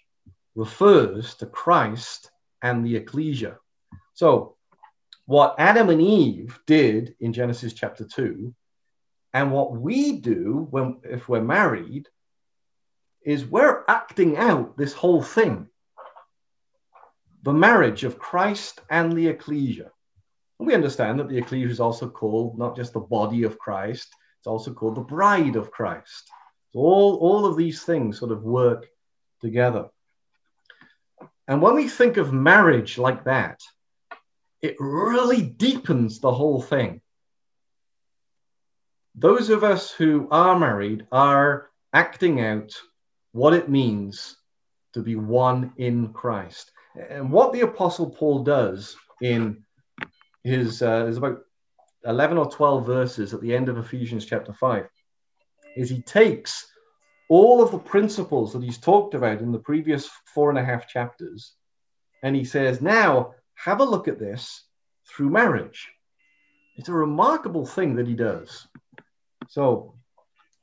refers 0.55 1.35
to 1.35 1.47
Christ 1.47 2.31
and 2.63 2.87
the 2.87 2.97
ecclesia. 2.97 3.59
So, 4.15 4.57
what 5.27 5.57
Adam 5.59 5.91
and 5.91 6.01
Eve 6.01 6.59
did 6.67 7.17
in 7.21 7.35
Genesis 7.35 7.75
chapter 7.75 8.07
2, 8.07 8.55
and 9.35 9.53
what 9.53 9.77
we 9.77 10.21
do 10.21 10.67
when 10.71 11.01
if 11.05 11.29
we're 11.29 11.43
married, 11.43 12.09
is 13.21 13.45
we're 13.45 13.85
acting 13.89 14.39
out 14.39 14.79
this 14.79 14.95
whole 14.95 15.21
thing 15.21 15.69
the 17.47 17.53
marriage 17.53 18.03
of 18.03 18.19
Christ 18.19 18.81
and 18.91 19.13
the 19.13 19.29
ecclesia. 19.29 19.93
And 20.59 20.67
we 20.67 20.75
understand 20.75 21.21
that 21.21 21.29
the 21.29 21.39
ecclesia 21.39 21.69
is 21.69 21.79
also 21.79 22.11
called 22.11 22.59
not 22.59 22.75
just 22.75 22.93
the 22.93 22.99
body 22.99 23.45
of 23.45 23.57
Christ, 23.57 24.09
it's 24.41 24.49
also 24.49 24.73
called 24.73 24.97
the 24.97 25.03
bride 25.03 25.55
of 25.55 25.71
Christ. 25.71 26.29
So 26.73 26.81
all, 26.81 27.15
all 27.19 27.47
of 27.47 27.57
these 27.57 27.85
things 27.85 28.19
sort 28.19 28.33
of 28.33 28.43
work 28.43 28.89
together. 29.41 29.91
And 31.47 31.63
when 31.63 31.77
we 31.77 31.89
think 31.89 32.17
of 32.17 32.33
marriage 32.33 32.99
like 32.99 33.23
that, 33.27 33.61
it 34.61 34.75
really 34.81 35.43
deepens 35.43 36.19
the 36.19 36.33
whole 36.33 36.61
thing. 36.61 37.01
Those 39.15 39.51
of 39.51 39.63
us 39.63 39.93
who 39.93 40.27
are 40.33 40.59
married 40.59 41.07
are 41.13 41.71
acting 41.93 42.41
out 42.41 42.73
what 43.31 43.55
it 43.55 43.69
means 43.69 44.37
to 44.95 45.01
be 45.01 45.15
one 45.15 45.75
in 45.77 46.13
Christ. 46.13 46.73
And 46.97 47.31
what 47.31 47.53
the 47.53 47.61
Apostle 47.61 48.11
Paul 48.11 48.43
does 48.43 48.97
in 49.21 49.65
his, 50.45 50.83
uh, 50.83 51.05
there's 51.05 51.17
about 51.19 51.41
11 52.05 52.39
or 52.39 52.51
12 52.51 52.87
verses 52.87 53.35
at 53.35 53.41
the 53.41 53.55
end 53.55 53.69
of 53.69 53.79
Ephesians 53.79 54.25
chapter 54.25 54.53
5, 54.53 54.89
is 55.77 55.91
he 55.91 56.03
takes 56.03 56.67
all 57.29 57.63
of 57.63 57.71
the 57.71 57.79
principles 57.79 58.53
that 58.53 58.63
he's 58.63 58.79
talked 58.79 59.15
about 59.15 59.41
in 59.41 59.53
the 59.53 59.59
previous 59.59 60.09
four 60.33 60.49
and 60.51 60.59
a 60.59 60.65
half 60.65 60.89
chapters, 60.89 61.55
and 62.23 62.35
he 62.35 62.45
says, 62.45 62.81
now 62.81 63.35
have 63.55 63.81
a 63.81 63.85
look 63.85 64.09
at 64.09 64.19
this 64.19 64.65
through 65.09 65.31
marriage. 65.31 65.89
It's 66.77 66.89
a 66.89 66.95
remarkable 66.95 67.67
thing 67.67 67.97
that 67.97 68.07
he 68.07 68.15
does. 68.15 68.67
So, 69.49 69.95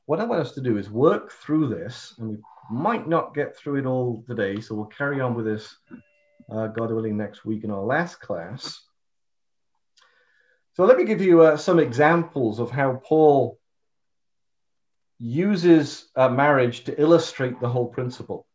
what 0.06 0.20
I 0.20 0.24
want 0.24 0.42
us 0.42 0.52
to 0.52 0.60
do 0.60 0.76
is 0.76 0.90
work 0.90 1.32
through 1.32 1.68
this, 1.68 2.14
and 2.18 2.28
we 2.30 2.36
might 2.70 3.08
not 3.08 3.34
get 3.34 3.56
through 3.56 3.76
it 3.76 3.86
all 3.86 4.24
today, 4.26 4.60
so 4.60 4.74
we'll 4.74 4.86
carry 4.86 5.20
on 5.20 5.34
with 5.34 5.46
this, 5.46 5.76
uh, 6.50 6.68
God 6.68 6.92
willing, 6.92 7.16
next 7.16 7.44
week 7.44 7.64
in 7.64 7.70
our 7.70 7.82
last 7.82 8.20
class. 8.20 8.80
So 10.74 10.84
let 10.84 10.96
me 10.96 11.04
give 11.04 11.22
you 11.22 11.42
uh, 11.42 11.56
some 11.56 11.78
examples 11.78 12.58
of 12.58 12.70
how 12.70 13.00
Paul 13.04 13.58
uses 15.18 16.10
uh, 16.16 16.28
marriage 16.28 16.84
to 16.84 17.00
illustrate 17.00 17.60
the 17.60 17.68
whole 17.68 17.86
principle. 17.86 18.46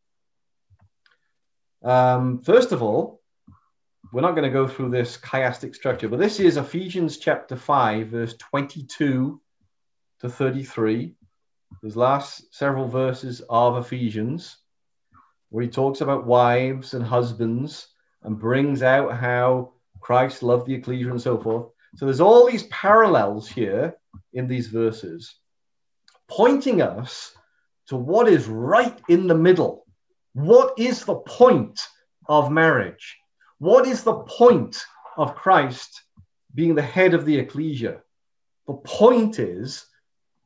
Um, 1.82 2.42
first 2.44 2.74
of 2.74 2.84
all, 2.84 3.22
we're 4.12 4.22
not 4.22 4.32
going 4.32 4.44
to 4.44 4.50
go 4.50 4.68
through 4.68 4.90
this 4.90 5.18
chiastic 5.18 5.76
structure, 5.76 6.10
but 6.10 6.20
this 6.20 6.40
is 6.40 6.58
Ephesians 6.58 7.18
chapter 7.18 7.56
5, 7.56 8.08
verse 8.08 8.36
22 8.38 9.40
to 10.22 10.30
33. 10.30 11.14
These 11.82 11.96
last 11.96 12.54
several 12.54 12.88
verses 12.88 13.42
of 13.50 13.78
Ephesians, 13.78 14.58
where 15.50 15.64
he 15.64 15.70
talks 15.70 16.02
about 16.02 16.26
wives 16.26 16.94
and 16.94 17.04
husbands 17.04 17.88
and 18.24 18.40
brings 18.40 18.84
out 18.84 19.18
how 19.18 19.74
Christ 20.00 20.44
loved 20.44 20.68
the 20.68 20.76
ecclesia 20.76 21.10
and 21.10 21.22
so 21.22 21.38
forth. 21.38 21.68
So 21.96 22.06
there's 22.06 22.22
all 22.22 22.48
these 22.48 22.64
parallels 22.68 23.48
here 23.48 23.96
in 24.34 24.48
these 24.48 24.68
verses, 24.68 25.36
pointing 26.28 26.82
us 26.82 27.34
to 27.88 27.96
what 27.96 28.28
is 28.28 28.48
right 28.48 29.00
in 29.10 29.28
the 29.28 29.36
middle. 29.36 29.86
What 30.34 30.78
is 30.78 31.04
the 31.04 31.16
point 31.16 31.80
of 32.28 32.52
marriage? 32.52 33.18
What 33.58 33.88
is 33.88 34.04
the 34.04 34.20
point 34.20 34.86
of 35.18 35.36
Christ 35.36 36.04
being 36.54 36.76
the 36.76 36.82
head 36.82 37.14
of 37.14 37.26
the 37.26 37.40
ecclesia? 37.40 38.02
The 38.68 38.76
point 38.76 39.40
is 39.40 39.86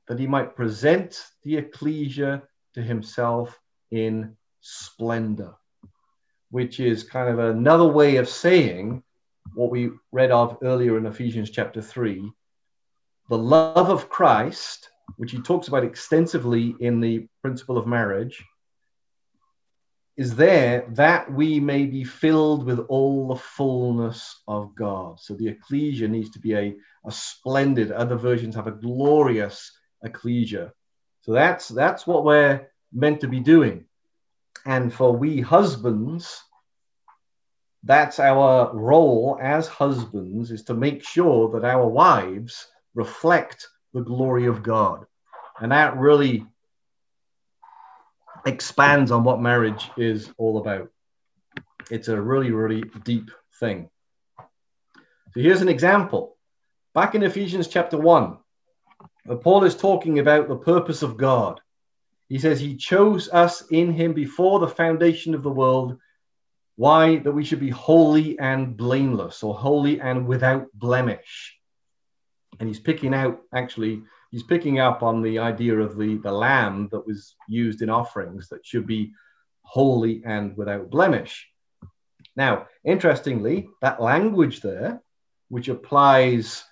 that 0.08 0.20
he 0.20 0.28
might 0.28 0.56
present 0.56 1.22
the 1.44 1.58
ecclesia 1.58 2.44
to 2.76 2.82
himself 2.82 3.60
in 3.92 4.38
splendor, 4.64 5.54
which 6.50 6.80
is 6.80 7.04
kind 7.04 7.30
of 7.30 7.38
another 7.38 7.86
way 7.86 8.16
of 8.16 8.28
saying 8.28 9.04
what 9.54 9.70
we 9.70 9.92
read 10.12 10.32
of 10.32 10.58
earlier 10.64 10.98
in 10.98 11.06
Ephesians 11.06 11.52
chapter 11.52 11.82
3, 11.82 12.32
the 13.30 13.38
love 13.38 13.90
of 13.90 14.10
Christ, 14.10 14.90
which 15.18 15.32
he 15.32 15.42
talks 15.42 15.68
about 15.68 15.84
extensively 15.84 16.76
in 16.80 17.00
the 17.00 17.28
principle 17.42 17.78
of 17.78 17.86
marriage, 17.86 18.44
is 20.16 20.36
there 20.36 20.86
that 20.90 21.32
we 21.32 21.60
may 21.60 21.86
be 21.86 22.04
filled 22.04 22.66
with 22.66 22.80
all 22.88 23.28
the 23.28 23.36
fullness 23.36 24.42
of 24.48 24.76
God. 24.76 25.20
So 25.20 25.34
the 25.34 25.48
ecclesia 25.48 26.08
needs 26.08 26.30
to 26.32 26.40
be 26.40 26.54
a, 26.54 26.76
a 27.06 27.12
splendid, 27.12 27.92
other 27.92 28.16
versions 28.16 28.56
have 28.56 28.68
a 28.68 28.72
glorious 28.72 29.72
ecclesia. 30.04 30.72
So 31.22 31.32
that's 31.34 31.68
that's 31.68 32.06
what 32.06 32.24
we're 32.24 32.70
meant 32.92 33.22
to 33.22 33.28
be 33.28 33.40
doing. 33.40 33.86
And 34.66 34.94
for 34.94 35.12
we 35.12 35.42
husbands, 35.42 36.42
that's 37.84 38.20
our 38.20 38.74
role 38.74 39.38
as 39.42 39.68
husbands 39.68 40.52
is 40.52 40.64
to 40.64 40.74
make 40.74 41.06
sure 41.06 41.50
that 41.52 41.66
our 41.66 41.86
wives 41.86 42.68
reflect 42.96 43.68
the 43.94 44.02
glory 44.02 44.46
of 44.46 44.64
God. 44.64 45.06
And 45.60 45.72
that 45.72 45.98
really 45.98 46.46
expands 48.46 49.12
on 49.12 49.24
what 49.24 49.42
marriage 49.42 49.90
is 49.98 50.32
all 50.38 50.58
about. 50.58 50.90
It's 51.92 52.08
a 52.08 52.20
really, 52.20 52.52
really 52.52 52.84
deep 53.04 53.32
thing. 53.60 53.90
So 54.38 55.42
here's 55.42 55.62
an 55.62 55.70
example. 55.70 56.38
Back 56.94 57.16
in 57.16 57.24
Ephesians 57.24 57.68
chapter 57.68 57.98
1, 57.98 58.38
Paul 59.42 59.64
is 59.64 59.76
talking 59.76 60.20
about 60.20 60.48
the 60.48 60.56
purpose 60.56 61.02
of 61.02 61.18
God. 61.18 61.60
He 62.34 62.40
says, 62.40 62.60
He 62.60 62.76
chose 62.76 63.30
us 63.30 63.64
in 63.70 63.94
Him 63.94 64.14
before 64.14 64.60
the 64.60 64.68
foundation 64.68 65.36
of 65.36 65.44
the 65.44 65.52
world 65.52 66.00
why? 66.76 67.18
That 67.18 67.32
we 67.32 67.44
should 67.44 67.60
be 67.60 67.70
holy 67.70 68.38
and 68.40 68.76
blameless 68.76 69.44
or 69.44 69.54
holy 69.54 70.02
and 70.02 70.28
without 70.28 70.68
blemish. 70.74 71.56
And 72.60 72.68
he's 72.68 72.80
picking 72.80 73.14
out, 73.14 73.40
actually, 73.54 74.02
he's 74.32 74.44
picking 74.44 74.80
up 74.80 75.04
on 75.04 75.22
the 75.22 75.40
idea 75.40 75.78
of 75.78 75.98
the, 75.98 76.18
the 76.18 76.32
lamb 76.32 76.90
that 76.92 77.06
was 77.06 77.36
used 77.48 77.82
in 77.82 77.90
offerings 77.90 78.50
that 78.50 78.66
should 78.66 78.88
be 78.88 79.14
holy 79.62 80.24
and 80.26 80.56
without 80.58 80.90
blemish. 80.90 81.48
Now, 82.36 82.68
interestingly, 82.84 83.70
that 83.82 84.02
language 84.02 84.62
there, 84.62 85.02
which 85.50 85.68
applies 85.68 86.64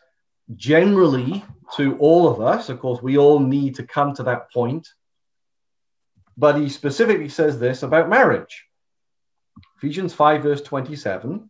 generally 0.56 1.44
to 1.76 1.96
all 1.98 2.28
of 2.28 2.42
us, 2.42 2.70
of 2.70 2.80
course, 2.80 3.02
we 3.02 3.18
all 3.18 3.40
need 3.40 3.76
to 3.76 3.84
come 3.84 4.14
to 4.16 4.24
that 4.24 4.52
point. 4.52 4.88
But 6.38 6.58
he 6.58 6.70
specifically 6.70 7.30
says 7.30 7.60
this 7.60 7.84
about 7.84 8.10
marriage. 8.10 8.66
Ephesians 9.78 10.14
5, 10.14 10.44
verse 10.44 10.62
27, 10.62 11.50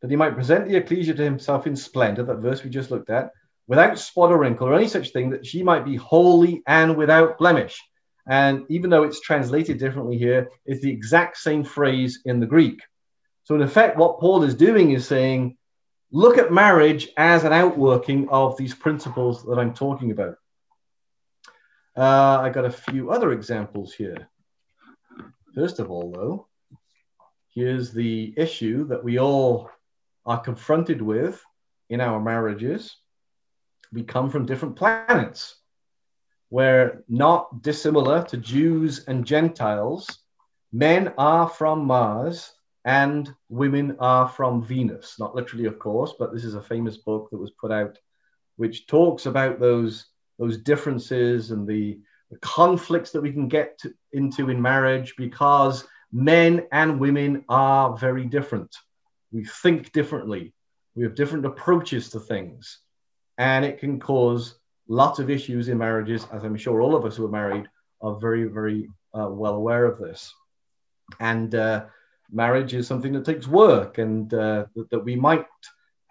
that 0.00 0.10
he 0.10 0.16
might 0.16 0.34
present 0.34 0.68
the 0.68 0.76
ecclesia 0.76 1.14
to 1.14 1.22
himself 1.22 1.66
in 1.66 1.76
splendor, 1.76 2.22
that 2.24 2.38
verse 2.38 2.62
we 2.62 2.70
just 2.70 2.90
looked 2.90 3.10
at, 3.10 3.30
without 3.66 3.98
spot 3.98 4.30
or 4.30 4.38
wrinkle 4.38 4.68
or 4.68 4.74
any 4.74 4.88
such 4.88 5.10
thing, 5.10 5.30
that 5.30 5.46
she 5.46 5.62
might 5.62 5.84
be 5.84 5.96
holy 5.96 6.62
and 6.66 6.96
without 6.96 7.38
blemish. 7.38 7.80
And 8.26 8.64
even 8.68 8.90
though 8.90 9.02
it's 9.02 9.20
translated 9.20 9.78
differently 9.78 10.16
here, 10.16 10.48
it's 10.64 10.82
the 10.82 10.90
exact 10.90 11.36
same 11.36 11.64
phrase 11.64 12.20
in 12.24 12.40
the 12.40 12.46
Greek. 12.46 12.80
So, 13.44 13.54
in 13.54 13.62
effect, 13.62 13.98
what 13.98 14.20
Paul 14.20 14.44
is 14.44 14.54
doing 14.54 14.92
is 14.92 15.06
saying, 15.06 15.56
look 16.10 16.38
at 16.38 16.52
marriage 16.52 17.08
as 17.16 17.44
an 17.44 17.52
outworking 17.52 18.28
of 18.30 18.56
these 18.56 18.74
principles 18.74 19.44
that 19.44 19.58
I'm 19.58 19.74
talking 19.74 20.10
about. 20.10 20.36
Uh, 21.96 22.40
I 22.40 22.50
got 22.50 22.64
a 22.64 22.70
few 22.70 23.10
other 23.10 23.32
examples 23.32 23.92
here. 23.92 24.28
First 25.54 25.78
of 25.78 25.90
all, 25.90 26.10
though, 26.10 26.48
Here's 27.54 27.92
the 27.92 28.34
issue 28.36 28.84
that 28.88 29.04
we 29.04 29.20
all 29.20 29.70
are 30.26 30.40
confronted 30.40 31.00
with 31.00 31.40
in 31.88 32.00
our 32.00 32.20
marriages. 32.20 32.96
We 33.92 34.02
come 34.02 34.28
from 34.28 34.44
different 34.44 34.74
planets. 34.74 35.54
We're 36.50 37.04
not 37.08 37.62
dissimilar 37.62 38.24
to 38.24 38.38
Jews 38.38 39.04
and 39.06 39.24
Gentiles. 39.24 40.18
Men 40.72 41.14
are 41.16 41.48
from 41.48 41.84
Mars 41.84 42.52
and 42.84 43.32
women 43.48 43.98
are 44.00 44.28
from 44.28 44.64
Venus. 44.64 45.14
Not 45.20 45.36
literally, 45.36 45.66
of 45.66 45.78
course, 45.78 46.12
but 46.18 46.32
this 46.32 46.44
is 46.44 46.54
a 46.54 46.62
famous 46.62 46.96
book 46.96 47.30
that 47.30 47.38
was 47.38 47.52
put 47.52 47.70
out 47.70 47.96
which 48.56 48.88
talks 48.88 49.26
about 49.26 49.60
those, 49.60 50.06
those 50.38 50.58
differences 50.58 51.50
and 51.50 51.66
the, 51.66 51.98
the 52.30 52.38
conflicts 52.38 53.12
that 53.12 53.20
we 53.20 53.32
can 53.32 53.48
get 53.48 53.78
to, 53.78 53.94
into 54.12 54.50
in 54.50 54.60
marriage 54.60 55.14
because 55.16 55.86
men 56.12 56.66
and 56.72 57.00
women 57.00 57.44
are 57.48 57.96
very 57.96 58.24
different. 58.26 58.74
We 59.32 59.44
think 59.44 59.92
differently. 59.92 60.54
We 60.94 61.02
have 61.04 61.14
different 61.14 61.44
approaches 61.44 62.10
to 62.10 62.20
things. 62.20 62.78
And 63.36 63.64
it 63.64 63.78
can 63.78 63.98
cause 63.98 64.58
lots 64.88 65.18
of 65.18 65.30
issues 65.30 65.68
in 65.68 65.78
marriages, 65.78 66.26
as 66.32 66.44
I'm 66.44 66.56
sure 66.56 66.80
all 66.80 66.94
of 66.94 67.04
us 67.04 67.16
who 67.16 67.26
are 67.26 67.30
married 67.30 67.66
are 68.00 68.18
very, 68.20 68.44
very 68.44 68.88
uh, 69.12 69.28
well 69.28 69.54
aware 69.54 69.86
of 69.86 69.98
this. 69.98 70.32
And 71.18 71.54
uh, 71.54 71.86
marriage 72.30 72.74
is 72.74 72.86
something 72.86 73.12
that 73.14 73.24
takes 73.24 73.46
work, 73.46 73.98
and 73.98 74.32
uh, 74.32 74.66
that, 74.74 74.90
that 74.90 75.04
we 75.04 75.16
might, 75.16 75.46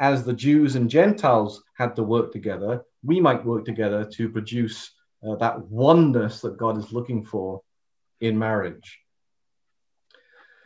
as 0.04 0.26
the 0.26 0.34
Jews 0.34 0.76
and 0.76 0.90
Gentiles 0.90 1.64
had 1.76 1.96
to 1.96 2.04
work 2.04 2.34
together, 2.34 2.84
we 3.06 3.22
might 3.22 3.46
work 3.46 3.64
together 3.64 4.04
to 4.16 4.28
produce 4.28 4.92
uh, 5.26 5.36
that 5.38 5.58
oneness 5.70 6.42
that 6.42 6.58
God 6.58 6.78
is 6.78 6.92
looking 6.92 7.24
for 7.24 7.62
in 8.20 8.38
marriage. 8.38 9.00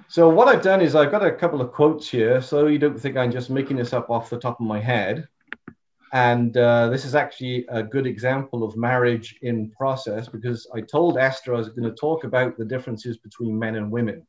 So 0.07 0.27
what 0.27 0.47
I've 0.47 0.63
done 0.63 0.81
is 0.81 0.95
I've 0.95 1.11
got 1.11 1.23
a 1.23 1.31
couple 1.31 1.61
of 1.61 1.71
quotes 1.71 2.09
here, 2.09 2.41
so 2.41 2.65
you 2.65 2.79
don't 2.79 2.99
think 2.99 3.15
I'm 3.15 3.31
just 3.31 3.51
making 3.51 3.77
this 3.77 3.93
up 3.93 4.09
off 4.09 4.31
the 4.31 4.39
top 4.39 4.59
of 4.59 4.65
my 4.65 4.79
head. 4.79 5.27
And 6.13 6.57
uh, 6.57 6.89
this 6.89 7.05
is 7.05 7.13
actually 7.13 7.63
a 7.69 7.83
good 7.83 8.07
example 8.07 8.63
of 8.63 8.75
marriage 8.75 9.35
in 9.43 9.69
process 9.69 10.27
because 10.27 10.67
I 10.73 10.81
told 10.81 11.19
Esther 11.19 11.53
I 11.53 11.59
was 11.59 11.69
going 11.69 11.87
to 11.87 12.01
talk 12.07 12.23
about 12.23 12.57
the 12.57 12.65
differences 12.65 13.19
between 13.19 13.59
men 13.59 13.75
and 13.75 13.91
women. 13.91 14.25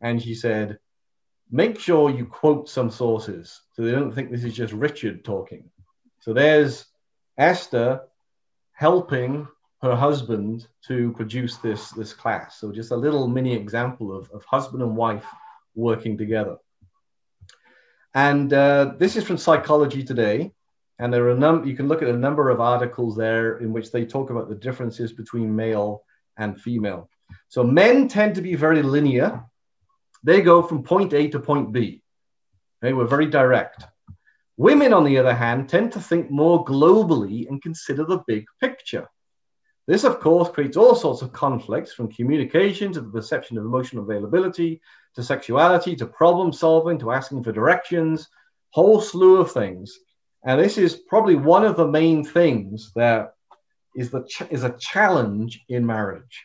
And 0.00 0.20
she 0.20 0.34
said, 0.34 0.80
make 1.52 1.78
sure 1.78 2.10
you 2.10 2.24
quote 2.24 2.68
some 2.68 2.90
sources 2.90 3.60
so 3.74 3.82
they 3.82 3.92
don't 3.92 4.12
think 4.12 4.30
this 4.30 4.42
is 4.42 4.54
just 4.54 4.72
Richard 4.72 5.24
talking. 5.24 5.70
So 6.20 6.32
there's 6.32 6.86
Esther 7.36 8.02
helping 8.72 9.46
her 9.82 9.94
husband 9.94 10.66
to 10.86 11.12
produce 11.12 11.56
this, 11.58 11.90
this 11.90 12.14
class. 12.14 12.58
So 12.58 12.72
just 12.72 12.90
a 12.90 12.96
little 12.96 13.28
mini 13.28 13.54
example 13.54 14.16
of, 14.16 14.30
of 14.30 14.44
husband 14.44 14.82
and 14.82 14.96
wife 14.96 15.26
working 15.74 16.16
together. 16.16 16.56
And 18.14 18.52
uh, 18.52 18.94
this 18.98 19.16
is 19.16 19.24
from 19.24 19.38
Psychology 19.38 20.02
Today. 20.02 20.52
And 20.98 21.12
there 21.12 21.24
are 21.24 21.30
a 21.30 21.38
num- 21.38 21.66
you 21.66 21.74
can 21.74 21.88
look 21.88 22.02
at 22.02 22.08
a 22.08 22.16
number 22.16 22.48
of 22.48 22.60
articles 22.60 23.16
there 23.16 23.58
in 23.58 23.72
which 23.72 23.90
they 23.90 24.04
talk 24.04 24.30
about 24.30 24.48
the 24.48 24.54
differences 24.54 25.12
between 25.12 25.54
male 25.54 26.04
and 26.36 26.60
female. 26.60 27.10
So 27.48 27.64
men 27.64 28.08
tend 28.08 28.36
to 28.36 28.42
be 28.42 28.54
very 28.54 28.82
linear. 28.82 29.44
They 30.22 30.42
go 30.42 30.62
from 30.62 30.82
point 30.82 31.12
A 31.12 31.28
to 31.28 31.40
point 31.40 31.72
B. 31.72 32.02
They 32.80 32.92
were 32.92 33.06
very 33.06 33.26
direct. 33.26 33.84
Women, 34.56 34.92
on 34.92 35.04
the 35.04 35.18
other 35.18 35.34
hand, 35.34 35.68
tend 35.68 35.92
to 35.92 36.00
think 36.00 36.30
more 36.30 36.64
globally 36.64 37.48
and 37.48 37.62
consider 37.62 38.04
the 38.04 38.22
big 38.26 38.44
picture. 38.60 39.08
This, 39.86 40.04
of 40.04 40.20
course, 40.20 40.48
creates 40.50 40.76
all 40.76 40.94
sorts 40.94 41.22
of 41.22 41.32
conflicts 41.32 41.92
from 41.92 42.12
communication 42.12 42.92
to 42.92 43.00
the 43.00 43.10
perception 43.10 43.58
of 43.58 43.64
emotional 43.64 44.04
availability 44.04 44.80
to 45.16 45.22
sexuality 45.22 45.96
to 45.96 46.06
problem 46.06 46.52
solving 46.52 46.98
to 47.00 47.10
asking 47.10 47.42
for 47.42 47.52
directions, 47.52 48.28
whole 48.70 49.00
slew 49.00 49.38
of 49.38 49.50
things. 49.50 49.98
And 50.44 50.60
this 50.60 50.78
is 50.78 50.94
probably 50.94 51.34
one 51.34 51.64
of 51.64 51.76
the 51.76 51.88
main 51.88 52.24
things 52.24 52.92
that 52.94 53.34
is, 53.96 54.10
the 54.10 54.22
ch- 54.24 54.50
is 54.50 54.64
a 54.64 54.76
challenge 54.78 55.60
in 55.68 55.84
marriage. 55.84 56.44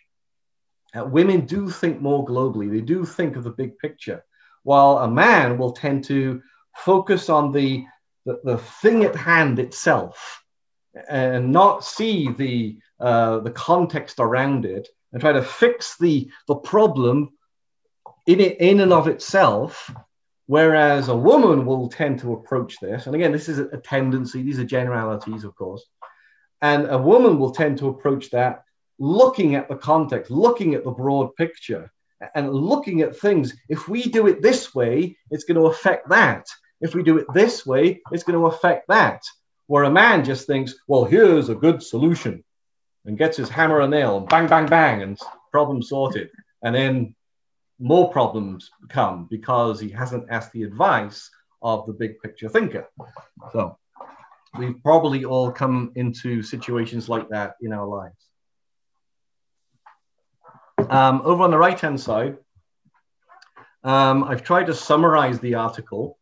Uh, 0.96 1.04
women 1.06 1.46
do 1.46 1.70
think 1.70 2.02
more 2.02 2.26
globally, 2.26 2.72
they 2.72 2.82
do 2.82 3.06
think 3.06 3.36
of 3.36 3.44
the 3.44 3.52
big 3.52 3.78
picture, 3.78 4.24
while 4.64 5.00
a 5.00 5.08
man 5.08 5.58
will 5.58 5.72
tend 5.72 6.04
to 6.06 6.42
focus 6.76 7.30
on 7.30 7.52
the, 7.52 7.86
the, 8.26 8.40
the 8.44 8.58
thing 8.58 9.04
at 9.04 9.16
hand 9.16 9.60
itself 9.60 10.44
and 11.10 11.52
not 11.52 11.84
see 11.84 12.32
the 12.32 12.78
uh, 13.00 13.40
the 13.40 13.52
context 13.52 14.20
around 14.20 14.66
it 14.66 14.88
and 15.12 15.22
try 15.22 15.32
to 15.32 15.44
fix 15.44 15.98
the, 15.98 16.30
the 16.48 16.56
problem 16.56 17.30
in, 18.26 18.40
it, 18.40 18.60
in 18.60 18.80
and 18.80 18.92
of 18.92 19.08
itself. 19.08 19.94
Whereas 20.48 21.10
a 21.10 21.16
woman 21.16 21.66
will 21.66 21.90
tend 21.90 22.20
to 22.20 22.34
approach 22.34 22.80
this, 22.80 23.06
and 23.06 23.14
again, 23.14 23.34
this 23.34 23.50
is 23.50 23.60
a 23.60 23.78
tendency, 23.78 24.42
these 24.42 24.60
are 24.60 24.64
generalities, 24.64 25.44
of 25.44 25.54
course. 25.56 25.86
And 26.62 26.90
a 26.90 26.98
woman 26.98 27.38
will 27.38 27.52
tend 27.52 27.80
to 27.80 27.90
approach 27.90 28.30
that 28.32 28.64
looking 29.00 29.56
at 29.56 29.70
the 29.70 29.76
context, 29.76 30.32
looking 30.32 30.76
at 30.76 30.84
the 30.84 30.92
broad 30.92 31.36
picture, 31.36 31.92
and 32.36 32.52
looking 32.52 33.02
at 33.02 33.16
things. 33.16 33.54
If 33.70 33.88
we 33.88 34.04
do 34.04 34.28
it 34.28 34.42
this 34.42 34.74
way, 34.74 35.18
it's 35.30 35.44
going 35.44 35.60
to 35.60 35.68
affect 35.68 36.10
that. 36.10 36.46
If 36.82 36.96
we 36.96 37.04
do 37.04 37.18
it 37.18 37.28
this 37.34 37.66
way, 37.66 38.02
it's 38.12 38.24
going 38.24 38.40
to 38.40 38.48
affect 38.48 38.88
that. 38.88 39.24
Where 39.68 39.84
a 39.84 39.92
man 39.92 40.24
just 40.24 40.48
thinks, 40.48 40.76
well, 40.88 41.06
here's 41.06 41.50
a 41.50 41.56
good 41.56 41.84
solution 41.84 42.44
and 43.06 43.18
gets 43.18 43.38
his 43.38 43.50
hammer 43.50 43.82
and 43.82 43.92
nail 43.92 44.18
and 44.18 44.28
bang, 44.30 44.48
bang, 44.48 44.66
bang, 44.66 45.02
and 45.02 45.20
problem 45.52 45.82
sorted. 45.82 46.30
And 46.64 46.74
then 46.74 47.16
more 47.80 48.12
problems 48.12 48.70
come 48.90 49.28
because 49.30 49.80
he 49.80 49.90
hasn't 49.90 50.28
asked 50.30 50.52
the 50.54 50.64
advice 50.64 51.30
of 51.62 51.86
the 51.86 51.94
big 51.94 52.20
picture 52.22 52.50
thinker. 52.50 52.88
So 53.52 53.78
we've 54.58 54.82
probably 54.84 55.26
all 55.26 55.52
come 55.52 55.92
into 55.96 56.42
situations 56.42 57.10
like 57.10 57.30
that 57.30 57.56
in 57.62 57.74
our 57.74 57.86
lives. 57.86 58.27
Um, 60.78 61.22
over 61.24 61.44
on 61.44 61.52
the 61.52 61.58
right 61.58 61.80
hand 61.80 62.00
side, 62.00 62.38
um, 63.84 64.24
I've 64.24 64.44
tried 64.44 64.66
to 64.66 64.74
summarize 64.74 65.40
the 65.40 65.56
article. 65.56 66.18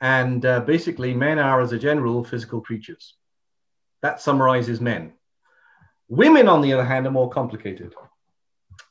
And 0.00 0.44
uh, 0.44 0.60
basically, 0.60 1.14
men 1.14 1.38
are, 1.38 1.60
as 1.60 1.72
a 1.72 1.78
general, 1.78 2.24
physical 2.24 2.60
creatures. 2.60 3.14
That 4.02 4.20
summarizes 4.20 4.80
men. 4.80 5.12
Women, 6.08 6.48
on 6.48 6.60
the 6.60 6.72
other 6.72 6.84
hand, 6.84 7.06
are 7.06 7.10
more 7.10 7.30
complicated 7.30 7.94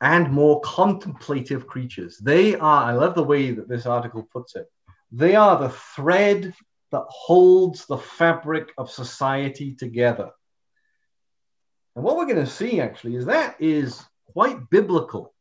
and 0.01 0.31
more 0.31 0.59
contemplative 0.61 1.67
creatures. 1.67 2.17
They 2.17 2.55
are, 2.55 2.83
I 2.83 2.93
love 2.93 3.15
the 3.15 3.23
way 3.23 3.51
that 3.51 3.69
this 3.69 3.85
article 3.85 4.27
puts 4.31 4.55
it, 4.55 4.67
they 5.11 5.35
are 5.35 5.59
the 5.59 5.69
thread 5.69 6.53
that 6.91 7.05
holds 7.07 7.85
the 7.85 7.97
fabric 7.97 8.71
of 8.77 8.89
society 8.89 9.75
together. 9.75 10.31
And 11.95 12.03
what 12.03 12.17
we're 12.17 12.25
going 12.25 12.45
to 12.45 12.47
see 12.47 12.81
actually 12.81 13.15
is 13.15 13.25
that 13.25 13.55
is 13.59 14.03
quite 14.33 14.69
biblical. 14.69 15.33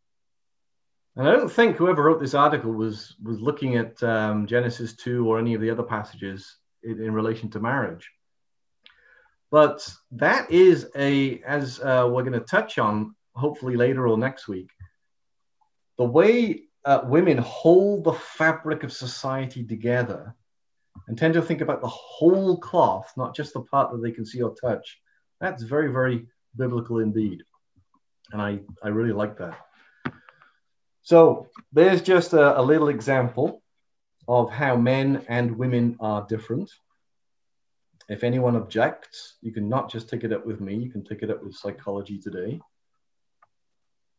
And 1.17 1.29
I 1.29 1.33
don't 1.33 1.51
think 1.51 1.77
whoever 1.77 2.05
wrote 2.05 2.21
this 2.21 2.35
article 2.35 2.73
was, 2.73 3.17
was 3.23 3.41
looking 3.41 3.77
at 3.77 4.03
um, 4.03 4.47
Genesis 4.47 4.95
2 4.95 5.27
or 5.27 5.39
any 5.39 5.55
of 5.55 5.61
the 5.61 5.71
other 5.71 5.83
passages 5.83 6.57
in, 6.83 7.03
in 7.03 7.13
relation 7.13 7.51
to 7.51 7.61
marriage. 7.61 8.11
But 9.51 9.87
that 10.13 10.51
is 10.51 10.89
a, 10.97 11.43
as 11.43 11.81
uh, 11.81 12.09
we're 12.11 12.23
going 12.23 12.33
to 12.33 12.41
touch 12.41 12.79
on 12.79 13.15
hopefully 13.35 13.77
later 13.77 14.07
or 14.07 14.17
next 14.17 14.49
week, 14.49 14.71
the 15.99 16.05
way 16.05 16.63
uh, 16.85 17.01
women 17.05 17.39
hold 17.39 18.05
the 18.05 18.13
fabric 18.13 18.83
of 18.83 18.93
society 18.93 19.65
together 19.65 20.35
and 21.09 21.17
tend 21.17 21.35
to 21.35 21.43
think 21.43 21.61
about 21.61 21.81
the 21.81 21.89
whole 21.89 22.59
cloth, 22.59 23.13
not 23.17 23.35
just 23.35 23.53
the 23.53 23.61
part 23.61 23.93
that 23.93 24.03
they 24.03 24.11
can 24.11 24.25
see 24.25 24.43
or 24.43 24.55
touch. 24.55 25.01
That's 25.41 25.63
very, 25.63 25.93
very 25.93 26.27
biblical 26.57 26.99
indeed. 26.99 27.43
And 28.31 28.41
I, 28.41 28.61
I 28.83 28.89
really 28.89 29.13
like 29.13 29.39
that. 29.39 29.59
So 31.03 31.49
there's 31.73 32.03
just 32.03 32.33
a, 32.33 32.59
a 32.59 32.63
little 32.63 32.89
example 32.89 33.63
of 34.29 34.51
how 34.51 34.77
men 34.77 35.25
and 35.29 35.59
women 35.59 35.97
are 36.01 36.27
different. 36.29 36.71
If 38.09 38.25
anyone 38.25 38.57
objects, 38.57 39.35
you 39.43 39.53
can 39.53 39.69
not 39.69 39.91
just 39.91 40.09
take 40.09 40.25
it 40.25 40.33
up 40.33 40.47
with 40.47 40.61
me, 40.61 40.77
you 40.77 40.91
can 40.91 41.05
take 41.05 41.23
it 41.23 41.31
up 41.31 41.43
with 41.43 41.57
Psychology 41.57 42.19
Today. 42.19 42.61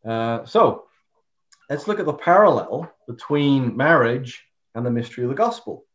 Uh, 0.05 0.45
so 0.45 0.85
let's 1.69 1.87
look 1.87 1.99
at 1.99 2.05
the 2.05 2.13
parallel 2.13 2.91
between 3.07 3.77
marriage 3.77 4.43
and 4.75 4.85
the 4.85 4.91
mystery 4.91 5.23
of 5.23 5.29
the 5.29 5.35
gospel. 5.35 5.85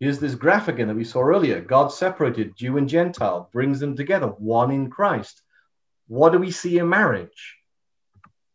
Here's 0.00 0.18
this 0.18 0.34
graph 0.34 0.68
again 0.68 0.88
that 0.88 0.96
we 0.96 1.04
saw 1.04 1.22
earlier. 1.22 1.60
God 1.60 1.88
separated 1.88 2.56
Jew 2.56 2.76
and 2.76 2.88
Gentile, 2.88 3.48
brings 3.52 3.78
them 3.78 3.96
together, 3.96 4.26
one 4.26 4.70
in 4.72 4.90
Christ. 4.90 5.42
What 6.12 6.32
do 6.32 6.38
we 6.38 6.50
see 6.50 6.76
in 6.76 6.90
marriage? 6.90 7.56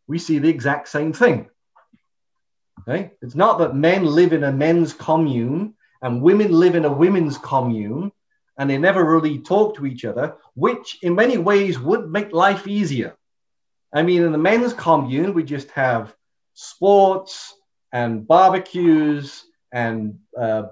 We 0.06 0.20
see 0.20 0.38
the 0.38 0.48
exact 0.48 0.86
same 0.86 1.12
thing. 1.12 1.50
Okay? 2.80 3.10
It's 3.20 3.34
not 3.34 3.58
that 3.58 3.74
men 3.74 4.06
live 4.06 4.32
in 4.32 4.44
a 4.44 4.52
men's 4.52 4.92
commune 4.92 5.74
and 6.00 6.22
women 6.22 6.52
live 6.52 6.76
in 6.76 6.84
a 6.84 6.92
women's 6.92 7.36
commune 7.36 8.12
and 8.56 8.70
they 8.70 8.78
never 8.78 9.04
really 9.04 9.40
talk 9.40 9.74
to 9.74 9.86
each 9.86 10.04
other, 10.04 10.36
which 10.54 10.98
in 11.02 11.16
many 11.16 11.36
ways 11.36 11.80
would 11.80 12.08
make 12.08 12.32
life 12.32 12.68
easier. 12.68 13.16
I 13.92 14.02
mean, 14.02 14.22
in 14.22 14.30
the 14.30 14.38
men's 14.38 14.72
commune, 14.72 15.34
we 15.34 15.42
just 15.42 15.72
have 15.72 16.14
sports 16.54 17.54
and 17.90 18.24
barbecues 18.24 19.44
and 19.72 20.20
uh, 20.40 20.68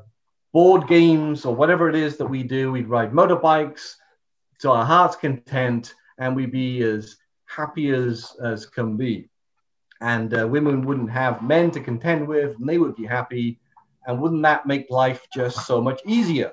board 0.52 0.86
games 0.86 1.46
or 1.46 1.52
whatever 1.52 1.88
it 1.88 1.96
is 1.96 2.18
that 2.18 2.26
we 2.26 2.44
do. 2.44 2.70
We'd 2.70 2.86
ride 2.86 3.10
motorbikes 3.10 3.94
to 4.60 4.70
our 4.70 4.84
heart's 4.84 5.16
content 5.16 5.92
and 6.18 6.34
we'd 6.34 6.52
be 6.52 6.82
as 6.82 7.16
happy 7.46 7.90
as, 7.90 8.34
as 8.42 8.66
can 8.66 8.96
be. 8.96 9.28
And 10.00 10.38
uh, 10.38 10.46
women 10.46 10.84
wouldn't 10.84 11.10
have 11.10 11.42
men 11.42 11.70
to 11.72 11.80
contend 11.80 12.26
with 12.26 12.56
and 12.58 12.68
they 12.68 12.78
would 12.78 12.96
be 12.96 13.06
happy. 13.06 13.60
And 14.06 14.20
wouldn't 14.20 14.42
that 14.42 14.66
make 14.66 14.90
life 14.90 15.26
just 15.34 15.66
so 15.66 15.80
much 15.80 16.00
easier? 16.04 16.52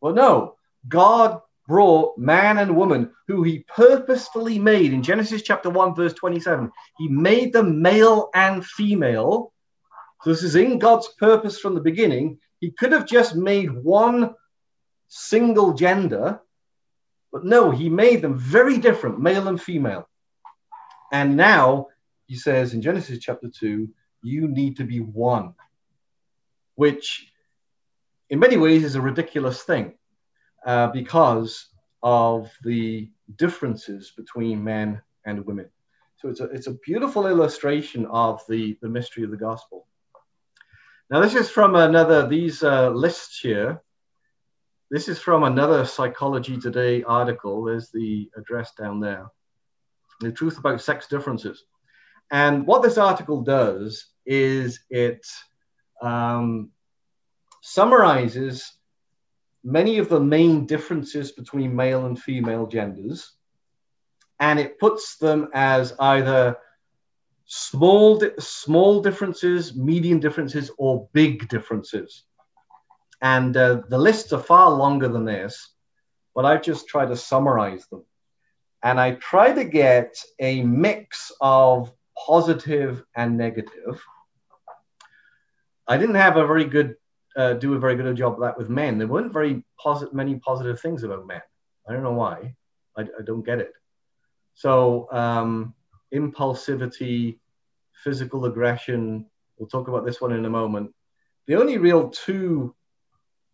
Well, 0.00 0.14
no, 0.14 0.56
God 0.88 1.40
brought 1.66 2.18
man 2.18 2.58
and 2.58 2.76
woman 2.76 3.10
who 3.26 3.42
he 3.42 3.64
purposefully 3.74 4.58
made 4.58 4.92
in 4.92 5.02
Genesis 5.02 5.42
chapter 5.42 5.70
1, 5.70 5.94
verse 5.94 6.12
27. 6.12 6.70
He 6.98 7.08
made 7.08 7.52
them 7.52 7.80
male 7.80 8.30
and 8.34 8.64
female. 8.64 9.52
So 10.22 10.30
this 10.30 10.42
is 10.42 10.56
in 10.56 10.78
God's 10.78 11.08
purpose 11.18 11.58
from 11.58 11.74
the 11.74 11.80
beginning. 11.80 12.38
He 12.60 12.70
could 12.70 12.92
have 12.92 13.06
just 13.06 13.34
made 13.34 13.70
one 13.72 14.34
single 15.08 15.74
gender, 15.74 16.40
but 17.34 17.44
no, 17.44 17.72
he 17.72 17.88
made 17.90 18.22
them 18.22 18.38
very 18.38 18.78
different, 18.78 19.20
male 19.20 19.48
and 19.48 19.60
female. 19.60 20.08
And 21.12 21.36
now 21.36 21.88
he 22.26 22.36
says 22.36 22.74
in 22.74 22.80
Genesis 22.80 23.18
chapter 23.18 23.48
2, 23.48 23.88
you 24.22 24.46
need 24.46 24.76
to 24.76 24.84
be 24.84 25.00
one, 25.00 25.54
which 26.76 27.26
in 28.30 28.38
many 28.38 28.56
ways 28.56 28.84
is 28.84 28.94
a 28.94 29.00
ridiculous 29.00 29.60
thing 29.64 29.94
uh, 30.64 30.86
because 30.92 31.66
of 32.04 32.52
the 32.62 33.10
differences 33.34 34.12
between 34.16 34.62
men 34.62 35.02
and 35.26 35.44
women. 35.44 35.68
So 36.18 36.28
it's 36.28 36.38
a, 36.38 36.44
it's 36.44 36.68
a 36.68 36.78
beautiful 36.86 37.26
illustration 37.26 38.06
of 38.06 38.42
the, 38.48 38.78
the 38.80 38.88
mystery 38.88 39.24
of 39.24 39.32
the 39.32 39.36
gospel. 39.36 39.88
Now, 41.10 41.20
this 41.20 41.34
is 41.34 41.50
from 41.50 41.74
another, 41.74 42.28
these 42.28 42.62
uh, 42.62 42.90
lists 42.90 43.40
here. 43.40 43.82
This 44.94 45.08
is 45.08 45.18
from 45.18 45.42
another 45.42 45.84
Psychology 45.84 46.56
Today 46.56 47.02
article. 47.02 47.64
There's 47.64 47.90
the 47.90 48.30
address 48.36 48.74
down 48.78 49.00
there. 49.00 49.26
The 50.20 50.30
truth 50.30 50.56
about 50.56 50.80
sex 50.82 51.08
differences. 51.08 51.64
And 52.30 52.64
what 52.64 52.84
this 52.84 52.96
article 52.96 53.42
does 53.42 54.06
is 54.24 54.84
it 54.90 55.26
um, 56.00 56.70
summarizes 57.60 58.72
many 59.64 59.98
of 59.98 60.08
the 60.08 60.20
main 60.20 60.64
differences 60.64 61.32
between 61.32 61.74
male 61.74 62.06
and 62.06 62.16
female 62.16 62.68
genders, 62.68 63.32
and 64.38 64.60
it 64.60 64.78
puts 64.78 65.16
them 65.16 65.48
as 65.54 65.92
either 65.98 66.56
small, 67.46 68.22
small 68.38 69.02
differences, 69.02 69.74
medium 69.74 70.20
differences, 70.20 70.70
or 70.78 71.08
big 71.12 71.48
differences. 71.48 72.22
And 73.24 73.56
uh, 73.56 73.80
the 73.88 73.96
lists 73.96 74.34
are 74.34 74.42
far 74.42 74.70
longer 74.70 75.08
than 75.08 75.24
this, 75.24 75.70
but 76.34 76.44
I've 76.44 76.62
just 76.62 76.88
tried 76.88 77.08
to 77.08 77.16
summarize 77.16 77.86
them. 77.86 78.04
And 78.82 79.00
I 79.00 79.12
try 79.12 79.50
to 79.50 79.64
get 79.64 80.14
a 80.38 80.62
mix 80.62 81.32
of 81.40 81.90
positive 82.26 83.02
and 83.16 83.38
negative. 83.38 84.04
I 85.88 85.96
didn't 85.96 86.16
have 86.16 86.36
a 86.36 86.46
very 86.46 86.66
good, 86.66 86.96
uh, 87.34 87.54
do 87.54 87.72
a 87.72 87.78
very 87.78 87.96
good 87.96 88.14
job 88.14 88.34
of 88.34 88.40
that 88.40 88.58
with 88.58 88.68
men. 88.68 88.98
There 88.98 89.08
weren't 89.08 89.32
very 89.32 89.64
positive, 89.78 90.12
many 90.12 90.34
positive 90.34 90.78
things 90.78 91.02
about 91.02 91.26
men. 91.26 91.40
I 91.88 91.94
don't 91.94 92.02
know 92.02 92.12
why. 92.12 92.54
I, 92.94 93.02
I 93.04 93.22
don't 93.24 93.42
get 93.42 93.58
it. 93.58 93.72
So 94.52 95.08
um, 95.10 95.72
impulsivity, 96.14 97.38
physical 98.02 98.44
aggression. 98.44 99.24
We'll 99.56 99.70
talk 99.70 99.88
about 99.88 100.04
this 100.04 100.20
one 100.20 100.32
in 100.32 100.44
a 100.44 100.50
moment. 100.50 100.92
The 101.46 101.56
only 101.56 101.78
real 101.78 102.10
two 102.10 102.74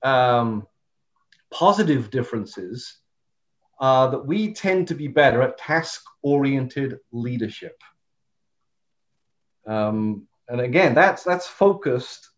um, 0.03 0.67
positive 1.53 2.11
differences 2.11 2.99
are 3.79 4.11
that 4.11 4.27
we 4.27 4.53
tend 4.53 4.89
to 4.89 4.95
be 4.95 5.09
better 5.09 5.43
at 5.43 5.59
task 5.59 6.03
oriented 6.23 6.99
leadership. 7.13 7.77
Um, 9.67 10.27
and 10.49 10.61
again, 10.61 10.95
that's, 10.95 11.23
that's 11.23 11.47
focused, 11.47 12.29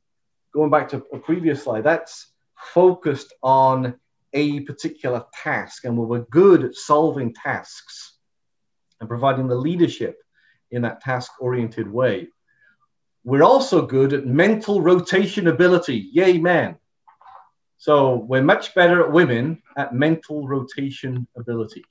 going 0.55 0.71
back 0.71 0.89
to 0.91 1.05
a 1.13 1.19
previous 1.19 1.65
slide, 1.65 1.85
that's 1.85 2.33
focused 2.75 3.33
on 3.43 3.95
a 4.33 4.61
particular 4.61 5.25
task. 5.43 5.85
And 5.85 5.97
we're 5.97 6.21
good 6.21 6.65
at 6.65 6.75
solving 6.75 7.35
tasks 7.35 8.19
and 9.01 9.09
providing 9.09 9.49
the 9.49 9.57
leadership 9.57 10.17
in 10.71 10.83
that 10.83 11.01
task 11.01 11.33
oriented 11.41 11.91
way. 11.91 12.29
We're 13.25 13.43
also 13.45 13.87
good 13.87 14.13
at 14.13 14.27
mental 14.27 14.81
rotation 14.81 15.49
ability. 15.49 16.09
Yay, 16.13 16.39
man. 16.39 16.77
So 17.83 18.15
we're 18.15 18.45
much 18.45 18.77
better 18.77 19.03
at 19.03 19.11
women 19.11 19.61
at 19.77 19.93
mental 19.93 20.47
rotation 20.47 21.27
ability. 21.37 21.83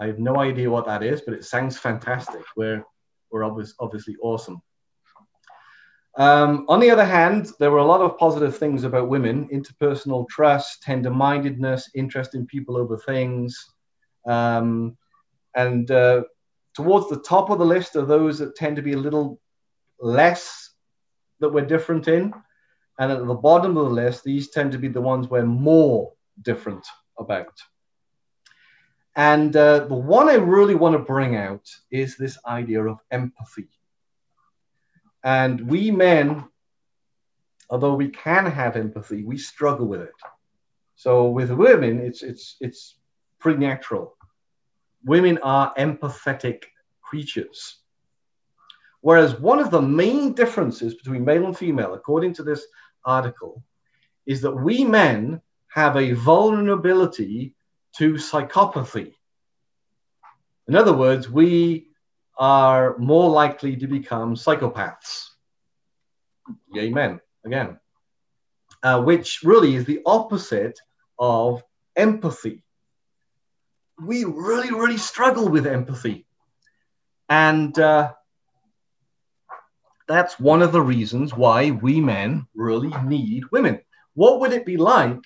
I 0.00 0.06
have 0.06 0.18
no 0.18 0.38
idea 0.38 0.70
what 0.70 0.86
that 0.86 1.02
is, 1.02 1.20
but 1.20 1.34
it 1.34 1.44
sounds 1.44 1.76
fantastic. 1.76 2.40
We're, 2.56 2.82
we're 3.30 3.44
obvious, 3.44 3.74
obviously 3.78 4.16
awesome. 4.22 4.62
Um, 6.16 6.64
on 6.70 6.80
the 6.80 6.90
other 6.90 7.04
hand, 7.04 7.50
there 7.60 7.70
were 7.70 7.80
a 7.80 7.84
lot 7.84 8.00
of 8.00 8.16
positive 8.16 8.56
things 8.56 8.84
about 8.84 9.10
women 9.10 9.50
interpersonal 9.52 10.26
trust, 10.26 10.82
tender 10.82 11.10
mindedness, 11.10 11.90
interest 11.94 12.34
in 12.34 12.46
people 12.46 12.78
over 12.78 12.96
things. 12.96 13.62
Um, 14.26 14.96
and 15.54 15.90
uh, 15.90 16.22
towards 16.72 17.10
the 17.10 17.20
top 17.20 17.50
of 17.50 17.58
the 17.58 17.66
list 17.66 17.94
are 17.96 18.06
those 18.06 18.38
that 18.38 18.56
tend 18.56 18.76
to 18.76 18.82
be 18.82 18.94
a 18.94 18.98
little 18.98 19.38
less 20.00 20.70
that 21.40 21.50
we're 21.50 21.66
different 21.66 22.08
in. 22.08 22.32
And 22.98 23.12
at 23.12 23.26
the 23.26 23.34
bottom 23.34 23.76
of 23.76 23.86
the 23.86 23.90
list, 23.90 24.24
these 24.24 24.50
tend 24.50 24.72
to 24.72 24.78
be 24.78 24.88
the 24.88 25.00
ones 25.00 25.28
we're 25.28 25.44
more 25.44 26.12
different 26.42 26.86
about. 27.18 27.60
And 29.14 29.54
uh, 29.56 29.86
the 29.86 29.94
one 29.94 30.28
I 30.28 30.34
really 30.34 30.74
want 30.74 30.94
to 30.94 31.12
bring 31.12 31.36
out 31.36 31.68
is 31.90 32.16
this 32.16 32.38
idea 32.46 32.84
of 32.84 32.98
empathy. 33.10 33.68
And 35.24 35.68
we 35.68 35.90
men, 35.90 36.44
although 37.70 37.94
we 37.94 38.08
can 38.08 38.46
have 38.46 38.76
empathy, 38.76 39.24
we 39.24 39.38
struggle 39.38 39.86
with 39.86 40.02
it. 40.02 40.14
So 40.96 41.28
with 41.28 41.50
women, 41.50 42.00
it's 42.00 42.22
it's 42.22 42.56
it's 42.60 42.96
pretty 43.40 43.58
natural 43.58 44.16
women 45.04 45.38
are 45.42 45.74
empathetic 45.74 46.64
creatures. 47.00 47.76
Whereas 49.00 49.38
one 49.38 49.58
of 49.58 49.70
the 49.70 49.80
main 49.80 50.34
differences 50.34 50.94
between 50.94 51.24
male 51.24 51.46
and 51.46 51.56
female, 51.56 51.94
according 51.94 52.34
to 52.34 52.42
this 52.42 52.66
article, 53.08 53.62
is 54.26 54.42
that 54.42 54.52
we 54.52 54.84
men 54.84 55.40
have 55.68 55.96
a 55.96 56.12
vulnerability 56.12 57.54
to 57.96 58.14
psychopathy. 58.14 59.14
In 60.68 60.76
other 60.76 60.92
words, 60.92 61.30
we 61.30 61.88
are 62.38 62.96
more 62.98 63.30
likely 63.30 63.76
to 63.76 63.86
become 63.86 64.34
psychopaths. 64.34 65.30
Amen. 66.76 67.20
Again, 67.44 67.78
uh, 68.82 69.02
which 69.02 69.40
really 69.42 69.74
is 69.74 69.84
the 69.84 70.02
opposite 70.04 70.78
of 71.18 71.64
empathy 71.96 72.62
we 74.00 74.24
really, 74.24 74.70
really 74.70 74.96
struggle 74.96 75.48
with 75.48 75.66
empathy. 75.66 76.26
And 77.28 77.76
uh, 77.78 78.12
that's 80.08 80.40
one 80.40 80.62
of 80.62 80.72
the 80.72 80.80
reasons 80.80 81.34
why 81.34 81.70
we 81.70 82.00
men 82.00 82.46
really 82.54 82.92
need 83.04 83.44
women. 83.52 83.80
What 84.14 84.40
would 84.40 84.52
it 84.52 84.64
be 84.64 84.78
like 84.78 85.20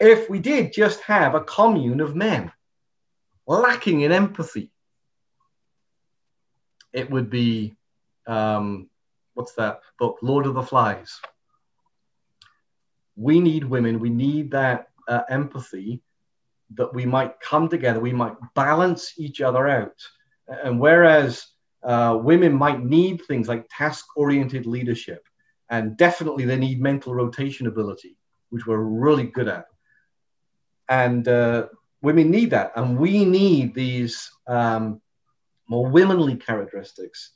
if 0.00 0.28
we 0.28 0.40
did 0.40 0.72
just 0.72 1.00
have 1.02 1.34
a 1.34 1.40
commune 1.40 2.00
of 2.00 2.16
men 2.16 2.52
lacking 3.46 4.00
in 4.00 4.12
empathy? 4.12 4.70
It 6.92 7.10
would 7.10 7.30
be, 7.30 7.76
um, 8.26 8.90
what's 9.34 9.54
that 9.54 9.80
book, 9.98 10.18
Lord 10.20 10.46
of 10.46 10.54
the 10.54 10.62
Flies. 10.62 11.20
We 13.16 13.40
need 13.40 13.64
women, 13.64 14.00
we 14.00 14.10
need 14.10 14.50
that 14.50 14.88
uh, 15.08 15.22
empathy 15.28 16.02
that 16.74 16.92
we 16.92 17.06
might 17.06 17.38
come 17.40 17.68
together, 17.68 18.00
we 18.00 18.12
might 18.12 18.34
balance 18.54 19.14
each 19.16 19.40
other 19.40 19.68
out. 19.68 19.96
And 20.48 20.80
whereas 20.80 21.46
uh, 21.84 22.18
women 22.22 22.52
might 22.52 22.82
need 22.82 23.22
things 23.22 23.48
like 23.48 23.66
task 23.70 24.06
oriented 24.16 24.66
leadership, 24.66 25.24
and 25.68 25.96
definitely 25.96 26.44
they 26.44 26.56
need 26.56 26.80
mental 26.80 27.14
rotation 27.14 27.66
ability, 27.66 28.16
which 28.50 28.66
we're 28.66 28.76
really 28.78 29.24
good 29.24 29.48
at. 29.48 29.66
And 30.88 31.26
uh, 31.26 31.68
women 32.02 32.30
need 32.30 32.50
that. 32.50 32.72
And 32.76 32.98
we 32.98 33.24
need 33.24 33.74
these 33.74 34.30
um, 34.46 35.00
more 35.68 35.88
womanly 35.88 36.36
characteristics. 36.36 37.30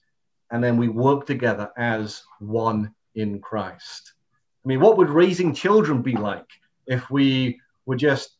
And 0.51 0.63
then 0.63 0.77
we 0.77 0.89
work 0.89 1.27
together 1.27 1.71
as 1.77 2.23
one 2.39 2.95
in 3.15 3.41
Christ. 3.41 4.13
I 4.65 4.69
mean, 4.69 4.81
what 4.81 4.99
would 4.99 5.09
raising 5.09 5.55
children 5.55 6.03
be 6.03 6.17
like 6.17 6.47
if 6.87 7.11
we 7.11 7.61
were 7.87 7.97
just 7.97 8.31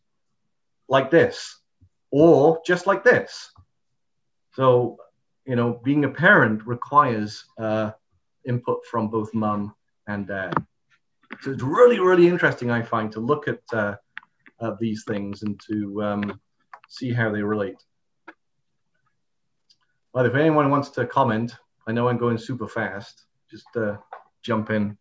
like 0.89 1.11
this 1.11 1.59
or 2.11 2.61
just 2.67 2.87
like 2.87 3.05
this. 3.05 3.51
So, 4.55 4.99
you 5.47 5.57
know, 5.57 5.81
being 5.85 6.05
a 6.05 6.09
parent 6.09 6.67
requires 6.67 7.45
uh, 7.59 7.93
input 8.45 8.85
from 8.91 9.09
both 9.09 9.33
mum 9.33 9.75
and 10.07 10.27
dad. 10.27 10.55
So 11.41 11.53
it's 11.53 11.63
really, 11.63 12.01
really 12.01 12.29
interesting, 12.29 12.71
I 12.71 12.83
find, 12.83 13.13
to 13.13 13.21
look 13.21 13.49
at 13.49 13.61
uh, 13.73 13.97
these 14.81 15.05
things 15.05 15.43
and 15.43 15.61
to 15.69 16.03
um, 16.03 16.41
see 16.89 17.13
how 17.13 17.31
they 17.31 17.43
relate. 17.43 17.77
But 20.13 20.27
if 20.27 20.35
anyone 20.35 20.71
wants 20.71 20.91
to 20.91 21.07
comment, 21.07 21.55
I 21.87 21.93
know 21.93 22.09
I'm 22.09 22.19
going 22.19 22.39
super 22.39 22.67
fast, 22.67 23.27
just 23.51 23.67
uh, 23.77 23.97
jump 24.43 24.71
in. 24.71 24.97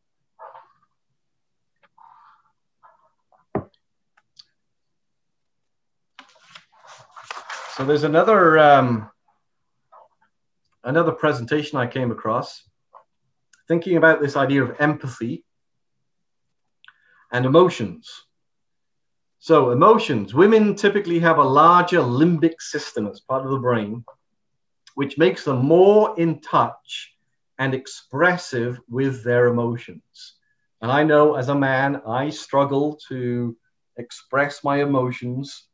So 7.76 7.84
there's 7.86 8.04
another 8.04 8.58
um, 8.60 9.10
another 10.86 11.12
presentation 11.12 11.78
I 11.78 11.88
came 11.88 12.12
across 12.12 12.64
thinking 13.68 13.98
about 13.98 14.22
this 14.22 14.36
idea 14.38 14.64
of 14.64 14.76
empathy 14.80 15.44
and 17.32 17.46
emotions. 17.46 18.10
So 19.40 19.72
emotions, 19.72 20.34
women 20.34 20.76
typically 20.76 21.20
have 21.20 21.40
a 21.40 21.44
larger 21.44 22.00
limbic 22.00 22.62
system 22.62 23.08
as 23.08 23.20
part 23.20 23.44
of 23.44 23.52
the 23.52 23.58
brain, 23.58 24.06
which 24.94 25.18
makes 25.18 25.44
them 25.44 25.66
more 25.66 26.18
in 26.20 26.40
touch 26.40 27.14
and 27.58 27.74
expressive 27.74 28.80
with 28.88 29.24
their 29.24 29.48
emotions. 29.48 30.36
And 30.82 30.92
I 30.92 31.04
know 31.04 31.36
as 31.36 31.50
a 31.50 31.56
man, 31.56 32.02
I 32.08 32.30
struggle 32.30 33.00
to 33.10 33.58
express 33.98 34.64
my 34.64 34.84
emotions 34.84 35.68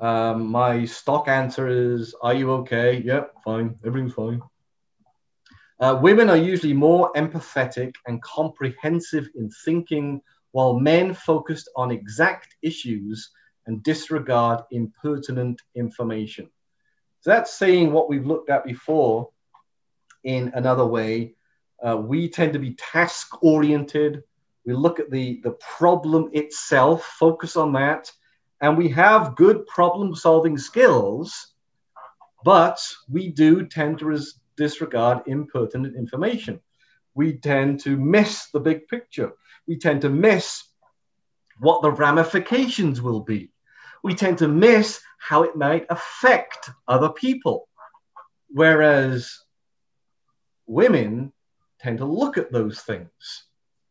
um, 0.00 0.46
my 0.46 0.84
stock 0.86 1.28
answer 1.28 1.68
is, 1.68 2.14
Are 2.22 2.34
you 2.34 2.50
okay? 2.52 3.02
Yep, 3.04 3.34
fine. 3.44 3.76
Everything's 3.84 4.14
fine. 4.14 4.40
Uh, 5.78 5.98
women 6.02 6.28
are 6.28 6.36
usually 6.36 6.72
more 6.72 7.12
empathetic 7.14 7.94
and 8.06 8.22
comprehensive 8.22 9.28
in 9.34 9.50
thinking, 9.64 10.20
while 10.52 10.78
men 10.78 11.14
focused 11.14 11.70
on 11.76 11.90
exact 11.90 12.56
issues 12.62 13.30
and 13.66 13.82
disregard 13.82 14.62
impertinent 14.72 15.60
information. 15.74 16.50
So 17.20 17.30
that's 17.30 17.54
saying 17.54 17.92
what 17.92 18.08
we've 18.08 18.26
looked 18.26 18.50
at 18.50 18.64
before 18.64 19.30
in 20.24 20.50
another 20.54 20.86
way. 20.86 21.34
Uh, 21.82 21.96
we 21.96 22.28
tend 22.28 22.54
to 22.54 22.58
be 22.58 22.74
task 22.74 23.42
oriented. 23.42 24.22
We 24.66 24.74
look 24.74 24.98
at 24.98 25.10
the, 25.10 25.40
the 25.42 25.52
problem 25.78 26.30
itself, 26.32 27.04
focus 27.04 27.56
on 27.56 27.72
that, 27.74 28.10
and 28.60 28.76
we 28.76 28.88
have 28.88 29.36
good 29.36 29.66
problem 29.66 30.14
solving 30.14 30.58
skills, 30.58 31.54
but 32.44 32.78
we 33.08 33.28
do 33.28 33.66
tend 33.66 33.98
to 33.98 34.06
res- 34.06 34.38
disregard 34.56 35.22
impertinent 35.26 35.96
information. 35.96 36.60
We 37.14 37.38
tend 37.38 37.80
to 37.80 37.96
miss 37.96 38.50
the 38.50 38.60
big 38.60 38.86
picture. 38.88 39.32
We 39.66 39.78
tend 39.78 40.02
to 40.02 40.10
miss 40.10 40.64
what 41.58 41.82
the 41.82 41.90
ramifications 41.90 43.00
will 43.02 43.20
be. 43.20 43.50
We 44.02 44.14
tend 44.14 44.38
to 44.38 44.48
miss 44.48 45.00
how 45.18 45.42
it 45.42 45.56
might 45.56 45.86
affect 45.90 46.70
other 46.88 47.10
people. 47.10 47.68
Whereas 48.48 49.38
women 50.66 51.32
tend 51.80 51.98
to 51.98 52.04
look 52.04 52.38
at 52.38 52.52
those 52.52 52.80
things 52.80 53.44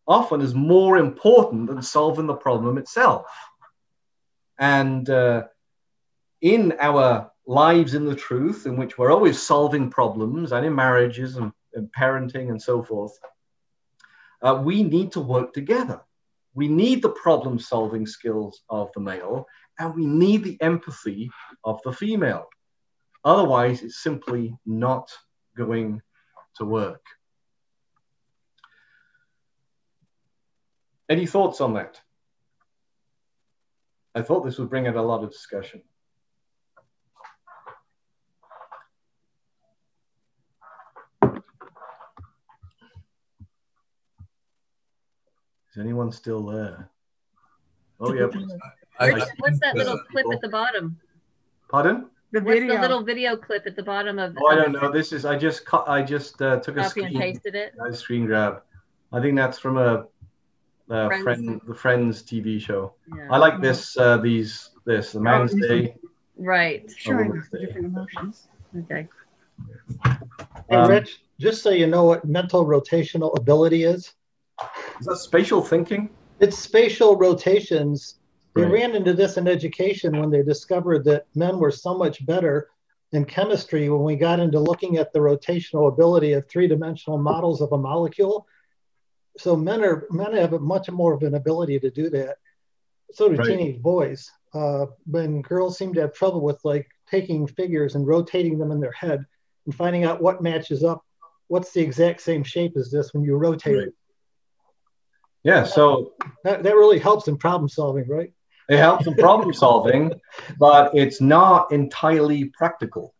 often 0.09 0.41
as 0.41 0.55
more 0.55 0.97
important 0.97 1.67
than 1.67 1.81
solving 1.83 2.25
the 2.25 2.33
problem 2.33 2.79
itself. 2.79 3.27
And 4.59 5.09
uh, 5.09 5.43
in 6.41 6.75
our 6.79 7.31
lives 7.47 7.93
in 7.95 8.05
the 8.05 8.15
truth, 8.15 8.65
in 8.65 8.75
which 8.77 8.97
we're 8.97 9.11
always 9.11 9.41
solving 9.41 9.89
problems, 9.89 10.51
and 10.51 10.65
in 10.65 10.75
marriages 10.75 11.37
and, 11.37 11.51
and 11.73 11.89
parenting 11.97 12.49
and 12.49 12.61
so 12.61 12.83
forth, 12.83 13.17
uh, 14.41 14.61
we 14.63 14.83
need 14.83 15.13
to 15.13 15.21
work 15.21 15.53
together. 15.53 16.01
We 16.53 16.67
need 16.67 17.01
the 17.01 17.09
problem 17.09 17.57
solving 17.57 18.05
skills 18.05 18.61
of 18.69 18.91
the 18.93 19.01
male, 19.01 19.45
and 19.79 19.95
we 19.95 20.05
need 20.05 20.43
the 20.43 20.61
empathy 20.61 21.31
of 21.63 21.79
the 21.83 21.93
female. 21.93 22.47
Otherwise, 23.23 23.81
it's 23.81 24.03
simply 24.03 24.55
not 24.65 25.11
going 25.55 26.01
to 26.55 26.65
work. 26.65 27.05
Any 31.09 31.25
thoughts 31.25 31.59
on 31.61 31.73
that? 31.73 31.99
I 34.15 34.21
thought 34.21 34.43
this 34.43 34.57
would 34.57 34.69
bring 34.69 34.87
out 34.87 34.95
a 34.95 35.01
lot 35.01 35.23
of 35.23 35.31
discussion. 35.31 35.81
Is 45.71 45.77
anyone 45.79 46.11
still 46.11 46.43
there? 46.45 46.89
Oh, 47.99 48.13
yeah. 48.13 48.25
what's 49.37 49.59
that 49.59 49.75
little 49.75 49.99
clip 50.09 50.25
at 50.31 50.41
the 50.41 50.49
bottom? 50.49 50.97
Pardon? 51.69 52.09
The 52.31 52.41
what's 52.41 52.59
the 52.59 52.79
little 52.79 53.03
video 53.03 53.35
clip 53.35 53.65
at 53.65 53.75
the 53.75 53.83
bottom 53.83 54.17
of? 54.19 54.35
Oh, 54.39 54.47
I 54.47 54.55
don't 54.55 54.71
know. 54.71 54.91
This 54.91 55.13
is 55.13 55.25
I 55.25 55.37
just 55.37 55.65
cut. 55.65 55.87
I 55.87 56.01
just 56.01 56.41
uh, 56.41 56.59
took 56.59 56.77
a 56.77 56.81
copy 56.81 56.89
screen. 56.89 57.05
and 57.07 57.15
pasted 57.15 57.55
it. 57.55 57.73
A 57.83 57.93
screen 57.93 58.25
grab. 58.25 58.61
I 59.11 59.19
think 59.19 59.35
that's 59.35 59.57
from 59.57 59.77
a, 59.77 60.05
a 60.89 61.07
Friends. 61.07 61.23
friend, 61.23 61.61
the 61.67 61.73
Friends 61.75 62.23
TV 62.23 62.59
show. 62.59 62.93
Yeah. 63.15 63.27
I 63.31 63.37
like 63.37 63.61
this. 63.61 63.95
Uh, 63.97 64.17
these 64.17 64.71
this 64.85 65.11
the 65.11 65.19
Man's 65.19 65.53
Day. 65.53 65.95
Right. 66.37 66.89
showing 66.97 67.31
Day. 67.51 67.65
different 67.65 67.87
emotions. 67.87 68.47
Okay. 68.77 69.07
Hey, 70.69 70.75
Um, 70.75 70.89
Rich, 70.89 71.21
just 71.39 71.61
so 71.63 71.69
you 71.71 71.87
know 71.87 72.05
what 72.05 72.25
mental 72.25 72.65
rotational 72.65 73.37
ability 73.37 73.83
is, 73.83 74.13
Is 74.99 75.05
that 75.05 75.17
spatial 75.17 75.61
thinking? 75.61 76.09
it's 76.39 76.57
spatial 76.57 77.15
rotations. 77.17 78.15
They 78.55 78.63
Right. 78.63 78.71
ran 78.71 78.95
into 78.95 79.13
this 79.13 79.37
in 79.37 79.47
education 79.47 80.19
when 80.19 80.29
they 80.31 80.41
discovered 80.43 81.03
that 81.05 81.25
men 81.35 81.59
were 81.59 81.71
so 81.71 81.97
much 81.97 82.25
better 82.25 82.69
in 83.11 83.25
chemistry 83.25 83.89
when 83.89 84.03
we 84.03 84.15
got 84.15 84.39
into 84.39 84.59
looking 84.59 84.97
at 84.97 85.11
the 85.13 85.19
rotational 85.19 85.87
ability 85.87 86.33
of 86.33 86.47
three-dimensional 86.47 87.17
models 87.19 87.61
of 87.61 87.71
a 87.73 87.77
molecule. 87.77 88.47
So 89.39 89.55
men 89.55 89.83
are 89.83 90.05
men 90.11 90.33
have 90.33 90.53
a 90.53 90.59
much 90.59 90.89
more 90.91 91.13
of 91.13 91.23
an 91.23 91.35
ability 91.35 91.79
to 91.79 91.89
do 91.89 92.09
that. 92.09 92.37
So 93.13 93.29
do 93.29 93.37
Right. 93.37 93.47
teenage 93.47 93.81
boys. 93.81 94.29
Uh, 94.53 94.87
when 95.05 95.41
girls 95.41 95.77
seem 95.77 95.93
to 95.93 96.01
have 96.01 96.13
trouble 96.13 96.41
with 96.41 96.59
like 96.63 96.87
taking 97.09 97.47
figures 97.47 97.95
and 97.95 98.05
rotating 98.05 98.57
them 98.57 98.71
in 98.71 98.79
their 98.79 98.91
head 98.91 99.25
and 99.65 99.75
finding 99.75 100.03
out 100.03 100.21
what 100.21 100.41
matches 100.43 100.83
up, 100.83 101.03
what's 101.47 101.71
the 101.71 101.81
exact 101.81 102.21
same 102.21 102.43
shape 102.43 102.75
as 102.75 102.91
this 102.91 103.13
when 103.13 103.23
you 103.23 103.35
rotate 103.35 103.77
Right. 103.77 103.87
it. 103.87 103.93
Yeah. 105.43 105.63
So 105.63 106.13
That, 106.43 106.63
that 106.63 106.75
really 106.75 106.99
helps 106.99 107.27
in 107.27 107.37
problem 107.37 107.69
solving, 107.69 108.07
right? 108.07 108.33
it 108.67 108.77
helps 108.77 109.07
in 109.07 109.15
problem 109.15 109.53
solving, 109.53 110.11
but 110.59 110.93
it's 110.93 111.21
not 111.21 111.71
entirely 111.71 112.45
practical. 112.45 113.15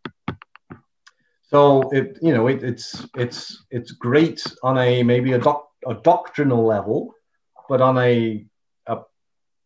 So 1.50 1.90
it 1.92 2.18
you 2.22 2.34
know 2.34 2.48
it, 2.48 2.64
it's 2.64 3.08
it's 3.16 3.66
it's 3.72 3.92
great 3.92 4.44
on 4.62 4.78
a 4.78 5.02
maybe 5.02 5.32
a, 5.34 5.40
doc, 5.40 5.69
a 5.86 5.94
doctrinal 5.94 6.66
level, 6.66 7.14
but 7.68 7.82
on 7.82 7.98
a 7.98 8.46
a 8.88 9.00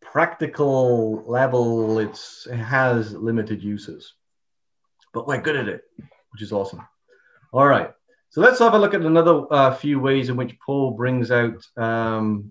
practical 0.02 1.24
level, 1.26 1.98
it's 1.98 2.46
it 2.50 2.56
has 2.56 3.12
limited 3.12 3.62
uses. 3.62 4.14
But 5.12 5.26
we're 5.26 5.40
good 5.40 5.56
at 5.56 5.68
it, 5.68 5.82
which 6.32 6.42
is 6.42 6.52
awesome. 6.52 6.86
All 7.52 7.66
right. 7.66 7.90
So 8.30 8.40
let's 8.40 8.58
have 8.58 8.74
a 8.74 8.78
look 8.78 8.94
at 8.94 9.02
another 9.02 9.44
uh, 9.48 9.74
few 9.74 10.00
ways 10.00 10.28
in 10.28 10.36
which 10.36 10.58
Paul 10.58 10.90
brings 10.90 11.30
out 11.30 11.64
um, 11.76 12.50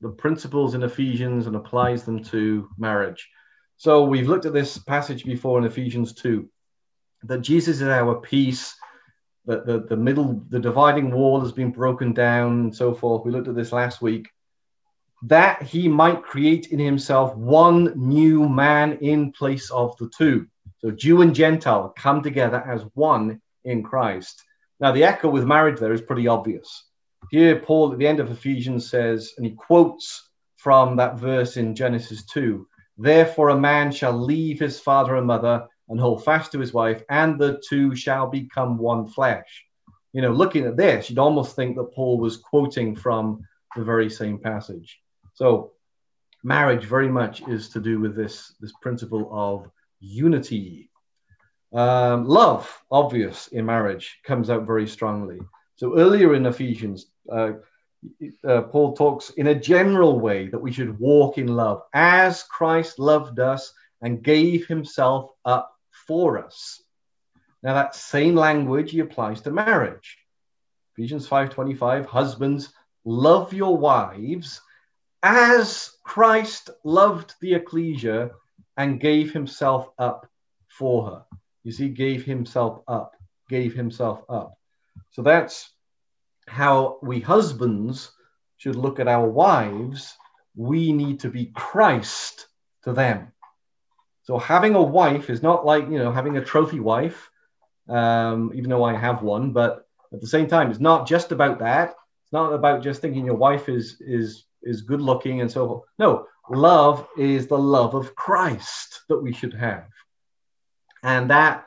the 0.00 0.10
principles 0.10 0.74
in 0.74 0.84
Ephesians 0.84 1.48
and 1.48 1.56
applies 1.56 2.04
them 2.04 2.22
to 2.24 2.68
marriage. 2.78 3.28
So 3.78 4.04
we've 4.04 4.28
looked 4.28 4.46
at 4.46 4.52
this 4.52 4.78
passage 4.78 5.24
before 5.24 5.58
in 5.58 5.64
Ephesians 5.64 6.12
2 6.14 6.48
that 7.24 7.40
Jesus 7.40 7.80
is 7.80 7.88
our 7.88 8.20
peace, 8.20 8.76
that 9.46 9.66
the, 9.66 9.80
the 9.80 9.96
middle, 9.96 10.44
the 10.48 10.60
dividing 10.60 11.10
wall 11.10 11.40
has 11.40 11.52
been 11.52 11.70
broken 11.70 12.12
down, 12.12 12.60
and 12.60 12.76
so 12.76 12.94
forth. 12.94 13.24
We 13.24 13.32
looked 13.32 13.48
at 13.48 13.54
this 13.54 13.72
last 13.72 14.00
week. 14.00 14.28
That 15.24 15.62
he 15.62 15.88
might 15.88 16.22
create 16.22 16.68
in 16.68 16.78
himself 16.78 17.36
one 17.36 17.92
new 17.96 18.48
man 18.48 18.98
in 19.00 19.32
place 19.32 19.70
of 19.70 19.96
the 19.98 20.10
two. 20.16 20.46
So 20.78 20.90
Jew 20.90 21.22
and 21.22 21.34
Gentile 21.34 21.92
come 21.96 22.22
together 22.22 22.62
as 22.66 22.82
one 22.94 23.40
in 23.64 23.84
Christ. 23.84 24.42
Now, 24.80 24.90
the 24.90 25.04
echo 25.04 25.30
with 25.30 25.44
marriage 25.44 25.78
there 25.78 25.92
is 25.92 26.02
pretty 26.02 26.26
obvious. 26.26 26.86
Here, 27.30 27.60
Paul 27.60 27.92
at 27.92 27.98
the 27.98 28.06
end 28.06 28.18
of 28.18 28.30
Ephesians 28.32 28.90
says, 28.90 29.32
and 29.36 29.46
he 29.46 29.52
quotes 29.52 30.28
from 30.56 30.96
that 30.96 31.18
verse 31.18 31.56
in 31.56 31.74
Genesis 31.74 32.24
2 32.26 32.66
Therefore, 32.98 33.50
a 33.50 33.58
man 33.58 33.90
shall 33.90 34.12
leave 34.12 34.60
his 34.60 34.78
father 34.78 35.16
and 35.16 35.26
mother 35.26 35.66
and 35.92 36.00
hold 36.00 36.24
fast 36.24 36.52
to 36.52 36.58
his 36.58 36.72
wife, 36.72 37.02
and 37.10 37.38
the 37.38 37.62
two 37.68 37.94
shall 37.94 38.26
become 38.26 38.78
one 38.78 39.06
flesh. 39.06 39.66
You 40.14 40.22
know, 40.22 40.32
looking 40.32 40.64
at 40.64 40.76
this, 40.76 41.10
you'd 41.10 41.18
almost 41.18 41.54
think 41.54 41.76
that 41.76 41.92
Paul 41.94 42.18
was 42.18 42.38
quoting 42.38 42.96
from 42.96 43.44
the 43.76 43.84
very 43.84 44.08
same 44.08 44.38
passage. 44.38 44.98
So, 45.34 45.72
marriage 46.42 46.86
very 46.86 47.08
much 47.08 47.46
is 47.46 47.68
to 47.70 47.80
do 47.80 48.00
with 48.00 48.16
this, 48.16 48.54
this 48.58 48.72
principle 48.80 49.28
of 49.30 49.70
unity. 50.00 50.90
Um, 51.74 52.26
love, 52.26 52.82
obvious 52.90 53.48
in 53.48 53.66
marriage, 53.66 54.18
comes 54.24 54.48
out 54.48 54.66
very 54.66 54.88
strongly. 54.88 55.40
So 55.76 55.98
earlier 55.98 56.34
in 56.34 56.46
Ephesians, 56.46 57.06
uh, 57.30 57.52
uh, 58.48 58.62
Paul 58.62 58.94
talks 58.94 59.30
in 59.30 59.48
a 59.48 59.54
general 59.54 60.18
way 60.18 60.48
that 60.48 60.58
we 60.58 60.72
should 60.72 60.98
walk 60.98 61.36
in 61.36 61.48
love 61.48 61.82
as 61.92 62.44
Christ 62.44 62.98
loved 62.98 63.40
us 63.40 63.74
and 64.00 64.22
gave 64.22 64.66
himself 64.66 65.30
up 65.44 65.71
for 66.06 66.38
us. 66.44 66.82
Now 67.62 67.74
that 67.74 67.94
same 67.94 68.34
language 68.34 68.90
he 68.90 69.00
applies 69.00 69.40
to 69.42 69.50
marriage. 69.50 70.18
Ephesians 70.96 71.28
5:25 71.28 72.06
husbands 72.06 72.72
love 73.04 73.52
your 73.52 73.76
wives 73.76 74.60
as 75.22 75.92
Christ 76.02 76.70
loved 76.84 77.34
the 77.40 77.54
ecclesia 77.54 78.30
and 78.76 79.00
gave 79.00 79.32
himself 79.32 79.88
up 79.98 80.26
for 80.68 81.06
her. 81.06 81.24
You 81.62 81.72
see, 81.72 81.88
gave 81.88 82.24
himself 82.24 82.82
up, 82.88 83.14
gave 83.48 83.74
himself 83.74 84.24
up. 84.28 84.58
So 85.10 85.22
that's 85.22 85.70
how 86.48 86.98
we 87.02 87.20
husbands 87.20 88.12
should 88.56 88.76
look 88.76 88.98
at 88.98 89.08
our 89.08 89.28
wives. 89.28 90.16
We 90.56 90.92
need 90.92 91.20
to 91.20 91.30
be 91.30 91.46
Christ 91.46 92.48
to 92.84 92.92
them. 92.92 93.32
So 94.22 94.38
having 94.38 94.74
a 94.74 94.82
wife 94.82 95.30
is 95.30 95.42
not 95.42 95.66
like, 95.66 95.84
you 95.84 95.98
know, 95.98 96.12
having 96.12 96.36
a 96.36 96.44
trophy 96.44 96.80
wife, 96.80 97.30
um, 97.88 98.52
even 98.54 98.70
though 98.70 98.84
I 98.84 98.94
have 98.94 99.22
one, 99.22 99.52
but 99.52 99.86
at 100.12 100.20
the 100.20 100.26
same 100.26 100.46
time, 100.46 100.70
it's 100.70 100.80
not 100.80 101.06
just 101.06 101.32
about 101.32 101.58
that. 101.58 101.90
It's 102.24 102.32
not 102.32 102.52
about 102.52 102.82
just 102.82 103.00
thinking 103.00 103.26
your 103.26 103.34
wife 103.34 103.68
is 103.68 104.00
is 104.00 104.44
is 104.62 104.82
good 104.82 105.00
looking 105.00 105.40
and 105.40 105.50
so 105.50 105.66
forth. 105.66 105.82
No, 105.98 106.26
love 106.48 107.06
is 107.16 107.46
the 107.46 107.58
love 107.58 107.94
of 107.94 108.14
Christ 108.14 109.02
that 109.08 109.18
we 109.18 109.32
should 109.32 109.54
have. 109.54 109.88
And 111.02 111.30
that 111.30 111.66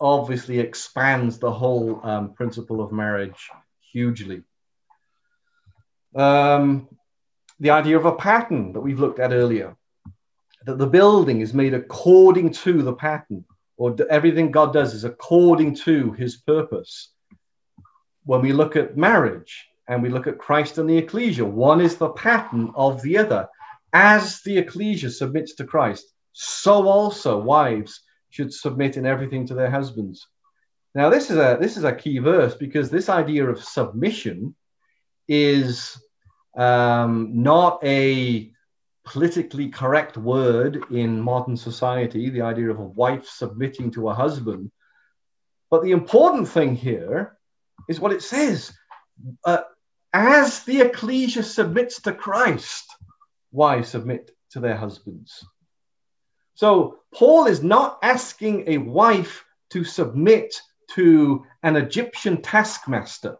obviously 0.00 0.58
expands 0.58 1.38
the 1.38 1.52
whole 1.52 2.00
um, 2.02 2.32
principle 2.32 2.80
of 2.80 2.90
marriage 2.90 3.48
hugely. 3.92 4.42
Um, 6.16 6.88
the 7.60 7.70
idea 7.70 7.96
of 7.96 8.06
a 8.06 8.16
pattern 8.16 8.72
that 8.72 8.80
we've 8.80 8.98
looked 8.98 9.20
at 9.20 9.32
earlier, 9.32 9.76
that 10.66 10.78
the 10.78 10.86
building 10.86 11.40
is 11.40 11.54
made 11.54 11.74
according 11.74 12.52
to 12.52 12.82
the 12.82 12.92
pattern, 12.94 13.44
or 13.76 13.96
everything 14.10 14.50
God 14.50 14.72
does 14.72 14.94
is 14.94 15.04
according 15.04 15.74
to 15.76 16.12
his 16.12 16.36
purpose. 16.36 17.12
When 18.24 18.42
we 18.42 18.52
look 18.52 18.76
at 18.76 18.96
marriage 18.96 19.66
and 19.88 20.02
we 20.02 20.10
look 20.10 20.26
at 20.26 20.38
Christ 20.38 20.78
and 20.78 20.88
the 20.88 20.98
ecclesia, 20.98 21.44
one 21.44 21.80
is 21.80 21.96
the 21.96 22.10
pattern 22.10 22.72
of 22.74 23.00
the 23.02 23.18
other. 23.18 23.48
As 23.92 24.42
the 24.42 24.58
ecclesia 24.58 25.10
submits 25.10 25.54
to 25.54 25.64
Christ, 25.64 26.12
so 26.32 26.86
also 26.86 27.38
wives 27.38 28.02
should 28.28 28.52
submit 28.52 28.96
in 28.96 29.06
everything 29.06 29.46
to 29.46 29.54
their 29.54 29.70
husbands. 29.70 30.28
Now, 30.94 31.08
this 31.08 31.30
is 31.30 31.36
a 31.36 31.56
this 31.60 31.76
is 31.76 31.84
a 31.84 31.94
key 31.94 32.18
verse 32.18 32.54
because 32.54 32.90
this 32.90 33.08
idea 33.08 33.48
of 33.48 33.62
submission 33.62 34.54
is 35.28 36.00
um, 36.56 37.42
not 37.42 37.82
a 37.84 38.52
politically 39.04 39.68
correct 39.68 40.16
word 40.16 40.84
in 40.90 41.20
modern 41.20 41.56
society. 41.56 42.30
The 42.30 42.42
idea 42.42 42.70
of 42.70 42.78
a 42.78 42.84
wife 42.84 43.26
submitting 43.26 43.90
to 43.92 44.08
a 44.08 44.14
husband, 44.14 44.70
but 45.70 45.82
the 45.82 45.92
important 45.92 46.48
thing 46.48 46.74
here 46.74 47.36
is 47.88 48.00
what 48.00 48.12
it 48.12 48.22
says: 48.22 48.72
uh, 49.44 49.62
as 50.12 50.64
the 50.64 50.80
ecclesia 50.80 51.42
submits 51.42 52.02
to 52.02 52.12
Christ, 52.12 52.90
wives 53.52 53.88
submit 53.88 54.30
to 54.50 54.60
their 54.60 54.76
husbands. 54.76 55.44
So 56.54 56.98
Paul 57.14 57.46
is 57.46 57.62
not 57.62 57.98
asking 58.02 58.64
a 58.66 58.78
wife 58.78 59.44
to 59.70 59.84
submit 59.84 60.60
to 60.94 61.46
an 61.62 61.76
Egyptian 61.76 62.42
taskmaster. 62.42 63.38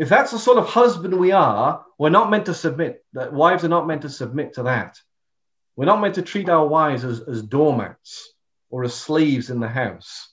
If 0.00 0.08
that's 0.08 0.30
the 0.30 0.38
sort 0.38 0.56
of 0.56 0.66
husband 0.66 1.12
we 1.12 1.32
are, 1.32 1.84
we're 1.98 2.08
not 2.08 2.30
meant 2.30 2.46
to 2.46 2.54
submit. 2.54 3.04
That 3.12 3.34
wives 3.34 3.64
are 3.64 3.68
not 3.68 3.86
meant 3.86 4.00
to 4.02 4.08
submit 4.08 4.54
to 4.54 4.62
that. 4.62 4.98
We're 5.76 5.84
not 5.84 6.00
meant 6.00 6.14
to 6.14 6.22
treat 6.22 6.48
our 6.48 6.66
wives 6.66 7.04
as, 7.04 7.20
as 7.20 7.42
doormats 7.42 8.32
or 8.70 8.82
as 8.82 8.94
slaves 8.94 9.50
in 9.50 9.60
the 9.60 9.68
house. 9.68 10.32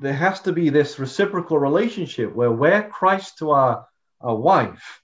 There 0.00 0.14
has 0.14 0.40
to 0.42 0.52
be 0.52 0.70
this 0.70 0.98
reciprocal 0.98 1.58
relationship 1.58 2.34
where 2.34 2.50
we're 2.50 2.88
Christ 2.88 3.36
to 3.40 3.50
our, 3.50 3.86
our 4.22 4.36
wife, 4.36 5.02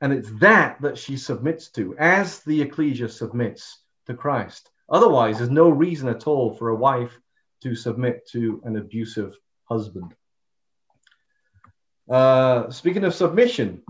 and 0.00 0.14
it's 0.14 0.30
that 0.40 0.80
that 0.80 0.96
she 0.96 1.18
submits 1.18 1.70
to 1.72 1.94
as 1.98 2.38
the 2.44 2.62
ecclesia 2.62 3.10
submits 3.10 3.82
to 4.06 4.14
Christ. 4.14 4.70
Otherwise, 4.88 5.36
there's 5.36 5.50
no 5.50 5.68
reason 5.68 6.08
at 6.08 6.26
all 6.26 6.54
for 6.54 6.70
a 6.70 6.74
wife 6.74 7.20
to 7.64 7.74
submit 7.74 8.26
to 8.28 8.62
an 8.64 8.78
abusive 8.78 9.36
husband. 9.64 10.14
Uh, 12.08 12.70
speaking 12.70 13.04
of 13.04 13.14
submission, 13.14 13.82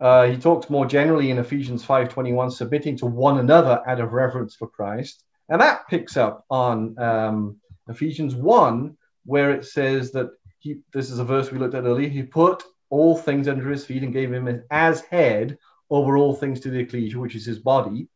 uh, 0.00 0.26
he 0.26 0.36
talks 0.36 0.68
more 0.68 0.84
generally 0.84 1.30
in 1.30 1.38
Ephesians 1.38 1.84
5:21, 1.84 2.50
submitting 2.50 2.96
to 2.98 3.06
one 3.06 3.38
another 3.38 3.82
out 3.86 4.00
of 4.00 4.12
reverence 4.12 4.54
for 4.54 4.68
Christ, 4.68 5.24
and 5.48 5.60
that 5.60 5.88
picks 5.88 6.16
up 6.16 6.44
on 6.50 6.98
um, 6.98 7.56
Ephesians 7.88 8.34
1, 8.34 8.96
where 9.24 9.52
it 9.52 9.64
says 9.64 10.12
that 10.12 10.30
he. 10.58 10.80
This 10.92 11.10
is 11.10 11.18
a 11.18 11.24
verse 11.24 11.50
we 11.50 11.58
looked 11.58 11.74
at 11.74 11.84
earlier. 11.84 12.08
He 12.08 12.22
put 12.22 12.62
all 12.90 13.16
things 13.16 13.48
under 13.48 13.70
his 13.70 13.86
feet 13.86 14.02
and 14.02 14.12
gave 14.12 14.32
him 14.32 14.62
as 14.70 15.00
head 15.00 15.56
over 15.88 16.16
all 16.16 16.34
things 16.34 16.60
to 16.60 16.70
the 16.70 16.80
ecclesia, 16.80 17.18
which 17.18 17.36
is 17.36 17.46
his 17.46 17.58
body, 17.58 18.08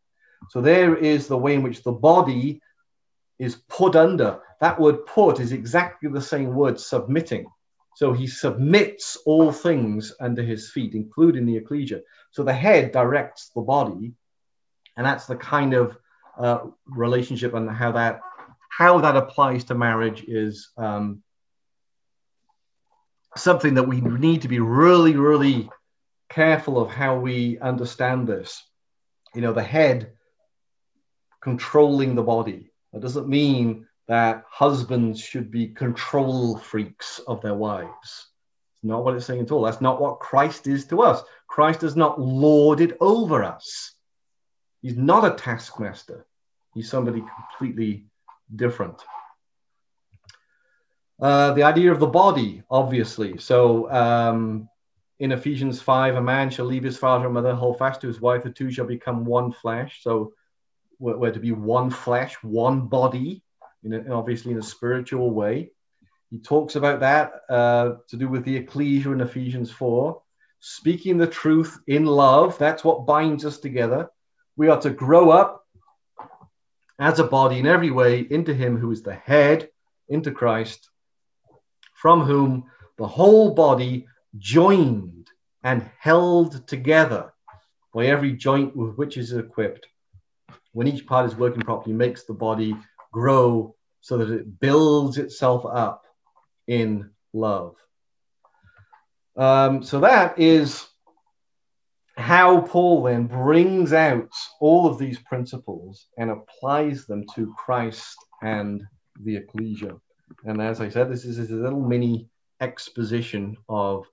so 0.51 0.61
there 0.61 0.97
is 0.97 1.29
the 1.29 1.39
way 1.39 1.55
in 1.55 1.63
which 1.63 1.83
the 1.83 1.93
body 1.93 2.61
is 3.39 3.57
put 3.69 3.97
under. 3.97 4.41
That 4.61 4.81
word 4.81 5.07
put 5.07 5.41
is 5.41 5.53
exactly 5.53 6.11
the 6.11 6.21
same 6.21 6.55
word 6.55 6.81
submitting. 6.81 7.47
So 7.97 8.13
he 8.13 8.27
submits 8.27 9.17
all 9.25 9.51
things 9.51 10.13
under 10.21 10.43
his 10.43 10.71
feet, 10.71 10.93
including 10.95 11.47
the 11.47 11.57
ecclesia. 11.57 12.03
So 12.31 12.43
the 12.43 12.53
head 12.53 12.93
directs 12.93 13.53
the 13.55 13.63
body, 13.63 14.13
and 14.99 15.07
that's 15.07 15.25
the 15.25 15.37
kind 15.37 15.73
of 15.73 15.97
uh, 16.39 16.59
relationship 16.85 17.55
and 17.55 17.71
how 17.71 17.93
that 17.93 18.21
how 18.69 19.01
that 19.01 19.17
applies 19.17 19.65
to 19.65 19.75
marriage 19.75 20.23
is 20.29 20.69
um, 20.77 21.23
something 23.35 23.73
that 23.73 23.89
we 23.89 24.03
need 24.03 24.43
to 24.43 24.49
be 24.49 24.61
really, 24.61 25.17
really 25.17 25.71
careful 26.29 26.79
of 26.79 26.91
how 26.91 27.19
we 27.19 27.59
understand 27.61 28.27
this. 28.27 28.63
You 29.35 29.41
know, 29.41 29.55
the 29.55 29.63
head 29.63 30.13
controlling 31.41 32.15
the 32.15 32.23
body. 32.23 32.71
That 32.93 33.01
doesn't 33.01 33.27
mean 33.27 33.86
that 34.09 34.45
husbands 34.49 35.21
should 35.21 35.51
be 35.51 35.69
control 35.69 36.57
freaks 36.57 37.21
of 37.27 37.43
their 37.43 37.55
wives. 37.55 37.91
It's 38.03 38.85
not 38.85 39.05
what 39.05 39.15
it's 39.15 39.27
saying 39.27 39.41
at 39.41 39.51
all. 39.51 39.63
That's 39.63 39.81
not 39.81 40.01
what 40.01 40.21
Christ 40.21 40.67
is 40.67 40.87
to 40.87 41.03
us. 41.03 41.23
Christ 41.49 41.81
does 41.81 41.97
not 41.97 42.21
lord 42.21 42.81
it 42.81 42.97
over 43.01 43.43
us. 43.43 43.95
He's 44.83 44.97
not 44.97 45.25
a 45.25 45.35
taskmaster. 45.35 46.27
He's 46.75 46.89
somebody 46.89 47.21
completely 47.21 48.07
different. 48.55 49.03
Uh, 51.21 51.53
the 51.55 51.63
idea 51.63 51.91
of 51.91 51.99
the 51.99 52.07
body, 52.07 52.63
obviously. 52.71 53.39
So 53.39 53.91
um, 53.91 54.69
in 55.19 55.33
Ephesians 55.33 55.81
5, 55.81 56.17
a 56.17 56.21
man 56.21 56.51
shall 56.51 56.67
leave 56.67 56.85
his 56.85 56.99
father 56.99 57.25
and 57.25 57.35
mother, 57.35 57.55
hold 57.55 57.79
fast 57.79 58.03
to 58.03 58.07
his 58.07 58.21
wife, 58.21 58.43
the 58.43 58.51
two 58.51 58.71
shall 58.71 58.87
become 58.87 59.25
one 59.25 59.51
flesh. 59.51 60.03
So 60.03 60.35
we're, 60.99 61.17
we're 61.17 61.33
to 61.33 61.41
be 61.41 61.53
one 61.53 61.91
flesh, 61.91 62.37
one 62.43 62.87
body, 62.87 63.43
in 63.87 63.95
a, 63.95 64.15
obviously 64.15 64.53
in 64.53 64.59
a 64.59 64.63
spiritual 64.63 65.31
way. 65.31 65.71
He 66.31 66.39
talks 66.39 66.75
about 66.75 67.01
that 67.01 67.43
uh, 67.49 67.95
to 68.09 68.17
do 68.17 68.29
with 68.29 68.45
the 68.45 68.57
ecclesia 68.57 69.13
in 69.13 69.21
Ephesians 69.21 69.71
4. 69.71 70.21
Speaking 70.59 71.19
the 71.19 71.27
truth 71.27 71.79
in 71.87 72.05
love, 72.05 72.59
that's 72.59 72.83
what 72.83 73.07
binds 73.07 73.45
us 73.45 73.59
together. 73.59 74.09
We 74.57 74.69
are 74.69 74.81
to 74.81 74.91
grow 74.91 75.31
up 75.31 75.65
as 76.99 77.19
a 77.19 77.25
body 77.25 77.59
in 77.59 77.67
every 77.67 77.91
way 77.91 78.21
into 78.21 78.53
Him 78.53 78.77
who 78.77 78.91
is 78.91 79.03
the 79.03 79.15
head, 79.15 79.69
into 80.09 80.33
Christ, 80.33 80.91
from 81.95 82.23
whom 82.23 82.65
the 82.99 83.07
whole 83.07 83.55
body 83.55 84.09
joined 84.37 85.29
and 85.63 85.89
held 85.99 86.67
together 86.67 87.33
by 87.95 88.07
every 88.07 88.33
joint 88.33 88.75
with 88.75 88.97
which 88.97 89.17
is 89.17 89.33
equipped 89.33 89.87
when 90.77 90.87
each 90.87 91.07
part 91.07 91.25
is 91.25 91.35
working 91.35 91.63
properly, 91.63 91.95
makes 91.95 92.25
the 92.25 92.35
body 92.35 92.77
grow 93.11 93.75
so 94.07 94.19
that 94.19 94.31
it 94.31 94.61
builds 94.61 95.19
itself 95.19 95.67
up 95.67 96.05
in 96.69 97.11
love. 97.33 97.75
Um, 99.37 99.83
so 99.83 99.99
that 99.99 100.39
is 100.39 100.87
how 102.17 102.61
Paul 102.61 103.03
then 103.03 103.27
brings 103.27 103.93
out 103.93 104.31
all 104.61 104.87
of 104.87 104.97
these 104.97 105.19
principles 105.19 106.07
and 106.17 106.31
applies 106.31 107.07
them 107.07 107.25
to 107.35 107.53
Christ 107.59 108.17
and 108.43 108.81
the 109.25 109.39
ecclesia. 109.39 109.97
And 110.45 110.63
as 110.63 110.81
I 110.81 110.89
said, 110.89 111.11
this 111.11 111.25
is 111.25 111.51
a 111.51 111.55
little 111.57 111.83
mini 111.83 112.29
exposition 112.61 113.57
of 113.69 114.07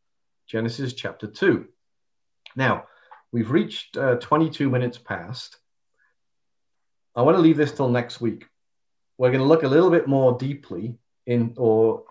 Genesis 0.47 0.93
chapter 0.93 1.27
2. 1.27 1.67
Now, 2.55 2.85
we've 3.31 3.51
reached 3.51 3.95
uh, 3.95 4.15
22 4.15 4.71
minutes 4.71 4.97
past. 4.97 5.55
I 7.15 7.21
want 7.21 7.37
to 7.37 7.41
leave 7.41 7.57
this 7.57 7.73
till 7.73 7.89
next 7.89 8.19
week. 8.19 8.47
We're 9.17 9.31
going 9.31 9.41
to 9.41 9.47
look 9.47 9.63
a 9.63 9.67
little 9.67 9.89
bit 9.89 10.07
more 10.07 10.37
deeply 10.37 10.97
in 11.25 11.53
or 11.57 12.03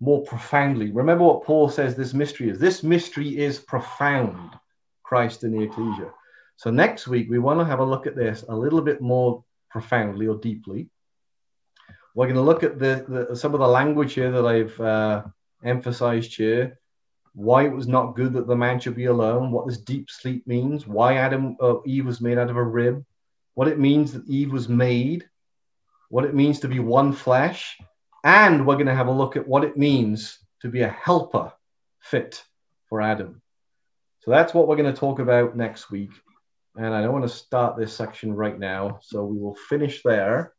more 0.00 0.22
profoundly. 0.22 0.90
Remember 0.90 1.24
what 1.24 1.44
Paul 1.44 1.68
says 1.68 1.94
this 1.94 2.14
mystery 2.14 2.48
is. 2.48 2.58
This 2.58 2.82
mystery 2.82 3.36
is 3.36 3.58
profound, 3.58 4.50
Christ 5.02 5.44
in 5.44 5.52
the 5.52 5.64
ecclesia. 5.64 6.12
So 6.56 6.70
next 6.70 7.08
week 7.08 7.28
we 7.28 7.38
want 7.38 7.60
to 7.60 7.64
have 7.64 7.80
a 7.80 7.84
look 7.84 8.06
at 8.06 8.16
this 8.16 8.44
a 8.48 8.56
little 8.56 8.80
bit 8.80 9.00
more 9.00 9.44
profoundly 9.70 10.26
or 10.26 10.36
deeply. 10.36 10.88
We're 12.14 12.26
going 12.26 12.36
to 12.36 12.42
look 12.42 12.62
at 12.62 12.78
the, 12.78 13.26
the 13.28 13.36
some 13.36 13.54
of 13.54 13.60
the 13.60 13.68
language 13.68 14.14
here 14.14 14.30
that 14.30 14.46
I've 14.46 14.80
uh, 14.80 15.22
emphasized 15.64 16.34
here. 16.36 16.78
Why 17.34 17.64
it 17.64 17.72
was 17.72 17.86
not 17.86 18.16
good 18.16 18.32
that 18.32 18.48
the 18.48 18.56
man 18.56 18.80
should 18.80 18.96
be 18.96 19.04
alone. 19.04 19.52
What 19.52 19.68
this 19.68 19.78
deep 19.78 20.10
sleep 20.10 20.46
means. 20.46 20.86
Why 20.86 21.16
Adam 21.16 21.56
uh, 21.60 21.76
Eve 21.86 22.06
was 22.06 22.20
made 22.20 22.38
out 22.38 22.50
of 22.50 22.56
a 22.56 22.62
rib 22.62 23.04
what 23.54 23.68
it 23.68 23.78
means 23.78 24.12
that 24.12 24.28
Eve 24.28 24.52
was 24.52 24.68
made, 24.68 25.28
what 26.10 26.24
it 26.24 26.34
means 26.34 26.60
to 26.60 26.68
be 26.68 26.80
one 26.80 27.12
flesh, 27.12 27.78
and 28.22 28.66
we're 28.66 28.74
going 28.74 28.86
to 28.86 28.94
have 28.94 29.06
a 29.06 29.12
look 29.12 29.36
at 29.36 29.48
what 29.48 29.64
it 29.64 29.78
means 29.78 30.38
to 30.60 30.68
be 30.68 30.82
a 30.82 30.88
helper 30.88 31.52
fit 32.00 32.44
for 32.88 33.00
Adam. 33.00 33.40
So 34.20 34.30
that's 34.30 34.52
what 34.52 34.68
we're 34.68 34.76
going 34.76 34.92
to 34.92 35.00
talk 35.00 35.20
about 35.20 35.56
next 35.56 35.90
week. 35.90 36.10
And 36.76 36.94
I 36.94 37.00
don't 37.00 37.12
want 37.12 37.24
to 37.24 37.34
start 37.34 37.78
this 37.78 37.94
section 37.94 38.34
right 38.34 38.58
now, 38.58 38.98
so 39.02 39.24
we 39.24 39.38
will 39.38 39.54
finish 39.54 40.02
there. 40.02 40.52